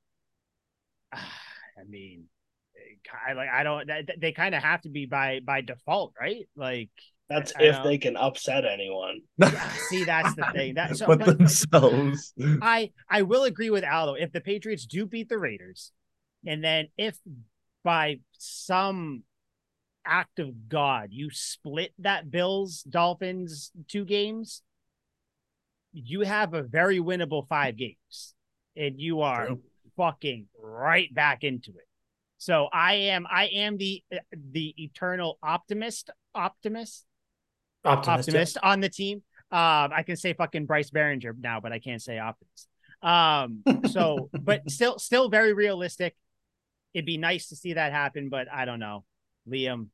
I 1.83 1.89
mean, 1.89 2.25
I 3.29 3.33
like 3.33 3.49
I 3.53 3.63
don't. 3.63 3.87
They, 3.87 4.05
they 4.19 4.33
kind 4.33 4.55
of 4.55 4.63
have 4.63 4.83
to 4.83 4.89
be 4.89 5.07
by 5.07 5.41
by 5.45 5.61
default, 5.61 6.15
right? 6.21 6.49
Like, 6.57 6.91
That's 7.29 7.53
I 7.59 7.65
if 7.65 7.77
know. 7.77 7.85
they 7.85 7.99
can 7.99 8.17
upset 8.17 8.65
anyone. 8.65 9.21
see, 9.89 10.05
that's 10.05 10.35
the 10.35 10.47
thing. 10.53 10.75
That 10.75 10.97
so, 10.97 11.07
but 11.07 11.19
but- 11.21 11.39
themselves. 11.39 12.33
I 12.63 12.91
I 13.11 13.23
will 13.23 13.45
agree 13.45 13.71
with 13.71 13.85
Al 13.85 14.07
though. 14.07 14.15
If 14.15 14.33
the 14.33 14.41
Patriots 14.41 14.87
do 14.87 15.07
beat 15.07 15.29
the 15.29 15.39
Raiders, 15.39 15.91
and 16.47 16.63
then 16.63 16.89
if 16.97 17.19
by 17.85 18.21
some 18.39 19.25
act 20.05 20.39
of 20.39 20.69
God 20.69 21.09
you 21.13 21.31
split 21.31 21.93
that 21.99 22.31
Bills 22.31 22.83
Dolphins 22.89 23.73
two 23.89 24.05
games, 24.05 24.63
you 25.93 26.21
have 26.21 26.55
a 26.55 26.63
very 26.63 26.99
winnable 26.99 27.47
five 27.49 27.77
games, 27.77 28.35
and 28.77 29.01
you 29.01 29.21
are 29.23 29.47
True. 29.49 29.61
Fucking 29.97 30.47
right 30.61 31.13
back 31.15 31.45
into 31.45 31.71
it. 31.71 31.87
So 32.39 32.69
I 32.73 32.95
am 32.95 33.27
I 33.31 33.47
am 33.47 33.77
the 33.77 34.03
the 34.33 34.75
eternal 34.77 35.39
optimist 35.43 36.11
optimist 36.35 37.05
Optimistic. 37.85 38.35
optimist 38.35 38.59
on 38.63 38.81
the 38.81 38.89
team. 38.89 39.23
Um, 39.51 39.91
I 39.93 40.03
can 40.05 40.17
say 40.17 40.33
fucking 40.33 40.67
Bryce 40.67 40.91
Baringer 40.91 41.35
now, 41.39 41.61
but 41.61 41.73
I 41.73 41.79
can't 41.79 42.01
say 42.01 42.19
optimist. 42.19 42.69
Um, 43.03 43.63
so, 43.91 44.31
but 44.41 44.71
still, 44.71 44.99
still 44.99 45.29
very 45.29 45.53
realistic. 45.53 46.17
It'd 46.95 47.07
be 47.07 47.19
nice 47.19 47.49
to 47.49 47.57
see 47.57 47.75
that 47.75 47.93
happen, 47.93 48.29
but 48.29 48.47
I 48.53 48.65
don't 48.65 48.79
know, 48.81 49.05
Liam. 49.49 49.89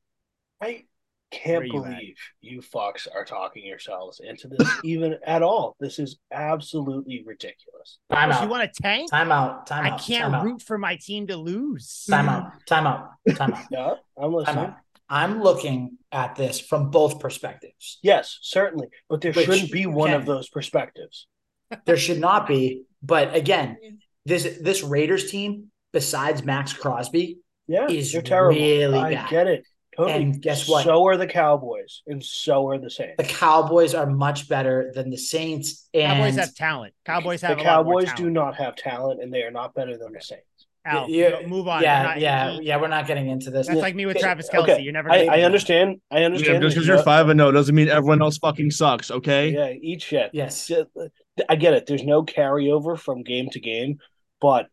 I 0.61 0.85
can't 1.31 1.57
Where 1.57 1.65
you 1.65 1.85
at? 1.85 1.91
believe 1.99 2.15
you 2.41 2.61
fucks 2.61 3.07
are 3.13 3.23
talking 3.25 3.65
yourselves 3.65 4.19
into 4.23 4.47
this 4.47 4.67
even 4.83 5.17
at 5.25 5.43
all. 5.43 5.75
This 5.79 5.99
is 5.99 6.17
absolutely 6.31 7.23
ridiculous. 7.25 7.99
Time 8.11 8.31
You 8.43 8.49
want 8.49 8.71
to 8.73 8.81
tank? 8.81 9.09
Time 9.11 9.31
out. 9.31 9.67
Time 9.67 9.85
I 9.85 9.89
out. 9.91 10.01
can't 10.01 10.23
time 10.23 10.35
out. 10.35 10.43
root 10.45 10.61
for 10.61 10.77
my 10.77 10.95
team 10.95 11.27
to 11.27 11.37
lose. 11.37 12.05
Time 12.09 12.29
out. 12.29 12.51
Time 12.65 12.87
out. 12.87 13.09
Time 13.35 13.53
out. 13.53 13.63
Yeah, 13.71 13.93
I'm 14.17 14.23
Time 14.23 14.33
listening. 14.33 14.57
out. 14.65 14.75
I'm 15.11 15.41
looking 15.41 15.97
at 16.11 16.35
this 16.35 16.59
from 16.59 16.91
both 16.91 17.19
perspectives. 17.19 17.99
Yes, 18.03 18.37
certainly, 18.41 18.87
but 19.09 19.21
there 19.21 19.31
Which 19.33 19.45
shouldn't 19.45 19.71
be 19.71 19.85
one 19.85 20.09
can- 20.11 20.19
of 20.19 20.25
those 20.25 20.49
perspectives. 20.49 21.27
There 21.85 21.97
should 21.97 22.19
not 22.19 22.47
be, 22.47 22.83
but 23.03 23.35
again, 23.35 23.77
this 24.25 24.57
this 24.61 24.83
Raiders 24.83 25.29
team, 25.31 25.71
besides 25.93 26.43
Maxx 26.43 26.73
Crosby, 26.73 27.37
Yeah, 27.67 27.87
Is 27.87 28.11
they're 28.11 28.21
terrible. 28.23 28.59
really 28.59 28.97
I 28.97 29.13
bad. 29.13 29.29
get 29.29 29.47
it. 29.47 29.63
Totally. 29.99 30.23
And 30.23 30.41
guess 30.41 30.67
what? 30.67 30.85
So 30.85 31.05
are 31.07 31.17
the 31.17 31.27
Cowboys, 31.27 32.03
and 32.07 32.23
so 32.23 32.67
are 32.69 32.77
the 32.77 32.89
Saints. 32.89 33.15
the 33.17 33.23
Cowboys 33.25 33.93
are 33.93 34.05
much 34.05 34.47
better 34.47 34.91
than 34.95 35.09
the 35.09 35.17
Saints. 35.17 35.89
And 35.93 36.17
Cowboys 36.19 36.35
have 36.37 36.55
talent. 36.55 36.93
Cowboys 37.05 37.41
the 37.41 37.47
have 37.47 37.59
a 37.59 37.63
lot 37.63 37.85
more 37.85 38.01
Cowboys 38.01 38.13
do 38.17 38.29
not 38.29 38.55
have 38.55 38.75
talent, 38.77 39.21
and 39.21 39.33
they 39.33 39.43
are 39.43 39.51
not 39.51 39.73
better 39.73 39.97
than 39.97 40.13
the 40.13 40.21
Saints. 40.21 40.43
Al, 40.85 41.09
Yeah, 41.09 41.45
move 41.45 41.67
on. 41.67 41.83
Yeah, 41.83 41.97
I'm 41.99 42.05
not- 42.05 42.19
yeah, 42.21 42.57
yeah. 42.61 42.77
We're 42.79 42.87
not 42.87 43.05
getting 43.05 43.27
into 43.27 43.51
this. 43.51 43.67
That's 43.67 43.81
like 43.81 43.95
me 43.95 44.05
with 44.05 44.15
Okay, 44.15 44.23
Travis 44.23 44.49
Kelce. 44.49 44.61
okay. 44.63 44.81
You're 44.81 44.93
never. 44.93 45.11
I, 45.11 45.19
gonna 45.25 45.31
I 45.31 45.35
beat 45.35 45.43
understand. 45.43 46.01
I 46.09 46.19
Yeah, 46.19 46.25
understand. 46.27 46.63
just 46.63 46.75
because 46.75 46.87
you 46.87 46.93
you're 46.93 47.03
five 47.03 47.27
and 47.27 47.37
no 47.37 47.51
doesn't 47.51 47.75
mean 47.75 47.89
everyone 47.89 48.21
else 48.21 48.37
fucking 48.37 48.71
sucks. 48.71 49.11
Okay. 49.11 49.49
Yeah, 49.51 49.71
eat 49.81 50.01
shit. 50.01 50.31
Yes. 50.33 50.71
I 51.49 51.55
get 51.57 51.73
it. 51.73 51.85
There's 51.85 52.03
no 52.05 52.23
carryover 52.23 52.97
from 52.97 53.23
game 53.23 53.49
to 53.49 53.59
game, 53.59 53.99
but 54.39 54.67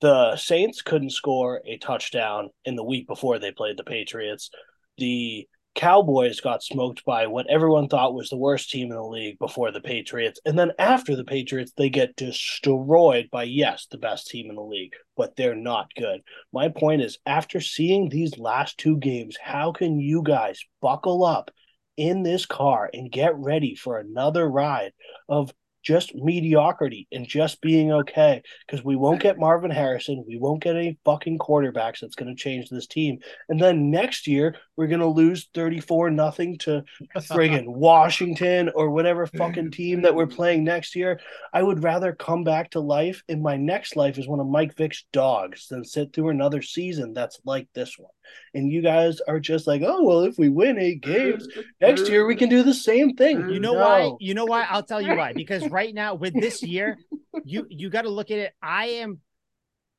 the 0.00 0.36
Saints 0.36 0.80
couldn't 0.80 1.10
score 1.10 1.60
a 1.66 1.76
touchdown 1.78 2.50
in 2.64 2.76
the 2.76 2.84
week 2.84 3.08
before 3.08 3.40
they 3.40 3.50
played 3.50 3.76
the 3.76 3.84
Patriots. 3.84 4.50
The 4.98 5.48
Cowboys 5.74 6.40
got 6.40 6.64
smoked 6.64 7.04
by 7.04 7.28
what 7.28 7.48
everyone 7.48 7.86
thought 7.86 8.12
was 8.12 8.30
the 8.30 8.36
worst 8.36 8.68
team 8.68 8.90
in 8.90 8.96
the 8.96 9.02
league 9.02 9.38
before 9.38 9.70
the 9.70 9.80
Patriots. 9.80 10.40
And 10.44 10.58
then 10.58 10.72
after 10.76 11.14
the 11.14 11.24
Patriots, 11.24 11.72
they 11.76 11.88
get 11.88 12.16
destroyed 12.16 13.28
by, 13.30 13.44
yes, 13.44 13.86
the 13.88 13.98
best 13.98 14.26
team 14.26 14.50
in 14.50 14.56
the 14.56 14.62
league, 14.62 14.94
but 15.16 15.36
they're 15.36 15.54
not 15.54 15.94
good. 15.96 16.22
My 16.52 16.68
point 16.68 17.02
is, 17.02 17.18
after 17.26 17.60
seeing 17.60 18.08
these 18.08 18.38
last 18.38 18.76
two 18.76 18.96
games, 18.96 19.36
how 19.40 19.70
can 19.70 20.00
you 20.00 20.22
guys 20.24 20.58
buckle 20.82 21.24
up 21.24 21.52
in 21.96 22.24
this 22.24 22.44
car 22.44 22.90
and 22.92 23.12
get 23.12 23.36
ready 23.36 23.76
for 23.76 23.98
another 23.98 24.50
ride 24.50 24.92
of 25.28 25.52
just 25.88 26.14
mediocrity 26.14 27.08
and 27.12 27.26
just 27.26 27.62
being 27.62 27.90
okay 27.90 28.42
because 28.66 28.84
we 28.84 28.94
won't 28.94 29.22
get 29.22 29.38
Marvin 29.38 29.70
Harrison. 29.70 30.22
We 30.28 30.36
won't 30.36 30.62
get 30.62 30.76
any 30.76 30.98
fucking 31.06 31.38
quarterbacks 31.38 32.00
that's 32.00 32.14
going 32.14 32.28
to 32.28 32.38
change 32.38 32.68
this 32.68 32.86
team. 32.86 33.20
And 33.48 33.58
then 33.58 33.90
next 33.90 34.26
year, 34.26 34.54
we're 34.76 34.86
going 34.86 35.00
to 35.00 35.06
lose 35.06 35.48
34 35.54 36.10
nothing 36.10 36.58
to 36.58 36.84
friggin' 37.16 37.66
Washington 37.66 38.70
or 38.74 38.90
whatever 38.90 39.26
fucking 39.26 39.70
team 39.70 40.02
that 40.02 40.14
we're 40.14 40.26
playing 40.26 40.62
next 40.62 40.94
year. 40.94 41.20
I 41.54 41.62
would 41.62 41.82
rather 41.82 42.12
come 42.12 42.44
back 42.44 42.72
to 42.72 42.80
life 42.80 43.22
in 43.26 43.40
my 43.40 43.56
next 43.56 43.96
life 43.96 44.18
as 44.18 44.28
one 44.28 44.40
of 44.40 44.46
Mike 44.46 44.76
Vick's 44.76 45.06
dogs 45.10 45.68
than 45.68 45.86
sit 45.86 46.12
through 46.12 46.28
another 46.28 46.60
season 46.60 47.14
that's 47.14 47.40
like 47.46 47.66
this 47.72 47.98
one. 47.98 48.10
And 48.52 48.70
you 48.70 48.82
guys 48.82 49.20
are 49.26 49.40
just 49.40 49.66
like, 49.66 49.80
oh, 49.82 50.02
well, 50.04 50.20
if 50.20 50.36
we 50.38 50.50
win 50.50 50.78
eight 50.78 51.00
games, 51.00 51.48
next 51.80 52.10
year 52.10 52.26
we 52.26 52.36
can 52.36 52.50
do 52.50 52.62
the 52.62 52.74
same 52.74 53.16
thing. 53.16 53.48
You 53.48 53.58
know 53.58 53.72
No. 53.72 53.80
why? 53.80 54.10
You 54.20 54.34
know 54.34 54.44
why? 54.44 54.66
I'll 54.68 54.82
tell 54.82 55.00
you 55.00 55.16
why. 55.16 55.32
Because 55.32 55.66
right 55.70 55.77
now, 55.94 56.14
with 56.14 56.34
this 56.34 56.62
year, 56.62 56.98
you 57.44 57.66
you 57.70 57.90
got 57.90 58.02
to 58.02 58.10
look 58.10 58.30
at 58.30 58.38
it. 58.38 58.52
I 58.62 58.86
am 58.86 59.20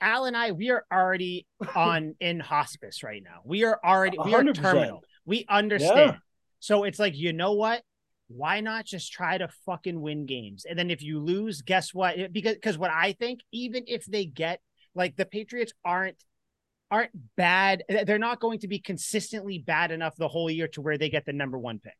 Al 0.02 0.26
and 0.26 0.36
I. 0.36 0.52
We 0.52 0.70
are 0.72 0.86
already 0.92 1.48
on 1.76 2.16
in 2.20 2.40
hospice 2.40 3.04
right 3.04 3.22
now. 3.24 3.42
We 3.44 3.64
are 3.64 3.80
already 3.84 4.18
we 4.24 4.34
are 4.34 4.44
100%. 4.44 4.56
terminal. 4.56 5.04
We 5.26 5.46
understand. 5.50 6.18
So 6.60 6.84
it's 6.84 7.00
like 7.00 7.16
you 7.16 7.34
know 7.34 7.54
what? 7.54 7.84
Why 8.28 8.62
not 8.62 8.86
just 8.86 9.12
try 9.12 9.38
to 9.38 9.50
fucking 9.66 10.00
win 10.00 10.26
games? 10.26 10.66
And 10.70 10.78
then 10.78 10.92
if 10.92 11.02
you 11.02 11.20
lose, 11.20 11.62
guess 11.62 11.94
what? 11.94 12.32
Because 12.32 12.56
because 12.56 12.78
what 12.78 12.92
I 12.92 13.14
think, 13.14 13.40
even 13.52 13.84
if 13.88 14.06
they 14.06 14.26
get 14.26 14.62
like 14.94 15.16
the 15.16 15.26
Patriots 15.26 15.74
aren't 15.84 16.18
aren't 16.92 17.12
bad. 17.36 17.84
They're 17.88 18.18
not 18.18 18.40
going 18.40 18.60
to 18.60 18.68
be 18.68 18.80
consistently 18.80 19.60
bad 19.60 19.92
enough 19.92 20.16
the 20.16 20.28
whole 20.28 20.50
year 20.50 20.68
to 20.70 20.82
where 20.82 20.98
they 20.98 21.10
get 21.10 21.26
the 21.26 21.34
number 21.34 21.58
one 21.58 21.80
pick. 21.80 21.94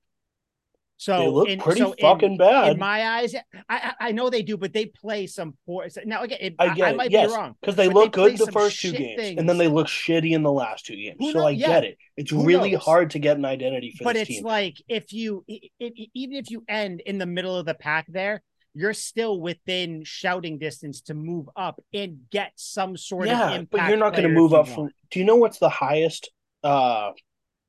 So 1.02 1.18
they 1.18 1.28
look 1.30 1.48
in, 1.48 1.60
pretty 1.60 1.80
so 1.80 1.96
fucking 2.02 2.34
in, 2.34 2.38
bad. 2.38 2.74
in 2.74 2.78
my 2.78 3.08
eyes. 3.08 3.34
I, 3.34 3.42
I 3.70 3.94
I 4.08 4.12
know 4.12 4.30
they 4.30 4.42
do, 4.42 4.58
but 4.58 4.74
they 4.74 4.86
play 4.88 5.28
some 5.28 5.58
poor. 5.66 5.88
Now 6.06 6.24
again, 6.24 6.40
it, 6.42 6.56
I 6.60 6.66
I, 6.66 6.74
get 6.76 6.88
I 6.88 6.90
it, 6.92 6.96
might 6.98 7.12
yes, 7.12 7.30
be 7.32 7.36
wrong 7.38 7.56
because 7.62 7.78
they 7.78 7.88
look 7.88 8.12
they 8.14 8.36
good 8.36 8.38
the 8.38 8.52
first 8.52 8.82
two 8.82 8.92
games, 8.92 9.38
and 9.40 9.48
then 9.48 9.58
they 9.58 9.70
look 9.70 9.88
shitty 9.88 10.32
in 10.32 10.44
the 10.44 10.52
last 10.52 10.86
two 10.86 10.98
games. 10.98 11.16
Who 11.20 11.32
so 11.32 11.48
I 11.48 11.52
yeah. 11.52 11.68
get 11.68 11.84
it. 11.86 11.98
It's 12.18 12.32
Who 12.32 12.44
really 12.46 12.74
knows? 12.74 12.84
hard 12.84 13.12
to 13.12 13.20
get 13.20 13.38
an 13.38 13.46
identity 13.46 13.96
for 13.98 14.04
but 14.04 14.18
it's 14.18 14.28
team. 14.28 14.44
like 14.44 14.76
if 14.90 15.14
you 15.14 15.46
i- 15.50 15.62
i- 15.82 16.08
even 16.14 16.36
if 16.36 16.52
you 16.52 16.66
end 16.68 17.00
in 17.00 17.18
the 17.18 17.26
middle 17.26 17.56
of 17.56 17.66
the 17.66 17.76
pack 17.76 18.06
there 18.10 18.44
you're 18.74 18.94
still 18.94 19.40
within 19.40 20.04
shouting 20.04 20.60
distance 20.60 21.02
to 21.02 21.14
move 21.14 21.50
up 21.56 21.82
and 21.94 22.20
get 22.30 22.52
some 22.56 22.98
sort 22.98 23.28
of 23.30 23.34
impact 23.34 23.68
but 23.72 23.88
you're 23.88 23.98
not 23.98 24.12
going 24.12 24.24
to 24.28 24.30
move 24.30 24.54
up 24.54 24.68
from. 24.68 24.90
Do 25.12 25.20
you 25.20 25.26
know 25.26 25.38
what's 25.38 25.60
the 25.60 25.70
highest 25.70 26.30
uh 26.62 27.12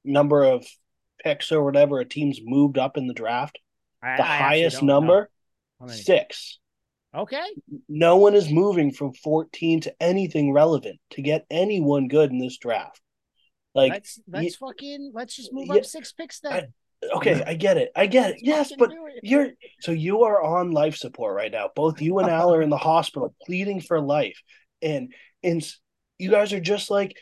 number 0.04 0.42
of 0.42 0.66
picks 1.22 1.52
or 1.52 1.64
whatever 1.64 2.00
a 2.00 2.04
team's 2.04 2.40
moved 2.42 2.78
up 2.78 2.96
in 2.96 3.06
the 3.06 3.14
draft? 3.14 3.58
I- 4.02 4.16
The 4.16 4.22
I 4.24 4.36
highest 4.38 4.82
number, 4.82 5.30
six. 5.86 6.58
okay 7.14 7.46
No 7.88 8.16
one 8.16 8.34
is 8.34 8.50
moving 8.50 8.92
from 8.92 9.12
14 9.12 9.80
to 9.82 9.94
anything 10.00 10.52
relevant 10.52 11.00
to 11.10 11.22
get 11.22 11.46
anyone 11.50 12.08
good 12.08 12.30
in 12.30 12.38
this 12.38 12.58
draft. 12.58 13.00
Like, 13.74 13.92
let's 13.92 14.18
let's 14.26 14.56
fucking 14.56 15.12
let's 15.14 15.36
just 15.36 15.52
move 15.52 15.68
yeah, 15.68 15.76
up 15.76 15.84
six 15.84 16.12
picks 16.12 16.40
then 16.40 16.72
okay, 17.14 17.42
I 17.46 17.54
get 17.54 17.76
it. 17.76 17.90
I 17.96 18.06
get 18.06 18.32
it. 18.32 18.36
Yes, 18.40 18.72
but 18.78 18.92
it. 18.92 18.98
you're 19.22 19.48
so 19.80 19.92
you 19.92 20.24
are 20.24 20.42
on 20.42 20.70
life 20.70 20.96
support 20.96 21.34
right 21.34 21.50
now. 21.52 21.70
Both 21.74 22.00
you 22.00 22.18
and 22.18 22.28
Al 22.28 22.54
are 22.54 22.62
in 22.62 22.70
the 22.70 22.76
hospital 22.76 23.34
pleading 23.44 23.80
for 23.80 24.00
life. 24.00 24.40
And 24.82 25.12
and 25.42 25.66
you 26.18 26.30
guys 26.30 26.52
are 26.52 26.60
just 26.60 26.90
like 26.90 27.16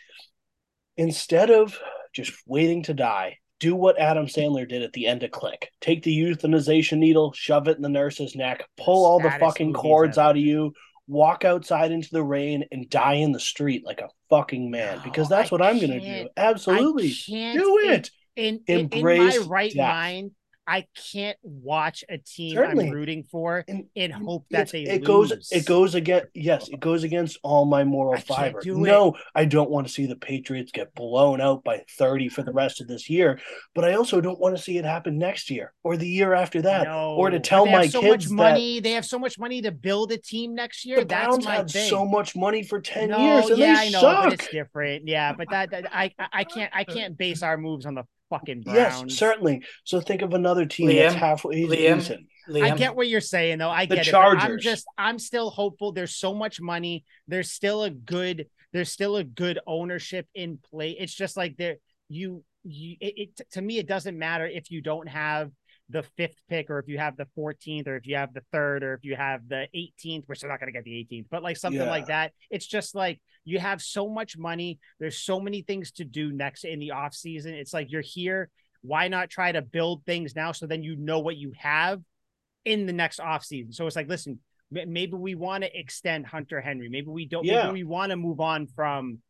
instead 0.96 1.50
of 1.50 1.78
just 2.14 2.32
waiting 2.46 2.82
to 2.84 2.94
die, 2.94 3.38
do 3.60 3.74
what 3.74 3.98
Adam 3.98 4.26
Sandler 4.26 4.68
did 4.68 4.82
at 4.82 4.92
the 4.92 5.06
end 5.06 5.22
of 5.22 5.30
Click. 5.30 5.70
Take 5.80 6.02
the 6.02 6.16
euthanization 6.16 6.98
needle, 6.98 7.32
shove 7.32 7.68
it 7.68 7.76
in 7.76 7.82
the 7.82 7.88
nurse's 7.88 8.34
neck, 8.34 8.64
pull 8.76 9.04
all 9.04 9.20
the 9.20 9.30
fucking 9.30 9.72
cords 9.72 10.18
out 10.18 10.36
of 10.36 10.42
you, 10.42 10.72
walk 11.06 11.44
outside 11.44 11.90
into 11.90 12.10
the 12.10 12.22
rain 12.22 12.64
and 12.70 12.88
die 12.88 13.14
in 13.14 13.32
the 13.32 13.40
street 13.40 13.84
like 13.84 14.00
a 14.00 14.10
fucking 14.30 14.70
man 14.70 15.00
because 15.02 15.28
that's 15.28 15.50
what 15.50 15.62
I'm 15.62 15.78
going 15.78 15.90
to 15.90 16.00
do. 16.00 16.28
Absolutely. 16.36 17.14
Do 17.26 17.78
it. 17.84 18.10
in, 18.36 18.60
in, 18.66 18.78
in 18.78 18.88
Embrace 18.92 19.40
my 19.40 19.46
right 19.46 19.74
death. 19.74 19.88
mind 19.88 20.30
I 20.70 20.86
can't 21.12 21.38
watch 21.42 22.04
a 22.10 22.18
team 22.18 22.54
Certainly. 22.54 22.88
I'm 22.88 22.92
rooting 22.92 23.24
for 23.24 23.64
And 23.66 23.86
and 23.96 24.12
hope 24.12 24.44
that 24.50 24.70
they 24.70 24.82
it 24.82 25.00
lose. 25.08 25.30
goes 25.30 25.48
it 25.50 25.64
goes 25.66 25.94
against 25.94 26.26
yes 26.34 26.68
it 26.68 26.78
goes 26.78 27.04
against 27.04 27.38
all 27.42 27.64
my 27.64 27.84
moral 27.84 28.14
I 28.14 28.20
fiber 28.20 28.60
no 28.66 29.16
i 29.34 29.46
don't 29.46 29.70
want 29.70 29.86
to 29.86 29.92
see 29.92 30.04
the 30.06 30.16
patriots 30.16 30.70
get 30.70 30.94
blown 30.94 31.40
out 31.40 31.64
by 31.64 31.84
30 31.98 32.28
for 32.28 32.42
the 32.42 32.52
rest 32.52 32.82
of 32.82 32.86
this 32.86 33.08
year 33.08 33.40
but 33.74 33.84
i 33.84 33.94
also 33.94 34.20
don't 34.20 34.38
want 34.38 34.56
to 34.56 34.62
see 34.62 34.76
it 34.76 34.84
happen 34.84 35.16
next 35.16 35.48
year 35.50 35.72
or 35.82 35.96
the 35.96 36.06
year 36.08 36.34
after 36.34 36.60
that 36.62 36.84
No, 36.84 37.14
or 37.16 37.30
to 37.30 37.40
tell 37.40 37.64
my 37.64 37.86
so 37.88 38.00
kids 38.02 38.30
much 38.30 38.52
money. 38.52 38.80
They 38.80 38.92
have 38.92 39.06
so 39.06 39.18
much 39.18 39.38
money 39.38 39.62
to 39.62 39.72
build 39.72 40.12
a 40.12 40.18
team 40.18 40.54
next 40.54 40.84
year. 40.84 40.98
the 40.98 41.06
That's 41.06 41.26
browns 41.28 41.44
my 41.46 41.54
had 41.56 41.70
thing. 41.70 41.88
so 41.88 42.04
much 42.04 42.36
money 42.36 42.62
for 42.62 42.78
10 42.80 43.08
no, 43.08 43.18
years 43.18 43.48
and 43.48 43.58
yeah, 43.58 43.74
they 43.76 43.86
I 43.86 43.88
know, 43.90 44.00
suck 44.00 44.32
it's 44.34 44.48
different. 44.48 45.08
Yeah, 45.08 45.32
but 45.32 45.48
that, 45.50 45.70
that 45.70 45.86
I- 45.92 46.12
I 46.32 46.44
can't 46.44 46.70
I 46.74 46.84
can't 46.84 47.16
base 47.16 47.42
our 47.42 47.56
moves 47.56 47.86
on 47.86 47.94
the 47.94 48.04
fucking 48.30 48.62
yes 48.66 49.02
certainly 49.08 49.62
so 49.84 50.00
think 50.00 50.22
of 50.22 50.34
another 50.34 50.66
team 50.66 50.88
Liam, 50.88 50.96
that's 51.02 51.14
halfway 51.14 51.62
Liam, 51.62 51.96
decent 51.96 52.26
Liam, 52.48 52.62
I 52.62 52.76
get 52.76 52.96
what 52.96 53.08
you're 53.08 53.20
saying 53.20 53.58
though. 53.58 53.68
I 53.70 53.84
The 53.84 53.96
get 53.96 54.08
it. 54.08 54.12
but 54.12 54.18
I'm 54.20 54.38
Chargers. 54.38 54.64
just 54.64 54.86
I'm 54.96 55.18
still 55.18 55.50
hopeful. 55.50 55.92
There's 55.92 56.16
so 56.16 56.34
much 56.34 56.60
money. 56.62 57.04
There's 57.26 57.52
still 57.52 57.84
a 57.84 57.90
good 57.90 58.46
there's 58.72 58.90
still 58.90 59.16
a 59.16 59.24
good 59.24 59.58
ownership 59.66 60.26
in 60.34 60.58
play. 60.70 60.92
It's 60.92 61.14
just 61.14 61.36
like 61.36 61.56
there 61.58 61.76
you 62.08 62.42
you 62.64 62.96
it, 63.00 63.14
it 63.38 63.50
to 63.52 63.60
me 63.60 63.78
it 63.78 63.86
doesn't 63.86 64.18
matter 64.18 64.46
if 64.46 64.70
you 64.70 64.80
don't 64.80 65.08
have 65.08 65.50
the 65.90 66.02
fifth 66.02 66.40
pick 66.48 66.68
or 66.70 66.78
if 66.78 66.86
you 66.88 66.98
have 66.98 67.16
the 67.16 67.26
14th 67.36 67.86
or 67.88 67.96
if 67.96 68.06
you 68.06 68.16
have 68.16 68.34
the 68.34 68.42
third 68.52 68.82
or 68.82 68.92
if 68.94 69.04
you 69.04 69.16
have 69.16 69.48
the 69.48 69.66
18th 69.74 70.24
which 70.26 70.40
they're 70.40 70.50
not 70.50 70.60
going 70.60 70.70
to 70.70 70.76
get 70.78 70.84
the 70.84 71.06
18th 71.10 71.26
but 71.30 71.42
like 71.42 71.56
something 71.56 71.80
Yeah. 71.80 71.88
like 71.88 72.06
that 72.06 72.32
it's 72.50 72.66
just 72.66 72.94
like 72.94 73.20
you 73.44 73.58
have 73.58 73.80
so 73.80 74.08
much 74.08 74.36
money 74.36 74.78
there's 75.00 75.16
so 75.18 75.40
many 75.40 75.62
things 75.62 75.90
to 75.92 76.04
do 76.04 76.30
next 76.30 76.64
in 76.64 76.78
the 76.78 76.90
off 76.90 77.14
season 77.14 77.54
it's 77.54 77.72
like 77.72 77.90
you're 77.90 78.02
here 78.02 78.50
why 78.82 79.08
not 79.08 79.30
try 79.30 79.50
to 79.50 79.62
build 79.62 80.04
things 80.04 80.36
now 80.36 80.52
so 80.52 80.66
then 80.66 80.82
you 80.82 80.94
know 80.96 81.20
what 81.20 81.36
you 81.36 81.52
have 81.56 82.02
in 82.66 82.84
the 82.84 82.92
next 82.92 83.18
off 83.20 83.42
season 83.44 83.72
so 83.72 83.86
it's 83.86 83.96
like 83.96 84.08
listen 84.08 84.38
maybe 84.70 85.14
we 85.14 85.34
want 85.34 85.64
to 85.64 85.78
extend 85.78 86.26
hunter 86.26 86.60
henry 86.60 86.90
maybe 86.90 87.06
we 87.08 87.24
don't 87.24 87.44
Yeah. 87.46 87.62
maybe 87.64 87.72
we 87.72 87.84
want 87.84 88.10
to 88.10 88.16
move 88.16 88.40
on 88.40 88.66
from 88.66 89.20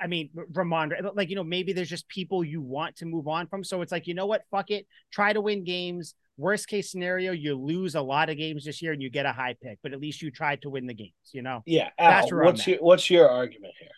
I 0.00 0.06
mean, 0.06 0.30
Rhamondre, 0.52 0.98
eh, 1.04 1.08
like, 1.14 1.28
you 1.30 1.36
know, 1.36 1.44
maybe 1.44 1.72
there's 1.72 1.88
just 1.88 2.08
people 2.08 2.42
you 2.44 2.60
want 2.60 2.96
to 2.96 3.06
move 3.06 3.28
on 3.28 3.46
from. 3.46 3.64
So 3.64 3.82
it's 3.82 3.92
like, 3.92 4.06
you 4.06 4.14
know 4.14 4.26
what? 4.26 4.42
Fuck 4.50 4.70
it. 4.70 4.86
Try 5.12 5.32
to 5.32 5.40
win 5.40 5.64
games. 5.64 6.14
Worst 6.36 6.68
case 6.68 6.90
scenario, 6.92 7.32
you 7.32 7.56
lose 7.56 7.96
a 7.96 8.00
lot 8.00 8.30
of 8.30 8.36
games 8.36 8.64
this 8.64 8.80
year 8.80 8.92
and 8.92 9.02
you 9.02 9.10
get 9.10 9.26
a 9.26 9.32
high 9.32 9.56
pick, 9.60 9.78
but 9.82 9.92
at 9.92 10.00
least 10.00 10.22
you 10.22 10.30
tried 10.30 10.62
to 10.62 10.70
win 10.70 10.86
the 10.86 10.94
games, 10.94 11.12
you 11.32 11.42
know? 11.42 11.62
yeah 11.66 11.88
Al, 11.98 12.28
where 12.28 12.40
I'm 12.42 12.46
what's 12.46 12.60
at. 12.60 12.66
your 12.68 12.78
what's 12.78 13.10
your 13.10 13.28
argument 13.28 13.74
here 13.80 13.88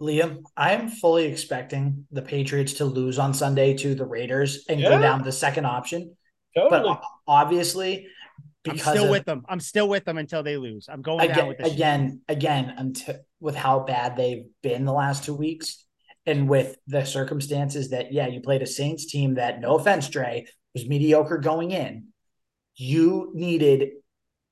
Liam, 0.00 0.42
I 0.56 0.72
am 0.72 0.88
fully 0.88 1.26
expecting 1.26 2.06
the 2.10 2.22
Patriots 2.22 2.74
to 2.74 2.84
lose 2.86 3.18
on 3.18 3.34
Sunday 3.34 3.74
to 3.78 3.94
the 3.94 4.04
Raiders 4.06 4.64
and 4.68 4.80
Yeah. 4.80 4.90
go 4.90 5.00
down 5.02 5.22
the 5.22 5.32
second 5.32 5.66
option. 5.66 6.16
But 6.54 6.70
totally 6.70 6.90
o- 6.94 7.00
obviously, 7.28 8.06
I'm 8.68 8.78
still 8.78 9.04
of, 9.04 9.10
with 9.10 9.24
them. 9.24 9.44
I'm 9.48 9.60
still 9.60 9.88
with 9.88 10.04
them 10.04 10.18
until 10.18 10.42
they 10.42 10.56
lose. 10.56 10.88
I'm 10.90 11.02
going 11.02 11.28
down 11.28 11.30
again, 11.30 11.48
with 11.48 11.58
the 11.58 11.64
shit. 11.64 11.72
again, 11.74 12.20
again, 12.28 12.74
until 12.76 13.16
with 13.40 13.56
how 13.56 13.80
bad 13.80 14.16
they've 14.16 14.44
been 14.62 14.84
the 14.84 14.92
last 14.92 15.24
two 15.24 15.34
weeks, 15.34 15.86
and 16.26 16.48
with 16.48 16.76
the 16.86 17.04
circumstances 17.04 17.90
that 17.90 18.12
yeah, 18.12 18.26
you 18.26 18.40
played 18.40 18.62
a 18.62 18.66
Saints 18.66 19.06
team 19.06 19.34
that, 19.34 19.60
no 19.60 19.76
offense, 19.76 20.08
Dre, 20.08 20.46
was 20.74 20.86
mediocre 20.86 21.38
going 21.38 21.70
in. 21.70 22.08
You 22.76 23.32
needed, 23.34 23.92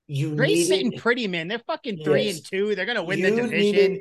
you 0.07 0.35
Dre's 0.35 0.69
sitting 0.69 0.89
needed, 0.89 1.03
pretty, 1.03 1.29
man. 1.29 1.49
They're 1.49 1.59
fucking 1.59 2.03
three 2.03 2.25
Yes. 2.25 2.37
and 2.37 2.47
two. 2.47 2.75
They're 2.75 2.87
gonna 2.87 3.05
win 3.05 3.21
the 3.21 3.31
division. 3.31 3.59
needed, 3.59 4.01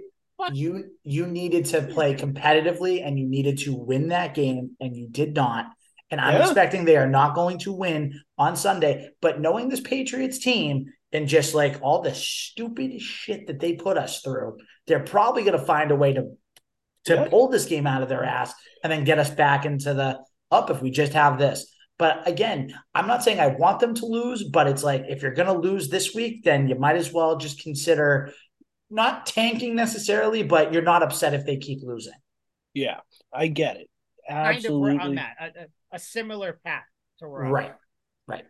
you 0.54 0.92
you 1.04 1.28
needed 1.28 1.66
to 1.66 1.82
play 1.82 2.16
competitively, 2.16 3.06
and 3.06 3.20
you 3.20 3.28
needed 3.28 3.58
to 3.60 3.76
win 3.76 4.08
that 4.10 4.34
game, 4.34 4.78
and 4.80 4.96
you 4.96 5.08
did 5.10 5.36
not. 5.36 5.68
And 6.10 6.22
I'm 6.22 6.36
Yeah. 6.36 6.42
expecting 6.44 6.86
they 6.86 6.98
are 6.98 7.10
not 7.10 7.36
going 7.36 7.58
to 7.60 7.74
win 7.74 8.20
on 8.38 8.56
Sunday. 8.56 9.10
But 9.22 9.42
knowing 9.42 9.68
this 9.70 9.82
Patriots 9.82 10.38
team 10.40 10.86
and 11.12 11.28
just 11.28 11.54
like 11.54 11.80
all 11.82 12.02
the 12.02 12.14
stupid 12.16 13.02
shit 13.02 13.48
that 13.48 13.60
they 13.60 13.74
put 13.74 13.98
us 13.98 14.22
through, 14.22 14.58
they're 14.88 15.04
probably 15.04 15.44
going 15.44 15.58
to 15.60 15.66
find 15.66 15.92
a 15.92 15.96
way 15.96 16.14
to 16.14 16.38
to 17.06 17.14
Yeah. 17.16 17.28
pull 17.30 17.48
this 17.48 17.66
game 17.66 17.88
out 17.88 18.02
of 18.04 18.10
their 18.10 18.24
ass 18.26 18.54
and 18.84 18.92
then 18.92 19.06
get 19.06 19.18
us 19.20 19.30
back 19.30 19.66
into 19.66 19.94
the 19.94 20.20
up 20.52 20.70
if 20.70 20.82
we 20.82 20.92
just 20.92 21.14
have 21.14 21.38
this. 21.40 21.74
But 21.98 22.28
again, 22.28 22.78
I'm 22.94 23.08
not 23.08 23.24
saying 23.24 23.40
I 23.40 23.48
want 23.48 23.80
them 23.80 23.94
to 23.96 24.06
lose, 24.06 24.44
but 24.44 24.68
it's 24.68 24.84
like 24.84 25.06
if 25.08 25.22
you're 25.22 25.34
going 25.34 25.48
to 25.48 25.58
lose 25.68 25.88
this 25.90 26.14
week, 26.14 26.44
then 26.44 26.68
you 26.68 26.76
might 26.76 26.98
as 26.98 27.12
well 27.14 27.38
just 27.38 27.62
consider 27.64 28.34
not 28.90 29.26
tanking 29.26 29.74
necessarily, 29.76 30.44
but 30.44 30.72
you're 30.74 30.82
not 30.84 31.02
upset 31.04 31.34
if 31.34 31.46
they 31.46 31.58
keep 31.58 31.80
losing. 31.82 32.14
yeah 32.74 33.00
i 33.34 33.48
get 33.48 33.78
it 33.78 33.90
Kind 34.30 34.66
of 34.66 34.74
where 34.78 34.92
absolutely 34.92 35.00
I'm 35.00 35.18
at. 35.18 35.70
A, 35.92 36.00
similar 36.00 36.60
path 36.66 36.84
to 37.20 37.30
where 37.30 37.44
Right. 37.44 37.70
at. 38.30 38.46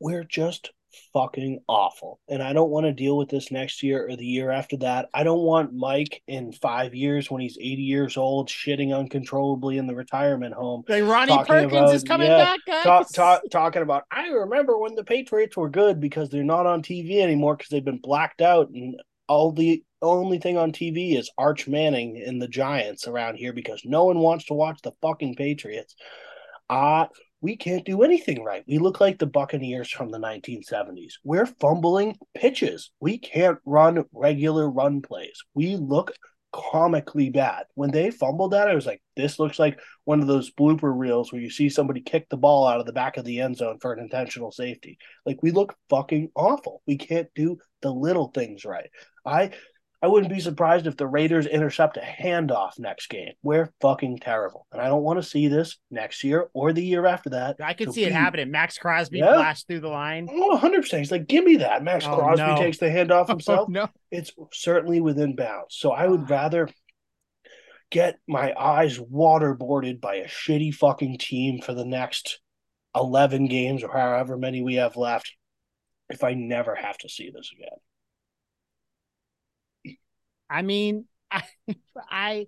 we're 0.00 0.24
just 0.24 0.70
fucking 1.12 1.60
awful. 1.68 2.20
And 2.28 2.42
I 2.42 2.52
don't 2.52 2.70
want 2.70 2.84
to 2.86 2.92
deal 2.92 3.16
with 3.16 3.28
this 3.30 3.50
next 3.52 3.82
year 3.82 4.08
or 4.08 4.16
the 4.16 4.26
year 4.26 4.50
after 4.50 4.76
that. 4.78 5.08
I 5.14 5.22
don't 5.22 5.42
want 5.42 5.72
Mike 5.72 6.22
in 6.26 6.52
five 6.52 6.94
years 6.94 7.30
when 7.30 7.40
he's 7.40 7.56
80 7.56 7.82
years 7.82 8.16
old 8.16 8.48
shitting 8.48 8.94
uncontrollably 8.94 9.78
in 9.78 9.86
the 9.86 9.94
retirement 9.94 10.54
home. 10.54 10.82
Like 10.88 11.04
Ronnie 11.04 11.38
Perkins 11.44 11.72
about- 11.72 11.94
is 11.94 12.02
coming 12.02 12.26
yeah, 12.28 12.44
back, 12.44 12.60
guys. 12.66 12.82
Talk, 12.84 13.12
talk, 13.12 13.42
talking 13.50 13.82
about, 13.82 14.04
I 14.10 14.26
remember 14.28 14.76
when 14.76 14.94
the 14.94 15.04
Patriots 15.04 15.56
were 15.56 15.70
good 15.70 16.00
because 16.00 16.28
they're 16.30 16.42
not 16.44 16.66
on 16.66 16.82
TV 16.82 17.20
anymore 17.22 17.56
because 17.56 17.70
they've 17.70 17.84
been 17.84 17.98
blacked 17.98 18.42
out. 18.42 18.68
And 18.70 19.00
all 19.28 19.52
the 19.52 19.82
only 20.02 20.38
thing 20.40 20.58
on 20.58 20.72
TV 20.72 21.16
is 21.16 21.30
Arch 21.38 21.68
Manning 21.68 22.20
and 22.26 22.42
the 22.42 22.48
Giants 22.48 23.06
around 23.06 23.36
here 23.36 23.52
because 23.52 23.82
no 23.84 24.04
one 24.04 24.18
wants 24.18 24.46
to 24.46 24.54
watch 24.54 24.82
the 24.82 24.92
fucking 25.00 25.36
Patriots. 25.36 25.94
Uh, 26.72 27.06
we 27.42 27.54
can't 27.54 27.84
do 27.84 28.02
anything 28.02 28.42
right. 28.42 28.64
We 28.66 28.78
look 28.78 28.98
like 28.98 29.18
the 29.18 29.26
Buccaneers 29.26 29.90
from 29.90 30.10
the 30.10 30.18
1970s. 30.18 31.14
We're 31.22 31.44
fumbling 31.44 32.16
pitches. 32.34 32.90
We 32.98 33.18
can't 33.18 33.58
run 33.66 34.06
regular 34.14 34.70
run 34.70 35.02
plays. 35.02 35.38
We 35.52 35.76
look 35.76 36.14
comically 36.50 37.28
bad. 37.28 37.64
When 37.74 37.90
they 37.90 38.10
fumbled 38.10 38.52
that, 38.52 38.68
I 38.68 38.74
was 38.74 38.86
like, 38.86 39.02
this 39.16 39.38
looks 39.38 39.58
like 39.58 39.78
one 40.04 40.22
of 40.22 40.28
those 40.28 40.50
blooper 40.50 40.96
reels 40.96 41.30
where 41.30 41.42
you 41.42 41.50
see 41.50 41.68
somebody 41.68 42.00
kick 42.00 42.30
the 42.30 42.38
ball 42.38 42.66
out 42.66 42.80
of 42.80 42.86
the 42.86 42.92
back 42.94 43.18
of 43.18 43.26
the 43.26 43.40
end 43.40 43.58
zone 43.58 43.78
for 43.78 43.92
an 43.92 44.00
intentional 44.00 44.50
safety. 44.50 44.96
Like 45.26 45.42
we 45.42 45.50
look 45.50 45.74
fucking 45.90 46.30
awful. 46.34 46.80
We 46.86 46.96
can't 46.96 47.28
do 47.34 47.58
the 47.82 47.90
little 47.90 48.28
things 48.28 48.64
right. 48.64 48.88
I 49.26 49.50
I 50.02 50.08
wouldn't 50.08 50.32
be 50.32 50.40
surprised 50.40 50.88
if 50.88 50.96
the 50.96 51.06
Raiders 51.06 51.46
intercept 51.46 51.96
a 51.96 52.00
handoff 52.00 52.76
next 52.76 53.08
game. 53.08 53.34
We're 53.44 53.72
fucking 53.80 54.18
terrible. 54.18 54.66
And 54.72 54.82
I 54.82 54.88
don't 54.88 55.04
want 55.04 55.20
to 55.20 55.22
see 55.22 55.46
this 55.46 55.78
next 55.92 56.24
year 56.24 56.48
or 56.54 56.72
the 56.72 56.84
year 56.84 57.06
after 57.06 57.30
that. 57.30 57.56
I 57.62 57.72
could 57.72 57.86
to 57.86 57.92
see 57.92 58.04
it 58.04 58.10
happening. 58.10 58.50
Maxx 58.50 58.78
Crosby 58.78 59.18
Yeah. 59.18 59.34
flashed 59.34 59.68
through 59.68 59.78
the 59.78 59.88
line. 59.88 60.28
Oh, 60.28 60.58
100%. 60.60 60.98
He's 60.98 61.12
like, 61.12 61.28
give 61.28 61.44
me 61.44 61.58
that. 61.58 61.84
Maxx 61.84 62.04
Oh, 62.04 62.16
Crosby 62.16 62.44
no. 62.44 62.56
takes 62.56 62.78
the 62.78 62.86
handoff 62.86 63.26
oh, 63.28 63.32
himself. 63.32 63.66
Oh, 63.68 63.72
no. 63.72 63.88
It's 64.10 64.32
certainly 64.52 65.00
within 65.00 65.36
bounds. 65.36 65.76
So 65.76 65.92
I 65.92 66.08
would 66.08 66.22
ah. 66.22 66.26
rather 66.28 66.68
get 67.92 68.18
my 68.26 68.52
eyes 68.58 68.98
waterboarded 68.98 70.00
by 70.00 70.16
a 70.16 70.26
shitty 70.26 70.74
fucking 70.74 71.18
team 71.18 71.60
for 71.60 71.74
the 71.74 71.84
next 71.84 72.40
11 72.96 73.46
games 73.46 73.84
or 73.84 73.92
however 73.92 74.36
many 74.36 74.62
we 74.62 74.74
have 74.76 74.96
left 74.96 75.32
if 76.10 76.24
I 76.24 76.34
never 76.34 76.74
have 76.74 76.98
to 76.98 77.08
see 77.08 77.30
this 77.30 77.52
again. 77.54 77.78
I 80.52 80.62
mean, 80.62 81.06
I, 81.30 81.42
I, 82.10 82.46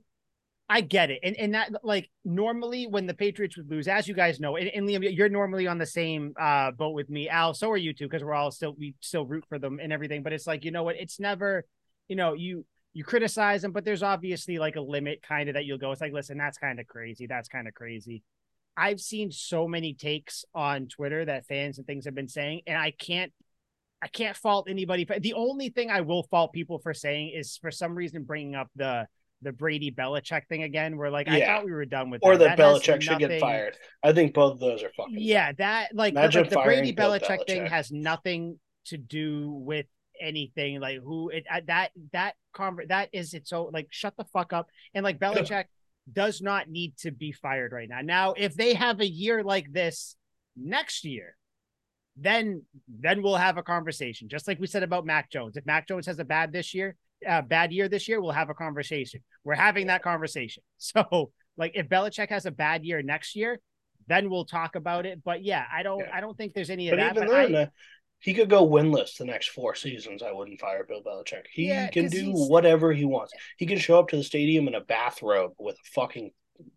I 0.68 0.80
get 0.80 1.10
it, 1.10 1.20
and 1.22 1.36
and 1.36 1.54
that 1.54 1.84
like 1.84 2.10
normally 2.24 2.86
when 2.86 3.06
the 3.06 3.14
Patriots 3.14 3.56
would 3.56 3.70
lose, 3.70 3.86
as 3.86 4.08
you 4.08 4.14
guys 4.14 4.40
know, 4.40 4.56
and, 4.56 4.68
and 4.68 4.88
Liam, 4.88 5.14
you're 5.14 5.28
normally 5.28 5.66
on 5.66 5.78
the 5.78 5.86
same 5.86 6.32
uh, 6.40 6.70
boat 6.70 6.94
with 6.94 7.10
me, 7.10 7.28
Al. 7.28 7.52
So 7.52 7.70
are 7.70 7.76
you 7.76 7.92
two, 7.92 8.06
because 8.06 8.24
we're 8.24 8.34
all 8.34 8.50
still 8.50 8.74
we 8.78 8.94
still 9.00 9.26
root 9.26 9.44
for 9.48 9.58
them 9.58 9.78
and 9.82 9.92
everything. 9.92 10.22
But 10.22 10.32
it's 10.32 10.46
like 10.46 10.64
you 10.64 10.70
know 10.70 10.82
what? 10.82 10.96
It's 10.96 11.20
never, 11.20 11.66
you 12.08 12.16
know, 12.16 12.32
you 12.32 12.64
you 12.94 13.04
criticize 13.04 13.60
them, 13.60 13.72
but 13.72 13.84
there's 13.84 14.02
obviously 14.02 14.58
like 14.58 14.76
a 14.76 14.80
limit, 14.80 15.20
kind 15.22 15.48
of 15.48 15.54
that 15.54 15.66
you'll 15.66 15.78
go. 15.78 15.92
It's 15.92 16.00
like, 16.00 16.12
listen, 16.12 16.38
that's 16.38 16.58
kind 16.58 16.80
of 16.80 16.86
crazy. 16.86 17.26
That's 17.26 17.48
kind 17.48 17.68
of 17.68 17.74
crazy. 17.74 18.22
I've 18.76 19.00
seen 19.00 19.30
so 19.32 19.68
many 19.68 19.94
takes 19.94 20.44
on 20.54 20.86
Twitter 20.86 21.24
that 21.24 21.46
fans 21.46 21.78
and 21.78 21.86
things 21.86 22.06
have 22.06 22.14
been 22.14 22.28
saying, 22.28 22.62
and 22.66 22.78
I 22.78 22.90
can't 22.92 23.32
I 24.02 24.08
can't 24.08 24.36
fault 24.36 24.68
anybody. 24.68 25.06
The 25.18 25.34
only 25.34 25.70
thing 25.70 25.90
I 25.90 26.02
will 26.02 26.24
fault 26.24 26.52
people 26.52 26.78
for 26.78 26.92
saying 26.92 27.32
is 27.34 27.56
for 27.56 27.70
some 27.70 27.94
reason 27.94 28.24
bringing 28.24 28.54
up 28.54 28.68
the 28.76 29.06
the 29.42 29.52
Brady 29.52 29.90
Belichick 29.90 30.46
thing 30.48 30.62
again. 30.62 30.96
Where 30.96 31.10
like 31.10 31.26
yeah. 31.26 31.34
I 31.34 31.46
thought 31.46 31.64
we 31.64 31.72
were 31.72 31.84
done 31.84 32.10
with 32.10 32.20
or 32.22 32.36
that. 32.36 32.56
that, 32.56 32.58
Belichick 32.58 33.02
should 33.02 33.18
get 33.18 33.40
fired. 33.40 33.76
I 34.02 34.12
think 34.12 34.34
both 34.34 34.54
of 34.54 34.60
those 34.60 34.82
are 34.82 34.90
fucking. 34.96 35.16
Yeah, 35.18 35.52
that 35.58 35.94
like, 35.94 36.14
like 36.14 36.32
the 36.32 36.60
Brady 36.62 36.92
Belichick, 36.92 37.28
Belichick 37.28 37.46
thing 37.46 37.66
has 37.66 37.90
nothing 37.90 38.58
to 38.86 38.98
do 38.98 39.50
with 39.50 39.86
anything 40.20 40.80
like 40.80 40.98
who 41.02 41.28
it 41.30 41.44
that 41.66 41.90
that 42.12 42.34
conver- 42.54 42.88
that 42.88 43.08
is 43.12 43.34
its 43.34 43.52
own 43.52 43.70
like 43.72 43.88
shut 43.90 44.14
the 44.16 44.24
fuck 44.24 44.52
up 44.52 44.68
and 44.94 45.02
like 45.02 45.18
Belichick 45.20 45.64
does 46.12 46.40
not 46.40 46.68
need 46.68 46.96
to 46.98 47.10
be 47.10 47.32
fired 47.32 47.72
right 47.72 47.88
now. 47.88 48.00
Now, 48.02 48.34
if 48.36 48.54
they 48.54 48.74
have 48.74 49.00
a 49.00 49.08
year 49.08 49.42
like 49.42 49.72
this 49.72 50.16
next 50.56 51.04
year, 51.04 51.36
then 52.16 52.62
then 52.88 53.22
we'll 53.22 53.36
have 53.36 53.56
a 53.56 53.62
conversation. 53.62 54.28
Just 54.28 54.46
like 54.46 54.60
we 54.60 54.66
said 54.66 54.82
about 54.82 55.04
Mac 55.04 55.30
Jones. 55.30 55.56
If 55.56 55.66
Mac 55.66 55.88
Jones 55.88 56.06
has 56.06 56.18
a 56.18 56.24
bad 56.24 56.52
this 56.52 56.74
year, 56.74 56.96
uh, 57.28 57.42
bad 57.42 57.72
year 57.72 57.88
this 57.88 58.08
year, 58.08 58.20
we'll 58.20 58.32
have 58.32 58.50
a 58.50 58.54
conversation. 58.54 59.20
We're 59.42 59.54
having 59.54 59.88
that 59.88 60.02
conversation. 60.02 60.62
So, 60.78 61.32
like, 61.56 61.72
if 61.74 61.88
Belichick 61.88 62.28
has 62.28 62.46
a 62.46 62.50
bad 62.50 62.84
year 62.84 63.00
next 63.00 63.36
year, 63.36 63.60
then 64.06 64.28
we'll 64.28 64.44
talk 64.44 64.74
about 64.74 65.06
it. 65.06 65.22
But 65.24 65.42
yeah, 65.42 65.64
I 65.72 65.82
don't, 65.82 66.00
yeah. 66.00 66.10
I 66.12 66.20
don't 66.20 66.36
think 66.36 66.52
there's 66.52 66.68
any 66.68 66.90
but 66.90 66.98
of 66.98 67.04
that. 67.04 67.16
Even 67.16 67.28
but 67.28 67.32
then, 67.32 67.56
I, 67.56 67.62
uh, 67.62 67.66
he 68.18 68.34
could 68.34 68.50
go 68.50 68.68
winless 68.68 69.16
the 69.16 69.24
next 69.24 69.48
four 69.48 69.74
seasons. 69.74 70.22
I 70.22 70.32
wouldn't 70.32 70.60
fire 70.60 70.84
Bill 70.84 71.02
Belichick. 71.02 71.44
He 71.52 71.68
yeah, 71.68 71.88
can 71.88 72.08
do 72.08 72.32
whatever 72.32 72.92
he 72.92 73.04
wants. 73.04 73.32
He 73.56 73.66
can 73.66 73.78
show 73.78 73.98
up 73.98 74.08
to 74.08 74.16
the 74.16 74.24
stadium 74.24 74.68
in 74.68 74.74
a 74.74 74.80
bathrobe 74.80 75.52
with 75.58 75.76
a 75.76 75.90
fucking 75.94 76.32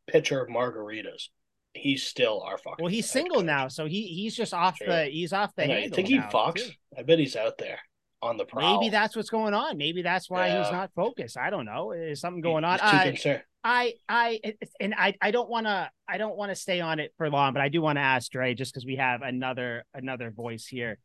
pitcher 0.08 0.42
of 0.42 0.50
margaritas 0.50 1.30
he's 1.74 2.03
still 2.03 2.41
our 2.41 2.57
fucking. 2.57 2.84
Well, 2.84 2.91
he's 2.91 3.09
single 3.09 3.38
coach. 3.38 3.45
now, 3.45 3.68
so 3.68 3.86
he 3.86 4.03
he's 4.07 4.36
just 4.36 4.53
off 4.53 4.78
True. 4.78 4.88
the 4.88 5.05
he's 5.05 5.34
off 5.34 5.53
the. 5.55 5.63
I 5.63 5.89
think 5.89 6.07
he 6.07 6.20
Fox. 6.32 6.63
Too. 6.63 6.72
I 6.97 7.03
bet 7.03 7.20
he's 7.20 7.36
out 7.36 7.57
there 7.57 7.80
on 8.22 8.38
the 8.38 8.45
prowl. 8.45 8.80
Maybe 8.80 8.89
that's 8.89 9.15
what's 9.15 9.30
going 9.30 9.53
on. 9.53 9.78
Maybe 9.78 10.01
that's 10.01 10.30
why 10.30 10.47
yeah. 10.47 10.63
he's 10.63 10.72
not 10.72 10.91
focused. 10.95 11.38
I 11.38 11.49
don't 11.49 11.65
know. 11.65 11.91
Is 11.91 12.20
something 12.20 12.41
going 12.41 12.63
on? 12.63 12.80
I, 12.82 13.15
I, 13.63 13.93
I, 14.07 14.39
and 14.80 14.95
I, 14.97 15.15
I 15.22 15.32
don't 15.32 15.49
want 15.49 15.68
to, 15.68 15.89
I 16.07 16.18
don't 16.18 16.38
want 16.38 16.51
to 16.51 16.55
stay 16.55 16.80
on 16.80 16.99
it 16.99 17.13
for 17.18 17.30
long, 17.30 17.53
but 17.53 17.61
I 17.61 17.70
do 17.70 17.82
want 17.82 17.97
to 17.97 18.01
ask 18.01 18.32
Dre 18.32 18.53
just 18.53 18.74
because 18.74 18.86
we 18.86 18.95
have 18.95 19.22
another, 19.22 19.84
another 19.93 20.32
voice 20.32 20.65
here. 20.65 20.97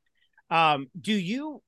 Um, 0.50 0.88
do 0.98 1.12
you 1.12 1.62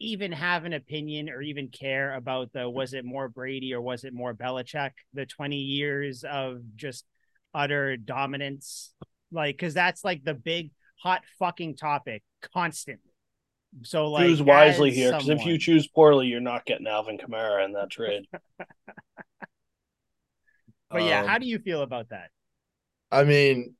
even 0.00 0.32
have 0.32 0.64
an 0.64 0.72
opinion 0.72 1.28
or 1.28 1.42
even 1.42 1.68
care 1.68 2.14
about 2.14 2.52
the 2.52 2.70
was 2.70 2.94
it 2.94 3.04
more 3.04 3.28
Brady 3.28 3.74
or 3.74 3.80
was 3.80 4.04
it 4.04 4.12
more 4.12 4.32
Belichick? 4.32 4.92
The 5.12 5.26
twenty 5.26 5.56
years 5.56 6.24
of 6.24 6.60
just 6.76 7.04
utter 7.54 7.96
dominance 7.96 8.92
like 9.32 9.56
because 9.56 9.74
that's 9.74 10.04
like 10.04 10.24
the 10.24 10.34
big 10.34 10.70
hot 11.02 11.22
fucking 11.38 11.76
topic 11.76 12.22
constantly. 12.54 13.12
So 13.84 14.10
like 14.10 14.26
choose 14.26 14.42
wisely 14.42 14.90
here 14.90 15.12
because 15.12 15.28
if 15.28 15.44
you 15.44 15.58
choose 15.58 15.86
poorly 15.86 16.26
you're 16.26 16.40
not 16.40 16.64
getting 16.64 16.86
alvin 16.86 17.18
kamara 17.18 17.64
in 17.64 17.72
that 17.72 17.90
trade. 17.90 18.26
But 20.90 21.02
yeah 21.02 21.20
um, 21.20 21.28
how 21.28 21.36
do 21.36 21.46
you 21.46 21.58
feel 21.58 21.82
about 21.82 22.08
that? 22.10 22.30
I 23.12 23.24
mean 23.24 23.74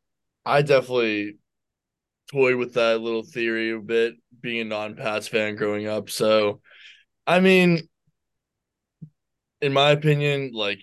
i 0.44 0.62
definitely 0.62 1.38
toyed 2.30 2.56
with 2.56 2.74
that 2.74 3.00
little 3.00 3.22
theory 3.22 3.70
a 3.70 3.78
bit 3.78 4.14
being 4.40 4.60
a 4.60 4.64
non-pats 4.64 5.28
fan 5.28 5.56
growing 5.56 5.86
up. 5.86 6.10
So 6.10 6.60
i 7.26 7.40
mean 7.40 7.88
in 9.60 9.72
my 9.72 9.90
opinion 9.90 10.50
like 10.52 10.80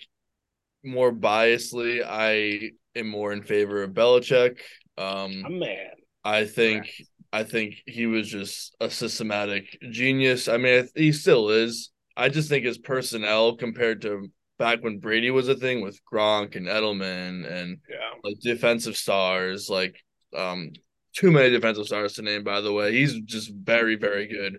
more 0.86 1.12
biasly, 1.12 2.04
I 2.06 2.72
am 2.96 3.08
more 3.08 3.34
in 3.34 3.44
favor 3.44 3.84
of 3.84 3.92
Belichick. 3.92 4.60
Um, 4.98 5.60
man. 5.60 5.92
I 6.24 6.46
think 6.46 6.92
I 7.32 7.44
think 7.44 7.76
he 7.86 8.06
was 8.06 8.30
just 8.30 8.76
a 8.80 8.90
systematic 8.90 9.78
genius. 9.92 10.48
I 10.48 10.58
mean, 10.58 10.88
he 10.96 11.12
still 11.12 11.50
is. 11.50 11.92
I 12.18 12.30
just 12.30 12.50
think 12.50 12.66
his 12.66 12.78
personnel 12.78 13.58
compared 13.58 14.02
to 14.04 14.32
back 14.58 14.82
when 14.82 15.00
Brady 15.00 15.32
was 15.32 15.50
a 15.50 15.56
thing 15.56 15.82
with 15.82 16.00
Gronk 16.12 16.56
and 16.56 16.68
Edelman 16.68 17.46
and 17.50 17.78
yeah. 17.90 17.98
like 18.24 18.40
defensive 18.40 18.96
stars, 18.96 19.70
like 19.70 20.02
um 20.36 20.72
too 21.16 21.32
many 21.32 21.50
defensive 21.50 21.86
stars 21.86 22.14
to 22.14 22.22
name, 22.22 22.44
by 22.44 22.62
the 22.62 22.74
way. 22.74 22.92
He's 22.94 23.20
just 23.22 23.52
very, 23.54 23.96
very 23.96 24.28
good 24.28 24.58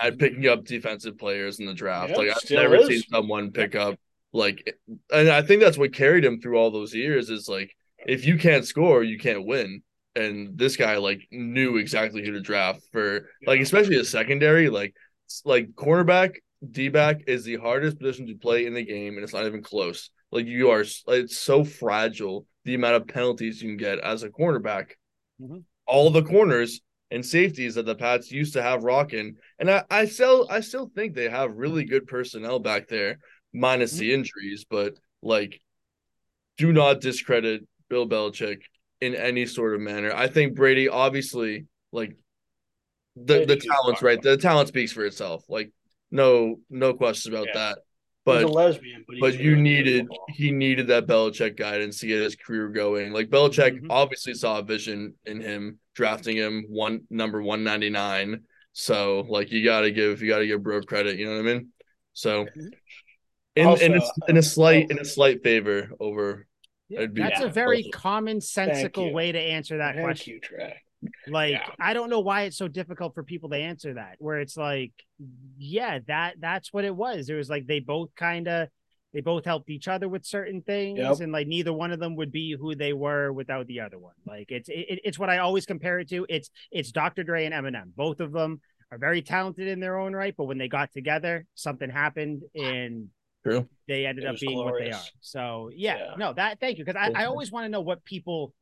at 0.00 0.18
picking 0.18 0.46
up 0.46 0.64
defensive 0.64 1.18
players 1.18 1.58
in 1.58 1.66
the 1.66 1.74
draft. 1.74 2.16
like 2.16 2.28
I've 2.30 2.50
never 2.50 2.76
is. 2.76 2.86
seen 2.86 3.02
someone 3.10 3.50
pick 3.50 3.74
up 3.74 3.98
like, 4.32 4.76
and 5.12 5.28
I 5.28 5.42
think 5.42 5.62
that's 5.62 5.78
what 5.78 5.94
carried 5.94 6.24
him 6.24 6.40
through 6.40 6.56
all 6.56 6.70
those 6.70 6.94
years 6.94 7.30
is 7.30 7.48
like, 7.48 7.74
if 8.06 8.26
you 8.26 8.38
can't 8.38 8.66
score, 8.66 9.02
you 9.02 9.18
can't 9.18 9.46
win. 9.46 9.82
And 10.14 10.56
this 10.56 10.76
guy 10.76 10.96
like 10.96 11.26
knew 11.30 11.76
exactly 11.76 12.24
who 12.24 12.32
to 12.32 12.40
draft 12.40 12.80
for, 12.92 13.28
like, 13.46 13.60
especially 13.60 13.96
a 13.96 14.04
secondary, 14.04 14.68
like, 14.68 14.94
like 15.44 15.70
cornerback, 15.74 16.36
D 16.70 16.88
back 16.88 17.22
is 17.26 17.44
the 17.44 17.56
hardest 17.56 17.98
position 17.98 18.26
to 18.28 18.34
play 18.34 18.66
in 18.66 18.74
the 18.74 18.84
game, 18.84 19.14
and 19.14 19.24
it's 19.24 19.34
not 19.34 19.46
even 19.46 19.62
close. 19.62 20.10
Like 20.32 20.46
you 20.46 20.70
are, 20.70 20.84
it's 21.08 21.38
so 21.38 21.64
fragile 21.64 22.46
the 22.64 22.74
amount 22.74 22.96
of 22.96 23.08
penalties 23.08 23.62
you 23.62 23.68
can 23.68 23.76
get 23.76 23.98
as 23.98 24.22
a 24.22 24.30
cornerback. 24.30 24.92
Mm-hmm. 25.40 25.58
All 25.86 26.10
the 26.10 26.22
corners 26.22 26.80
and 27.10 27.24
safeties 27.24 27.76
that 27.76 27.86
the 27.86 27.94
Pats 27.94 28.32
used 28.32 28.54
to 28.54 28.62
have 28.62 28.84
rocking, 28.84 29.36
and 29.58 29.70
I, 29.70 29.84
I 29.90 30.06
still, 30.06 30.48
I 30.50 30.60
still 30.60 30.90
think 30.94 31.14
they 31.14 31.28
have 31.28 31.56
really 31.56 31.84
good 31.84 32.06
personnel 32.06 32.58
back 32.58 32.88
there 32.88 33.18
minus 33.56 33.92
mm-hmm. 33.92 34.00
the 34.00 34.14
injuries, 34.14 34.64
but 34.68 34.94
like 35.22 35.60
do 36.56 36.72
not 36.72 37.00
discredit 37.00 37.66
Bill 37.88 38.08
Belichick 38.08 38.62
in 39.00 39.14
any 39.14 39.46
sort 39.46 39.74
of 39.74 39.80
manner. 39.80 40.12
I 40.14 40.28
think 40.28 40.54
Brady 40.54 40.88
obviously 40.88 41.66
like 41.92 42.16
the 43.16 43.44
the 43.44 43.56
talent's 43.56 44.02
right. 44.02 44.20
The 44.20 44.36
talent 44.36 44.68
speaks 44.68 44.92
for 44.92 45.04
itself. 45.04 45.44
Like 45.48 45.72
no 46.10 46.60
no 46.70 46.94
questions 46.94 47.34
about 47.34 47.48
yeah. 47.48 47.54
that. 47.54 47.78
But 48.24 48.50
lesbian, 48.50 49.04
but, 49.06 49.16
but 49.20 49.38
you 49.38 49.54
needed 49.54 50.08
he 50.28 50.50
needed 50.50 50.88
that 50.88 51.06
Belichick 51.06 51.56
guidance 51.56 52.00
to 52.00 52.06
get 52.06 52.22
his 52.22 52.34
career 52.34 52.68
going. 52.68 53.12
Like 53.12 53.28
Belichick 53.28 53.76
mm-hmm. 53.76 53.90
obviously 53.90 54.34
saw 54.34 54.58
a 54.58 54.62
vision 54.62 55.14
in 55.24 55.40
him, 55.40 55.78
drafting 55.94 56.36
him 56.36 56.64
one 56.68 57.02
number 57.08 57.40
one 57.40 57.62
ninety 57.62 57.90
nine. 57.90 58.42
So 58.72 59.20
like 59.28 59.52
you 59.52 59.64
gotta 59.64 59.90
give 59.90 60.22
you 60.22 60.28
gotta 60.28 60.46
give 60.46 60.62
bro 60.62 60.82
credit, 60.82 61.18
you 61.18 61.26
know 61.26 61.36
what 61.36 61.48
I 61.48 61.54
mean? 61.54 61.68
So 62.14 62.44
mm-hmm 62.44 62.68
in 63.56 63.66
also, 63.66 63.84
in, 63.84 63.94
a, 63.94 64.02
in 64.28 64.36
a 64.36 64.42
slight 64.42 64.86
oh. 64.88 64.92
in 64.92 64.98
a 64.98 65.04
slight 65.04 65.42
favor 65.42 65.90
over. 65.98 66.46
Yeah, 66.88 67.06
that's 67.12 67.40
a 67.40 67.48
very 67.48 67.84
also. 67.84 67.98
commonsensical 67.98 69.12
way 69.12 69.32
to 69.32 69.40
answer 69.40 69.78
that 69.78 69.96
Thank 69.96 70.06
question. 70.06 70.34
You, 70.34 70.40
Trey. 70.40 70.76
Like 71.26 71.52
yeah. 71.52 71.68
I 71.80 71.94
don't 71.94 72.10
know 72.10 72.20
why 72.20 72.42
it's 72.42 72.56
so 72.56 72.68
difficult 72.68 73.14
for 73.14 73.22
people 73.22 73.50
to 73.50 73.56
answer 73.56 73.94
that. 73.94 74.16
Where 74.18 74.38
it's 74.38 74.56
like, 74.56 74.92
yeah, 75.58 75.98
that 76.06 76.36
that's 76.40 76.72
what 76.72 76.84
it 76.84 76.94
was. 76.94 77.28
It 77.28 77.34
was 77.34 77.50
like 77.50 77.66
they 77.66 77.80
both 77.80 78.14
kind 78.14 78.46
of 78.46 78.68
they 79.12 79.20
both 79.20 79.44
helped 79.44 79.70
each 79.70 79.88
other 79.88 80.08
with 80.08 80.24
certain 80.24 80.62
things, 80.62 80.98
yep. 80.98 81.20
and 81.20 81.32
like 81.32 81.46
neither 81.46 81.72
one 81.72 81.90
of 81.90 81.98
them 81.98 82.16
would 82.16 82.32
be 82.32 82.56
who 82.58 82.74
they 82.74 82.92
were 82.92 83.32
without 83.32 83.66
the 83.66 83.80
other 83.80 83.98
one. 83.98 84.14
Like 84.26 84.50
it's 84.50 84.68
it, 84.68 85.00
it's 85.04 85.18
what 85.18 85.30
I 85.30 85.38
always 85.38 85.66
compare 85.66 85.98
it 85.98 86.08
to. 86.10 86.26
It's 86.28 86.50
it's 86.70 86.92
Dr. 86.92 87.24
Dre 87.24 87.46
and 87.46 87.54
Eminem. 87.54 87.94
Both 87.96 88.20
of 88.20 88.32
them 88.32 88.60
are 88.92 88.98
very 88.98 89.22
talented 89.22 89.68
in 89.68 89.80
their 89.80 89.98
own 89.98 90.14
right, 90.14 90.34
but 90.36 90.44
when 90.44 90.58
they 90.58 90.68
got 90.68 90.92
together, 90.92 91.46
something 91.54 91.90
happened, 91.90 92.42
and 92.54 93.08
True. 93.46 93.68
They 93.88 94.06
ended 94.06 94.26
up 94.26 94.36
being 94.40 94.54
glorious. 94.54 94.72
what 94.72 94.84
they 94.84 94.90
are. 94.90 95.02
So 95.20 95.70
yeah, 95.74 95.96
yeah. 95.96 96.14
no, 96.18 96.32
that 96.32 96.60
thank 96.60 96.78
you. 96.78 96.84
Because 96.84 97.00
I, 97.00 97.22
I 97.22 97.24
always 97.26 97.52
want 97.52 97.64
to 97.64 97.68
know 97.68 97.80
what 97.80 98.04
people 98.04 98.52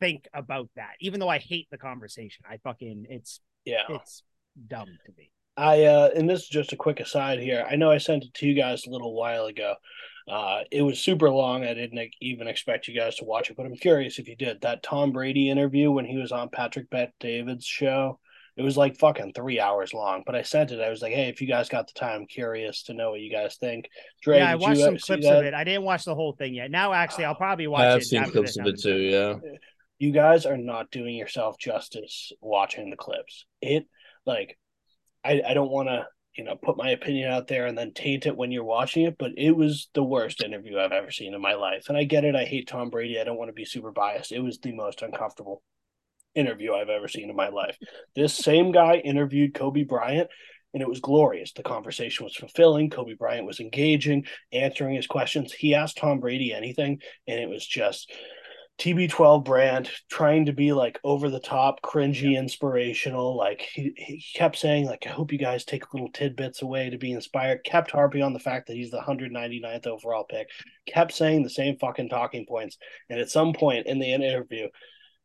think 0.00 0.28
about 0.34 0.68
that. 0.76 0.92
Even 1.00 1.20
though 1.20 1.28
I 1.28 1.38
hate 1.38 1.68
the 1.70 1.78
conversation. 1.78 2.44
I 2.48 2.58
fucking 2.58 3.06
it's 3.08 3.40
yeah, 3.64 3.84
it's 3.88 4.22
dumb 4.66 4.88
to 5.06 5.12
me. 5.16 5.30
I 5.56 5.84
uh 5.84 6.10
and 6.14 6.28
this 6.28 6.42
is 6.42 6.48
just 6.48 6.72
a 6.72 6.76
quick 6.76 7.00
aside 7.00 7.38
here. 7.38 7.66
I 7.70 7.76
know 7.76 7.90
I 7.90 7.98
sent 7.98 8.24
it 8.24 8.34
to 8.34 8.46
you 8.46 8.54
guys 8.54 8.86
a 8.86 8.90
little 8.90 9.14
while 9.14 9.46
ago. 9.46 9.74
Uh 10.28 10.60
it 10.70 10.82
was 10.82 10.98
super 10.98 11.30
long. 11.30 11.64
I 11.64 11.74
didn't 11.74 12.14
even 12.20 12.48
expect 12.48 12.88
you 12.88 12.98
guys 12.98 13.16
to 13.16 13.24
watch 13.24 13.50
it, 13.50 13.56
but 13.56 13.66
I'm 13.66 13.76
curious 13.76 14.18
if 14.18 14.28
you 14.28 14.36
did. 14.36 14.60
That 14.60 14.82
Tom 14.82 15.12
Brady 15.12 15.48
interview 15.48 15.90
when 15.90 16.04
he 16.04 16.16
was 16.16 16.32
on 16.32 16.48
Patrick 16.48 16.90
Bet 16.90 17.12
David's 17.20 17.66
show. 17.66 18.18
It 18.56 18.62
It 18.62 18.64
was 18.64 18.76
like 18.76 18.98
fucking 18.98 19.32
three 19.34 19.60
hours 19.60 19.94
long, 19.94 20.22
but 20.26 20.34
I 20.34 20.42
sent 20.42 20.72
it. 20.72 20.80
I 20.80 20.90
was 20.90 21.02
like, 21.02 21.12
"Hey, 21.12 21.28
if 21.28 21.40
you 21.40 21.48
guys 21.48 21.68
got 21.68 21.86
the 21.86 21.98
time, 21.98 22.22
I'm 22.22 22.26
curious 22.26 22.84
to 22.84 22.94
know 22.94 23.10
what 23.10 23.20
you 23.20 23.30
guys 23.30 23.56
think." 23.56 23.88
Dre, 24.22 24.38
yeah, 24.38 24.50
I 24.50 24.54
watched 24.56 24.78
you 24.78 24.84
some 24.84 24.94
uh, 24.94 24.98
clips 24.98 25.24
that? 25.24 25.38
of 25.38 25.44
it. 25.44 25.54
I 25.54 25.64
didn't 25.64 25.84
watch 25.84 26.04
the 26.04 26.14
whole 26.14 26.32
thing 26.32 26.54
yet. 26.54 26.70
Now, 26.70 26.92
actually, 26.92 27.24
I'll 27.24 27.34
probably 27.34 27.66
watch 27.66 27.82
I 27.82 27.90
have 27.90 28.00
it. 28.00 28.04
seen 28.04 28.24
clips 28.24 28.56
of 28.58 28.66
it 28.66 28.80
too. 28.80 28.98
Yeah. 28.98 29.34
you 29.98 30.12
guys 30.12 30.46
are 30.46 30.56
not 30.56 30.90
doing 30.90 31.14
yourself 31.14 31.58
justice 31.58 32.32
watching 32.40 32.90
the 32.90 32.96
clips. 32.96 33.46
It 33.60 33.86
like 34.26 34.58
I, 35.24 35.42
I 35.46 35.54
don't 35.54 35.70
want 35.70 35.88
to 35.88 36.06
you 36.36 36.44
know 36.44 36.56
put 36.56 36.76
my 36.76 36.90
opinion 36.90 37.30
out 37.30 37.46
there 37.48 37.66
and 37.66 37.76
then 37.76 37.92
taint 37.92 38.26
it 38.26 38.36
when 38.36 38.50
you're 38.52 38.64
watching 38.64 39.04
it, 39.04 39.16
but 39.18 39.32
it 39.36 39.52
was 39.52 39.88
the 39.94 40.02
worst 40.02 40.42
interview 40.42 40.78
I've 40.78 40.92
ever 40.92 41.10
seen 41.10 41.34
in 41.34 41.40
my 41.40 41.54
life. 41.54 41.86
And 41.88 41.96
I 41.96 42.04
get 42.04 42.24
it. 42.24 42.34
I 42.34 42.44
hate 42.44 42.68
Tom 42.68 42.90
Brady. 42.90 43.20
I 43.20 43.24
don't 43.24 43.38
want 43.38 43.48
to 43.48 43.54
be 43.54 43.64
super 43.64 43.92
biased. 43.92 44.32
It 44.32 44.40
was 44.40 44.58
the 44.58 44.72
most 44.72 45.02
uncomfortable 45.02 45.62
interview 46.34 46.72
I've 46.74 46.88
ever 46.88 47.08
seen 47.08 47.30
in 47.30 47.36
my 47.36 47.48
life. 47.48 47.76
This 48.14 48.34
same 48.34 48.72
guy 48.72 48.96
interviewed 48.96 49.54
Kobe 49.54 49.84
Bryant. 49.84 50.28
And 50.74 50.80
it 50.80 50.88
was 50.88 51.00
glorious. 51.00 51.52
The 51.52 51.62
conversation 51.62 52.24
was 52.24 52.34
fulfilling. 52.34 52.88
Kobe 52.88 53.12
Bryant 53.12 53.46
was 53.46 53.60
engaging, 53.60 54.24
answering 54.54 54.94
his 54.94 55.06
questions. 55.06 55.52
He 55.52 55.74
asked 55.74 55.98
Tom 55.98 56.18
Brady 56.18 56.54
anything, 56.54 57.02
and 57.28 57.38
it 57.38 57.46
was 57.46 57.66
just 57.66 58.10
TB12 58.78 59.44
brand 59.44 59.90
trying 60.10 60.46
to 60.46 60.52
be 60.52 60.72
like 60.72 60.98
over 61.04 61.30
the 61.30 61.40
top, 61.40 61.80
cringy, 61.82 62.36
inspirational. 62.36 63.36
Like 63.36 63.60
he, 63.60 63.92
he 63.96 64.24
kept 64.34 64.56
saying, 64.56 64.86
like, 64.86 65.06
I 65.06 65.10
hope 65.10 65.32
you 65.32 65.38
guys 65.38 65.64
take 65.64 65.92
little 65.92 66.10
tidbits 66.10 66.62
away 66.62 66.90
to 66.90 66.98
be 66.98 67.12
inspired. 67.12 67.64
Kept 67.64 67.90
harping 67.90 68.22
on 68.22 68.32
the 68.32 68.40
fact 68.40 68.66
that 68.66 68.76
he's 68.76 68.90
the 68.90 69.00
199th 69.00 69.86
overall 69.86 70.24
pick. 70.24 70.48
Kept 70.86 71.12
saying 71.12 71.42
the 71.42 71.50
same 71.50 71.76
fucking 71.76 72.08
talking 72.08 72.46
points. 72.46 72.78
And 73.08 73.20
at 73.20 73.30
some 73.30 73.52
point 73.52 73.86
in 73.86 73.98
the 73.98 74.12
interview, 74.12 74.68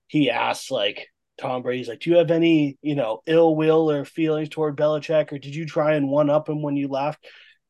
he 0.08 0.30
asks 0.30 0.72
like 0.72 1.08
Tom 1.40 1.62
Brady's 1.62 1.88
like, 1.88 2.00
Do 2.00 2.10
you 2.10 2.18
have 2.18 2.32
any, 2.32 2.78
you 2.82 2.96
know, 2.96 3.22
ill 3.28 3.56
will 3.56 3.92
or 3.92 4.06
feelings 4.06 4.50
toward 4.50 4.76
Belichick, 4.78 5.32
or 5.32 5.38
did 5.38 5.56
you 5.56 5.66
try 5.66 5.94
and 5.96 6.10
one 6.10 6.30
up 6.30 6.50
him 6.50 6.62
when 6.62 6.76
you 6.76 6.88
left? 6.88 7.26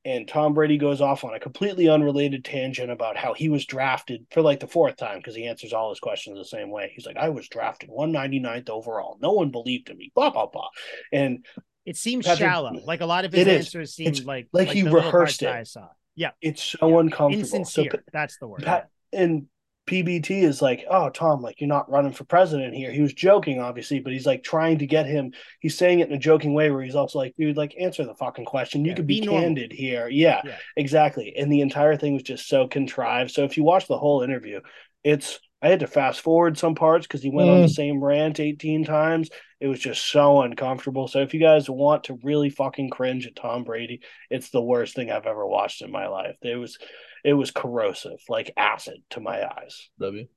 And 0.06 0.26
Tom 0.26 0.54
Brady 0.54 0.78
goes 0.78 1.02
off 1.02 1.26
on 1.26 1.34
a 1.34 1.40
completely 1.40 1.90
unrelated 1.90 2.46
tangent 2.46 2.90
about 2.90 3.18
how 3.18 3.34
he 3.34 3.50
was 3.50 3.66
drafted 3.66 4.26
for 4.32 4.42
like 4.42 4.62
the 4.62 4.68
fourth 4.68 4.96
time 4.96 5.18
because 5.18 5.36
he 5.36 5.46
answers 5.48 5.74
all 5.74 5.90
his 5.90 6.00
questions 6.00 6.38
the 6.38 6.46
same 6.46 6.70
way. 6.72 6.94
He's 6.96 7.06
like, 7.06 7.18
I 7.18 7.28
was 7.28 7.50
drafted 7.50 7.90
199th 7.90 8.70
overall. 8.70 9.18
No 9.22 9.34
one 9.34 9.52
believed 9.52 9.90
in 9.90 9.98
me. 9.98 10.14
Blah 10.16 10.30
blah 10.30 10.46
blah. 10.48 10.70
And 11.12 11.46
It 11.86 11.98
seems 11.98 12.26
Patrick- 12.26 12.48
shallow. 12.48 12.72
Like 12.86 13.02
a 13.02 13.06
lot 13.06 13.26
of 13.26 13.34
his 13.34 13.48
answers 13.48 13.96
seem 13.96 14.08
It's 14.08 14.24
like 14.24 14.48
like 14.54 14.70
he 14.70 14.84
rehearsed 14.84 15.44
it. 15.44 15.50
I 15.50 15.64
saw. 15.64 15.88
Yeah, 16.16 16.32
it's 16.42 16.64
so 16.64 16.88
Yeah. 16.90 17.00
uncomfortable. 17.00 17.42
insincere. 17.42 17.92
So 17.92 18.00
That's 18.14 18.38
the 18.38 18.48
word. 18.48 18.64
Pat 18.64 18.88
and 19.12 19.48
PBD 19.88 20.44
is 20.44 20.62
like, 20.62 20.86
oh, 20.90 21.10
Tom, 21.10 21.42
like 21.42 21.60
you're 21.62 21.68
not 21.70 21.90
running 21.90 22.12
for 22.14 22.26
president 22.26 22.76
here. 22.76 22.92
He 22.92 23.02
was 23.02 23.14
joking, 23.14 23.60
obviously, 23.60 24.00
but 24.00 24.14
he's 24.14 24.26
like 24.26 24.44
trying 24.44 24.80
to 24.80 24.86
get 24.88 25.06
him. 25.08 25.34
He's 25.60 25.78
saying 25.78 26.00
it 26.02 26.10
in 26.10 26.14
a 26.16 26.20
joking 26.20 26.54
way 26.54 26.70
where 26.72 26.84
he's 26.84 26.96
also 26.96 27.20
like, 27.20 27.36
dude, 27.38 27.58
like 27.58 27.76
answer 27.80 28.06
the 28.06 28.14
fucking 28.16 28.46
question. 28.46 28.86
You 28.86 28.92
Yeah, 28.92 28.96
could 28.96 29.08
be 29.08 29.18
be, 29.18 29.28
candid 29.28 29.72
here. 29.72 30.08
Yeah, 30.10 30.44
Yeah. 30.44 30.58
exactly. 30.76 31.36
And 31.38 31.52
the 31.52 31.62
entire 31.62 31.98
thing 31.98 32.14
was 32.14 32.24
just 32.24 32.48
so 32.48 32.68
contrived. 32.68 33.32
So 33.32 33.46
if 33.46 33.58
you 33.58 33.64
watch 33.64 33.88
the 33.88 33.98
whole 33.98 34.22
interview, 34.22 34.62
it's 35.04 35.40
I 35.62 35.70
had 35.70 35.80
to 35.80 35.88
fast 35.88 36.22
forward 36.22 36.58
some 36.58 36.76
parts 36.76 37.08
because 37.08 37.24
he 37.24 37.30
went 37.32 37.50
on 37.50 37.62
the 37.62 37.68
Mm. 37.68 37.72
same 37.74 38.04
rant 38.04 38.40
18 38.40 38.84
times. 38.86 39.30
It 39.60 39.68
was 39.68 39.80
just 39.80 40.06
so 40.12 40.42
uncomfortable. 40.42 41.08
So 41.08 41.22
if 41.22 41.34
you 41.34 41.40
guys 41.40 41.68
want 41.70 42.06
to 42.06 42.20
really 42.24 42.50
fucking 42.52 42.92
cringe 42.92 43.26
at 43.26 43.36
Tom 43.36 43.64
Brady, 43.64 44.02
it's 44.30 44.52
the 44.52 44.62
worst 44.62 44.96
thing 44.96 45.10
I've 45.12 45.26
ever 45.26 45.48
watched 45.48 45.82
in 45.82 45.92
my 45.92 46.08
life. 46.08 46.36
It 46.44 46.58
was 46.58 46.78
it 47.24 47.34
was 47.34 47.50
corrosive, 47.52 48.20
like 48.30 48.52
acid 48.56 49.02
to 49.12 49.20
my 49.20 49.44
eyes. 49.46 49.90
W. 50.00 50.28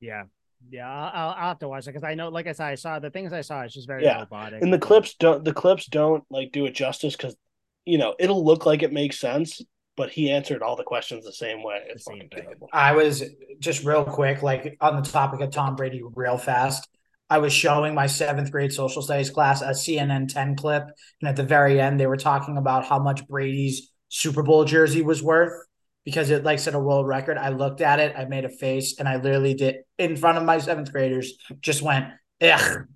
Yeah. 0.00 0.24
Yeah, 0.70 0.90
I'll, 0.90 1.10
I'll, 1.14 1.34
I'll 1.36 1.48
have 1.50 1.60
to 1.60 1.68
watch 1.68 1.84
it 1.84 1.90
because 1.90 2.02
I 2.02 2.14
know, 2.16 2.30
like 2.30 2.48
I 2.48 2.52
said, 2.52 2.66
I 2.66 2.74
saw 2.74 2.98
the 2.98 3.10
things 3.10 3.32
I 3.32 3.42
saw. 3.42 3.62
It's 3.62 3.74
just 3.74 3.86
very 3.86 4.02
Yeah. 4.02 4.18
robotic. 4.20 4.60
and 4.60 4.72
the 4.72 4.78
clips 4.78 5.14
don't 5.14 5.44
the 5.44 5.52
clips 5.52 5.86
don't 5.86 6.24
like 6.30 6.50
do 6.50 6.66
it 6.66 6.74
justice 6.74 7.14
because 7.14 7.36
you 7.84 7.96
know 7.96 8.16
it'll 8.18 8.44
look 8.44 8.66
like 8.66 8.82
it 8.82 8.92
makes 8.92 9.20
sense 9.20 9.62
but 9.98 10.10
he 10.10 10.30
answered 10.30 10.62
all 10.62 10.76
the 10.76 10.84
questions 10.84 11.24
the 11.24 11.32
same 11.32 11.62
way 11.62 11.82
it's 11.88 12.06
same 12.06 12.20
fucking 12.20 12.30
terrible 12.30 12.68
I 12.72 12.92
was 12.92 13.24
just 13.58 13.84
real 13.84 14.04
quick, 14.04 14.42
like 14.42 14.76
on 14.80 15.02
the 15.02 15.08
topic 15.08 15.40
of 15.40 15.50
Tom 15.50 15.76
Brady, 15.76 16.02
real 16.14 16.38
fast. 16.38 16.88
I 17.28 17.38
was 17.38 17.52
showing 17.52 17.94
my 17.94 18.06
seventh 18.06 18.50
grade 18.50 18.72
social 18.72 19.02
studies 19.02 19.28
class 19.28 19.60
a 19.60 19.70
CNN 19.70 20.32
10 20.32 20.56
clip. 20.56 20.84
And 21.20 21.28
at 21.28 21.36
the 21.36 21.42
very 21.42 21.78
end, 21.78 22.00
they 22.00 22.06
were 22.06 22.16
talking 22.16 22.56
about 22.56 22.86
how 22.86 22.98
much 22.98 23.26
Brady's 23.28 23.90
Super 24.08 24.42
Bowl 24.42 24.64
jersey 24.64 25.02
was 25.02 25.22
worth 25.22 25.52
because 26.04 26.30
it 26.30 26.44
like 26.44 26.58
set 26.58 26.74
a 26.74 26.78
world 26.78 27.06
record. 27.06 27.36
I 27.36 27.50
looked 27.50 27.82
at 27.82 28.00
it, 28.00 28.14
I 28.16 28.24
made 28.24 28.46
a 28.46 28.48
face, 28.48 28.98
and 28.98 29.06
I 29.06 29.16
literally 29.16 29.52
did 29.54 29.76
in 29.98 30.16
front 30.16 30.38
of 30.38 30.44
my 30.44 30.58
seventh 30.58 30.90
graders, 30.90 31.34
just 31.60 31.82
went, 31.82 32.06
ugh. 32.40 32.86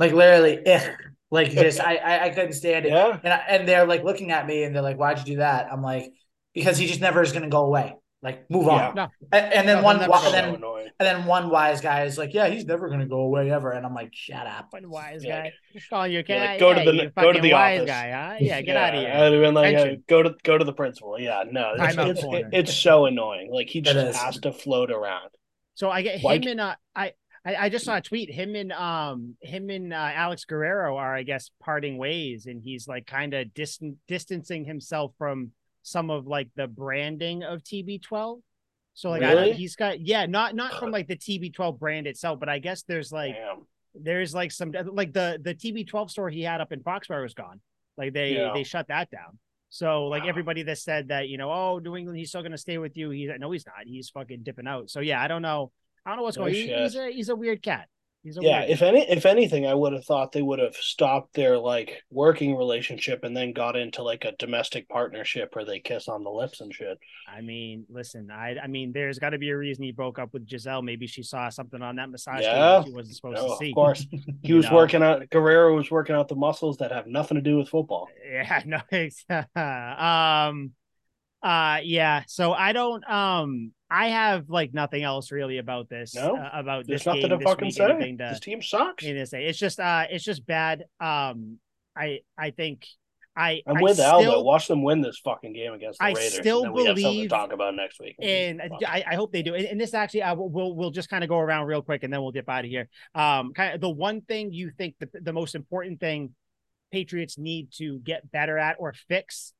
Like 0.00 0.12
literally, 0.12 0.66
ugh. 0.66 0.90
Like 1.30 1.52
just 1.52 1.80
I, 1.80 1.96
I 1.96 2.24
I 2.24 2.30
couldn't 2.30 2.54
stand 2.54 2.86
it. 2.86 2.88
yeah 2.88 3.16
And 3.22 3.32
I, 3.32 3.36
and 3.48 3.68
they're 3.68 3.86
like 3.86 4.02
looking 4.02 4.32
at 4.32 4.46
me 4.46 4.64
and 4.64 4.74
they're 4.74 4.82
like, 4.82 4.96
"Why'd 4.96 5.18
you 5.18 5.24
do 5.24 5.36
that?" 5.36 5.72
I'm 5.72 5.82
like, 5.82 6.12
"Because 6.54 6.78
he 6.78 6.86
just 6.86 7.00
never 7.00 7.22
is 7.22 7.32
going 7.32 7.42
to 7.44 7.48
go 7.48 7.64
away. 7.64 7.96
Like, 8.22 8.50
move 8.50 8.68
on." 8.68 8.94
No. 8.94 9.08
And, 9.32 9.52
and 9.52 9.68
then 9.68 9.78
No, 9.78 9.82
one, 9.84 9.98
he'll 10.00 10.08
never 10.08 10.12
wi- 10.12 10.20
go 10.22 10.26
and 10.26 10.46
then 10.48 10.54
annoying 10.56 10.86
and 10.98 11.06
then 11.06 11.24
one 11.24 11.48
wise 11.48 11.80
guy 11.80 12.04
is 12.04 12.18
like, 12.18 12.34
"Yeah, 12.34 12.48
he's 12.48 12.66
never 12.66 12.88
going 12.88 13.00
to 13.00 13.06
go 13.06 13.20
away 13.20 13.50
ever." 13.50 13.70
And 13.72 13.86
I'm 13.86 13.94
like, 13.94 14.10
"Shut 14.12 14.46
up." 14.46 14.68
Fucking 14.70 14.90
wise 14.90 15.24
Yeah. 15.24 15.44
guy. 15.44 15.52
Oh, 15.92 16.04
you 16.04 16.14
You're 16.14 16.22
can 16.24 16.40
like, 16.44 16.60
go 16.60 16.74
to 16.74 16.80
the- 16.92 17.12
go 17.18 17.32
to 17.32 17.40
the 17.40 17.52
wise 17.52 17.78
office. 17.80 17.90
guy, 17.90 18.10
huh? 18.10 18.36
Yeah, 18.40 18.60
get 18.60 18.76
out 18.76 18.94
of 18.94 19.00
here. 19.00 19.10
I'd 19.12 19.30
been 19.30 19.54
like, 19.54 20.06
go 20.06 20.22
to 20.22 20.34
go 20.42 20.58
to 20.58 20.64
the 20.64 20.72
principal. 20.74 21.18
Yeah, 21.18 21.44
no, 21.50 21.72
it's, 21.78 21.96
Timeout 21.96 22.08
it's, 22.10 22.22
corner. 22.22 22.50
it's 22.52 22.74
so 22.74 23.06
annoying. 23.06 23.50
Like 23.52 23.68
he 23.70 23.80
just 23.80 24.16
has 24.18 24.38
to 24.40 24.52
float 24.52 24.90
around. 24.90 25.30
So 25.74 25.88
I 25.90 26.02
get 26.02 26.22
Like- 26.22 26.42
him 26.44 26.50
and 26.50 26.60
uh, 26.60 26.74
I, 26.94 27.12
I 27.46 27.56
I 27.56 27.68
just 27.70 27.86
saw 27.86 27.96
a 27.96 28.02
tweet. 28.02 28.30
Him 28.30 28.54
and 28.54 28.70
um 28.72 29.36
him 29.40 29.70
and 29.70 29.94
uh, 29.94 29.96
Alex 29.96 30.44
Guerrero 30.44 30.96
are 30.98 31.14
I 31.16 31.22
guess 31.22 31.50
parting 31.62 31.96
ways, 31.96 32.44
and 32.44 32.60
he's 32.62 32.86
like 32.86 33.06
kind 33.06 33.32
of 33.32 33.54
distant 33.54 33.96
distancing 34.06 34.66
himself 34.66 35.14
from 35.16 35.52
some 35.82 36.10
of 36.10 36.26
like 36.26 36.48
the 36.56 36.66
branding 36.66 37.42
of 37.42 37.62
TB12. 37.62 38.40
So 38.94 39.10
like 39.10 39.22
Really? 39.22 39.46
don't, 39.50 39.54
he's 39.54 39.76
got 39.76 40.00
yeah 40.00 40.26
not 40.26 40.54
not 40.54 40.78
from 40.78 40.90
like 40.90 41.06
the 41.08 41.16
TB12 41.16 41.78
brand 41.78 42.06
itself, 42.06 42.38
but 42.40 42.48
I 42.48 42.58
guess 42.58 42.82
there's 42.82 43.12
like 43.12 43.34
Damn. 43.34 43.66
there's 43.94 44.34
like 44.34 44.50
some 44.52 44.72
like 44.92 45.12
the 45.12 45.38
the 45.42 45.54
TB12 45.54 46.10
store 46.10 46.28
he 46.30 46.42
had 46.42 46.60
up 46.60 46.72
in 46.72 46.80
Foxborough 46.80 47.22
was 47.22 47.34
gone. 47.34 47.60
Like 47.96 48.12
they 48.12 48.34
Yeah. 48.34 48.52
they 48.52 48.62
shut 48.64 48.88
that 48.88 49.10
down. 49.10 49.38
So 49.70 50.06
like 50.08 50.24
Wow. 50.24 50.28
everybody 50.30 50.62
that 50.64 50.78
said 50.78 51.08
that 51.08 51.28
you 51.28 51.38
know 51.38 51.50
oh 51.50 51.78
New 51.78 51.96
England 51.96 52.18
he's 52.18 52.28
still 52.30 52.42
gonna 52.42 52.58
stay 52.58 52.78
with 52.78 52.96
you 52.96 53.10
he's 53.10 53.30
no 53.38 53.50
he's 53.52 53.64
not 53.66 53.86
he's 53.86 54.10
fucking 54.10 54.42
dipping 54.42 54.66
out. 54.66 54.90
So 54.90 55.00
yeah 55.00 55.22
I 55.22 55.28
don't 55.28 55.42
know 55.42 55.70
I 56.04 56.10
don't 56.10 56.18
know 56.18 56.22
what's 56.24 56.36
going. 56.36 56.52
He, 56.54 56.72
he's 56.72 56.96
a 56.96 57.10
he's 57.10 57.28
a 57.28 57.36
weird 57.36 57.62
cat. 57.62 57.88
Yeah, 58.22 58.62
if 58.62 58.82
any 58.82 59.00
if 59.08 59.24
anything, 59.24 59.66
I 59.66 59.72
would 59.72 59.94
have 59.94 60.04
thought 60.04 60.32
they 60.32 60.42
would 60.42 60.58
have 60.58 60.76
stopped 60.76 61.32
their 61.34 61.56
like 61.56 62.02
working 62.10 62.54
relationship 62.54 63.24
and 63.24 63.34
then 63.34 63.52
got 63.54 63.76
into 63.76 64.02
like 64.02 64.24
a 64.26 64.32
domestic 64.38 64.88
partnership 64.90 65.54
where 65.54 65.64
they 65.64 65.80
kiss 65.80 66.06
on 66.06 66.22
the 66.22 66.30
lips 66.30 66.60
and 66.60 66.72
shit. 66.74 66.98
I 67.26 67.40
mean, 67.40 67.86
listen, 67.88 68.30
I 68.30 68.56
I 68.62 68.66
mean, 68.66 68.92
there's 68.92 69.18
got 69.18 69.30
to 69.30 69.38
be 69.38 69.48
a 69.48 69.56
reason 69.56 69.84
he 69.84 69.92
broke 69.92 70.18
up 70.18 70.34
with 70.34 70.46
Gisele. 70.46 70.82
Maybe 70.82 71.06
she 71.06 71.22
saw 71.22 71.48
something 71.48 71.80
on 71.80 71.96
that 71.96 72.10
massage 72.10 72.40
table 72.42 72.52
Yeah. 72.56 72.78
that 72.80 72.86
she 72.86 72.92
wasn't 72.92 73.16
supposed 73.16 73.36
No, 73.38 73.48
to 73.48 73.56
see. 73.56 73.70
of 73.70 73.74
course. 73.74 74.06
He 74.42 74.52
was 74.52 74.66
know? 74.66 74.76
working 74.76 75.02
out 75.02 75.28
Guerrero 75.30 75.74
was 75.76 75.90
working 75.90 76.14
out 76.14 76.28
the 76.28 76.36
muscles 76.36 76.76
that 76.78 76.92
have 76.92 77.06
nothing 77.06 77.36
to 77.36 77.42
do 77.42 77.56
with 77.56 77.68
football. 77.68 78.08
Yeah, 78.30 78.62
no, 78.64 78.80
it's, 78.90 79.24
um, 79.56 80.72
uh, 81.42 81.78
yeah. 81.82 82.22
So 82.26 82.52
I 82.52 82.72
don't, 82.72 83.08
um, 83.08 83.72
I 83.90 84.08
have 84.08 84.48
like 84.50 84.72
nothing 84.74 85.02
else 85.02 85.32
really 85.32 85.58
about 85.58 85.88
this. 85.88 86.14
No? 86.14 86.36
uh, 86.36 86.50
about 86.52 86.86
There's 86.86 87.00
this 87.00 87.06
nothing 87.06 87.22
game 87.22 87.30
to 87.30 87.36
this 87.38 87.44
fucking 87.44 87.66
week, 87.66 87.74
say. 87.74 87.86
to- 88.16 88.16
This 88.30 88.40
team 88.40 88.62
sucks. 88.62 89.04
anything 89.04 89.22
to 89.22 89.26
say. 89.26 89.46
It's 89.46 89.58
just, 89.58 89.80
uh, 89.80 90.04
it's 90.10 90.24
just 90.24 90.46
bad. 90.46 90.84
Um, 91.00 91.58
I, 91.96 92.20
I 92.38 92.50
think, 92.50 92.86
I, 93.36 93.62
I'm 93.66 93.76
I 93.78 93.82
with 93.82 94.00
Al 94.00 94.22
though. 94.22 94.42
Watch 94.42 94.66
them 94.66 94.82
win 94.82 95.00
this 95.00 95.18
fucking 95.24 95.52
game 95.52 95.72
against 95.72 95.98
the 96.00 96.04
I 96.04 96.08
Raiders. 96.12 96.34
still 96.34 96.64
and 96.64 96.66
then 96.66 96.72
we 96.74 96.84
have 96.86 96.96
to 96.96 97.02
believe- 97.02 97.30
talk 97.30 97.52
about 97.52 97.74
next 97.74 98.00
week. 98.00 98.16
and 98.20 98.60
I, 98.86 99.04
I 99.06 99.14
hope 99.14 99.32
they 99.32 99.42
do. 99.42 99.54
And, 99.54 99.64
and 99.66 99.80
this 99.80 99.94
actually, 99.94 100.22
uh, 100.24 100.34
we'll, 100.34 100.48
we'll 100.50 100.74
we'll 100.74 100.90
just 100.90 101.08
kind 101.08 101.22
of 101.24 101.30
go 101.30 101.38
around 101.38 101.66
real 101.66 101.80
quick, 101.80 102.02
and 102.02 102.12
then 102.12 102.20
we'll 102.20 102.32
dip 102.32 102.48
out 102.48 102.64
of 102.64 102.70
here. 102.70 102.88
Um, 103.14 103.52
kind 103.54 103.74
of 103.74 103.80
the 103.80 103.88
one 103.88 104.20
thing 104.20 104.52
you 104.52 104.70
think 104.76 104.96
that 104.98 105.10
the 105.24 105.32
most 105.32 105.54
important 105.54 106.00
thing 106.00 106.34
Patriots 106.92 107.38
need 107.38 107.68
to 107.76 108.00
get 108.00 108.30
better 108.30 108.58
at 108.58 108.76
or 108.80 108.92
fix 109.08 109.52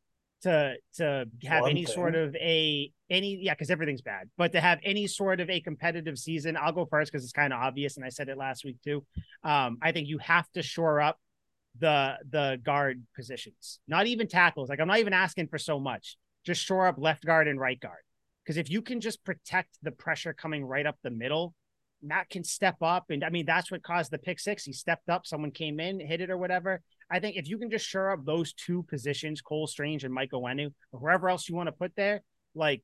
to 0.42 0.74
to 0.96 1.26
have 1.44 1.62
One 1.62 1.70
any 1.70 1.84
sort 1.84 2.14
of 2.14 2.34
a 2.36 2.90
any 3.08 3.38
yeah 3.42 3.54
because 3.54 3.70
everything's 3.70 4.02
bad, 4.02 4.30
but 4.36 4.52
to 4.52 4.60
have 4.60 4.78
any 4.82 5.06
sort 5.06 5.40
of 5.40 5.50
a 5.50 5.60
competitive 5.60 6.18
season. 6.18 6.56
I'll 6.56 6.72
go 6.72 6.86
first 6.86 7.12
because 7.12 7.24
it's 7.24 7.32
kind 7.32 7.52
of 7.52 7.60
obvious, 7.60 7.96
and 7.96 8.04
I 8.04 8.08
said 8.08 8.28
it 8.28 8.38
last 8.38 8.64
week 8.64 8.78
too. 8.82 9.04
Um, 9.44 9.78
I 9.82 9.92
think 9.92 10.08
you 10.08 10.18
have 10.18 10.50
to 10.52 10.62
shore 10.62 11.00
up 11.00 11.18
the 11.78 12.16
the 12.30 12.58
guard 12.62 13.02
positions, 13.14 13.80
not 13.86 14.06
even 14.06 14.28
tackles. 14.28 14.68
Like 14.68 14.80
I'm 14.80 14.88
not 14.88 14.98
even 14.98 15.12
asking 15.12 15.48
for 15.48 15.58
so 15.58 15.78
much. 15.78 16.16
Just 16.44 16.64
shore 16.64 16.86
up 16.86 16.96
left 16.98 17.24
guard 17.24 17.48
and 17.48 17.60
right 17.60 17.78
guard. 17.78 18.00
Because 18.44 18.56
if 18.56 18.70
you 18.70 18.80
can 18.82 19.00
just 19.00 19.22
protect 19.24 19.68
the 19.82 19.92
pressure 19.92 20.32
coming 20.32 20.64
right 20.64 20.86
up 20.86 20.96
the 21.02 21.10
middle, 21.10 21.54
Matt 22.02 22.30
can 22.30 22.44
step 22.44 22.76
up. 22.82 23.04
And 23.10 23.22
I 23.22 23.28
mean, 23.28 23.46
that's 23.46 23.70
what 23.70 23.82
caused 23.82 24.10
the 24.10 24.18
pick 24.18 24.40
six. 24.40 24.64
He 24.64 24.72
stepped 24.72 25.08
up, 25.08 25.26
someone 25.26 25.50
came 25.50 25.80
in, 25.80 26.00
hit 26.00 26.20
it 26.20 26.30
or 26.30 26.38
whatever. 26.38 26.80
I 27.10 27.18
think 27.18 27.36
if 27.36 27.48
you 27.48 27.58
can 27.58 27.70
just 27.70 27.86
shore 27.86 28.12
up 28.12 28.24
those 28.24 28.52
two 28.52 28.84
positions, 28.84 29.40
Cole 29.40 29.66
Strange 29.66 30.04
and 30.04 30.14
Mike 30.14 30.30
Onwenu, 30.30 30.72
or 30.92 31.00
whoever 31.00 31.28
else 31.28 31.48
you 31.48 31.56
want 31.56 31.66
to 31.66 31.72
put 31.72 31.92
there, 31.96 32.22
like 32.54 32.82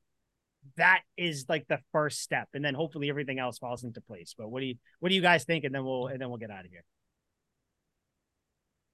that 0.75 1.01
is 1.15 1.45
like 1.47 1.65
the 1.67 1.79
first 1.91 2.21
step. 2.21 2.49
And 2.53 2.63
then 2.63 2.73
hopefully 2.73 3.09
everything 3.09 3.39
else 3.39 3.57
falls 3.57 3.83
into 3.83 4.01
place. 4.01 4.35
But 4.37 4.49
what 4.49 4.59
do 4.59 4.65
you 4.65 4.75
what 4.99 5.09
do 5.09 5.15
you 5.15 5.21
guys 5.21 5.45
think? 5.45 5.63
And 5.63 5.73
then 5.73 5.85
we'll 5.85 6.07
and 6.07 6.21
then 6.21 6.29
we'll 6.29 6.37
get 6.37 6.51
out 6.51 6.65
of 6.65 6.71
here. 6.71 6.83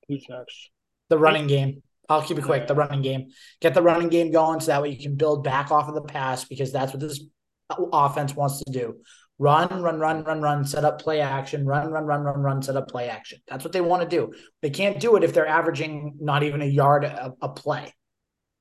Who's 0.08 0.26
next? 0.30 0.70
The 1.10 1.18
running 1.18 1.48
game. 1.48 1.82
I'll 2.10 2.22
keep 2.22 2.38
it 2.38 2.44
quick. 2.44 2.68
The 2.68 2.76
running 2.76 3.02
game. 3.02 3.30
Get 3.62 3.74
the 3.74 3.82
running 3.82 4.10
game 4.10 4.32
going 4.32 4.60
so 4.60 4.68
that 4.68 4.82
way 4.82 4.90
you 4.90 5.02
can 5.02 5.16
build 5.16 5.44
back 5.44 5.72
off 5.72 5.88
of 5.88 5.96
the 5.96 6.02
pass 6.02 6.44
because 6.44 6.72
that's 6.72 6.92
what 6.92 7.00
this 7.00 7.24
offense 7.70 8.36
wants 8.36 8.62
to 8.64 8.72
do. 8.72 8.98
Run, 9.40 9.82
run, 9.82 10.00
run, 10.00 10.24
run, 10.24 10.42
run, 10.42 10.66
set 10.66 10.86
up 10.86 11.02
play 11.02 11.20
action, 11.20 11.66
run, 11.66 11.90
run, 11.92 12.06
run, 12.06 12.22
run, 12.22 12.40
run, 12.40 12.62
set 12.62 12.76
up 12.76 12.88
play 12.88 13.10
action. 13.10 13.40
That's 13.48 13.64
what 13.64 13.74
they 13.74 13.82
want 13.82 14.04
to 14.04 14.08
do. 14.08 14.34
They 14.62 14.70
can't 14.70 15.00
do 15.00 15.16
it 15.16 15.24
if 15.24 15.34
they're 15.34 15.48
averaging 15.48 16.18
not 16.20 16.44
even 16.44 16.62
a 16.62 16.66
yard 16.66 17.04
a, 17.04 17.34
a 17.42 17.50
play. 17.50 17.94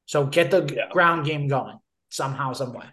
So 0.07 0.27
get 0.27 0.51
the 0.51 0.73
Yeah. 0.75 0.89
ground 0.91 1.27
game 1.27 1.47
going 1.47 1.79
somehow, 2.11 2.53
some 2.55 2.73
way. 2.73 2.87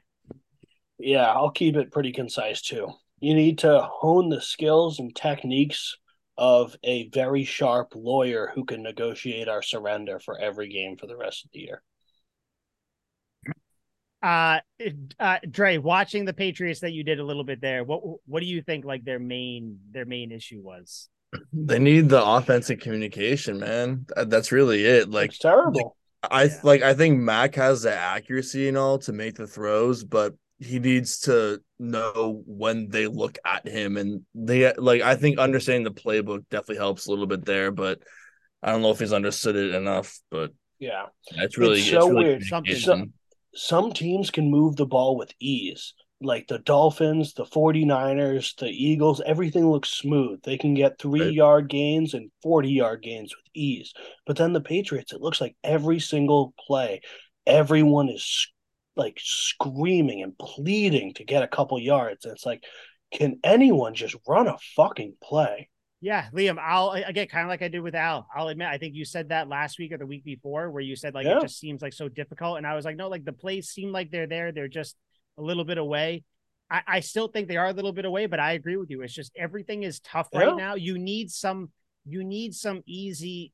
Yeah, 0.99 1.31
I'll 1.31 1.51
keep 1.51 1.75
it 1.75 1.91
pretty 1.91 2.11
concise 2.11 2.61
too. 2.61 2.89
You 3.21 3.33
need 3.33 3.59
to 3.59 3.81
hone 3.81 4.29
the 4.29 4.41
skills 4.41 4.99
and 4.99 5.15
techniques 5.15 5.95
of 6.37 6.75
a 6.83 7.09
very 7.09 7.43
sharp 7.43 7.93
lawyer 7.95 8.51
who 8.53 8.65
can 8.65 8.83
negotiate 8.83 9.47
our 9.49 9.61
surrender 9.61 10.19
for 10.19 10.39
every 10.39 10.69
game 10.69 10.97
for 10.97 11.07
the 11.07 11.17
rest 11.17 11.45
of 11.45 11.51
the 11.51 11.59
year. 11.59 11.83
Uh, 14.21 14.59
uh, 15.19 15.37
Dre, 15.49 15.77
watching 15.77 16.25
the 16.25 16.33
Patriots 16.33 16.81
that 16.81 16.91
you 16.91 17.03
did 17.03 17.19
a 17.19 17.23
little 17.23 17.43
bit 17.43 17.61
there, 17.61 17.83
what 17.83 18.01
what 18.25 18.41
do 18.41 18.45
you 18.45 18.61
think 18.61 18.85
like 18.85 19.05
their 19.05 19.19
main 19.19 19.79
their 19.91 20.05
main 20.05 20.31
issue 20.31 20.61
was? 20.61 21.09
They 21.53 21.79
need 21.79 22.09
the 22.09 22.23
offensive 22.23 22.79
communication, 22.79 23.59
man. 23.59 24.05
That's 24.17 24.51
really 24.51 24.83
it. 24.83 25.09
Like 25.09 25.29
it's 25.29 25.39
terrible. 25.39 25.95
I 26.23 26.43
Yeah. 26.45 26.59
like 26.63 26.81
I 26.81 26.93
think 26.95 27.19
Mac 27.19 27.55
has 27.55 27.83
the 27.83 27.93
accuracy 27.95 28.67
and 28.67 28.77
all 28.77 28.97
to 28.99 29.13
make 29.13 29.35
the 29.35 29.47
throws, 29.47 30.03
but 30.03 30.33
he 30.57 30.79
needs 30.79 31.21
to 31.21 31.61
know 31.79 32.43
when 32.45 32.89
they 32.89 33.07
look 33.07 33.37
at 33.45 33.65
him 33.65 33.95
and 33.95 34.23
they 34.35 34.73
like 34.73 35.01
I 35.01 35.15
think 35.15 35.39
understanding 35.39 35.85
the 35.85 35.91
playbook 36.01 36.43
definitely 36.49 36.77
helps 36.77 37.05
a 37.07 37.11
little 37.11 37.27
bit 37.27 37.45
there, 37.45 37.71
but 37.71 37.99
I 38.61 38.71
don't 38.71 38.81
know 38.81 38.91
if 38.91 38.99
he's 38.99 39.13
understood 39.13 39.55
it 39.55 39.73
enough, 39.75 40.19
but 40.29 40.51
yeah. 40.79 41.05
it's 41.31 41.57
really 41.57 41.79
It's 41.79 41.87
it's, 41.87 41.95
so 41.97 42.09
really 42.09 42.23
weird. 42.25 42.43
Something- 42.43 42.73
communication. 42.75 43.13
Some 43.53 43.91
teams 43.93 44.31
can 44.31 44.49
move 44.51 44.75
the 44.75 44.85
ball 44.85 45.17
with 45.17 45.33
ease. 45.39 45.93
Like 46.21 46.47
the 46.47 46.59
Dolphins, 46.59 47.33
the 47.33 47.45
49ers, 47.45 48.55
the 48.57 48.67
Eagles, 48.67 49.21
everything 49.25 49.69
looks 49.71 49.89
smooth. 49.89 50.41
They 50.43 50.57
can 50.57 50.73
get 50.73 50.99
three 50.99 51.21
Right. 51.21 51.33
yard 51.33 51.69
gains 51.69 52.13
and 52.13 52.29
40 52.43 52.69
yard 52.71 53.01
gains 53.01 53.33
with 53.35 53.45
ease. 53.53 53.93
But 54.25 54.35
then 54.37 54.51
the 54.53 54.61
Patriots, 54.61 55.13
it 55.13 55.21
looks 55.21 55.39
like 55.39 55.55
every 55.63 55.99
single 55.99 56.53
play, 56.59 57.01
everyone 57.47 58.09
is 58.09 58.47
like 58.97 59.17
screaming 59.21 60.21
and 60.21 60.37
pleading 60.37 61.13
to 61.13 61.23
get 61.23 61.41
a 61.43 61.47
couple 61.47 61.79
yards. 61.79 62.25
And 62.25 62.33
it's 62.33 62.45
like, 62.45 62.63
can 63.11 63.39
anyone 63.43 63.95
just 63.95 64.15
run 64.27 64.47
a 64.47 64.57
fucking 64.75 65.15
play? 65.23 65.69
Yeah, 66.01 66.27
Liam, 66.33 66.57
I'll 66.57 66.91
again 66.91 67.27
kind 67.27 67.43
of 67.43 67.49
like 67.49 67.61
I 67.61 67.67
did 67.67 67.81
with 67.81 67.93
Al. 67.95 68.25
I'll 68.33 68.47
admit, 68.47 68.67
I 68.67 68.77
think 68.77 68.95
you 68.95 69.03
said 69.03 69.29
that 69.29 69.49
last 69.49 69.77
week 69.79 69.91
or 69.91 69.97
the 69.97 70.05
week 70.07 70.23
before, 70.23 70.71
where 70.71 70.81
you 70.81 70.95
said 70.95 71.13
like 71.13 71.25
Yeah. 71.25 71.37
it 71.37 71.41
just 71.41 71.59
seems 71.59 71.81
like 71.81 71.93
so 71.93 72.07
difficult, 72.07 72.57
and 72.57 72.65
I 72.65 72.75
was 72.75 72.85
like, 72.85 72.95
no, 72.95 73.09
like 73.09 73.25
the 73.25 73.33
plays 73.33 73.69
seem 73.69 73.91
like 73.91 74.09
they're 74.09 74.27
there, 74.27 74.51
they're 74.51 74.69
just 74.69 74.95
a 75.37 75.41
little 75.41 75.65
bit 75.65 75.77
away. 75.77 76.23
I, 76.71 76.81
I 76.87 76.99
still 77.01 77.27
think 77.27 77.47
they 77.47 77.57
are 77.57 77.67
a 77.67 77.73
little 77.73 77.91
bit 77.91 78.05
away, 78.05 78.27
but 78.27 78.39
I 78.39 78.53
agree 78.53 78.77
with 78.77 78.89
you. 78.89 79.01
It's 79.01 79.13
just 79.13 79.31
everything 79.35 79.83
is 79.83 79.99
tough 79.99 80.29
Yeah. 80.31 80.39
right 80.39 80.55
now. 80.55 80.75
You 80.75 80.97
need 80.97 81.31
some, 81.31 81.71
you 82.05 82.23
need 82.23 82.55
some 82.55 82.81
easy, 82.85 83.51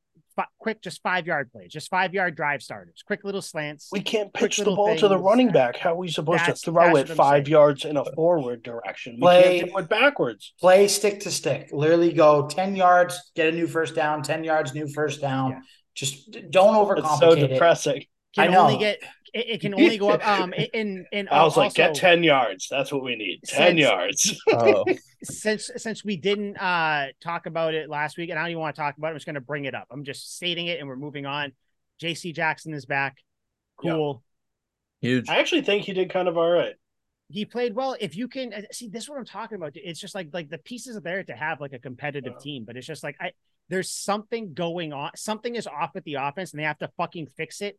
quick, 0.58 0.82
just 0.82 1.02
five 1.02 1.26
yard 1.26 1.50
plays, 1.52 1.72
just 1.72 1.88
five 1.88 2.14
yard 2.14 2.34
drive 2.36 2.62
starters, 2.62 3.02
quick 3.06 3.24
little 3.24 3.42
slants. 3.42 3.88
We 3.92 4.00
can't 4.00 4.32
pitch 4.32 4.56
the 4.56 4.62
little 4.62 4.76
ball 4.76 4.96
to 4.96 5.08
the 5.08 5.18
running 5.18 5.50
back. 5.50 5.76
How 5.76 5.92
are 5.92 5.96
we 5.96 6.08
supposed 6.08 6.40
That's- 6.40 6.60
to 6.62 6.70
throw 6.72 6.96
it 6.96 7.08
five 7.08 7.44
saying. 7.46 7.52
yards 7.52 7.84
in 7.84 7.96
a 7.96 8.04
forward 8.14 8.62
direction? 8.62 9.14
We 9.14 9.20
Play- 9.20 9.58
can't 9.60 9.70
do 9.72 9.78
it 9.78 9.88
backwards. 9.88 10.52
Play 10.60 10.88
stick 10.88 11.20
to 11.20 11.30
stick. 11.30 11.70
Literally 11.72 12.12
go 12.12 12.46
10 12.48 12.76
yards, 12.76 13.30
get 13.34 13.48
a 13.48 13.52
new 13.52 13.66
first 13.66 13.94
down, 13.94 14.22
10 14.22 14.44
yards, 14.44 14.74
new 14.74 14.86
first 14.88 15.20
down. 15.20 15.50
Yeah. 15.52 15.60
Just 15.94 16.30
don't 16.50 16.98
It's 16.98 17.08
so 17.20 17.30
overcomplicate 17.30 17.42
it. 17.44 17.48
depressing. 17.48 18.04
Can 18.34 18.44
I 18.44 18.46
know. 18.48 18.60
only 18.66 18.76
get 18.78 19.02
it, 19.36 19.46
it 19.48 19.60
can 19.60 19.74
only 19.78 19.98
go 19.98 20.10
up. 20.10 20.26
Um, 20.26 20.52
in 20.52 21.06
in 21.12 21.28
I 21.28 21.42
was 21.44 21.56
like, 21.56 21.66
also- 21.66 21.76
get 21.76 21.94
10 21.94 22.22
yards. 22.22 22.68
That's 22.70 22.90
what 22.92 23.02
we 23.04 23.16
need. 23.16 23.40
10 23.46 23.68
Since- 23.76 23.80
yards. 23.80 24.40
Oh, 24.52 24.84
since 25.22 25.70
since 25.76 26.04
we 26.04 26.16
didn't 26.16 26.56
uh 26.58 27.06
talk 27.22 27.46
about 27.46 27.74
it 27.74 27.88
last 27.88 28.16
week, 28.18 28.30
and 28.30 28.38
I 28.38 28.42
don't 28.42 28.50
even 28.52 28.60
want 28.60 28.76
to 28.76 28.80
talk 28.82 28.96
about 28.96 29.08
it, 29.08 29.10
I'm 29.10 29.16
just 29.16 29.26
going 29.26 29.34
to 29.34 29.40
bring 29.40 29.64
it 29.64 29.74
up. 29.74 29.86
I'm 29.90 30.04
just 30.04 30.36
stating 30.36 30.66
it, 30.68 30.78
and 30.78 30.88
we're 30.88 30.96
moving 30.96 31.26
on. 31.26 31.52
J.C. 32.00 32.32
Jackson 32.32 32.74
is 32.74 32.84
back. 32.86 33.16
Yeah. 33.82 33.92
Cool. 33.92 34.22
huge. 35.00 35.28
I 35.28 35.38
actually 35.38 35.62
think 35.62 35.84
he 35.84 35.92
did 35.92 36.10
kind 36.10 36.28
of 36.28 36.36
all 36.36 36.50
right. 36.50 36.74
He 37.28 37.44
played 37.44 37.74
well. 37.74 37.96
If 37.98 38.14
you 38.16 38.28
can 38.28 38.52
uh, 38.52 38.60
see, 38.70 38.88
this 38.88 39.04
is 39.04 39.08
what 39.08 39.18
I'm 39.18 39.24
talking 39.24 39.56
about. 39.56 39.72
It's 39.74 39.98
just 40.00 40.14
like 40.14 40.28
like 40.32 40.48
the 40.48 40.58
pieces 40.58 40.96
are 40.96 41.00
there 41.00 41.24
to 41.24 41.32
have 41.34 41.60
like 41.60 41.72
a 41.72 41.78
competitive 41.78 42.34
Yeah. 42.36 42.42
team, 42.42 42.64
but 42.64 42.76
it's 42.76 42.86
just 42.86 43.02
like 43.02 43.16
I 43.20 43.32
there's 43.68 43.90
something 43.90 44.54
going 44.54 44.92
on. 44.92 45.10
Something 45.16 45.56
is 45.56 45.66
off 45.66 45.90
with 45.94 46.04
the 46.04 46.14
offense, 46.14 46.52
and 46.52 46.60
they 46.60 46.64
have 46.64 46.78
to 46.78 46.88
fucking 46.96 47.26
fix 47.36 47.60
it 47.62 47.78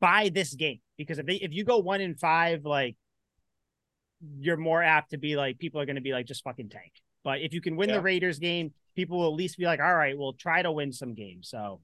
by 0.00 0.28
this 0.28 0.54
game. 0.54 0.80
Because 0.98 1.18
if 1.18 1.26
they 1.26 1.34
if 1.36 1.52
you 1.52 1.64
go 1.64 1.78
one 1.78 2.00
in 2.00 2.14
five, 2.14 2.64
like 2.64 2.96
you're 4.38 4.56
more 4.56 4.82
apt 4.82 5.10
to 5.10 5.18
be 5.18 5.36
like 5.36 5.58
people 5.58 5.80
are 5.80 5.86
going 5.86 5.96
to 5.96 6.02
be 6.02 6.12
like 6.12 6.26
just 6.26 6.42
fucking 6.44 6.68
tank. 6.70 6.92
But 7.24 7.40
if 7.40 7.52
you 7.52 7.60
can 7.60 7.76
win 7.76 7.88
Yeah. 7.88 7.96
the 7.96 8.02
Raiders 8.02 8.38
game, 8.38 8.72
people 8.94 9.18
will 9.18 9.26
at 9.28 9.34
least 9.34 9.58
be 9.58 9.64
like, 9.64 9.80
all 9.80 9.94
right, 9.94 10.16
we'll 10.16 10.32
try 10.32 10.62
to 10.62 10.72
win 10.72 10.92
some 10.92 11.14
games. 11.14 11.48
So 11.50 11.80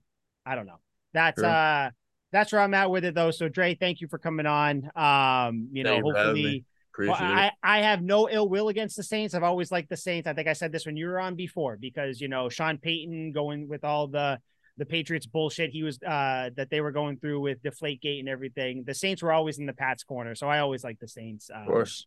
I 0.46 0.54
don't 0.54 0.66
know. 0.66 0.80
That's 1.12 1.42
uh 1.42 1.90
that's 2.32 2.52
where 2.52 2.62
I'm 2.62 2.72
at 2.74 2.90
with 2.90 3.04
it 3.04 3.14
though. 3.14 3.30
So 3.30 3.48
Dre, 3.48 3.74
thank 3.74 4.00
you 4.00 4.08
for 4.08 4.18
coming 4.18 4.46
on. 4.46 4.90
Um, 4.96 5.68
you 5.72 5.84
know, 5.84 5.90
Thank 5.94 6.06
you 6.06 6.12
for 6.12 6.18
having 6.18 6.34
me. 6.34 6.64
hopefully 6.96 7.08
well. 7.08 7.16
I, 7.20 7.50
I 7.62 7.80
have 7.82 8.00
no 8.02 8.28
ill 8.30 8.48
will 8.48 8.68
against 8.68 8.96
the 8.96 9.02
Saints. 9.02 9.34
I've 9.34 9.42
always 9.42 9.70
liked 9.70 9.90
the 9.90 9.96
Saints. 9.98 10.26
I 10.26 10.32
think 10.32 10.48
I 10.48 10.54
said 10.54 10.72
this 10.72 10.86
when 10.86 10.96
you 10.96 11.06
were 11.08 11.20
on 11.20 11.34
before 11.36 11.76
because 11.78 12.20
you 12.20 12.28
know 12.28 12.48
Sean 12.48 12.78
Payton 12.78 13.32
going 13.32 13.68
with 13.68 13.84
all 13.84 14.06
the 14.06 14.38
the 14.78 14.86
Patriots 14.86 15.26
bullshit 15.26 15.70
he 15.70 15.82
was 15.82 16.02
uh 16.02 16.50
that 16.56 16.68
they 16.70 16.80
were 16.80 16.92
going 16.92 17.18
through 17.18 17.40
with 17.40 17.62
Deflategate 17.62 18.20
and 18.20 18.28
everything. 18.28 18.84
The 18.86 18.94
Saints 18.94 19.22
were 19.22 19.32
always 19.32 19.58
in 19.58 19.66
the 19.66 19.72
Pats 19.72 20.02
corner, 20.04 20.34
so 20.34 20.48
I 20.48 20.60
always 20.60 20.82
like 20.82 20.98
the 20.98 21.08
Saints. 21.08 21.50
Um, 21.54 21.62
Of 21.62 21.68
course. 21.68 22.06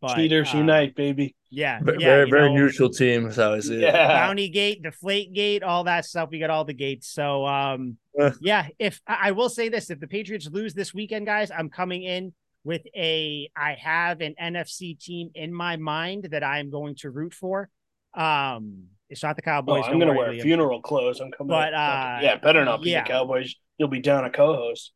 but, 0.00 0.14
Cheaters 0.16 0.52
uh, 0.54 0.58
unite, 0.58 0.94
baby. 0.94 1.34
Yeah, 1.50 1.80
Ve- 1.82 1.92
yeah, 1.98 2.06
very 2.06 2.30
very 2.30 2.48
know, 2.50 2.56
neutral 2.56 2.90
team 2.90 3.26
is 3.26 3.36
how 3.36 3.54
I 3.54 3.60
see 3.60 3.76
it. 3.76 3.80
Yeah. 3.80 4.08
Bounty 4.08 4.48
Gate, 4.50 4.82
Deflate 4.82 5.32
Gate, 5.32 5.62
all 5.62 5.84
that 5.84 6.04
stuff. 6.04 6.28
We 6.30 6.38
got 6.38 6.50
all 6.50 6.64
the 6.64 6.74
gates. 6.74 7.08
So 7.08 7.46
um 7.46 7.96
Eh. 8.18 8.30
yeah, 8.40 8.68
if 8.78 9.00
I 9.06 9.28
I 9.28 9.30
will 9.32 9.48
say 9.48 9.68
this, 9.70 9.88
if 9.90 9.98
the 10.00 10.06
Patriots 10.06 10.48
lose 10.52 10.74
this 10.74 10.92
weekend, 10.94 11.26
guys, 11.26 11.50
I'm 11.50 11.70
coming 11.70 12.02
in 12.02 12.32
with 12.64 12.82
a 12.94 13.50
I 13.56 13.72
have 13.74 14.20
an 14.20 14.34
NFC 14.40 14.98
team 14.98 15.30
in 15.34 15.52
my 15.52 15.76
mind 15.76 16.28
that 16.30 16.44
I'm 16.44 16.70
going 16.70 16.94
to 16.96 17.10
root 17.10 17.32
for. 17.34 17.68
Um 18.14 18.84
it's 19.12 19.22
not 19.22 19.36
the 19.36 19.42
Oh, 19.42 19.44
Cowboys. 19.44 19.84
I'm 19.86 19.98
gonna 20.00 20.14
wear 20.14 20.32
Liam. 20.32 20.42
funeral 20.42 20.80
clothes. 20.82 21.20
I'm 21.20 21.30
coming. 21.30 21.48
But, 21.48 21.72
uh, 21.74 22.18
yeah, 22.22 22.36
better 22.36 22.64
not 22.64 22.82
be 22.82 22.90
yeah. 22.90 23.04
the 23.04 23.08
Cowboys. 23.08 23.54
You'll 23.78 23.88
be 23.88 24.00
down 24.00 24.24
a 24.24 24.30
co-host. 24.30 24.92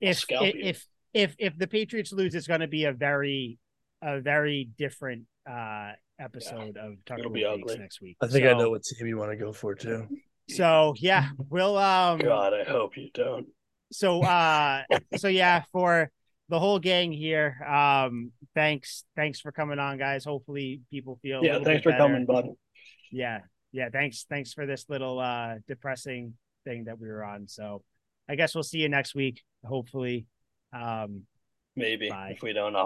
if 0.00 0.24
if, 0.30 0.54
if 0.56 0.86
if 1.12 1.34
if 1.38 1.58
the 1.58 1.66
Patriots 1.66 2.12
lose, 2.12 2.34
it's 2.34 2.46
going 2.46 2.60
to 2.60 2.66
be 2.68 2.84
a 2.84 2.92
very 2.92 3.58
a 4.02 4.20
very 4.20 4.68
different 4.78 5.24
uh 5.48 5.92
episode 6.18 6.76
of 6.78 6.94
Tucker 7.04 7.20
It'll 7.20 7.30
with 7.32 7.40
be 7.40 7.44
ugly. 7.44 7.76
next 7.78 8.00
week. 8.00 8.16
I 8.22 8.26
think 8.26 8.46
I 8.46 8.52
know 8.54 8.70
what 8.70 8.82
team 8.84 9.06
you 9.06 9.18
want 9.18 9.30
to 9.32 9.36
go 9.36 9.52
for 9.52 9.74
too. 9.74 10.08
So 10.48 10.94
yeah, 10.98 11.28
we'll 11.50 11.76
um 11.76 12.18
God, 12.20 12.54
I 12.54 12.64
hope 12.64 12.96
you 12.96 13.10
don't. 13.12 13.46
so 13.92 14.22
uh 14.22 14.82
so 15.16 15.28
yeah 15.28 15.62
for 15.72 16.10
the 16.48 16.58
whole 16.60 16.78
gang 16.78 17.10
here 17.12 17.56
um 17.66 18.30
thanks 18.54 19.04
thanks 19.16 19.40
for 19.40 19.50
coming 19.52 19.78
on 19.80 19.98
guys 19.98 20.24
hopefully 20.24 20.80
people 20.90 21.18
feel 21.22 21.44
Yeah, 21.44 21.52
little 21.54 21.64
thanks 21.64 21.80
bit 21.80 21.82
for 21.84 21.90
better. 21.90 22.04
coming, 22.04 22.24
bud. 22.26 22.46
yeah 23.10 23.40
yeah 23.72 23.88
thanks 23.90 24.26
thanks 24.28 24.52
for 24.52 24.66
this 24.66 24.86
little 24.88 25.18
uh 25.18 25.54
depressing 25.66 26.34
thing 26.64 26.84
that 26.84 26.98
we 26.98 27.08
were 27.08 27.24
on 27.24 27.46
so 27.46 27.82
i 28.28 28.34
guess 28.34 28.54
we'll 28.54 28.64
see 28.64 28.78
you 28.78 28.88
next 28.88 29.14
week 29.14 29.42
hopefully 29.64 30.26
um 30.72 31.22
Maybe 31.76 32.08
Bye. 32.08 32.32
if 32.34 32.42
we 32.42 32.54
don't, 32.54 32.74
I'll 32.74 32.84